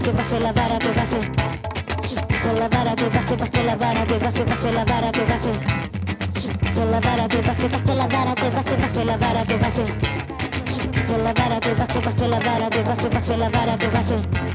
baje, 0.00 0.12
baje 0.12 0.40
la 0.40 0.52
vara 0.52 0.78
que 0.78 0.88
baje. 0.88 1.32
Con 2.42 2.58
la 2.58 2.68
vara 2.68 2.94
que 2.94 3.08
baje, 3.08 3.36
baje 3.36 3.64
la 3.64 3.76
vara 3.76 4.06
que 4.06 4.18
baje, 4.18 4.44
baje 4.44 4.72
la 4.72 4.84
vara 4.84 5.12
que 5.12 5.24
baje. 5.24 5.52
Con 6.74 6.90
la 6.90 7.00
vara 7.00 7.28
que 7.28 7.40
baje, 7.42 7.68
baje 7.68 7.94
la 7.94 8.06
vara 8.06 8.34
que 8.34 8.50
baje, 8.50 8.76
baje 8.76 9.04
la 9.04 9.16
vara 9.16 9.44
que 9.44 9.56
baje. 9.56 9.84
Con 11.06 11.24
la 11.24 11.32
vara 11.32 11.60
que 11.60 11.74
baje, 11.74 12.00
baje 12.00 12.28
la 12.28 12.38
vara 12.40 12.70
que 12.70 12.82
baje, 12.82 13.08
baje 13.08 13.36
la 13.36 13.48
vara 13.50 13.76
que 13.76 13.88
baje. 13.88 14.50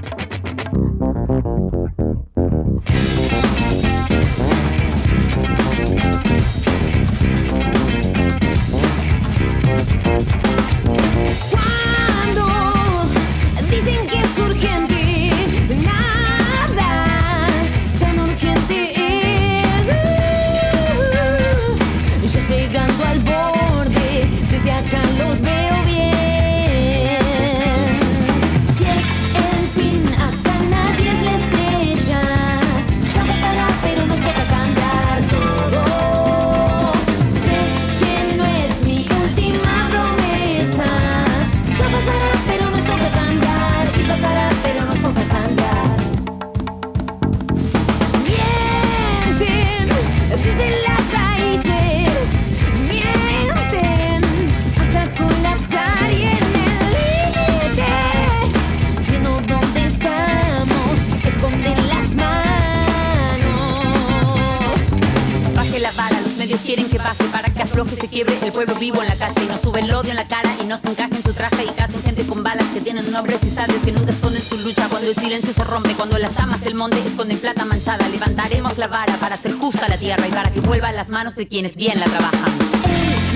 Que 67.75 67.81
afloje, 67.81 68.01
se 68.01 68.07
quiebre 68.07 68.37
el 68.41 68.51
pueblo 68.53 68.75
vivo 68.75 69.01
en 69.01 69.07
la 69.09 69.15
calle 69.15 69.43
y 69.43 69.47
no 69.47 69.57
sube 69.61 69.81
el 69.81 69.93
odio 69.93 70.11
en 70.11 70.15
la 70.15 70.27
cara 70.27 70.49
y 70.61 70.65
no 70.65 70.77
se 70.77 70.87
encaje 70.87 71.15
en 71.15 71.23
su 71.23 71.33
traje 71.33 71.65
y 71.65 71.69
casen 71.71 72.01
gente 72.03 72.25
con 72.25 72.41
balas 72.41 72.65
que 72.73 72.79
tienen 72.79 73.11
nombres 73.11 73.39
y 73.43 73.49
sabes 73.49 73.81
que 73.83 73.91
nunca 73.91 74.11
esconden 74.11 74.41
su 74.41 74.57
lucha 74.59 74.87
cuando 74.87 75.09
el 75.09 75.15
silencio 75.15 75.51
se 75.51 75.63
rompe, 75.65 75.93
cuando 75.93 76.17
las 76.17 76.37
llamas 76.37 76.61
del 76.61 76.75
monte 76.75 76.99
esconden 77.05 77.37
plata 77.37 77.65
manchada, 77.65 78.07
levantaremos 78.07 78.77
la 78.77 78.87
vara 78.87 79.15
para 79.17 79.35
hacer 79.35 79.53
justa 79.53 79.87
la 79.89 79.97
tierra 79.97 80.25
y 80.25 80.31
para 80.31 80.51
que 80.51 80.61
vuelva 80.61 80.89
a 80.89 80.93
las 80.93 81.09
manos 81.09 81.35
de 81.35 81.47
quienes 81.47 81.75
bien 81.75 81.99
la 81.99 82.05
trabajan. 82.05 82.57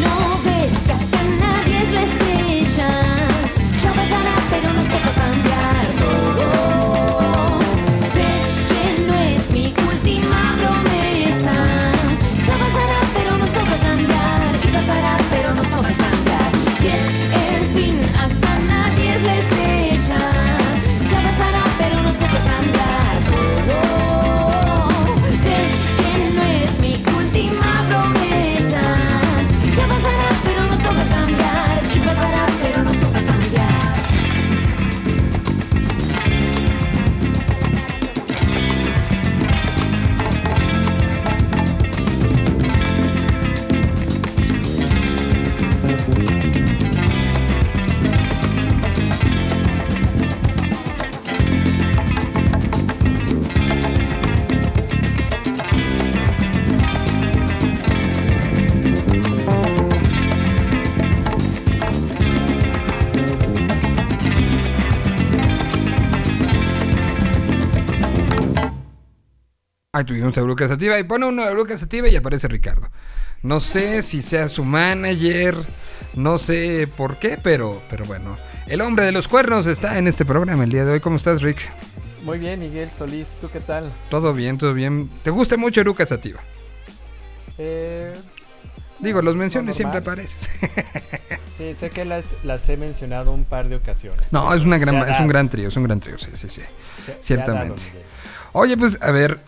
No 0.01 0.39
ves 0.45 0.73
que 0.85 1.43
nadie 1.43 1.83
es 1.83 1.91
la 1.91 2.03
estrella. 2.03 2.89
Ya 3.83 4.28
Ahí 69.99 70.05
tuvimos 70.05 70.37
a 70.37 70.39
Eruca 70.41 70.65
Sativa 70.65 70.97
y 70.97 71.03
pone 71.03 71.25
uno 71.25 71.41
a 71.43 71.51
Eruca 71.51 71.77
Sativa 71.77 72.07
y 72.07 72.15
aparece 72.15 72.47
Ricardo. 72.47 72.89
No 73.41 73.59
sé 73.59 74.01
si 74.01 74.21
sea 74.21 74.47
su 74.47 74.63
manager, 74.63 75.55
no 76.13 76.37
sé 76.37 76.87
por 76.95 77.19
qué, 77.19 77.37
pero, 77.41 77.81
pero 77.89 78.05
bueno. 78.05 78.37
El 78.65 78.79
hombre 78.79 79.03
de 79.05 79.11
los 79.11 79.27
cuernos 79.27 79.65
está 79.67 79.97
en 79.97 80.07
este 80.07 80.23
programa 80.23 80.63
el 80.63 80.69
día 80.71 80.85
de 80.85 80.93
hoy. 80.93 80.99
¿Cómo 81.01 81.17
estás, 81.17 81.41
Rick? 81.41 81.57
Muy 82.23 82.39
bien, 82.39 82.61
Miguel 82.61 82.89
Solís, 82.97 83.27
¿tú 83.41 83.49
qué 83.51 83.59
tal? 83.59 83.91
Todo 84.09 84.33
bien, 84.33 84.57
todo 84.57 84.73
bien. 84.73 85.09
¿Te 85.21 85.31
gusta 85.31 85.57
mucho 85.57 85.81
Eruca 85.81 86.05
Sativa? 86.05 86.39
Eh, 87.57 88.13
Digo, 88.99 89.21
los 89.21 89.35
normal. 89.35 89.73
siempre 89.75 89.99
apareces. 89.99 90.49
sí, 91.57 91.73
sé 91.75 91.89
que 91.89 92.05
las, 92.05 92.25
las 92.43 92.67
he 92.69 92.77
mencionado 92.77 93.33
un 93.33 93.43
par 93.43 93.67
de 93.67 93.75
ocasiones. 93.75 94.31
No, 94.31 94.53
es, 94.53 94.63
una 94.63 94.77
gran, 94.77 94.95
es 95.09 95.19
un 95.19 95.27
gran 95.27 95.49
trío, 95.49 95.67
es 95.67 95.75
un 95.75 95.83
gran 95.83 95.99
trío, 95.99 96.17
sí, 96.17 96.29
sí, 96.35 96.47
sí. 96.49 96.61
Se- 97.05 97.17
Ciertamente. 97.19 97.83
Oye, 98.53 98.75
pues, 98.77 98.97
a 99.01 99.11
ver, 99.11 99.39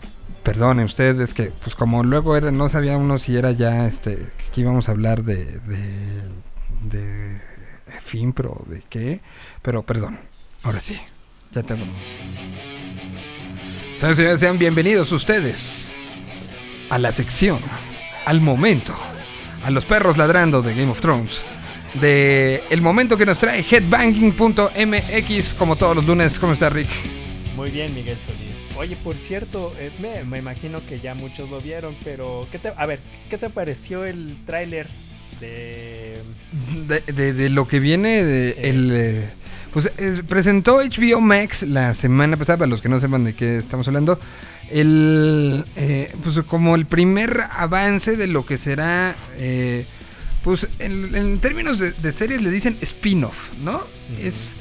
perdonen 0.44 0.86
ustedes 0.86 1.34
que, 1.34 1.52
pues, 1.64 1.76
como 1.76 2.04
luego 2.04 2.36
era, 2.36 2.52
no 2.52 2.70
sabía 2.70 2.98
uno 2.98 3.20
si 3.20 3.38
era 3.38 3.52
ya, 3.52 3.86
este, 3.86 4.18
que 4.54 4.62
íbamos 4.62 4.90
a 4.90 4.92
hablar 4.92 5.24
de, 5.24 5.46
de, 5.46 6.22
de 6.84 7.42
Finpro, 8.04 8.64
de 8.68 8.84
qué, 8.90 9.22
pero 9.62 9.84
perdón, 9.84 10.20
ahora 10.64 10.80
sí, 10.80 11.00
ya 11.54 11.64
tengo. 11.64 11.86
Señores, 14.00 14.40
sean 14.40 14.58
bienvenidos 14.58 15.12
ustedes 15.12 15.94
a 16.90 16.98
la 16.98 17.12
sección, 17.12 17.60
al 18.26 18.42
momento, 18.42 18.96
a 19.64 19.70
los 19.70 19.86
perros 19.86 20.18
ladrando 20.18 20.62
de 20.62 20.74
Game 20.74 20.92
of 20.92 21.02
Thrones. 21.02 21.40
De 22.02 22.64
el 22.70 22.82
momento 22.82 23.18
que 23.18 23.26
nos 23.26 23.38
trae 23.38 23.66
headbanging.mx 23.70 25.54
como 25.56 25.76
todos 25.76 25.96
los 25.96 26.06
lunes. 26.06 26.40
¿Cómo 26.40 26.54
está 26.54 26.70
Rick? 26.70 26.90
Muy 27.56 27.70
bien, 27.70 27.94
Miguel 27.94 28.18
Solís. 28.26 28.51
Oye, 28.82 28.96
por 29.04 29.14
cierto, 29.14 29.72
eh, 29.80 29.92
me, 30.02 30.24
me 30.24 30.40
imagino 30.40 30.80
que 30.90 31.00
ya 31.00 31.14
muchos 31.14 31.52
lo 31.52 31.62
vieron, 31.62 31.94
pero 32.04 32.48
¿qué 32.52 32.58
te, 32.58 32.70
a 32.76 32.86
ver, 32.88 33.00
¿qué 33.30 33.38
te 33.38 33.52
pareció 33.52 34.06
el 34.06 34.36
tráiler 34.48 34.88
de... 35.40 36.16
de, 36.88 37.00
de- 37.14 37.34
de 37.34 37.50
lo 37.52 37.68
que 37.68 37.80
viene 37.80 38.24
de 38.24 38.58
el 38.64 38.92
eh, 38.92 39.30
pues 39.72 39.92
eh, 40.00 40.24
presentó 40.28 40.78
HBO 40.82 41.22
Max 41.22 41.62
la 41.62 41.94
semana 41.94 42.38
pasada 42.38 42.58
para 42.58 42.70
los 42.70 42.82
que 42.82 42.90
no 42.90 43.00
sepan 43.00 43.24
de 43.24 43.34
qué 43.36 43.58
estamos 43.58 43.88
hablando 43.88 44.20
el 44.72 45.64
eh, 45.76 46.12
pues 46.24 46.40
como 46.48 46.76
el 46.76 46.86
primer 46.88 47.42
avance 47.52 48.16
de 48.18 48.26
lo 48.28 48.46
que 48.46 48.58
será 48.58 49.16
eh, 49.38 49.86
pues 50.44 50.68
en, 50.80 51.14
en 51.16 51.40
términos 51.40 51.78
de, 51.80 51.92
de 51.92 52.12
series 52.12 52.42
le 52.42 52.50
dicen 52.50 52.76
spin-off 52.82 53.50
no 53.64 53.82
es 54.22 54.52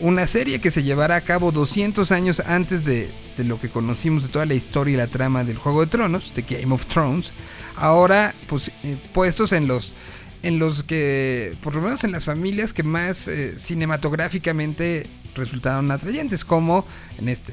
una 0.00 0.26
serie 0.26 0.60
que 0.60 0.70
se 0.70 0.82
llevará 0.82 1.16
a 1.16 1.20
cabo 1.20 1.52
200 1.52 2.12
años 2.12 2.40
antes 2.40 2.84
de, 2.84 3.10
lo 3.38 3.60
que 3.60 3.68
conocimos 3.68 4.24
de 4.24 4.28
toda 4.28 4.46
la 4.46 4.54
historia 4.54 4.94
y 4.94 4.96
la 4.96 5.06
trama 5.06 5.44
del 5.44 5.56
Juego 5.56 5.80
de 5.80 5.88
Tronos, 5.88 6.34
de 6.34 6.42
Game 6.42 6.72
of 6.74 6.86
Thrones. 6.86 7.30
Ahora, 7.76 8.34
pues, 8.48 8.68
eh, 8.84 8.96
puestos 9.12 9.52
en 9.52 9.68
los, 9.68 9.94
en 10.42 10.58
los 10.58 10.82
que, 10.82 11.56
por 11.62 11.74
lo 11.76 11.82
menos 11.82 12.04
en 12.04 12.12
las 12.12 12.24
familias 12.24 12.72
que 12.72 12.82
más 12.82 13.28
eh, 13.28 13.58
cinematográficamente 13.58 15.06
resultaron 15.34 15.90
atrayentes, 15.90 16.44
como 16.44 16.84
en 17.18 17.28
este 17.28 17.52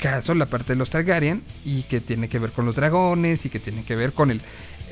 caso 0.00 0.34
la 0.34 0.46
parte 0.46 0.72
de 0.72 0.78
los 0.78 0.90
Targaryen, 0.90 1.42
y 1.64 1.82
que 1.82 2.00
tiene 2.00 2.28
que 2.28 2.38
ver 2.38 2.50
con 2.52 2.64
los 2.64 2.76
dragones, 2.76 3.44
y 3.44 3.50
que 3.50 3.58
tiene 3.58 3.82
que 3.84 3.96
ver 3.96 4.12
con 4.12 4.30
el, 4.30 4.40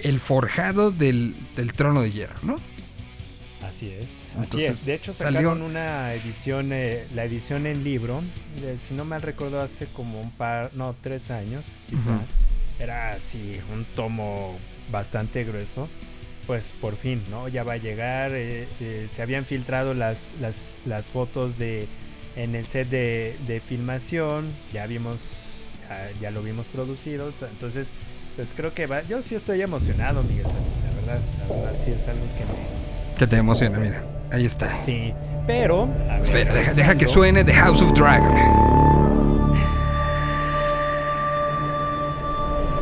el 0.02 0.20
forjado 0.20 0.90
del, 0.90 1.34
del 1.56 1.72
trono 1.72 2.02
de 2.02 2.12
hierro, 2.12 2.36
¿no? 2.42 2.56
Así 3.62 3.88
es. 3.88 4.15
Así 4.38 4.44
Entonces, 4.44 4.70
es. 4.80 4.86
De 4.86 4.94
hecho, 4.94 5.14
salió- 5.14 5.40
sacaron 5.40 5.62
una 5.62 6.12
edición, 6.12 6.70
eh, 6.72 7.04
la 7.14 7.24
edición 7.24 7.66
en 7.66 7.82
libro, 7.84 8.20
de- 8.60 8.76
si 8.88 8.94
no 8.94 9.04
mal 9.04 9.22
recuerdo, 9.22 9.60
hace 9.60 9.86
como 9.86 10.20
un 10.20 10.30
par, 10.30 10.70
no, 10.74 10.94
tres 11.02 11.30
años, 11.30 11.64
quizá. 11.88 12.00
Ujú. 12.00 12.20
Era 12.78 13.10
así, 13.12 13.58
un 13.72 13.84
tomo 13.94 14.58
bastante 14.90 15.44
grueso. 15.44 15.88
Pues 16.46 16.62
por 16.80 16.94
fin, 16.96 17.22
¿no? 17.30 17.48
Ya 17.48 17.64
va 17.64 17.72
a 17.72 17.76
llegar. 17.78 18.32
eh, 18.34 18.68
eh, 18.80 19.08
se 19.14 19.22
habían 19.22 19.44
filtrado 19.44 19.94
las, 19.94 20.18
las, 20.40 20.54
las 20.84 21.04
fotos 21.06 21.58
de 21.58 21.88
en 22.36 22.54
el 22.54 22.66
set 22.66 22.88
de, 22.88 23.34
de 23.46 23.58
filmación. 23.60 24.44
Ya 24.72 24.86
vimos, 24.86 25.16
ya, 25.88 26.10
ya 26.20 26.30
lo 26.30 26.42
vimos 26.42 26.66
producido. 26.66 27.32
Entonces, 27.50 27.88
pues 28.36 28.46
creo 28.54 28.72
que 28.74 28.86
va. 28.86 29.02
Yo 29.02 29.22
sí 29.22 29.34
estoy 29.34 29.62
emocionado, 29.62 30.22
Miguel. 30.22 30.44
La 30.44 30.94
verdad, 31.00 31.20
la 31.48 31.54
verdad 31.56 31.80
sí 31.84 31.90
es 31.90 32.06
algo 32.08 32.24
que 32.38 32.44
me, 32.44 33.16
Que 33.18 33.26
te 33.26 33.36
emociona, 33.38 33.78
mira. 33.78 34.04
Ahí 34.32 34.46
está. 34.46 34.68
Sí, 34.84 35.12
pero. 35.46 35.84
a 36.10 36.14
ver, 36.18 36.22
Espera, 36.22 36.52
deja, 36.54 36.72
deja 36.74 36.94
que 36.96 37.06
suene 37.06 37.44
The 37.44 37.54
House 37.54 37.82
of 37.82 37.92
Dragon. 37.92 38.34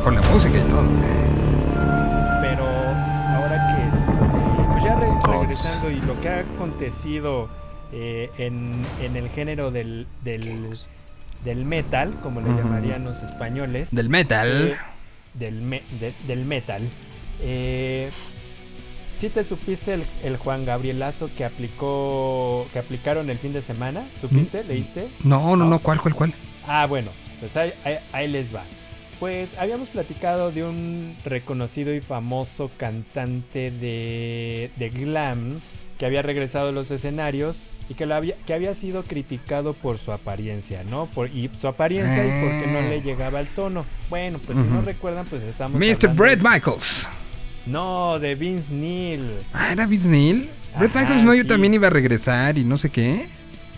Con 0.03 0.15
la 0.15 0.21
música 0.21 0.57
y 0.57 0.61
todo. 0.69 0.87
Pero 2.41 2.65
ahora 2.65 3.67
que 3.75 3.97
este, 3.97 4.11
pues 4.71 4.83
ya 4.83 4.95
re- 4.95 5.39
regresando 5.41 5.89
y 5.91 5.99
lo 6.01 6.19
que 6.21 6.29
ha 6.29 6.39
acontecido 6.39 7.49
eh, 7.91 8.29
en, 8.37 8.81
en 9.01 9.15
el 9.15 9.29
género 9.29 9.71
del, 9.71 10.07
del, 10.23 10.77
del 11.43 11.65
metal, 11.65 12.13
como 12.21 12.41
le 12.41 12.49
llamarían 12.49 13.03
los 13.03 13.21
españoles. 13.23 13.89
Del 13.91 14.09
metal. 14.09 14.47
eh, 14.73 14.77
del, 15.33 15.61
me- 15.61 15.83
de- 15.99 16.13
del 16.27 16.45
metal. 16.45 16.83
Eh, 17.41 18.11
¿Sí 19.25 19.31
te 19.31 19.43
supiste 19.43 19.95
el, 19.95 20.03
el 20.23 20.37
Juan 20.37 20.65
Gabrielazo 20.65 21.27
que 21.35 21.45
aplicó 21.45 22.67
que 22.71 22.77
aplicaron 22.77 23.27
el 23.31 23.39
fin 23.39 23.53
de 23.53 23.63
semana? 23.63 24.05
¿Supiste? 24.21 24.61
Mm. 24.63 24.67
¿Leíste? 24.67 25.07
No, 25.23 25.55
no, 25.55 25.65
no, 25.65 25.79
¿cuál, 25.79 25.99
cuál, 25.99 26.13
cuál? 26.13 26.33
Ah, 26.67 26.85
bueno, 26.85 27.09
pues 27.39 27.57
ahí, 27.57 27.73
ahí- 27.83 27.97
ahí 28.13 28.27
les 28.27 28.53
va. 28.55 28.61
Pues 29.19 29.57
habíamos 29.57 29.89
platicado 29.89 30.51
de 30.51 30.63
un 30.63 31.15
reconocido 31.25 31.91
y 31.91 32.01
famoso 32.01 32.69
cantante 32.77 33.71
de, 33.71 34.69
de 34.75 34.89
glam 34.89 35.59
que 35.97 36.05
había 36.05 36.21
regresado 36.21 36.69
a 36.69 36.71
los 36.71 36.91
escenarios 36.91 37.55
y 37.89 37.95
que, 37.95 38.05
lo 38.05 38.13
había, 38.13 38.35
que 38.45 38.53
había 38.53 38.75
sido 38.75 39.01
criticado 39.01 39.73
por 39.73 39.97
su 39.97 40.11
apariencia, 40.11 40.83
¿no? 40.83 41.07
Por, 41.07 41.29
y 41.29 41.49
su 41.59 41.67
apariencia 41.67 42.23
y 42.27 42.41
porque 42.41 42.67
no 42.71 42.81
le 42.89 43.01
llegaba 43.01 43.39
al 43.39 43.47
tono. 43.47 43.85
Bueno, 44.11 44.37
pues 44.45 44.55
si 44.55 44.63
no 44.71 44.81
recuerdan, 44.83 45.25
pues 45.25 45.41
estamos... 45.41 45.81
Mr. 45.81 46.13
Brett 46.13 46.43
Michaels. 46.43 47.07
No, 47.65 48.19
de 48.19 48.35
Vince 48.35 48.73
Neil. 48.73 49.31
Ah, 49.53 49.71
era 49.71 49.85
Vince 49.85 50.07
Neil. 50.07 50.49
Brett 50.77 50.93
Michaels 50.93 51.23
no, 51.23 51.33
yo 51.33 51.43
sí. 51.43 51.47
también 51.47 51.73
iba 51.73 51.87
a 51.87 51.89
regresar 51.89 52.57
y 52.57 52.63
no 52.63 52.77
sé 52.77 52.89
qué. 52.89 53.27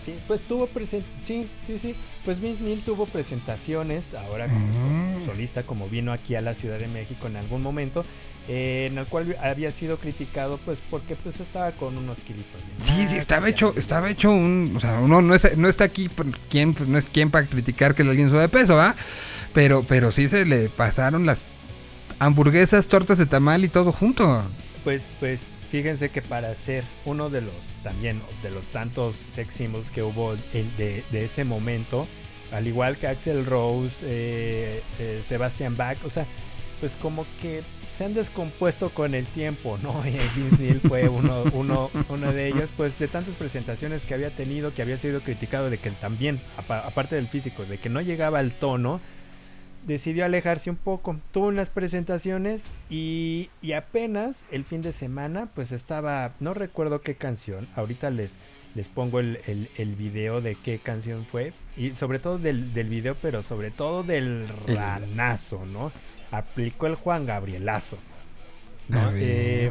Sí, 0.04 0.14
pues 0.26 0.40
tuvo 0.42 0.66
presen 0.66 1.02
sí, 1.26 1.42
sí, 1.66 1.78
sí. 1.80 1.94
Pues 2.24 2.40
Vince 2.40 2.62
Neil 2.64 2.80
tuvo 2.80 3.06
presentaciones 3.06 4.14
ahora 4.14 4.46
como 4.48 4.66
Mm. 4.68 5.26
solista, 5.26 5.62
como 5.62 5.88
vino 5.88 6.12
aquí 6.12 6.34
a 6.34 6.40
la 6.40 6.54
Ciudad 6.54 6.78
de 6.78 6.88
México 6.88 7.26
en 7.28 7.36
algún 7.36 7.62
momento, 7.62 8.02
eh, 8.48 8.86
en 8.90 8.98
el 8.98 9.06
cual 9.06 9.36
había 9.42 9.70
sido 9.70 9.96
criticado, 9.98 10.58
pues 10.64 10.78
porque 10.90 11.14
pues 11.16 11.38
estaba 11.40 11.70
con 11.72 11.96
unos 11.96 12.20
kilitos. 12.20 12.60
Sí, 12.84 13.06
sí, 13.08 13.16
estaba 13.16 13.48
hecho, 13.48 13.74
estaba 13.76 14.10
hecho 14.10 14.30
un, 14.30 14.72
o 14.76 14.80
sea, 14.80 14.98
uno 15.00 15.22
no, 15.22 15.34
es, 15.34 15.56
no 15.56 15.68
está 15.68 15.84
aquí 15.84 16.08
pues, 16.08 16.28
no 16.86 16.98
es 16.98 17.04
quien 17.06 17.30
para 17.30 17.46
criticar 17.46 17.94
que 17.94 18.02
alguien 18.02 18.28
sube 18.30 18.40
de 18.40 18.48
peso, 18.48 18.74
¿va? 18.76 18.94
Pero, 19.54 19.82
pero 19.82 20.10
sí 20.12 20.28
se 20.28 20.44
le 20.46 20.68
pasaron 20.68 21.24
las 21.26 21.44
hamburguesas, 22.18 22.86
tortas 22.86 23.18
de 23.18 23.26
tamal 23.26 23.64
y 23.64 23.68
todo 23.68 23.92
junto. 23.92 24.42
Pues, 24.84 25.04
pues 25.20 25.40
fíjense 25.70 26.08
que 26.10 26.22
para 26.22 26.54
ser 26.54 26.84
uno 27.04 27.28
de 27.30 27.42
los 27.42 27.52
también 27.82 28.20
de 28.42 28.50
los 28.50 28.64
tantos 28.66 29.16
sex 29.34 29.54
symbols 29.54 29.90
que 29.90 30.02
hubo 30.02 30.34
de, 30.52 31.04
de 31.10 31.24
ese 31.24 31.44
momento, 31.44 32.06
al 32.52 32.66
igual 32.66 32.96
que 32.96 33.06
Axel 33.06 33.46
Rose, 33.46 33.90
eh, 34.02 34.82
eh, 34.98 35.22
Sebastian 35.28 35.76
Bach, 35.76 35.98
o 36.04 36.10
sea, 36.10 36.26
pues 36.80 36.92
como 37.00 37.24
que 37.40 37.62
se 37.96 38.04
han 38.04 38.14
descompuesto 38.14 38.90
con 38.90 39.14
el 39.14 39.26
tiempo, 39.26 39.78
¿no? 39.82 40.02
Y 40.06 40.38
Vince 40.40 40.62
Neil 40.62 40.80
fue 40.80 41.08
uno, 41.08 41.44
uno, 41.52 41.90
uno 42.08 42.32
de 42.32 42.48
ellos, 42.48 42.68
pues 42.76 42.98
de 42.98 43.08
tantas 43.08 43.34
presentaciones 43.34 44.02
que 44.02 44.14
había 44.14 44.30
tenido, 44.30 44.72
que 44.74 44.82
había 44.82 44.98
sido 44.98 45.20
criticado 45.20 45.68
de 45.70 45.78
que 45.78 45.90
también, 45.90 46.40
apa- 46.56 46.80
aparte 46.80 47.16
del 47.16 47.28
físico, 47.28 47.64
de 47.64 47.78
que 47.78 47.88
no 47.88 48.00
llegaba 48.00 48.38
al 48.38 48.52
tono, 48.52 49.00
decidió 49.88 50.24
alejarse 50.24 50.70
un 50.70 50.76
poco. 50.76 51.16
Tuvo 51.32 51.48
unas 51.48 51.70
presentaciones 51.70 52.62
y, 52.88 53.50
y 53.62 53.72
apenas 53.72 54.42
el 54.52 54.64
fin 54.64 54.82
de 54.82 54.92
semana, 54.92 55.48
pues 55.54 55.72
estaba, 55.72 56.32
no 56.38 56.54
recuerdo 56.54 57.00
qué 57.00 57.16
canción, 57.16 57.66
ahorita 57.74 58.10
les, 58.10 58.36
les 58.76 58.86
pongo 58.86 59.18
el, 59.18 59.40
el, 59.48 59.68
el 59.78 59.96
video 59.96 60.40
de 60.40 60.54
qué 60.54 60.78
canción 60.78 61.26
fue, 61.26 61.52
y 61.76 61.90
sobre 61.92 62.18
todo 62.20 62.38
del, 62.38 62.72
del 62.74 62.88
video, 62.88 63.16
pero 63.20 63.42
sobre 63.42 63.70
todo 63.72 64.02
del 64.04 64.46
El- 64.66 64.76
ranazo, 64.76 65.64
¿no? 65.66 65.90
Aplicó 66.30 66.86
el 66.86 66.94
Juan 66.94 67.26
Gabrielazo. 67.26 67.98
¿no? 68.88 69.00
A 69.00 69.10
ver. 69.10 69.22
Eh, 69.24 69.70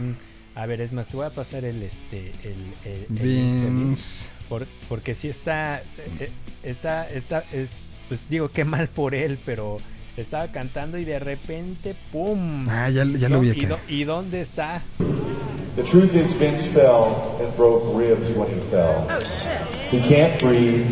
a 0.55 0.65
ver, 0.65 0.81
es 0.81 0.91
más, 0.91 1.07
te 1.07 1.15
voy 1.15 1.25
a 1.27 1.29
pasar 1.29 1.63
el 1.65 1.81
este 1.83 2.31
el, 2.43 3.01
el- 3.21 3.95
por- 4.49 4.65
porque 4.89 5.13
sí 5.13 5.27
está 5.29 5.79
eh, 6.19 6.29
está 6.63 7.07
está 7.09 7.43
es, 7.51 7.69
pues 8.07 8.19
digo 8.29 8.49
qué 8.49 8.63
mal 8.65 8.87
por 8.87 9.13
él, 9.13 9.37
pero 9.45 9.77
estaba 10.21 10.47
cantando 10.51 10.97
y 10.97 11.05
de 11.05 11.19
repente 11.19 11.95
pum. 12.11 12.67
Ah, 12.69 12.89
ya- 12.89 13.03
ya 13.05 13.29
lo 13.29 13.39
vi 13.39 13.49
¿Y, 13.49 13.65
acá. 13.65 13.75
dó- 13.75 13.79
¿Y 13.87 14.03
dónde 14.03 14.41
está? 14.41 14.81
The 15.75 15.83
truth 15.83 16.15
is, 16.15 16.37
Vince 16.39 16.69
fell 16.69 17.15
and 17.39 17.55
broke 17.55 17.95
ribs 17.97 18.29
when 18.35 18.47
he 18.49 18.59
fell. 18.71 19.05
Oh 19.09 19.19
shit. 19.21 19.91
He 19.91 19.99
can't 19.99 20.41
breathe, 20.41 20.85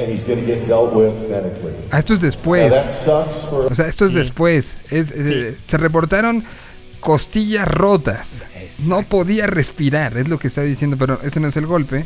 and 0.00 0.08
he's 0.12 0.22
going 0.24 0.40
to 0.40 0.46
get 0.46 0.66
dealt 0.68 0.94
with 0.94 1.12
medically. 1.28 1.72
Ah, 1.90 1.98
esto 1.98 2.14
es 2.14 2.20
después. 2.20 2.70
Now, 2.70 2.76
that 2.76 2.90
sucks 3.04 3.44
for 3.50 3.66
O 3.72 3.74
sea, 3.74 3.88
esto 3.88 4.06
es 4.06 4.14
después. 4.14 4.74
Es- 4.90 5.10
eh, 5.10 5.56
se 5.66 5.76
reportaron 5.78 6.44
costillas 7.00 7.66
rotas. 7.66 8.28
No 8.78 9.02
podía 9.02 9.46
respirar, 9.48 10.16
es 10.16 10.28
lo 10.28 10.38
que 10.38 10.46
está 10.48 10.62
diciendo, 10.62 10.96
pero 10.96 11.20
ese 11.22 11.40
no 11.40 11.48
es 11.48 11.56
el 11.56 11.66
golpe. 11.66 12.04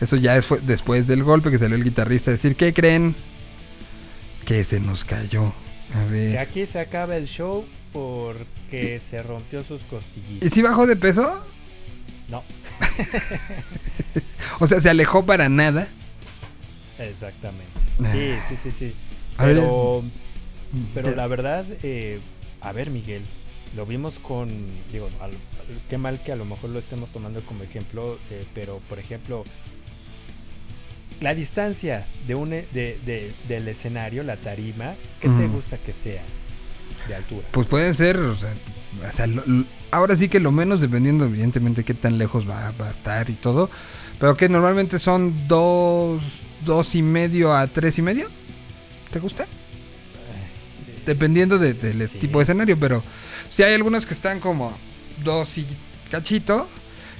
Eso 0.00 0.16
ya 0.16 0.40
fue 0.42 0.60
después 0.62 1.06
del 1.08 1.24
golpe 1.24 1.50
que 1.50 1.58
salió 1.58 1.74
el 1.76 1.82
guitarrista 1.84 2.30
a 2.30 2.34
decir, 2.34 2.54
¿qué 2.54 2.72
creen? 2.72 3.14
Que 4.44 4.62
se 4.62 4.78
nos 4.78 5.04
cayó. 5.04 5.52
A 5.94 6.06
Que 6.06 6.12
ver. 6.12 6.38
aquí 6.38 6.66
se 6.66 6.80
acaba 6.80 7.16
el 7.16 7.26
show 7.26 7.64
porque 7.92 9.00
se 9.08 9.22
rompió 9.22 9.60
sus 9.62 9.82
¿Y 9.82 9.84
costillitas. 9.84 10.52
si 10.52 10.62
bajó 10.62 10.86
de 10.86 10.96
peso? 10.96 11.40
No, 12.28 12.42
O 14.60 14.66
sea, 14.66 14.80
se 14.80 14.88
alejó 14.90 15.24
para 15.24 15.48
nada. 15.48 15.86
exactamente. 16.98 17.66
Ah. 18.04 18.12
Sí, 18.12 18.34
sí, 18.48 18.56
sí, 18.62 18.70
sí. 18.90 18.94
A 19.38 19.46
ver, 19.46 19.56
Pero, 19.56 20.02
pero 20.94 21.14
la 21.14 21.26
verdad, 21.26 21.64
eh, 21.82 22.18
a 22.60 22.72
ver, 22.72 22.90
Miguel, 22.90 23.22
lo 23.76 23.86
vimos 23.86 24.14
con, 24.22 24.48
digo, 24.92 25.08
al- 25.20 25.30
qué 25.90 25.98
mal 25.98 26.20
que 26.20 26.32
a 26.32 26.36
lo 26.36 26.44
mejor 26.44 26.70
lo 26.70 26.78
estemos 26.78 27.08
tomando 27.10 27.40
como 27.42 27.62
ejemplo, 27.64 28.18
eh, 28.30 28.44
pero 28.54 28.80
por 28.88 28.98
ejemplo, 28.98 29.44
la 31.20 31.34
distancia 31.34 32.04
de 32.26 32.34
un, 32.34 32.52
e- 32.52 32.66
de, 32.72 32.98
de- 33.06 33.32
del 33.48 33.68
escenario, 33.68 34.22
la 34.22 34.36
tarima, 34.36 34.94
¿qué 35.20 35.28
te 35.28 35.46
gusta 35.48 35.78
que 35.78 35.92
sea 35.92 36.22
de 37.08 37.14
altura? 37.14 37.46
Pues 37.52 37.66
puede 37.66 37.94
ser, 37.94 38.16
o 38.18 38.36
sea, 38.36 38.52
o 39.08 39.12
sea, 39.12 39.26
lo- 39.26 39.42
ahora 39.90 40.16
sí 40.16 40.28
que 40.28 40.40
lo 40.40 40.52
menos 40.52 40.80
dependiendo 40.80 41.24
evidentemente 41.24 41.84
qué 41.84 41.94
tan 41.94 42.18
lejos 42.18 42.48
va, 42.48 42.70
va 42.80 42.88
a 42.88 42.90
estar 42.90 43.30
y 43.30 43.34
todo, 43.34 43.70
pero 44.20 44.34
que 44.34 44.48
normalmente 44.48 44.98
son 44.98 45.34
dos, 45.48 46.20
dos 46.64 46.94
y 46.94 47.02
medio 47.02 47.54
a 47.56 47.66
tres 47.66 47.98
y 47.98 48.02
medio, 48.02 48.28
¿te 49.12 49.18
gusta? 49.20 49.46
Dependiendo 51.06 51.58
de- 51.58 51.74
del 51.74 52.08
tipo 52.10 52.38
de 52.38 52.42
escenario, 52.44 52.76
pero 52.78 53.02
si 53.52 53.62
hay 53.62 53.74
algunos 53.74 54.04
que 54.06 54.12
están 54.14 54.40
como 54.40 54.76
dos 55.22 55.56
y 55.58 55.64
cachito 56.10 56.68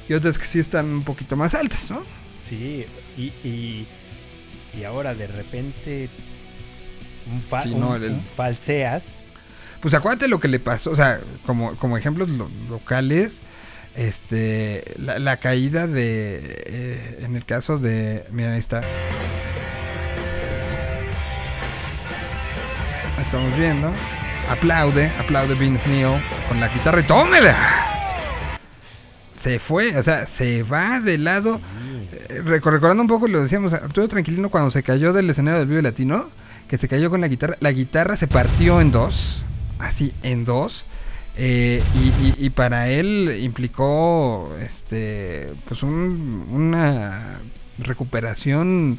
y 0.09 0.15
otras 0.15 0.39
que 0.39 0.47
sí 0.47 0.59
están 0.59 0.87
un 0.87 1.03
poquito 1.03 1.37
más 1.37 1.55
altas, 1.55 1.91
¿no? 1.91 2.03
Sí, 2.49 2.87
y, 3.17 3.23
y, 3.47 3.87
y 4.79 4.85
ahora 4.85 5.15
de 5.15 5.27
repente 5.27 6.09
un, 7.33 7.43
fa- 7.43 7.63
Sí, 7.63 7.71
un- 7.71 8.03
el- 8.03 8.11
un 8.13 8.23
falseas. 8.37 9.05
Pues 9.81 9.95
acuérdate 9.95 10.29
lo 10.29 10.41
que 10.41 10.49
le 10.49 10.59
pasó, 10.59 10.91
o 10.91 10.97
sea, 10.97 11.21
como, 11.45 11.75
como 11.77 11.97
ejemplos 11.99 12.29
lo- 12.29 12.51
locales, 12.71 13.41
este, 13.95 14.85
la, 14.97 15.19
la 15.19 15.37
caída 15.39 15.87
de, 15.87 16.41
eh, 16.67 17.19
en 17.23 17.37
el 17.37 17.45
caso 17.45 17.79
de, 17.79 18.25
mira, 18.31 18.53
ahí 18.53 18.59
está. 18.61 18.83
Estamos 23.21 23.57
viendo. 23.59 23.93
Aplaude, 24.49 25.11
aplaude 25.19 25.55
Vince 25.55 25.89
Neil 25.89 26.23
con 26.49 26.61
la 26.61 26.69
guitarra 26.69 27.01
y 27.01 27.05
tómela. 27.05 27.57
Se 29.43 29.59
fue, 29.59 29.97
o 29.97 30.03
sea, 30.03 30.27
se 30.27 30.63
va 30.63 31.01
de 31.01 31.19
lado. 31.19 31.61
Reco- 32.29 32.71
recordando 32.71 33.03
un 33.03 33.09
poco, 33.09 33.29
lo 33.29 33.43
decíamos, 33.43 33.73
Arturo 33.73 34.09
Tranquilino 34.09 34.51
cuando 34.51 34.71
se 34.71 34.83
cayó 34.83 35.13
del 35.13 35.29
escenario 35.31 35.61
del 35.61 35.69
Vive 35.69 35.83
Latino, 35.83 36.29
que 36.69 36.79
se 36.79 36.89
cayó 36.89 37.11
con 37.11 37.21
la 37.21 37.29
guitarra, 37.29 37.57
la 37.61 37.73
guitarra 37.73 38.17
se 38.17 38.27
partió 38.27 38.81
en 38.81 38.91
dos, 38.93 39.45
así, 39.79 40.13
en 40.23 40.45
dos. 40.45 40.85
eh, 41.39 41.83
y, 42.39 42.49
para 42.51 42.89
él 42.89 43.39
implicó 43.43 44.57
este 44.61 45.53
pues 45.69 45.83
un- 45.83 46.47
una 46.51 47.41
recuperación 47.79 48.99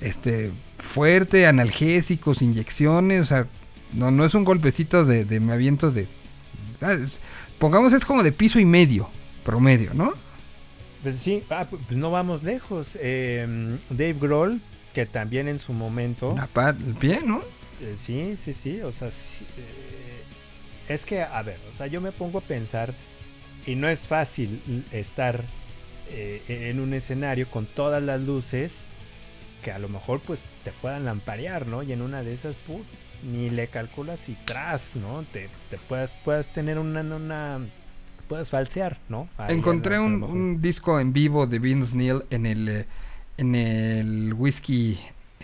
este 0.00 0.50
fuerte, 0.78 1.46
analgésicos, 1.46 2.42
inyecciones, 2.42 3.22
o 3.22 3.24
sea, 3.26 3.46
no, 3.94 4.10
no 4.10 4.24
es 4.24 4.34
un 4.34 4.44
golpecito 4.44 5.04
de, 5.04 5.24
de 5.24 5.38
me 5.40 5.52
aviento 5.52 5.90
de. 5.92 6.08
ah, 6.82 6.96
pongamos 7.60 7.92
es 7.92 8.04
como 8.04 8.22
de 8.24 8.32
piso 8.32 8.58
y 8.58 8.64
medio, 8.64 9.08
promedio, 9.44 9.92
¿no? 9.94 10.12
Pues 11.02 11.16
sí, 11.20 11.42
ah, 11.50 11.64
pu- 11.64 11.78
pues 11.78 11.92
no 11.98 12.10
vamos 12.10 12.42
lejos. 12.42 12.88
Eh, 12.96 13.46
Dave 13.90 14.14
Grohl, 14.20 14.60
que 14.94 15.06
también 15.06 15.48
en 15.48 15.58
su 15.60 15.72
momento... 15.72 16.34
La 16.36 16.70
el 16.70 16.94
pie, 16.94 17.20
¿no? 17.24 17.40
Eh, 17.80 17.94
sí, 18.04 18.36
sí, 18.42 18.52
sí, 18.54 18.80
o 18.80 18.92
sea, 18.92 19.08
sí, 19.08 19.44
eh, 19.56 20.92
es 20.94 21.04
que, 21.04 21.22
a 21.22 21.42
ver, 21.42 21.58
o 21.72 21.76
sea, 21.76 21.86
yo 21.86 22.00
me 22.00 22.10
pongo 22.10 22.38
a 22.38 22.42
pensar 22.42 22.92
y 23.66 23.76
no 23.76 23.88
es 23.88 24.00
fácil 24.00 24.60
estar 24.90 25.44
eh, 26.10 26.42
en 26.70 26.80
un 26.80 26.94
escenario 26.94 27.46
con 27.48 27.66
todas 27.66 28.02
las 28.02 28.20
luces 28.22 28.72
que 29.62 29.70
a 29.70 29.78
lo 29.78 29.88
mejor 29.88 30.20
pues 30.20 30.40
te 30.64 30.72
puedan 30.72 31.04
lamparear, 31.04 31.66
¿no? 31.66 31.82
Y 31.82 31.92
en 31.92 32.00
una 32.02 32.22
de 32.22 32.32
esas, 32.32 32.54
pu, 32.54 32.82
ni 33.22 33.50
le 33.50 33.66
calculas 33.68 34.28
y 34.28 34.36
tras, 34.44 34.96
¿no? 34.96 35.24
Te, 35.32 35.48
te 35.70 35.78
puedas, 35.78 36.10
puedas 36.24 36.46
tener 36.52 36.78
una, 36.78 37.00
una, 37.02 37.60
puedes 38.28 38.50
falsear, 38.50 38.98
¿no? 39.08 39.28
Ahí 39.38 39.54
Encontré 39.54 39.98
un 39.98 40.60
disco 40.60 41.00
en 41.00 41.12
vivo 41.12 41.46
de 41.46 41.58
Vince 41.58 41.96
Neil 41.96 42.22
en 42.30 42.46
el 42.46 42.68
eh, 42.68 42.86
en 43.38 43.54
el 43.54 44.34
whisky 44.34 44.98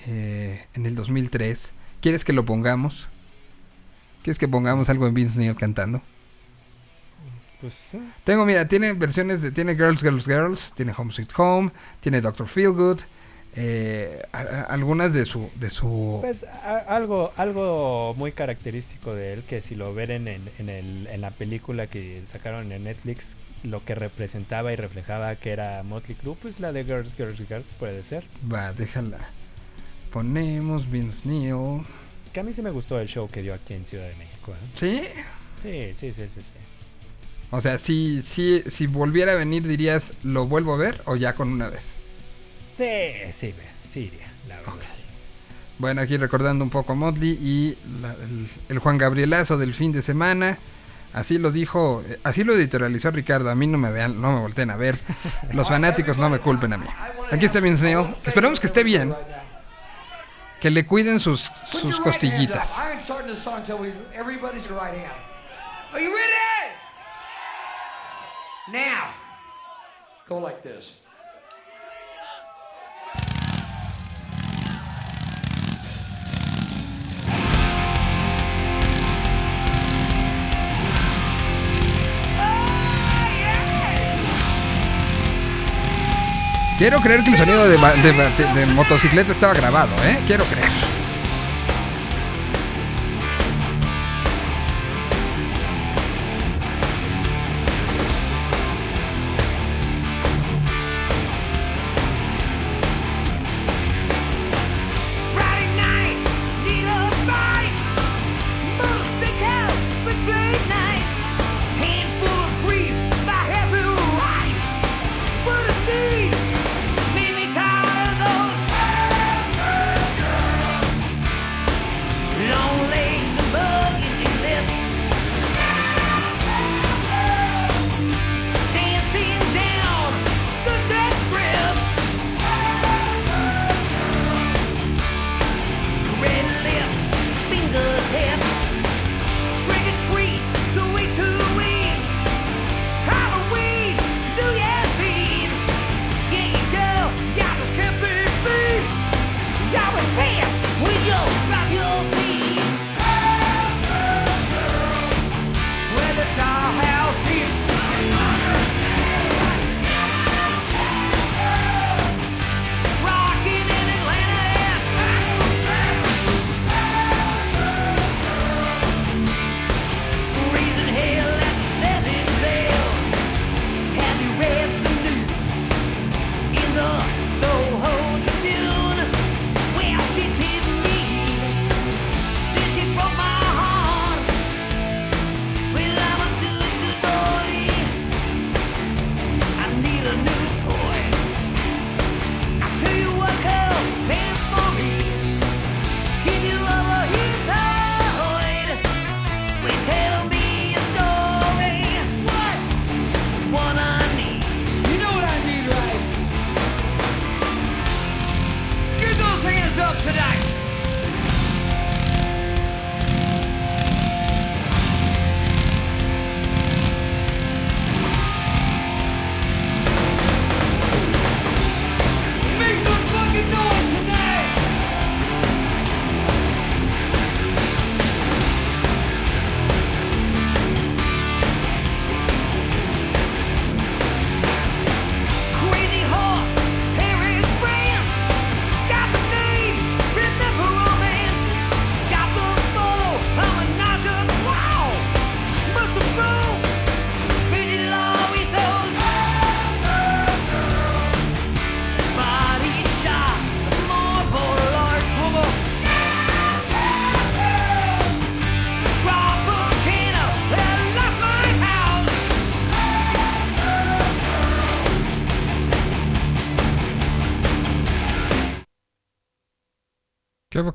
eh, 0.07 0.67
en 0.75 0.85
el 0.85 0.95
2003. 0.95 1.71
¿Quieres 2.01 2.25
que 2.25 2.35
lo 2.35 2.45
pongamos? 2.45 3.09
¿Quieres 4.23 4.39
que 4.39 4.49
pongamos 4.49 4.91
algo 4.91 5.07
en 5.07 5.15
Vince 5.15 5.39
Neil 5.39 5.55
cantando? 5.55 6.03
Pues 7.61 7.73
sí. 7.91 7.99
Tengo, 8.25 8.45
mira, 8.45 8.69
tiene 8.69 8.93
versiones 8.93 9.41
de. 9.41 9.51
Tiene 9.51 9.75
Girls, 9.75 10.01
Girls, 10.01 10.27
Girls. 10.27 10.73
Tiene 10.75 10.93
Home 10.97 11.13
Sweet 11.13 11.31
Home. 11.37 11.71
Tiene 12.01 12.21
Doctor 12.21 12.47
Feelgood. 12.47 13.01
Eh, 13.57 14.21
a- 14.33 14.39
a- 14.41 14.63
algunas 14.65 15.13
de 15.13 15.27
su. 15.27 15.49
De 15.57 15.71
su 15.71 16.19
Pues 16.21 16.43
a- 16.45 16.79
algo, 16.79 17.33
algo 17.37 18.15
muy 18.19 18.33
característico 18.33 19.15
de 19.15 19.33
él, 19.35 19.43
que 19.45 19.61
si 19.61 19.75
lo 19.77 19.95
ven 19.95 20.11
en, 20.11 20.29
en- 20.29 20.49
en 20.59 20.69
el- 20.71 21.07
en 21.07 21.21
la 21.21 21.31
película 21.31 21.87
que 21.87 22.23
sacaron 22.31 22.73
en 22.73 22.85
Netflix, 22.85 23.23
lo 23.63 23.85
que 23.85 23.95
representaba 23.95 24.73
y 24.73 24.77
reflejaba 24.77 25.37
que 25.37 25.51
era 25.53 25.83
Motley 25.85 26.17
Crue, 26.17 26.37
pues 26.43 26.59
la 26.61 26.73
de 26.73 26.85
Girls, 26.85 27.15
Girls, 27.17 27.39
Girls 27.47 27.65
puede 27.79 28.03
ser. 28.03 28.25
Va, 28.53 28.73
déjala. 28.73 29.19
Ponemos 30.13 30.91
Vince 30.91 31.21
Neil. 31.29 31.83
Que 32.33 32.41
a 32.41 32.43
mí 32.43 32.53
sí 32.53 32.61
me 32.63 32.71
gustó 32.71 32.99
el 33.01 33.09
show 33.09 33.29
que 33.29 33.43
dio 33.43 33.55
aquí 33.55 33.75
en 33.75 33.85
Ciudad 33.87 34.09
de 34.09 34.17
México. 34.17 34.53
¿eh? 34.53 34.79
¿Sí? 34.79 35.03
Sí, 35.63 35.95
sí, 36.01 36.13
sí, 36.15 36.29
sí. 36.35 36.41
sí. 36.41 36.61
O 37.51 37.61
sea, 37.61 37.79
si, 37.79 38.21
si, 38.23 38.63
si 38.63 38.87
volviera 38.89 39.33
a 39.33 39.37
venir, 39.37 39.67
dirías, 39.67 40.13
¿lo 40.25 40.47
vuelvo 40.47 40.75
a 40.75 40.77
ver 40.77 41.01
o 41.07 41.15
ya 41.17 41.35
con 41.35 41.49
una 41.49 41.69
vez? 41.71 41.83
Sí, 42.77 43.33
sí, 43.39 43.47
ve- 43.57 43.69
sí, 43.93 44.01
iría, 44.01 44.27
la 44.49 44.57
verdad. 44.57 44.73
Bueno, 45.79 46.01
aquí 46.03 46.17
recordando 46.17 46.65
un 46.65 46.71
poco 46.71 46.93
a 46.93 46.95
Motley 46.95 47.31
y 47.41 47.77
la- 48.01 48.13
el, 48.15 48.49
el 48.69 48.79
Juan 48.79 48.99
Gabrielazo 48.99 49.57
del 49.59 49.75
fin 49.75 49.93
de 49.93 50.03
semana. 50.03 50.59
Así 51.13 51.39
lo 51.39 51.53
dijo, 51.53 52.03
eh, 52.09 52.19
así 52.25 52.43
lo 52.43 52.55
editorializó 52.55 53.11
Ricardo. 53.13 53.49
A 53.51 53.55
mí 53.55 53.67
no 53.69 53.79
me 53.79 53.91
vean, 53.93 54.21
no 54.21 54.33
me 54.33 54.41
volteen 54.41 54.71
a 54.71 54.77
ver. 54.77 54.99
Los 55.53 55.69
fanáticos 55.69 56.17
no 56.17 56.29
me 56.29 56.41
culpen 56.41 56.73
a 56.73 56.79
mí. 56.79 56.87
Aquí 57.31 57.47
está 57.47 57.61
Vince 57.61 57.85
Neil. 57.85 58.13
Esperemos 58.27 58.59
que 58.59 58.67
esté 58.67 58.83
bien. 58.83 59.15
Que 60.61 60.71
le 60.71 60.87
cuiden 60.87 61.21
sus, 61.21 61.51
sus 61.71 62.01
costillitas. 62.01 62.71
I 62.79 62.93
ain't 62.95 63.05
starting 63.05 63.29
the 63.29 63.37
song 63.37 63.59
until 63.59 63.77
we 63.77 63.93
everybody's 64.15 64.67
your 64.69 64.79
right 64.81 64.95
hand. 64.97 65.13
Are 65.93 66.01
you 66.01 66.09
ready? 66.11 66.73
Now, 68.73 69.11
go 70.29 70.39
like 70.39 70.63
this. 70.63 71.01
Quiero 86.79 87.01
creer 87.01 87.23
que 87.23 87.31
el 87.31 87.37
sonido 87.37 87.69
de, 87.69 88.67
motocicleta 88.75 89.33
estaba 89.33 89.55
grabado, 89.55 89.93
¿eh? 90.05 90.19
Quiero 90.27 90.45
creer. 90.45 91.04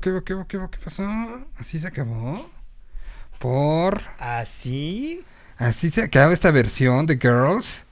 qué 0.00 0.10
hubo, 0.10 0.24
qué 0.24 0.34
hubo, 0.34 0.46
qué 0.46 0.56
hubo, 0.58 0.70
qué 0.70 0.78
pasó? 0.82 1.06
¿Así 1.58 1.78
se 1.78 1.86
acabó? 1.86 2.48
¿Por? 3.38 4.02
¿Así? 4.18 5.22
¿Así 5.58 5.90
se 5.90 6.02
acaba 6.02 6.32
esta 6.32 6.50
versión 6.50 7.06
de 7.06 7.14
Girls? 7.18 7.82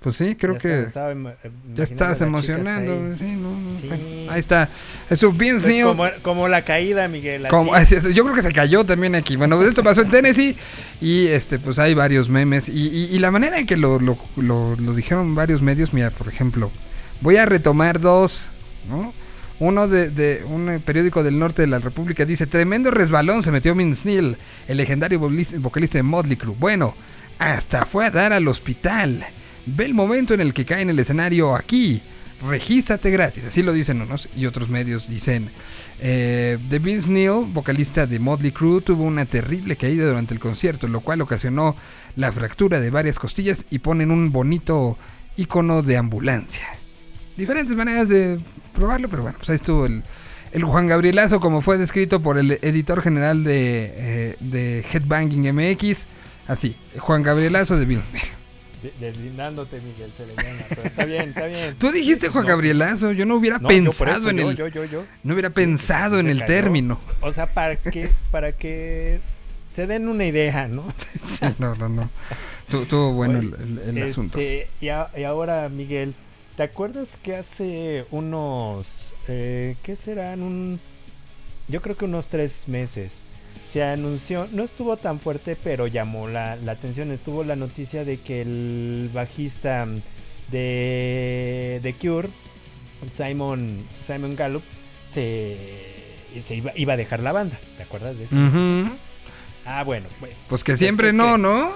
Pues 0.00 0.14
sí, 0.16 0.36
creo 0.36 0.54
Ya 0.54 0.58
que... 0.60 0.82
estaba- 0.84 1.10
estaba 1.10 1.32
em- 1.42 1.74
ya 1.74 1.82
estás 1.84 2.20
emocionando. 2.20 2.92
ahí. 2.92 3.18
Sí, 3.18 3.32
no, 3.34 3.58
no, 3.58 3.80
Sí. 3.80 3.86
bueno, 3.88 4.04
ahí 4.30 4.38
está. 4.38 4.68
Eso, 5.10 5.32
Vince 5.32 5.66
Pues 5.68 5.84
como, 5.84 6.04
como 6.22 6.46
la 6.48 6.62
caída, 6.62 7.08
Miguel. 7.08 7.48
Como- 7.48 7.72
yo 7.76 8.22
creo 8.24 8.34
que 8.36 8.42
se 8.42 8.52
cayó 8.52 8.84
también 8.86 9.16
aquí. 9.16 9.34
Bueno, 9.34 9.56
pues 9.56 9.70
esto 9.70 9.82
pasó 9.82 10.02
en 10.02 10.10
Tennessee 10.10 10.56
y 11.00 11.26
este, 11.26 11.58
pues 11.58 11.80
hay 11.80 11.94
varios 11.94 12.28
memes. 12.28 12.68
Y, 12.68 12.88
y- 12.88 13.04
y 13.14 13.18
la 13.18 13.32
manera 13.32 13.58
en 13.58 13.66
que 13.66 13.76
lo, 13.76 13.98
lo- 13.98 14.18
lo- 14.36 14.76
lo 14.76 14.94
dijeron 14.94 15.34
varios 15.34 15.62
medios, 15.62 15.92
mira, 15.92 16.10
por 16.12 16.28
ejemplo, 16.28 16.70
voy 17.20 17.36
a 17.36 17.46
retomar 17.46 17.98
dos, 17.98 18.44
¿no? 18.88 19.12
Uno 19.60 19.88
de, 19.88 20.44
un 20.46 20.68
eh, 20.68 20.78
periódico 20.78 21.24
del 21.24 21.38
norte 21.38 21.62
de 21.62 21.68
la 21.68 21.80
República 21.80 22.24
dice, 22.24 22.46
tremendo 22.46 22.92
resbalón 22.92 23.42
se 23.42 23.50
metió 23.50 23.74
Vince 23.74 24.02
Neil, 24.04 24.36
el 24.68 24.76
legendario 24.76 25.18
vocalista 25.18 25.98
de 25.98 26.04
Motley 26.04 26.36
Crue. 26.36 26.54
Bueno, 26.58 26.94
hasta 27.38 27.84
fue 27.84 28.06
a 28.06 28.10
dar 28.10 28.32
al 28.32 28.46
hospital. 28.46 29.24
Ve 29.66 29.84
el 29.84 29.94
momento 29.94 30.32
en 30.32 30.40
el 30.40 30.54
que 30.54 30.64
cae 30.64 30.82
en 30.82 30.90
el 30.90 30.98
escenario 30.98 31.56
aquí. 31.56 32.00
Regístrate 32.46 33.10
gratis. 33.10 33.44
Así 33.46 33.62
lo 33.62 33.72
dicen 33.72 34.00
unos 34.00 34.28
y 34.36 34.46
otros 34.46 34.68
medios 34.68 35.08
dicen. 35.08 35.50
Eh, 36.00 36.56
de 36.70 36.78
Vince 36.78 37.10
Neil, 37.10 37.46
vocalista 37.52 38.06
de 38.06 38.20
Motley 38.20 38.52
Crue, 38.52 38.80
tuvo 38.80 39.02
una 39.02 39.26
terrible 39.26 39.74
caída 39.74 40.06
durante 40.06 40.34
el 40.34 40.40
concierto, 40.40 40.86
lo 40.86 41.00
cual 41.00 41.20
ocasionó 41.20 41.74
la 42.14 42.30
fractura 42.30 42.78
de 42.78 42.90
varias 42.90 43.18
costillas 43.18 43.64
y 43.70 43.80
ponen 43.80 44.12
un 44.12 44.30
bonito 44.30 44.96
icono 45.36 45.82
de 45.82 45.96
ambulancia. 45.96 46.62
Diferentes 47.36 47.76
maneras 47.76 48.08
de 48.08 48.38
probarlo, 48.78 49.08
pero 49.08 49.22
bueno, 49.22 49.36
pues 49.38 49.50
ahí 49.50 49.56
estuvo 49.56 49.86
el, 49.86 50.02
el 50.52 50.64
Juan 50.64 50.86
Gabrielazo, 50.86 51.40
como 51.40 51.60
fue 51.62 51.76
descrito 51.78 52.20
por 52.20 52.38
el 52.38 52.52
editor 52.62 53.02
general 53.02 53.44
de, 53.44 53.92
eh, 53.96 54.36
de 54.40 54.84
Headbanging 54.92 55.52
MX. 55.54 56.06
Así, 56.46 56.76
Juan 56.98 57.22
Gabrielazo 57.22 57.76
de. 57.76 57.84
De- 57.86 58.00
Deslindándote, 59.00 59.80
Miguel, 59.80 60.08
está 60.84 61.04
bien, 61.04 61.30
está 61.30 61.46
bien. 61.46 61.74
Tú 61.78 61.90
dijiste 61.90 62.28
Juan 62.28 62.44
No. 62.44 62.50
Gabrielazo, 62.50 63.10
yo 63.10 63.26
no 63.26 63.34
hubiera 63.34 63.58
No, 63.58 63.66
pensado 63.68 64.18
eso, 64.20 64.30
en 64.30 64.36
yo, 64.38 64.50
el 64.50 64.56
yo, 64.56 64.68
yo, 64.68 64.84
yo. 64.84 65.04
no 65.24 65.32
hubiera 65.34 65.48
Sí, 65.48 65.54
pensado 65.56 66.14
se 66.14 66.20
en 66.20 66.28
el 66.30 66.38
cayó. 66.38 66.46
término. 66.46 67.00
O 67.20 67.32
sea, 67.32 67.46
para 67.46 67.74
que, 67.74 68.08
para 68.30 68.52
que 68.52 69.18
se 69.74 69.88
den 69.88 70.08
una 70.08 70.24
idea, 70.26 70.68
¿no? 70.68 70.84
Sí, 71.26 71.46
no, 71.58 71.74
no, 71.74 71.88
no. 71.88 72.08
Tu- 72.68 72.82
Estuvo 72.82 73.12
bueno 73.14 73.40
el, 73.40 73.46
el- 73.54 73.78
el 73.88 73.98
Este, 73.98 74.10
asunto. 74.12 74.40
Y, 74.80 74.88
a- 74.90 75.10
y 75.16 75.24
ahora, 75.24 75.68
Miguel, 75.68 76.14
¿te 76.58 76.64
acuerdas 76.64 77.08
que 77.22 77.36
hace 77.36 78.04
unos, 78.10 78.86
eh, 79.28 79.76
qué 79.82 79.96
serán? 79.96 80.42
Un, 80.42 80.78
yo 81.68 81.80
creo 81.80 81.96
que 81.96 82.04
unos 82.04 82.26
tres 82.26 82.64
meses 82.66 83.12
se 83.72 83.82
anunció, 83.84 84.46
no 84.52 84.64
estuvo 84.64 84.96
tan 84.96 85.20
fuerte, 85.20 85.56
pero 85.62 85.86
llamó 85.86 86.26
la, 86.28 86.56
la 86.56 86.72
atención. 86.72 87.12
Estuvo 87.12 87.44
la 87.44 87.54
noticia 87.56 88.04
de 88.04 88.16
que 88.18 88.42
el 88.42 89.08
bajista 89.14 89.86
de, 90.50 91.80
de 91.82 91.92
Cure, 91.94 92.28
Simon, 93.16 93.78
Simon 94.06 94.34
Gallup, 94.36 94.62
se, 95.14 95.56
se 96.46 96.56
iba, 96.56 96.72
iba 96.74 96.94
a 96.94 96.96
dejar 96.96 97.22
la 97.22 97.32
banda. 97.32 97.58
¿Te 97.76 97.82
acuerdas 97.84 98.16
de 98.18 98.24
eso? 98.24 98.34
Ah, 99.64 99.84
bueno. 99.84 100.06
Pues 100.48 100.64
que 100.64 100.76
siempre 100.76 101.12
no, 101.12 101.34
que- 101.36 101.42
¿no? 101.42 101.70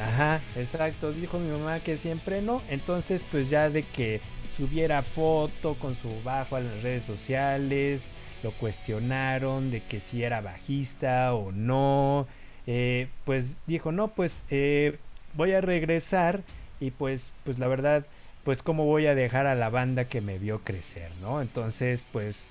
Ajá, 0.00 0.40
exacto. 0.56 1.12
Dijo 1.12 1.38
mi 1.38 1.50
mamá 1.50 1.80
que 1.80 1.96
siempre 1.96 2.42
no. 2.42 2.62
Entonces, 2.68 3.24
pues 3.30 3.50
ya 3.50 3.68
de 3.70 3.82
que 3.82 4.20
subiera 4.56 5.02
foto 5.02 5.74
con 5.74 5.96
su 5.96 6.08
bajo 6.22 6.56
a 6.56 6.60
las 6.60 6.82
redes 6.82 7.04
sociales, 7.04 8.02
lo 8.42 8.52
cuestionaron 8.52 9.70
de 9.70 9.82
que 9.82 10.00
si 10.00 10.22
era 10.22 10.40
bajista 10.40 11.34
o 11.34 11.52
no. 11.52 12.26
eh, 12.66 13.08
pues 13.24 13.48
dijo, 13.66 13.92
no, 13.92 14.08
pues 14.08 14.32
eh, 14.50 14.98
voy 15.34 15.52
a 15.52 15.60
regresar 15.60 16.42
y 16.80 16.90
pues, 16.92 17.24
pues 17.44 17.58
la 17.58 17.66
verdad, 17.68 18.06
pues 18.44 18.62
cómo 18.62 18.84
voy 18.86 19.06
a 19.06 19.14
dejar 19.14 19.46
a 19.46 19.54
la 19.54 19.70
banda 19.70 20.06
que 20.06 20.20
me 20.20 20.38
vio 20.38 20.60
crecer, 20.60 21.10
¿no? 21.20 21.42
Entonces, 21.42 22.04
pues, 22.12 22.49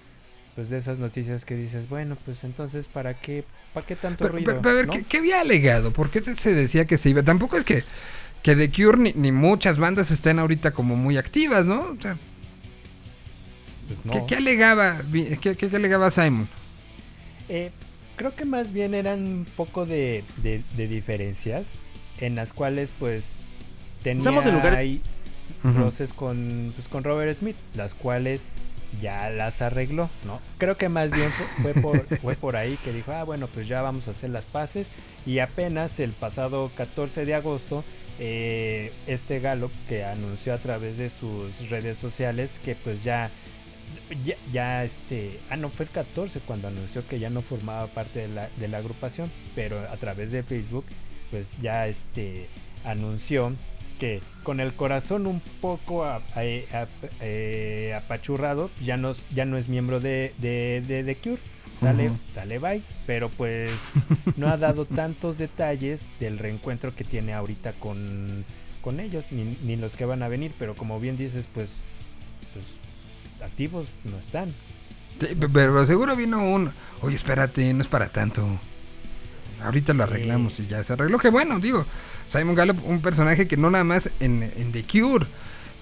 pues 0.60 0.70
de 0.70 0.78
esas 0.78 0.98
noticias 0.98 1.46
que 1.46 1.56
dices, 1.56 1.88
bueno, 1.88 2.18
pues 2.26 2.44
entonces, 2.44 2.86
¿para 2.88 3.14
qué, 3.14 3.46
para 3.74 3.86
qué 3.88 3.96
tanto 3.96 4.26
Pero, 4.26 4.34
ruido? 4.34 4.46
pero- 4.48 4.62
pero 4.62 4.72
a 4.72 4.76
ver, 4.76 4.88
¿no? 4.88 4.92
¿qué, 4.94 5.04
qué 5.04 5.18
había 5.20 5.40
alegado? 5.40 5.92
¿Por 5.94 6.10
qué 6.10 6.20
te- 6.20 6.36
se 6.36 6.54
decía 6.54 6.84
que 6.84 6.98
se 6.98 7.10
iba? 7.10 7.24
Tampoco 7.24 7.56
es 7.56 7.64
que, 7.64 7.86
que 8.44 8.58
The 8.58 8.70
Cure 8.70 8.98
ni, 8.98 9.14
ni 9.14 9.32
muchas 9.32 9.78
bandas 9.78 10.12
estén 10.12 10.38
ahorita 10.38 10.72
como 10.72 10.98
muy 10.98 11.18
activas, 11.18 11.66
¿no? 11.66 11.80
O 11.98 12.02
sea, 12.02 12.18
Pues 13.88 14.00
¿qué, 14.12 14.20
no. 14.20 14.28
qué 14.28 14.36
alegaba? 14.36 14.98
¿Qué, 15.42 15.56
qué- 15.56 15.70
qué 15.70 15.76
alegaba 15.78 16.12
Simon? 16.12 16.46
Eh, 17.48 17.72
creo 18.18 18.36
que 18.36 18.44
más 18.44 18.74
bien 18.74 18.94
eran 18.94 19.20
un 19.26 19.46
poco 19.56 19.86
de, 19.86 20.26
de- 20.44 20.62
de 20.76 20.88
diferencias 20.90 21.68
en 22.20 22.36
las 22.36 22.52
cuales 22.52 22.90
pues 23.00 23.24
tenía 24.04 24.20
Estamos 24.20 24.46
en 24.46 24.56
lugar- 24.56 24.78
ahí 24.78 25.02
roces 25.64 26.12
con, 26.12 26.74
pues, 26.76 26.88
con 26.90 27.06
Robert 27.06 27.38
Smith, 27.40 27.56
las 27.76 27.94
cuales 27.94 28.42
ya 29.02 29.30
las 29.30 29.62
arregló, 29.62 30.10
¿no? 30.26 30.40
Creo 30.58 30.78
que 30.78 30.90
más 30.90 31.12
bien 31.12 31.32
fue, 31.32 31.74
fue 31.74 31.82
por, 31.82 32.20
fue 32.22 32.36
por 32.36 32.56
ahí 32.56 32.78
que 32.84 32.92
dijo, 32.92 33.12
ah, 33.12 33.24
bueno, 33.24 33.48
pues 33.48 33.68
ya 33.68 33.82
vamos 33.82 34.08
a 34.08 34.12
hacer 34.12 34.30
las 34.30 34.44
paces 34.44 34.88
y 35.26 35.40
apenas 35.40 36.00
el 36.00 36.14
pasado 36.14 36.72
14 36.76 37.26
de 37.26 37.36
agosto 37.36 37.84
eh, 38.20 38.92
este 39.08 39.40
Gallup 39.40 39.72
que 39.88 40.04
anunció 40.04 40.54
a 40.54 40.58
través 40.58 40.98
de 40.98 41.10
sus 41.10 41.70
redes 41.70 41.98
sociales 41.98 42.50
que 42.64 42.76
pues 42.76 43.02
ya 43.04 43.30
ya, 44.26 44.36
ya, 44.52 44.84
este, 44.84 45.40
ah 45.50 45.56
no 45.56 45.70
fue 45.70 45.86
el 45.86 45.92
14 45.92 46.42
cuando 46.42 46.68
anunció 46.68 47.08
que 47.08 47.18
ya 47.18 47.30
no 47.30 47.42
formaba 47.42 47.88
parte 47.88 48.20
de 48.20 48.28
la, 48.28 48.50
de 48.58 48.68
la 48.68 48.80
agrupación, 48.80 49.32
pero 49.56 49.80
a 49.80 49.96
través 49.98 50.32
de 50.32 50.44
Facebook 50.44 50.86
pues 51.32 51.58
ya 51.62 51.88
este 51.88 52.48
anunció 52.84 53.54
que 54.00 54.22
con 54.44 54.60
el 54.60 54.74
corazón 54.74 55.28
un 55.28 55.42
poco 55.62 56.06
a- 56.06 56.16
a- 56.36 56.40
a- 56.78 56.88
eh, 57.22 57.94
apachurrado 57.96 58.72
ya 58.84 58.98
no, 58.98 59.14
ya 59.36 59.46
no 59.46 59.58
es 59.58 59.68
miembro 59.68 60.00
de, 60.00 60.34
de, 60.40 60.82
de, 60.88 61.04
de 61.04 61.16
Cure. 61.16 61.38
Sale, 61.80 62.10
sale 62.34 62.60
bye, 62.60 62.82
pero 63.06 63.30
pues 63.30 63.72
no 64.36 64.50
ha 64.50 64.58
dado 64.58 64.86
tantos 65.02 65.38
detalles 65.38 66.02
del 66.20 66.38
reencuentro 66.38 66.94
que 66.94 67.06
tiene 67.06 67.32
ahorita 67.34 67.72
con, 67.74 68.44
con 68.82 69.00
ellos, 69.00 69.26
ni, 69.32 69.56
ni 69.64 69.78
los 69.78 69.96
que 69.96 70.04
van 70.04 70.22
a 70.22 70.28
venir, 70.28 70.52
pero 70.60 70.76
como 70.76 71.00
bien 71.00 71.16
dices, 71.16 71.46
pues, 71.54 71.70
pues 72.54 72.66
activos 73.46 73.88
no 74.12 74.18
están. 74.18 74.50
Sí, 75.22 75.28
pero 75.54 75.86
seguro 75.88 76.16
vino 76.18 76.44
un... 76.44 76.72
Oye, 77.02 77.16
espérate, 77.16 77.74
no 77.74 77.82
es 77.82 77.88
para 77.88 78.10
tanto. 78.10 78.46
Ahorita 79.64 79.94
lo 79.94 80.04
arreglamos 80.04 80.60
y 80.60 80.68
ya 80.68 80.84
se 80.84 80.94
arregló. 80.94 81.18
Que 81.20 81.30
bueno, 81.30 81.60
digo, 81.60 81.86
Simon 82.28 82.56
Gallup, 82.56 82.80
un 82.86 83.02
personaje 83.02 83.48
que 83.48 83.58
no 83.58 83.70
nada 83.70 83.84
más 83.84 84.10
en, 84.20 84.44
en 84.56 84.72
The 84.72 84.84
Cure, 84.84 85.26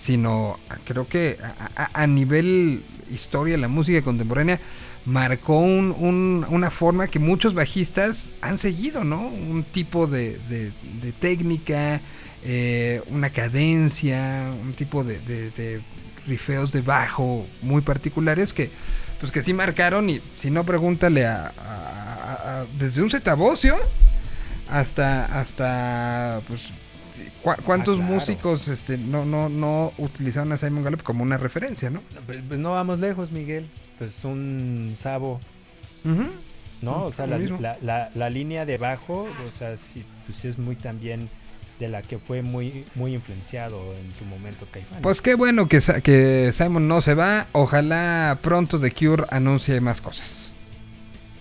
sino 0.03 0.59
ah, 0.69 0.77
creo 0.85 1.05
que 1.07 1.37
a, 1.75 1.83
a- 1.83 2.03
a 2.03 2.07
nivel 2.07 2.83
historia 3.11 3.57
la 3.57 3.67
música 3.67 4.01
contemporánea 4.01 4.59
marcó 5.05 5.59
un- 5.59 5.95
un- 5.97 6.45
una 6.49 6.69
forma 6.71 7.07
que 7.07 7.19
muchos 7.19 7.53
bajistas 7.53 8.29
han 8.41 8.57
seguido, 8.57 9.03
¿no? 9.03 9.27
Un 9.27 9.63
tipo 9.63 10.07
de, 10.07 10.37
de- 10.49 10.71
de 11.01 11.11
técnica, 11.13 12.01
eh, 12.43 13.01
una 13.09 13.29
cadencia, 13.29 14.51
un 14.61 14.73
tipo 14.73 15.03
de, 15.03 15.19
de- 15.19 15.51
de 15.51 15.81
rifeos 16.27 16.71
de 16.71 16.81
bajo 16.81 17.47
muy 17.61 17.81
particulares 17.81 18.51
que 18.53 18.69
pues 19.19 19.31
que 19.31 19.41
sí 19.41 19.53
marcaron 19.53 20.09
y 20.09 20.21
si 20.39 20.51
no 20.51 20.63
pregúntale 20.63 21.25
a, 21.25 21.51
a- 21.57 22.06
a- 22.47 22.65
desde 22.79 23.01
un 23.01 23.09
cetabocio 23.09 23.75
hasta 24.69 25.25
hasta 25.39 26.41
pues 26.47 26.61
¿cu- 27.43 27.61
cuántos 27.63 27.99
Ah, 27.99 28.03
claro. 28.03 28.13
músicos 28.15 28.67
este 28.67 28.97
no 28.97 29.25
no 29.25 29.49
no 29.49 29.93
utilizaron 29.97 30.51
a 30.51 30.57
Simon 30.57 30.83
Gallup 30.83 31.03
como 31.03 31.23
una 31.23 31.37
referencia, 31.37 31.89
¿no? 31.89 32.01
Pues, 32.25 32.39
pues 32.47 32.59
no 32.59 32.71
vamos 32.71 32.99
lejos, 32.99 33.31
Miguel. 33.31 33.65
Pues 33.99 34.23
un 34.23 34.95
Sabo. 35.01 35.39
¿no? 36.81 37.03
O 37.05 37.11
sea, 37.13 37.25
la, 37.27 37.37
la- 37.39 37.77
la- 37.81 38.09
la 38.13 38.29
línea 38.29 38.65
de 38.65 38.77
bajo, 38.77 39.23
o 39.23 39.57
sea, 39.57 39.75
sí, 39.93 40.05
pues 40.27 40.45
es 40.45 40.57
muy 40.59 40.75
también 40.75 41.29
de 41.79 41.87
la 41.87 42.01
que 42.01 42.17
fue 42.17 42.41
muy 42.41 42.85
muy 42.95 43.13
influenciado 43.13 43.77
en 43.95 44.11
su 44.17 44.23
momento 44.25 44.65
Caifanes. 44.71 45.01
Pues 45.03 45.21
qué 45.21 45.35
bueno 45.35 45.67
que, 45.67 45.81
que 46.03 46.51
Simon 46.53 46.87
no 46.87 47.01
se 47.01 47.13
va. 47.13 47.47
Ojalá 47.51 48.37
pronto 48.41 48.79
The 48.79 48.91
Cure 48.91 49.25
anuncie 49.29 49.81
más 49.81 50.01
cosas. 50.01 50.46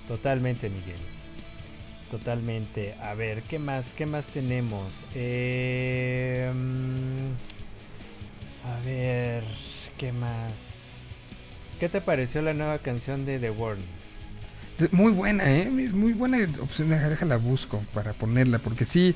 Totalmente, 0.09 0.71
Miguel. 0.71 1.01
Totalmente. 2.11 2.95
A 3.03 3.15
ver, 3.15 3.43
¿qué 3.43 3.59
más? 3.59 3.87
¿Qué 3.97 4.07
más 4.07 4.27
tenemos? 4.27 4.85
Eh, 5.15 6.51
a 8.65 8.87
ver, 8.87 9.43
¿qué 9.99 10.13
más? 10.13 10.53
¿Qué 11.81 11.89
te 11.89 12.01
pareció 12.01 12.43
la 12.43 12.55
nueva 12.55 12.79
canción 12.79 13.27
de 13.27 13.39
The 13.39 13.51
Warning? 13.51 13.87
Muy 14.93 15.13
buena, 15.13 15.51
¿eh? 15.53 15.69
Muy 15.69 16.13
buena 16.13 16.39
opción. 16.61 16.91
Déjala 16.91 17.37
busco 17.37 17.81
para 17.93 18.13
ponerla. 18.13 18.59
Porque 18.59 18.85
sí, 18.85 19.15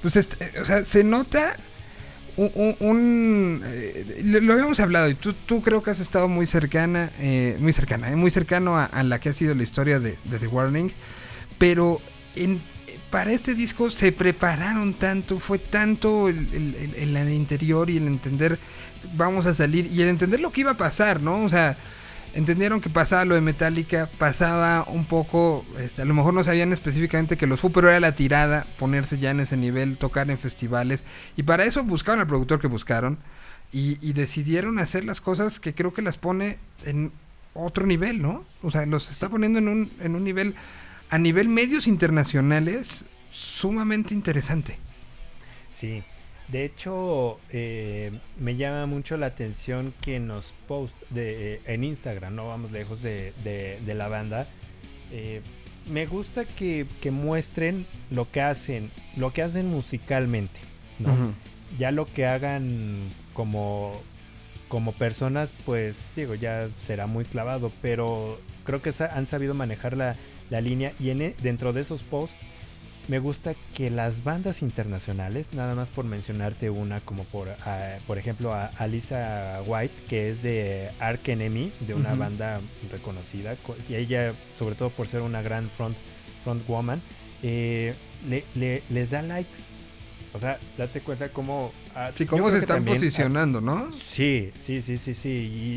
pues 0.00 0.16
este, 0.16 0.60
o 0.60 0.64
sea, 0.64 0.84
se 0.84 1.04
nota 1.04 1.56
un... 2.36 3.62
eh, 3.64 4.22
lo, 4.24 4.52
habíamos 4.52 4.80
hablado 4.80 5.08
y 5.08 5.14
tú, 5.14 5.32
tú 5.46 5.62
creo 5.62 5.82
que 5.82 5.90
has 5.90 6.00
estado 6.00 6.28
muy 6.28 6.46
cercana, 6.46 7.10
eh, 7.18 7.56
muy 7.60 7.72
cercana, 7.72 8.10
eh, 8.10 8.16
muy 8.16 8.30
cercano 8.30 8.76
a, 8.78 9.02
la 9.02 9.18
que 9.18 9.28
ha 9.30 9.34
sido 9.34 9.54
la 9.54 9.62
historia 9.62 10.00
de, 10.00 10.16
The 10.38 10.46
Warning, 10.46 10.92
pero 11.58 12.00
en, 12.36 12.60
para 13.10 13.32
este 13.32 13.54
disco 13.54 13.90
se 13.90 14.12
prepararon 14.12 14.94
tanto, 14.94 15.38
fue 15.40 15.58
tanto 15.58 16.28
el- 16.28 16.94
el 16.96 17.32
interior 17.32 17.90
y 17.90 17.96
el 17.96 18.06
entender 18.06 18.58
vamos 19.14 19.46
a 19.46 19.54
salir 19.54 19.86
y 19.86 20.02
el 20.02 20.08
entender 20.08 20.40
lo 20.40 20.52
que 20.52 20.60
iba 20.62 20.72
a 20.72 20.76
pasar, 20.76 21.20
¿no? 21.20 21.42
O 21.42 21.48
sea, 21.48 21.76
entendieron 22.34 22.80
que 22.80 22.90
pasaba 22.90 23.24
lo 23.24 23.34
de 23.34 23.40
Metallica, 23.40 24.08
pasaba 24.18 24.84
un 24.88 25.04
poco, 25.04 25.64
este, 25.78 26.02
a 26.02 26.04
lo 26.04 26.14
mejor 26.14 26.34
no 26.34 26.44
sabían 26.44 26.72
específicamente 26.72 27.36
que 27.36 27.46
los 27.46 27.60
Foo, 27.60 27.70
pero 27.70 27.88
era 27.88 28.00
la 28.00 28.14
tirada, 28.14 28.66
ponerse 28.78 29.18
ya 29.18 29.30
en 29.30 29.40
ese 29.40 29.56
nivel, 29.56 29.98
tocar 29.98 30.30
en 30.30 30.38
festivales, 30.38 31.04
y 31.36 31.42
para 31.42 31.64
eso 31.64 31.82
buscaron 31.84 32.20
al 32.20 32.26
productor 32.26 32.60
que 32.60 32.68
buscaron, 32.68 33.18
y, 33.72 33.98
y 34.00 34.12
decidieron 34.14 34.78
hacer 34.78 35.04
las 35.04 35.20
cosas 35.20 35.60
que 35.60 35.74
creo 35.74 35.94
que 35.94 36.02
las 36.02 36.18
pone 36.18 36.58
en 36.84 37.12
otro 37.54 37.86
nivel, 37.86 38.20
¿no? 38.22 38.44
O 38.62 38.70
sea, 38.70 38.86
los 38.86 39.10
está 39.10 39.28
poniendo 39.28 39.58
en 39.58 39.68
un, 39.68 39.90
en 40.00 40.14
un 40.14 40.24
nivel, 40.24 40.54
a 41.10 41.18
nivel 41.18 41.48
medios 41.48 41.86
internacionales, 41.86 43.04
sumamente 43.30 44.14
interesante. 44.14 44.78
Sí, 45.76 46.02
de 46.50 46.64
hecho 46.64 47.38
eh, 47.50 48.10
me 48.38 48.56
llama 48.56 48.86
mucho 48.86 49.16
la 49.16 49.26
atención 49.26 49.92
que 50.00 50.16
en 50.16 50.28
los 50.28 50.52
posts 50.66 50.96
de, 51.10 51.54
eh, 51.54 51.60
en 51.66 51.84
Instagram, 51.84 52.34
no 52.34 52.48
vamos 52.48 52.72
lejos 52.72 53.02
de, 53.02 53.32
de- 53.44 53.78
de 53.84 53.94
la 53.94 54.08
banda, 54.08 54.46
eh, 55.12 55.40
me 55.90 56.06
gusta 56.06 56.44
que, 56.44 56.86
que 57.00 57.10
muestren 57.10 57.86
lo 58.10 58.30
que 58.30 58.40
hacen, 58.40 58.90
lo 59.16 59.32
que 59.32 59.42
hacen 59.42 59.68
musicalmente. 59.70 60.58
Ya 61.78 61.90
lo 61.92 62.04
que 62.04 62.26
hagan 62.26 62.68
como, 63.32 63.92
como 64.68 64.92
personas, 64.92 65.50
pues 65.64 65.96
digo, 66.16 66.34
ya 66.34 66.68
será 66.86 67.06
muy 67.06 67.24
clavado, 67.24 67.72
pero 67.80 68.38
creo 68.64 68.82
que 68.82 68.92
han 69.02 69.26
sabido 69.26 69.54
manejar 69.54 69.96
la, 69.96 70.14
la 70.50 70.60
línea 70.60 70.92
y 71.00 71.10
en 71.10 71.22
e- 71.22 71.34
dentro 71.42 71.72
de 71.72 71.80
esos 71.82 72.02
posts 72.02 72.34
me 73.10 73.18
gusta 73.18 73.54
que 73.74 73.90
las 73.90 74.22
bandas 74.22 74.62
internacionales, 74.62 75.48
nada 75.54 75.74
más 75.74 75.88
por 75.88 76.04
mencionarte 76.04 76.70
una, 76.70 77.00
como 77.00 77.24
por, 77.24 77.48
ah, 77.66 77.96
por 78.06 78.18
ejemplo 78.18 78.54
a 78.54 78.66
Alisa 78.78 79.60
White, 79.66 79.92
que 80.08 80.30
es 80.30 80.42
de 80.42 80.90
Ark 81.00 81.20
Enemy, 81.28 81.72
de 81.80 81.94
una 81.94 82.14
banda 82.14 82.60
reconocida, 82.92 83.56
co- 83.66 83.74
y 83.88 83.96
ella, 83.96 84.32
sobre 84.58 84.76
todo 84.76 84.90
por 84.90 85.08
ser 85.08 85.22
una 85.22 85.42
gran 85.42 85.68
front, 85.76 85.96
front 86.44 86.64
woman, 86.68 87.02
eh, 87.42 87.94
le- 88.28 88.44
le- 88.54 88.82
les 88.90 89.10
da 89.10 89.22
likes. 89.22 89.58
O 90.32 90.38
sea, 90.38 90.56
date 90.78 91.00
cuenta 91.00 91.28
cómo... 91.30 91.72
ah, 91.96 92.10
Sí, 92.16 92.24
cómo 92.26 92.48
se 92.52 92.58
están 92.58 92.76
también, 92.76 92.96
ah, 92.96 93.00
posicionando, 93.00 93.60
¿no? 93.60 93.90
Sí, 94.14 94.52
sí, 94.64 94.82
sí, 94.82 94.96
sí, 94.98 95.14
sí, 95.16 95.28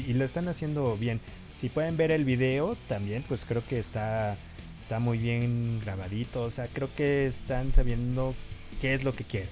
y, 0.05 0.11
y 0.11 0.13
lo 0.13 0.25
están 0.25 0.47
haciendo 0.47 0.95
bien. 0.97 1.19
Si 1.59 1.69
pueden 1.69 1.97
ver 1.97 2.11
el 2.11 2.25
video 2.25 2.77
también, 2.87 3.23
pues 3.27 3.41
creo 3.47 3.63
que 3.67 3.79
está, 3.79 4.35
está 4.83 4.99
muy 4.99 5.17
bien 5.17 5.79
grabadito, 5.79 6.41
o 6.41 6.51
sea, 6.51 6.67
creo 6.71 6.89
que 6.95 7.27
están 7.27 7.71
sabiendo 7.73 8.35
qué 8.81 8.93
es 8.93 9.05
lo 9.05 9.13
que 9.13 9.23
quieren. 9.23 9.49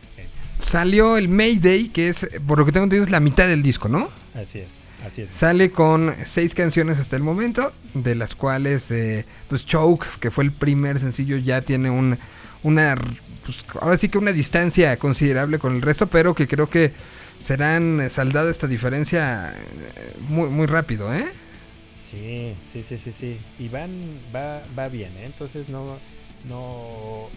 Salió 0.62 1.18
el 1.18 1.30
Mayday, 1.30 1.88
que 1.88 2.10
es, 2.10 2.28
por 2.46 2.60
lo 2.60 2.66
que 2.66 2.74
tengo 2.74 2.84
entendido, 2.84 3.06
es 3.06 3.12
la 3.12 3.22
mitad 3.22 3.48
del 3.48 3.64
disco, 3.64 3.88
¿no? 3.88 4.10
Así 4.36 4.60
es, 4.60 4.68
así 5.06 5.22
es. 5.22 5.34
Sale 5.34 5.72
con 5.72 6.14
seis 6.26 6.54
canciones 6.54 7.00
hasta 7.00 7.16
el 7.16 7.24
momento, 7.24 7.72
de 7.94 8.16
las 8.16 8.36
cuales, 8.36 8.92
eh, 8.92 9.26
pues 9.48 9.66
Choke, 9.66 10.06
que 10.20 10.32
fue 10.32 10.44
el 10.44 10.52
primer 10.52 11.00
sencillo, 11.00 11.38
ya 11.38 11.62
tiene 11.62 11.90
un, 11.90 12.18
una, 12.64 12.96
pues, 13.46 13.58
ahora 13.82 13.98
sí 13.98 14.10
que 14.10 14.18
una 14.18 14.34
distancia 14.34 14.98
considerable 14.98 15.60
con 15.60 15.74
el 15.74 15.82
resto, 15.82 16.08
pero 16.08 16.36
que 16.36 16.48
creo 16.48 16.70
que 16.70 16.92
serán 17.42 18.02
eh, 18.02 18.10
saldada 18.10 18.52
esta 18.52 18.68
diferencia 18.68 19.56
eh, 19.56 20.14
muy, 20.28 20.50
muy 20.50 20.68
rápido, 20.68 21.14
¿eh? 21.14 21.32
Sí, 22.12 22.54
sí, 22.74 22.84
sí, 22.88 22.98
sí, 22.98 23.14
sí. 23.18 23.38
Y 23.60 23.70
van, 23.70 23.92
va, 24.36 24.62
va 24.78 24.88
bien, 24.90 25.12
¿eh? 25.18 25.26
Entonces 25.26 25.70
no, 25.70 25.98
no, 26.50 27.30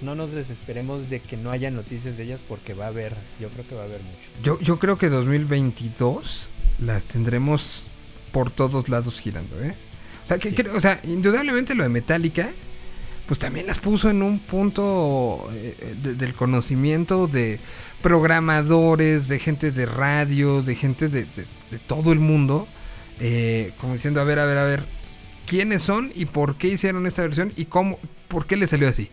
no 0.00 0.14
nos 0.14 0.32
desesperemos 0.32 1.10
de 1.10 1.20
que 1.20 1.36
no 1.36 1.50
haya 1.50 1.70
noticias 1.70 2.16
de 2.16 2.22
ellas 2.24 2.40
porque 2.48 2.72
va 2.74 2.86
a 2.86 2.88
haber, 2.88 3.14
yo 3.40 3.48
creo 3.50 3.66
que 3.68 3.74
va 3.74 3.82
a 3.82 3.84
haber 3.84 4.00
mucho. 4.00 4.42
Yo, 4.42 4.58
yo 4.60 4.78
creo 4.78 4.96
que 4.96 5.08
2022 5.10 6.48
las 6.80 7.04
tendremos 7.04 7.82
por 8.32 8.50
todos 8.50 8.88
lados 8.88 9.20
girando, 9.20 9.62
¿eh? 9.62 9.74
O 10.24 10.28
sea, 10.28 10.38
que, 10.38 10.52
que- 10.54 10.68
o 10.70 10.80
sea, 10.80 11.00
indudablemente 11.04 11.74
lo 11.74 11.82
de 11.84 11.88
Metallica, 11.88 12.50
pues 13.28 13.38
también 13.38 13.66
las 13.66 13.78
puso 13.78 14.08
en 14.10 14.22
un 14.22 14.38
punto 14.38 15.48
eh, 15.52 15.94
de- 16.02 16.14
del 16.14 16.32
conocimiento 16.34 17.26
de 17.26 17.58
programadores, 18.02 19.28
de 19.28 19.38
gente 19.38 19.70
de 19.72 19.84
radio, 19.86 20.62
de 20.62 20.74
gente 20.74 21.08
de, 21.08 21.24
de- 21.24 21.46
de 21.70 21.78
todo 21.86 22.12
el 22.12 22.18
mundo, 22.18 22.66
eh, 23.20 23.72
como 23.78 23.94
diciendo, 23.94 24.20
a 24.20 24.24
ver, 24.24 24.38
a 24.38 24.46
ver, 24.46 24.58
a 24.58 24.64
ver, 24.64 24.84
quiénes 25.46 25.82
son 25.82 26.12
y 26.14 26.26
por 26.26 26.56
qué 26.56 26.68
hicieron 26.68 27.06
esta 27.06 27.22
versión 27.22 27.52
y 27.56 27.66
cómo, 27.66 27.98
por 28.28 28.46
qué 28.46 28.56
le 28.56 28.66
salió 28.66 28.88
así. 28.88 29.08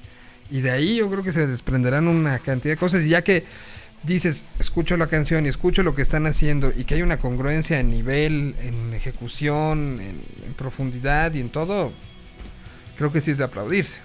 Y 0.52 0.62
de 0.62 0.72
ahí 0.72 0.98
yo 0.98 1.10
creo 1.10 1.24
que 1.24 1.34
se 1.34 1.48
desprenderán 1.48 2.08
una 2.08 2.40
cantidad 2.40 2.74
de 2.74 2.78
cosas. 2.78 3.04
Y 3.04 3.10
ya 3.10 3.22
que 3.22 3.44
dices, 4.04 4.44
escucho 4.60 4.98
la 4.98 5.08
canción 5.08 5.46
y 5.46 5.50
escucho 5.50 5.84
lo 5.84 5.96
que 5.96 6.02
están 6.02 6.28
haciendo 6.28 6.72
y 6.76 6.84
que 6.84 6.96
hay 6.96 7.02
una 7.02 7.18
congruencia 7.18 7.80
en 7.80 7.90
nivel, 7.90 8.56
en 8.62 8.94
ejecución, 8.94 10.00
en, 10.00 10.54
profundidad 10.54 11.34
y 11.34 11.40
en 11.40 11.50
todo, 11.50 11.92
creo 12.96 13.12
que 13.12 13.22
sí 13.22 13.32
es 13.32 13.40
de 13.40 13.46
aplaudirse. 13.46 13.98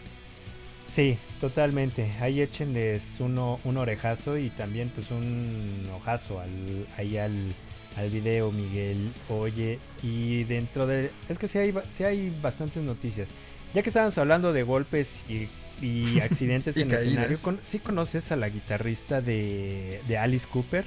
Sí, 0.94 1.18
totalmente. 1.40 2.10
Ahí 2.20 2.40
échenles 2.40 3.02
uno, 3.18 3.60
un 3.64 3.76
orejazo 3.76 4.38
y 4.38 4.48
también 4.50 4.88
pues 4.88 5.10
un 5.10 5.86
ojazo 5.94 6.40
al, 6.40 6.86
ahí 6.96 7.18
al, 7.18 7.50
al 7.98 8.10
video, 8.10 8.50
Miguel. 8.52 9.10
Oye, 9.28 9.78
y 10.02 10.44
dentro 10.44 10.86
de... 10.86 11.10
Es 11.28 11.38
que 11.38 11.48
sí 11.48 11.58
hay, 11.58 11.74
sí 11.96 12.04
hay 12.04 12.32
bastantes 12.42 12.82
noticias. 12.82 13.28
Ya 13.74 13.82
que 13.82 13.90
estábamos 13.90 14.16
hablando 14.18 14.52
de 14.52 14.62
golpes 14.62 15.08
y, 15.28 15.48
y 15.84 16.20
accidentes 16.22 16.76
Y 16.76 16.82
en 16.82 16.90
el 16.92 16.96
escenario, 17.08 17.38
con- 17.40 17.60
¿sí 17.70 17.78
conoces 17.78 18.30
a 18.32 18.36
la 18.36 18.48
guitarrista 18.48 19.20
de, 19.20 20.00
de 20.08 20.18
Alice 20.18 20.46
Cooper? 20.50 20.84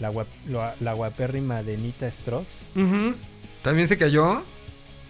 La, 0.00 0.10
guap- 0.10 0.26
la, 0.48 0.74
la 0.80 0.92
guapérrima 0.94 1.62
de 1.62 1.76
Nita 1.76 2.08
Strauss. 2.08 2.46
¿También 3.62 3.88
se 3.88 3.96
cayó? 3.98 4.42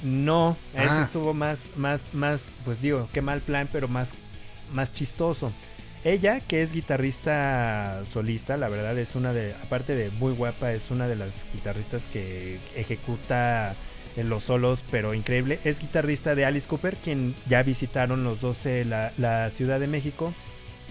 No, 0.03 0.57
Ah. 0.77 1.05
estuvo 1.07 1.33
más, 1.33 1.71
más, 1.77 2.03
más, 2.13 2.43
pues 2.65 2.81
digo, 2.83 3.09
qué 3.13 3.23
mal 3.23 3.41
plan, 3.41 3.69
pero 3.73 3.89
más, 3.89 4.09
más 4.75 4.93
chistoso. 4.93 5.53
Ella, 6.05 6.41
que 6.41 6.61
es 6.61 6.73
guitarrista 6.73 8.03
solista, 8.13 8.59
la 8.59 8.69
verdad 8.69 8.99
es 8.99 9.15
una 9.15 9.33
de, 9.33 9.55
aparte 9.63 9.97
de 9.97 10.11
muy 10.11 10.35
guapa, 10.35 10.71
es 10.73 10.91
una 10.91 11.09
de 11.09 11.17
las 11.17 11.31
guitarristas 11.55 12.03
que 12.13 12.59
ejecuta 12.77 13.75
en 14.17 14.29
los 14.29 14.45
solos, 14.45 14.83
pero 14.91 15.15
increíble. 15.15 15.59
Es 15.65 15.81
guitarrista 15.81 16.35
de 16.35 16.45
Alice 16.45 16.69
Cooper, 16.69 16.97
quien 16.97 17.35
ya 17.49 17.63
visitaron 17.63 18.23
los 18.23 18.43
12 18.43 18.85
la, 18.85 19.13
la 19.17 19.49
Ciudad 19.49 19.81
de 19.81 19.87
México. 19.87 20.33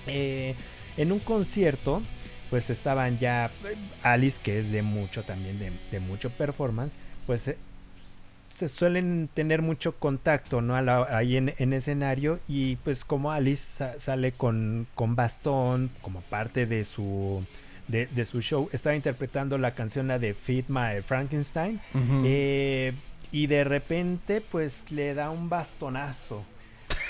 Eh, 0.07 0.55
en 0.97 1.11
un 1.11 1.19
concierto, 1.19 2.01
pues 2.49 2.71
estaban 2.71 3.19
ya 3.19 3.51
eh, 3.65 3.75
Alice, 4.01 4.39
que 4.41 4.59
es 4.59 4.71
de 4.71 4.81
mucho 4.81 5.23
también, 5.23 5.59
de, 5.59 5.71
de 5.91 5.99
mucho 5.99 6.31
performance, 6.31 6.95
pues 7.27 7.47
eh, 7.47 7.57
se 8.69 8.75
suelen 8.75 9.29
tener 9.33 9.61
mucho 9.61 9.95
contacto, 9.97 10.61
¿no? 10.61 10.79
La- 10.81 11.07
ahí 11.17 11.37
en, 11.37 11.53
en 11.57 11.73
escenario 11.73 12.39
y 12.47 12.75
pues 12.77 13.03
como 13.05 13.31
Alice 13.31 13.63
sa- 13.77 13.99
sale 13.99 14.31
con, 14.31 14.87
con 14.95 15.15
bastón 15.15 15.89
como 16.01 16.21
parte 16.21 16.65
de 16.65 16.83
su 16.83 17.45
de, 17.87 18.05
de 18.07 18.25
su 18.25 18.41
show, 18.41 18.69
estaba 18.71 18.95
interpretando 18.95 19.57
la 19.57 19.71
canción 19.71 20.07
la 20.07 20.17
de 20.17 20.33
Feed 20.33 20.65
My 20.69 21.01
Frankenstein 21.05 21.79
eh, 22.23 22.93
y 23.31 23.47
de 23.47 23.63
repente 23.65 24.39
pues 24.41 24.89
le 24.91 25.13
da 25.13 25.29
un 25.31 25.49
bastonazo 25.49 26.45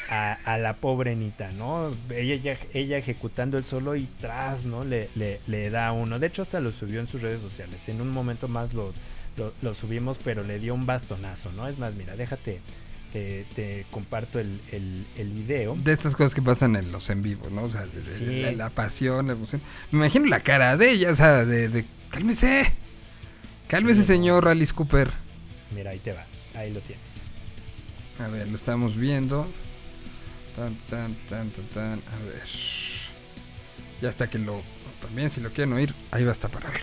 a, 0.10 0.34
a 0.46 0.58
la 0.58 0.74
pobre 0.74 1.16
Nita, 1.16 1.50
¿no? 1.52 1.90
Ella, 2.10 2.34
ella, 2.36 2.58
ella 2.74 2.98
ejecutando 2.98 3.58
el 3.58 3.64
solo 3.66 3.96
y 3.96 4.08
tras, 4.20 4.66
¿no? 4.66 4.84
Le, 4.84 5.10
le, 5.16 5.40
le 5.48 5.70
da 5.70 5.92
uno. 5.92 6.20
De 6.20 6.28
hecho, 6.28 6.42
hasta 6.42 6.60
lo 6.60 6.72
subió 6.72 7.00
en 7.00 7.08
sus 7.08 7.22
redes 7.22 7.40
sociales. 7.42 7.78
En 7.88 8.02
un 8.02 8.12
momento 8.12 8.48
más 8.48 8.74
lo, 8.74 8.92
lo, 9.38 9.54
lo 9.62 9.74
subimos, 9.76 10.18
pero 10.24 10.44
le 10.44 10.60
dio 10.60 10.74
un 10.74 10.86
bastonazo, 10.86 11.52
¿no? 11.54 11.68
Es 11.68 11.78
más, 11.80 11.94
mira, 11.96 12.16
déjate, 12.16 12.60
te, 13.12 13.46
te 13.56 13.86
comparto 13.92 14.40
el, 14.40 14.60
el, 14.72 15.06
el 15.18 15.30
video. 15.32 15.76
De 15.76 15.94
estas 15.94 16.16
cosas 16.16 16.34
que 16.34 16.42
pasan 16.42 16.76
en 16.76 16.92
los 16.92 17.10
en 17.10 17.22
vivos, 17.22 17.52
¿no? 17.52 17.64
O 17.64 17.70
sea, 17.70 17.86
de, 17.86 18.02
de- 18.02 18.18
Sí. 18.18 18.42
la, 18.42 18.52
la 18.66 18.70
pasión, 18.70 19.28
la 19.28 19.34
emoción. 19.34 19.62
Me 19.92 20.00
imagino 20.00 20.26
la 20.28 20.40
cara 20.42 20.78
de 20.78 20.92
ella, 20.92 21.12
o 21.12 21.16
sea, 21.16 21.46
de, 21.46 21.70
de 21.70 21.86
cálmese. 22.10 22.72
Cálmese, 23.68 24.04
señor 24.04 24.48
Alice 24.48 24.74
Cooper. 24.74 25.10
Mira, 25.76 25.92
ahí 25.92 26.00
te 26.00 26.12
va, 26.14 26.26
ahí 26.56 26.72
lo 26.74 26.80
tienes. 26.82 27.04
A 28.20 28.28
ver, 28.28 28.48
lo 28.48 28.56
estamos 28.58 28.96
viendo. 28.96 29.48
Tan, 30.56 30.76
tan, 30.88 31.16
tan, 31.30 31.50
tan, 31.50 31.66
tan. 31.74 31.94
A 31.94 32.24
ver. 32.26 32.44
Ya 34.02 34.10
hasta 34.10 34.30
que 34.30 34.38
lo. 34.38 34.62
También, 35.02 35.32
si 35.32 35.42
lo 35.42 35.50
quieren 35.50 35.74
oír, 35.74 35.94
ahí 36.12 36.24
va 36.24 36.30
a 36.30 36.34
estar 36.34 36.52
para 36.52 36.70
ver. 36.70 36.82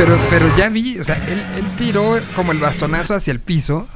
Pero, 0.00 0.18
pero 0.30 0.56
ya 0.56 0.70
vi, 0.70 0.98
o 0.98 1.04
sea, 1.04 1.22
él, 1.26 1.40
él 1.56 1.76
tiró 1.76 2.18
como 2.34 2.52
el 2.52 2.58
bastonazo 2.58 3.12
hacia 3.12 3.32
el 3.32 3.40
piso 3.40 3.86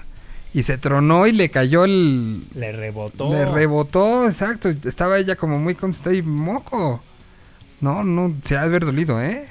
y 0.52 0.62
se 0.62 0.76
tronó 0.76 1.26
y 1.26 1.32
le 1.32 1.50
cayó 1.50 1.86
el... 1.86 2.42
Le 2.54 2.72
rebotó. 2.72 3.32
Le 3.32 3.46
rebotó, 3.46 4.28
exacto. 4.28 4.68
Estaba 4.68 5.16
ella 5.16 5.36
como 5.36 5.58
muy 5.58 5.74
concentrada 5.74 6.14
y 6.14 6.20
moco. 6.20 7.02
No, 7.80 8.02
no, 8.02 8.34
se 8.44 8.54
ha 8.54 8.60
de 8.60 8.66
haber 8.66 8.84
dolido, 8.84 9.22
¿eh? 9.22 9.48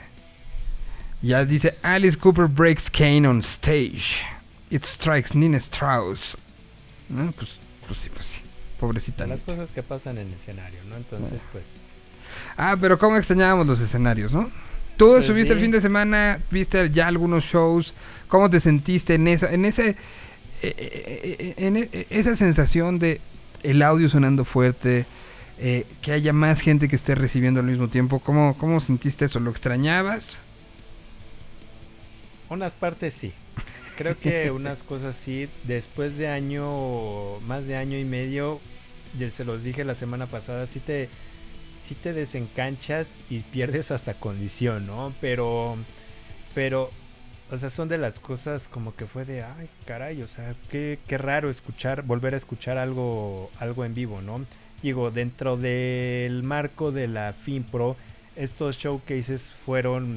Ya 1.24 1.44
dice, 1.44 1.80
Alice 1.82 2.20
Cooper 2.20 2.46
breaks 2.46 2.88
Kane 2.88 3.28
on 3.28 3.40
stage. 3.40 4.24
It 4.70 4.86
strikes 4.86 5.34
Nina 5.34 5.58
Strauss. 5.58 6.38
No, 7.10 7.32
pues, 7.32 7.58
pues 7.88 8.00
sí, 8.00 8.10
pues 8.14 8.28
sí. 8.28 8.40
Pobrecita. 8.80 9.26
Las 9.26 9.40
cosas 9.40 9.72
que 9.72 9.82
pasan 9.82 10.20
en 10.20 10.28
el 10.28 10.34
escenario, 10.36 10.82
¿no? 10.88 10.98
Entonces, 10.98 11.40
pues... 11.52 11.64
Ah, 12.58 12.78
pero 12.80 13.00
cómo 13.00 13.18
extrañábamos 13.18 13.66
los 13.66 13.80
escenarios, 13.80 14.32
¿no? 14.32 14.52
Tú 14.98 15.16
Pues 15.16 15.26
el 15.52 15.60
sí. 15.60 15.62
fin 15.62 15.72
de 15.72 15.82
semana, 15.82 16.40
viste 16.52 16.90
ya 16.92 17.08
algunos 17.08 17.44
shows. 17.46 17.94
¿Cómo 18.28 18.50
te 18.50 18.60
sentiste 18.60 19.16
en 19.16 19.28
esa, 19.28 19.52
en 19.52 19.66
ese, 19.66 19.90
eh, 19.90 19.96
eh, 20.62 21.36
eh, 21.40 21.54
en 21.58 21.78
e- 21.78 22.08
esa 22.10 22.36
sensación 22.36 23.00
de 23.00 23.22
el 23.64 23.82
audio 23.82 24.10
sonando 24.10 24.46
fuerte, 24.46 25.06
eh, 25.58 25.86
que 26.02 26.12
haya 26.14 26.34
más 26.34 26.60
gente 26.62 26.88
que 26.88 26.96
esté 26.96 27.16
recibiendo 27.16 27.60
al 27.60 27.66
mismo 27.68 27.88
tiempo? 27.90 28.20
¿Cómo, 28.20 28.58
cómo 28.58 28.80
sentiste 28.80 29.26
eso? 29.26 29.40
¿Lo 29.40 29.52
extrañabas? 29.52 30.42
Unas 32.50 32.74
partes 32.74 33.14
sí. 33.14 33.34
Creo 33.96 34.18
que 34.20 34.52
unas 34.52 34.84
cosas 34.84 35.16
sí. 35.24 35.50
Después 35.64 36.18
de 36.18 36.28
año, 36.28 37.40
más 37.42 37.66
de 37.66 37.78
año 37.78 37.98
y 37.98 38.06
medio, 38.06 38.62
ya 39.18 39.30
se 39.32 39.44
los 39.46 39.64
dije 39.64 39.84
la 39.84 39.96
semana 39.96 40.28
pasada, 40.28 40.68
sí 40.68 40.80
te, 40.80 41.10
sí 41.94 42.00
te 42.02 42.14
desencanchas 42.14 43.08
y 43.30 43.40
pierdes 43.42 43.92
hasta 43.92 44.14
condición, 44.16 44.86
¿no? 44.86 45.14
Pero, 45.22 45.78
pero, 46.56 46.90
o 47.52 47.58
sea, 47.58 47.70
son 47.70 47.88
de 47.88 47.98
las 47.98 48.20
cosas 48.20 48.64
como 48.70 48.96
que 48.96 49.06
fue 49.06 49.26
de, 49.26 49.44
ay, 49.44 49.70
caray, 49.86 50.22
o 50.22 50.28
sea, 50.28 50.56
qué, 50.72 51.00
qué 51.08 51.18
raro 51.18 51.50
escuchar, 51.50 52.02
volver 52.04 52.34
a 52.34 52.38
escuchar 52.38 52.78
algo, 52.78 53.52
algo 53.60 53.86
en 53.86 53.94
vivo, 53.94 54.22
¿no? 54.22 54.46
Digo, 54.82 55.12
dentro 55.12 55.56
del 55.56 56.44
marco 56.44 56.92
de 56.92 57.08
la 57.08 57.32
FinPro, 57.34 57.96
estos 58.36 58.78
showcases 58.78 59.52
fueron 59.66 60.16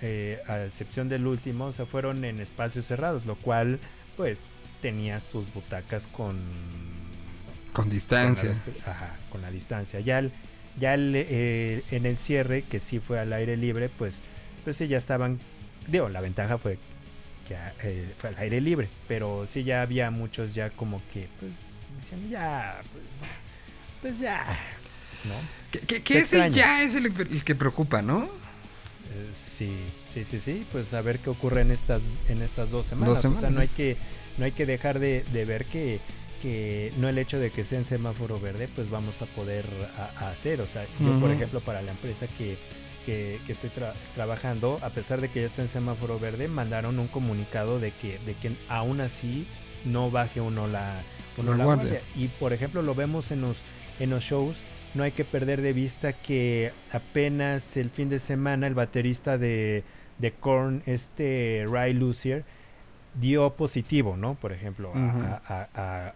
eh, 0.00 0.40
a 0.48 0.64
excepción 0.64 1.08
del 1.08 1.26
último, 1.26 1.66
o 1.66 1.72
sea, 1.72 1.86
fueron 1.86 2.24
en 2.24 2.40
espacios 2.40 2.86
cerrados, 2.86 3.26
lo 3.26 3.36
cual, 3.36 3.78
pues, 4.16 4.40
tenías 4.80 5.22
tus 5.24 5.52
butacas 5.52 6.06
con... 6.08 6.34
Con 7.72 7.90
distancia. 7.90 8.50
Con 8.64 8.74
la, 8.86 8.92
ajá, 8.92 9.16
con 9.30 9.42
la 9.42 9.50
distancia. 9.50 10.00
Ya, 10.00 10.18
el- 10.20 10.32
ya 10.78 10.94
el, 10.94 11.12
eh, 11.16 11.82
en 11.90 12.06
el 12.06 12.16
cierre, 12.18 12.62
que 12.62 12.80
sí 12.80 12.98
fue 12.98 13.18
al 13.20 13.32
aire 13.32 13.56
libre, 13.56 13.88
pues, 13.88 14.16
pues 14.64 14.76
sí, 14.76 14.88
ya 14.88 14.98
estaban... 14.98 15.38
Digo, 15.86 16.08
la 16.08 16.20
ventaja 16.20 16.58
fue 16.58 16.78
que 17.46 17.54
eh, 17.82 18.12
fue 18.18 18.30
al 18.30 18.38
aire 18.38 18.60
libre, 18.60 18.88
pero 19.06 19.46
sí 19.52 19.64
ya 19.64 19.82
había 19.82 20.10
muchos 20.10 20.54
ya 20.54 20.70
como 20.70 21.00
que, 21.12 21.28
pues, 21.40 21.52
ya, 22.30 22.80
pues, 22.92 23.04
pues 24.00 24.18
ya, 24.18 24.44
¿no? 25.24 25.34
Que, 25.70 25.80
que- 25.80 25.96
Se 25.96 26.02
que 26.02 26.18
ese 26.20 26.50
ya 26.50 26.82
es 26.82 26.94
el, 26.94 27.06
el 27.06 27.44
que 27.44 27.54
preocupa, 27.54 28.00
¿no? 28.02 28.24
Eh, 28.24 28.28
sí, 29.58 29.70
sí, 30.14 30.24
sí, 30.28 30.40
sí, 30.42 30.66
pues 30.72 30.92
a 30.94 31.02
ver 31.02 31.18
qué 31.18 31.28
ocurre 31.30 31.60
en 31.62 31.70
estas 31.70 32.00
en 32.28 32.40
estas 32.42 32.70
dos 32.70 32.86
semanas. 32.86 33.16
Dos 33.16 33.18
O 33.18 33.20
sea, 33.22 33.30
semanas, 33.30 33.52
no 33.52 33.60
hay 33.60 33.68
que 33.68 33.96
no 34.38 34.44
hay 34.46 34.52
que 34.52 34.64
dejar 34.66 34.98
de, 34.98 35.22
de 35.32 35.44
ver 35.44 35.64
que, 35.66 36.00
que 36.44 36.90
no 36.98 37.08
el 37.08 37.16
hecho 37.16 37.38
de 37.40 37.48
que 37.50 37.64
sea 37.64 37.78
en 37.78 37.86
semáforo 37.86 38.38
verde, 38.38 38.68
pues 38.76 38.90
vamos 38.90 39.20
a 39.22 39.26
poder 39.26 39.64
a- 39.96 40.26
a 40.26 40.30
hacer. 40.30 40.60
O 40.60 40.66
sea, 40.66 40.84
yo 41.00 41.18
por 41.18 41.30
ejemplo 41.30 41.60
para 41.60 41.80
la 41.82 41.90
empresa 41.92 42.26
que 42.38 42.56
que, 43.06 43.38
que 43.46 43.52
estoy 43.52 43.68
tra- 43.68 43.92
trabajando, 44.14 44.78
a 44.82 44.88
pesar 44.88 45.20
de 45.20 45.28
que 45.28 45.40
ya 45.40 45.46
está 45.46 45.60
en 45.60 45.68
semáforo 45.68 46.18
verde, 46.18 46.48
mandaron 46.48 46.98
un 46.98 47.06
comunicado 47.06 47.78
de 47.78 47.90
que, 47.90 48.18
de 48.24 48.32
que 48.32 48.50
aún 48.70 49.02
así 49.02 49.46
no 49.84 50.10
baje 50.10 50.40
uno 50.40 50.66
la, 50.68 51.02
uno 51.36 51.50
La 51.52 51.56
la 51.58 51.64
guardia. 51.64 51.90
guardia. 51.90 52.08
Y 52.16 52.28
por 52.28 52.54
ejemplo 52.54 52.80
lo 52.80 52.94
vemos 52.94 53.30
en 53.30 53.42
los, 53.42 53.56
en 54.00 54.08
los 54.08 54.24
shows, 54.24 54.56
no 54.94 55.02
hay 55.02 55.12
que 55.12 55.26
perder 55.26 55.60
de 55.60 55.74
vista 55.74 56.14
que 56.14 56.72
apenas 56.92 57.76
el 57.76 57.90
fin 57.90 58.08
de 58.08 58.18
semana 58.20 58.66
el 58.66 58.74
baterista 58.74 59.36
de, 59.36 59.84
de 60.18 60.32
Korn, 60.32 60.82
este 60.86 61.66
Ray 61.68 61.92
Lucier, 61.92 62.44
dio 63.20 63.50
positivo, 63.50 64.16
¿no? 64.16 64.34
Por 64.34 64.52
ejemplo, 64.52 64.92
a- 64.94 64.98
Ujú. 64.98 65.18
a, 65.24 65.42
a- 65.48 65.68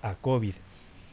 a- 0.02 0.10
a 0.10 0.14
COVID. 0.16 0.54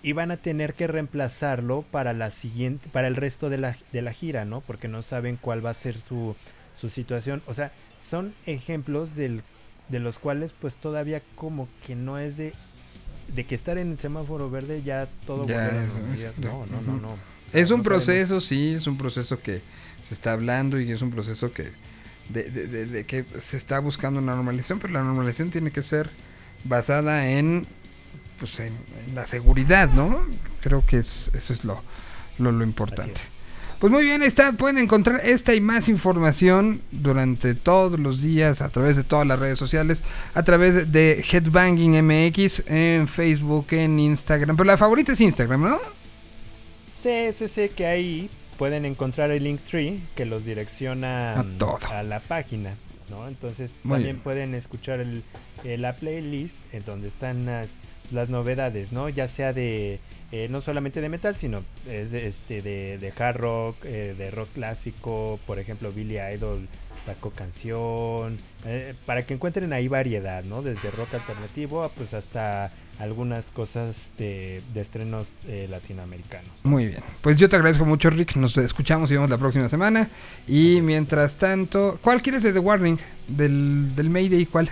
Y 0.03 0.11
van 0.13 0.29
a 0.31 0.37
tener 0.37 0.73
que 0.73 0.85
reemplazarlo 0.87 1.81
para 1.91 2.13
la 2.13 2.29
siguiente, 2.31 2.87
para 2.91 3.07
el 3.07 3.15
resto 3.15 3.49
de 3.49 3.57
la, 3.57 3.75
de 3.91 4.01
la 4.01 4.13
gira, 4.13 4.45
¿no? 4.45 4.61
Porque 4.61 4.87
no 4.87 5.01
saben 5.01 5.37
cuál 5.39 5.65
va 5.65 5.71
a 5.71 5.73
ser 5.73 5.99
su, 5.99 6.35
su 6.79 6.89
situación. 6.89 7.41
O 7.47 7.53
sea, 7.55 7.71
son 8.07 8.33
ejemplos 8.45 9.15
del, 9.15 9.41
de 9.89 9.99
los 9.99 10.19
cuales 10.19 10.51
pues 10.59 10.75
todavía 10.75 11.21
como 11.35 11.67
que 11.87 11.95
no 11.95 12.19
es 12.19 12.37
de, 12.37 12.53
de 13.33 13.43
que 13.45 13.55
estar 13.55 13.79
en 13.79 13.91
el 13.93 13.97
semáforo 13.97 14.49
verde 14.51 14.83
ya 14.83 15.07
todo 15.25 15.47
Ya, 15.47 15.55
volver 15.55 15.71
a 15.71 15.73
la 15.75 15.81
es- 15.83 15.87
normalidad. 15.89 16.31
No, 16.37 16.65
no, 16.67 16.81
no, 16.81 16.97
no. 17.01 17.07
O 17.07 17.51
sea, 17.51 17.61
Es 17.61 17.71
un 17.71 17.77
no 17.79 17.83
sabemos. 17.83 18.05
proceso, 18.05 18.41
sí, 18.41 18.73
es 18.73 18.85
un 18.85 18.97
proceso 18.97 19.39
que 19.41 19.61
se 20.07 20.13
está 20.13 20.33
hablando 20.33 20.79
y 20.79 20.91
es 20.91 21.01
un 21.01 21.09
proceso 21.09 21.51
que 21.51 21.71
de, 22.29 22.43
de- 22.43 22.67
de- 22.67 22.85
de 22.87 23.03
que 23.05 23.23
se 23.41 23.57
está 23.57 23.79
buscando 23.79 24.19
una 24.19 24.35
normalización, 24.35 24.79
pero 24.79 24.93
la 24.93 25.03
normalización 25.03 25.49
tiene 25.51 25.71
que 25.71 25.83
ser 25.83 26.09
basada 26.63 27.29
en 27.29 27.65
pues 28.39 28.59
en, 28.59 28.73
en 29.07 29.15
la 29.15 29.25
seguridad, 29.27 29.89
¿no? 29.91 30.19
Creo 30.61 30.85
que 30.85 30.97
es, 30.97 31.31
eso 31.33 31.53
es 31.53 31.63
lo, 31.63 31.81
lo, 32.37 32.51
lo 32.51 32.63
importante. 32.65 33.21
Pues 33.79 33.91
muy 33.91 34.03
bien, 34.03 34.23
está, 34.23 34.51
pueden 34.53 34.77
encontrar 34.77 35.21
esta 35.25 35.53
y 35.53 35.61
más 35.61 35.87
información 35.87 36.81
durante 36.91 37.55
todos 37.55 37.99
los 37.99 38.21
días 38.21 38.61
a 38.61 38.69
través 38.69 38.95
de 38.97 39.03
todas 39.03 39.27
las 39.27 39.37
redes 39.39 39.59
sociales, 39.59 40.01
a 40.33 40.43
través 40.43 40.91
de 40.91 41.23
Headbanging 41.31 42.01
MX 42.03 42.63
en 42.67 43.07
Facebook, 43.07 43.67
en 43.71 43.99
Instagram, 43.99 44.55
pero 44.57 44.65
la 44.67 44.77
favorita 44.77 45.11
es 45.13 45.21
Instagram, 45.21 45.61
¿no? 45.61 45.79
Sí, 47.01 47.31
sí, 47.37 47.47
sí, 47.47 47.69
que 47.75 47.85
ahí 47.85 48.29
pueden 48.57 48.85
encontrar 48.85 49.31
el 49.31 49.43
Linktree 49.43 49.99
que 50.15 50.25
los 50.25 50.45
direcciona 50.45 51.43
A 51.91 52.03
la 52.03 52.19
página, 52.19 52.73
¿no? 53.09 53.27
Entonces 53.27 53.73
Muy 53.83 53.95
también 53.97 54.15
bien. 54.15 54.23
pueden 54.23 54.55
escuchar 54.55 54.99
el, 54.99 55.23
eh, 55.63 55.77
la 55.77 55.93
playlist 55.93 56.57
en 56.71 56.83
donde 56.85 57.07
están 57.07 57.45
las, 57.45 57.75
las 58.11 58.29
novedades, 58.29 58.91
¿no? 58.91 59.09
Ya 59.09 59.27
sea 59.27 59.53
de 59.53 59.99
eh, 60.31 60.47
no 60.49 60.61
solamente 60.61 61.01
de 61.01 61.09
metal, 61.09 61.35
sino 61.35 61.63
es 61.89 62.11
de, 62.11 62.27
este 62.27 62.61
de, 62.61 62.97
de 62.97 63.13
hard 63.17 63.37
rock, 63.37 63.77
eh, 63.85 64.15
de 64.17 64.31
rock 64.31 64.49
clásico, 64.53 65.39
por 65.45 65.59
ejemplo 65.59 65.91
Billy 65.91 66.17
Idol 66.19 66.67
sacó 67.05 67.29
canción, 67.29 68.37
para 69.05 69.21
que 69.21 69.35
encuentren 69.35 69.71
ahí 69.73 69.87
variedad, 69.87 70.43
¿no? 70.43 70.63
Desde 70.63 70.89
rock 70.89 71.13
alternativo 71.13 71.83
a, 71.83 71.89
pues 71.89 72.15
hasta 72.15 72.71
algunas 72.99 73.45
cosas 73.47 73.95
de, 74.17 74.61
de 74.73 74.81
estrenos 74.81 75.27
eh, 75.47 75.67
latinoamericanos. 75.69 76.49
Muy 76.63 76.87
bien. 76.87 77.03
Pues 77.21 77.35
yo 77.37 77.49
te 77.49 77.55
agradezco 77.57 77.85
mucho, 77.85 78.09
Rick. 78.09 78.35
Nos 78.35 78.55
escuchamos 78.57 79.11
y 79.11 79.15
vemos 79.15 79.29
la 79.29 79.37
próxima 79.37 79.67
semana. 79.69 80.09
Y 80.47 80.79
mientras 80.81 81.35
tanto, 81.35 81.99
¿cuál 82.01 82.21
quieres 82.21 82.43
de 82.43 82.53
The 82.53 82.59
Warning? 82.59 82.97
Del, 83.27 83.93
del 83.95 84.09
Mayday, 84.09 84.45
¿cuál? 84.45 84.69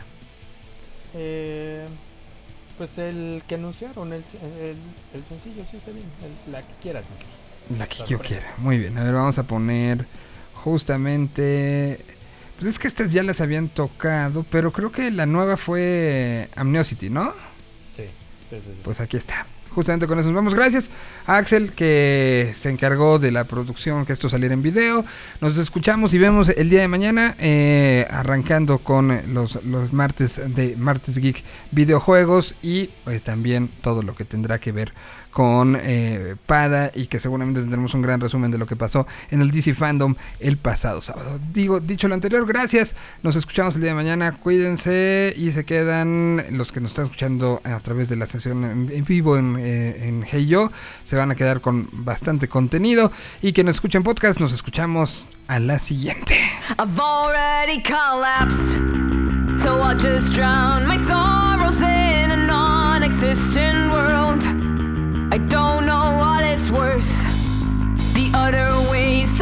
Eh, 1.15 1.85
pues 2.77 2.97
el 2.97 3.43
que 3.47 3.55
anunciaron, 3.55 4.13
el, 4.13 4.23
el, 4.41 4.77
el 5.13 5.23
sencillo, 5.27 5.63
sí 5.69 5.77
está 5.77 5.91
bien, 5.91 6.05
el- 6.45 6.51
la 6.51 6.61
que 6.61 6.73
quieras. 6.81 7.05
La 7.77 7.87
que 7.87 8.03
yo 8.07 8.19
quiera. 8.19 8.53
Muy 8.57 8.77
bien. 8.77 8.97
A 8.97 9.03
ver, 9.03 9.13
vamos 9.13 9.37
a 9.37 9.43
poner 9.43 10.05
justamente... 10.53 11.99
Pues 12.59 12.73
es 12.73 12.79
que 12.79 12.87
estas 12.87 13.11
ya 13.11 13.23
las 13.23 13.41
habían 13.41 13.67
tocado, 13.67 14.45
pero 14.49 14.71
creo 14.71 14.91
que 14.91 15.11
la 15.11 15.25
nueva 15.25 15.57
fue 15.57 16.49
Amniosity, 16.55 17.09
¿no? 17.09 17.33
Pues 18.83 18.99
aquí 18.99 19.17
está. 19.17 19.45
Justamente 19.73 20.05
con 20.05 20.19
eso 20.19 20.27
nos 20.27 20.35
vamos. 20.35 20.53
Gracias 20.53 20.89
a 21.25 21.37
Axel 21.37 21.71
que 21.71 22.53
se 22.55 22.69
encargó 22.69 23.17
de 23.17 23.31
la 23.31 23.45
producción, 23.45 24.05
que 24.05 24.13
esto 24.13 24.29
saliera 24.29 24.53
en 24.53 24.61
video. 24.61 25.03
Nos 25.41 25.57
escuchamos 25.57 26.13
y 26.13 26.19
vemos 26.19 26.49
el 26.49 26.69
día 26.69 26.81
de 26.81 26.87
mañana, 26.87 27.35
eh, 27.39 28.05
arrancando 28.11 28.77
con 28.77 29.19
los, 29.33 29.63
los 29.65 29.91
martes 29.91 30.39
de 30.55 30.75
Martes 30.77 31.17
Geek 31.17 31.43
videojuegos 31.71 32.55
y 32.61 32.91
pues 33.03 33.23
también 33.23 33.67
todo 33.81 34.03
lo 34.03 34.13
que 34.13 34.25
tendrá 34.25 34.59
que 34.59 34.71
ver 34.71 34.93
con 35.22 35.22
eh, 35.81 36.35
Pada 36.45 36.91
y 36.93 37.07
que 37.07 37.19
seguramente 37.19 37.61
tendremos 37.61 37.93
un 37.93 38.01
gran 38.01 38.19
resumen 38.19 38.51
de 38.51 38.57
lo 38.57 38.65
que 38.65 38.75
pasó 38.75 39.07
en 39.31 39.41
el 39.41 39.51
DC 39.51 39.73
Fandom 39.73 40.15
el 40.39 40.57
pasado 40.57 41.01
sábado. 41.01 41.39
Digo, 41.53 41.79
dicho 41.79 42.07
lo 42.07 42.13
anterior, 42.13 42.45
gracias. 42.45 42.95
Nos 43.23 43.35
escuchamos 43.35 43.75
el 43.75 43.81
día 43.81 43.91
de 43.91 43.95
mañana. 43.95 44.33
Cuídense 44.33 45.33
y 45.35 45.51
se 45.51 45.63
quedan 45.65 46.43
los 46.51 46.71
que 46.71 46.79
nos 46.79 46.91
están 46.91 47.05
escuchando 47.05 47.61
a 47.63 47.79
través 47.79 48.09
de 48.09 48.15
la 48.15 48.27
sesión 48.27 48.63
en, 48.63 49.03
vivo 49.03 49.37
en, 49.37 49.57
eh, 49.59 50.07
en 50.07 50.23
Hey 50.23 50.47
Yo. 50.47 50.69
Se 51.03 51.15
van 51.15 51.31
a 51.31 51.35
quedar 51.35 51.61
con 51.61 51.87
bastante 51.91 52.47
contenido 52.47 53.11
y 53.41 53.53
que 53.53 53.63
nos 53.63 53.75
escuchen 53.75 54.03
podcast. 54.03 54.39
Nos 54.39 54.53
escuchamos 54.53 55.25
a 55.47 55.59
la 55.59 55.79
siguiente. 55.79 56.37
So 59.63 59.79
I'll 59.79 59.95
just 59.95 60.33
drown 60.33 60.85
my 60.85 60.97
sorrows 61.07 61.79
in 61.79 62.31
a 62.31 62.35
non 62.35 63.01
existent 63.01 63.91
world. 63.91 64.72
I 65.33 65.39
don't 65.39 65.87
know 65.87 66.15
what 66.17 66.43
it's 66.43 66.69
worth. 66.69 67.09
The 68.13 68.29
other 68.35 68.67
way's 68.91 69.35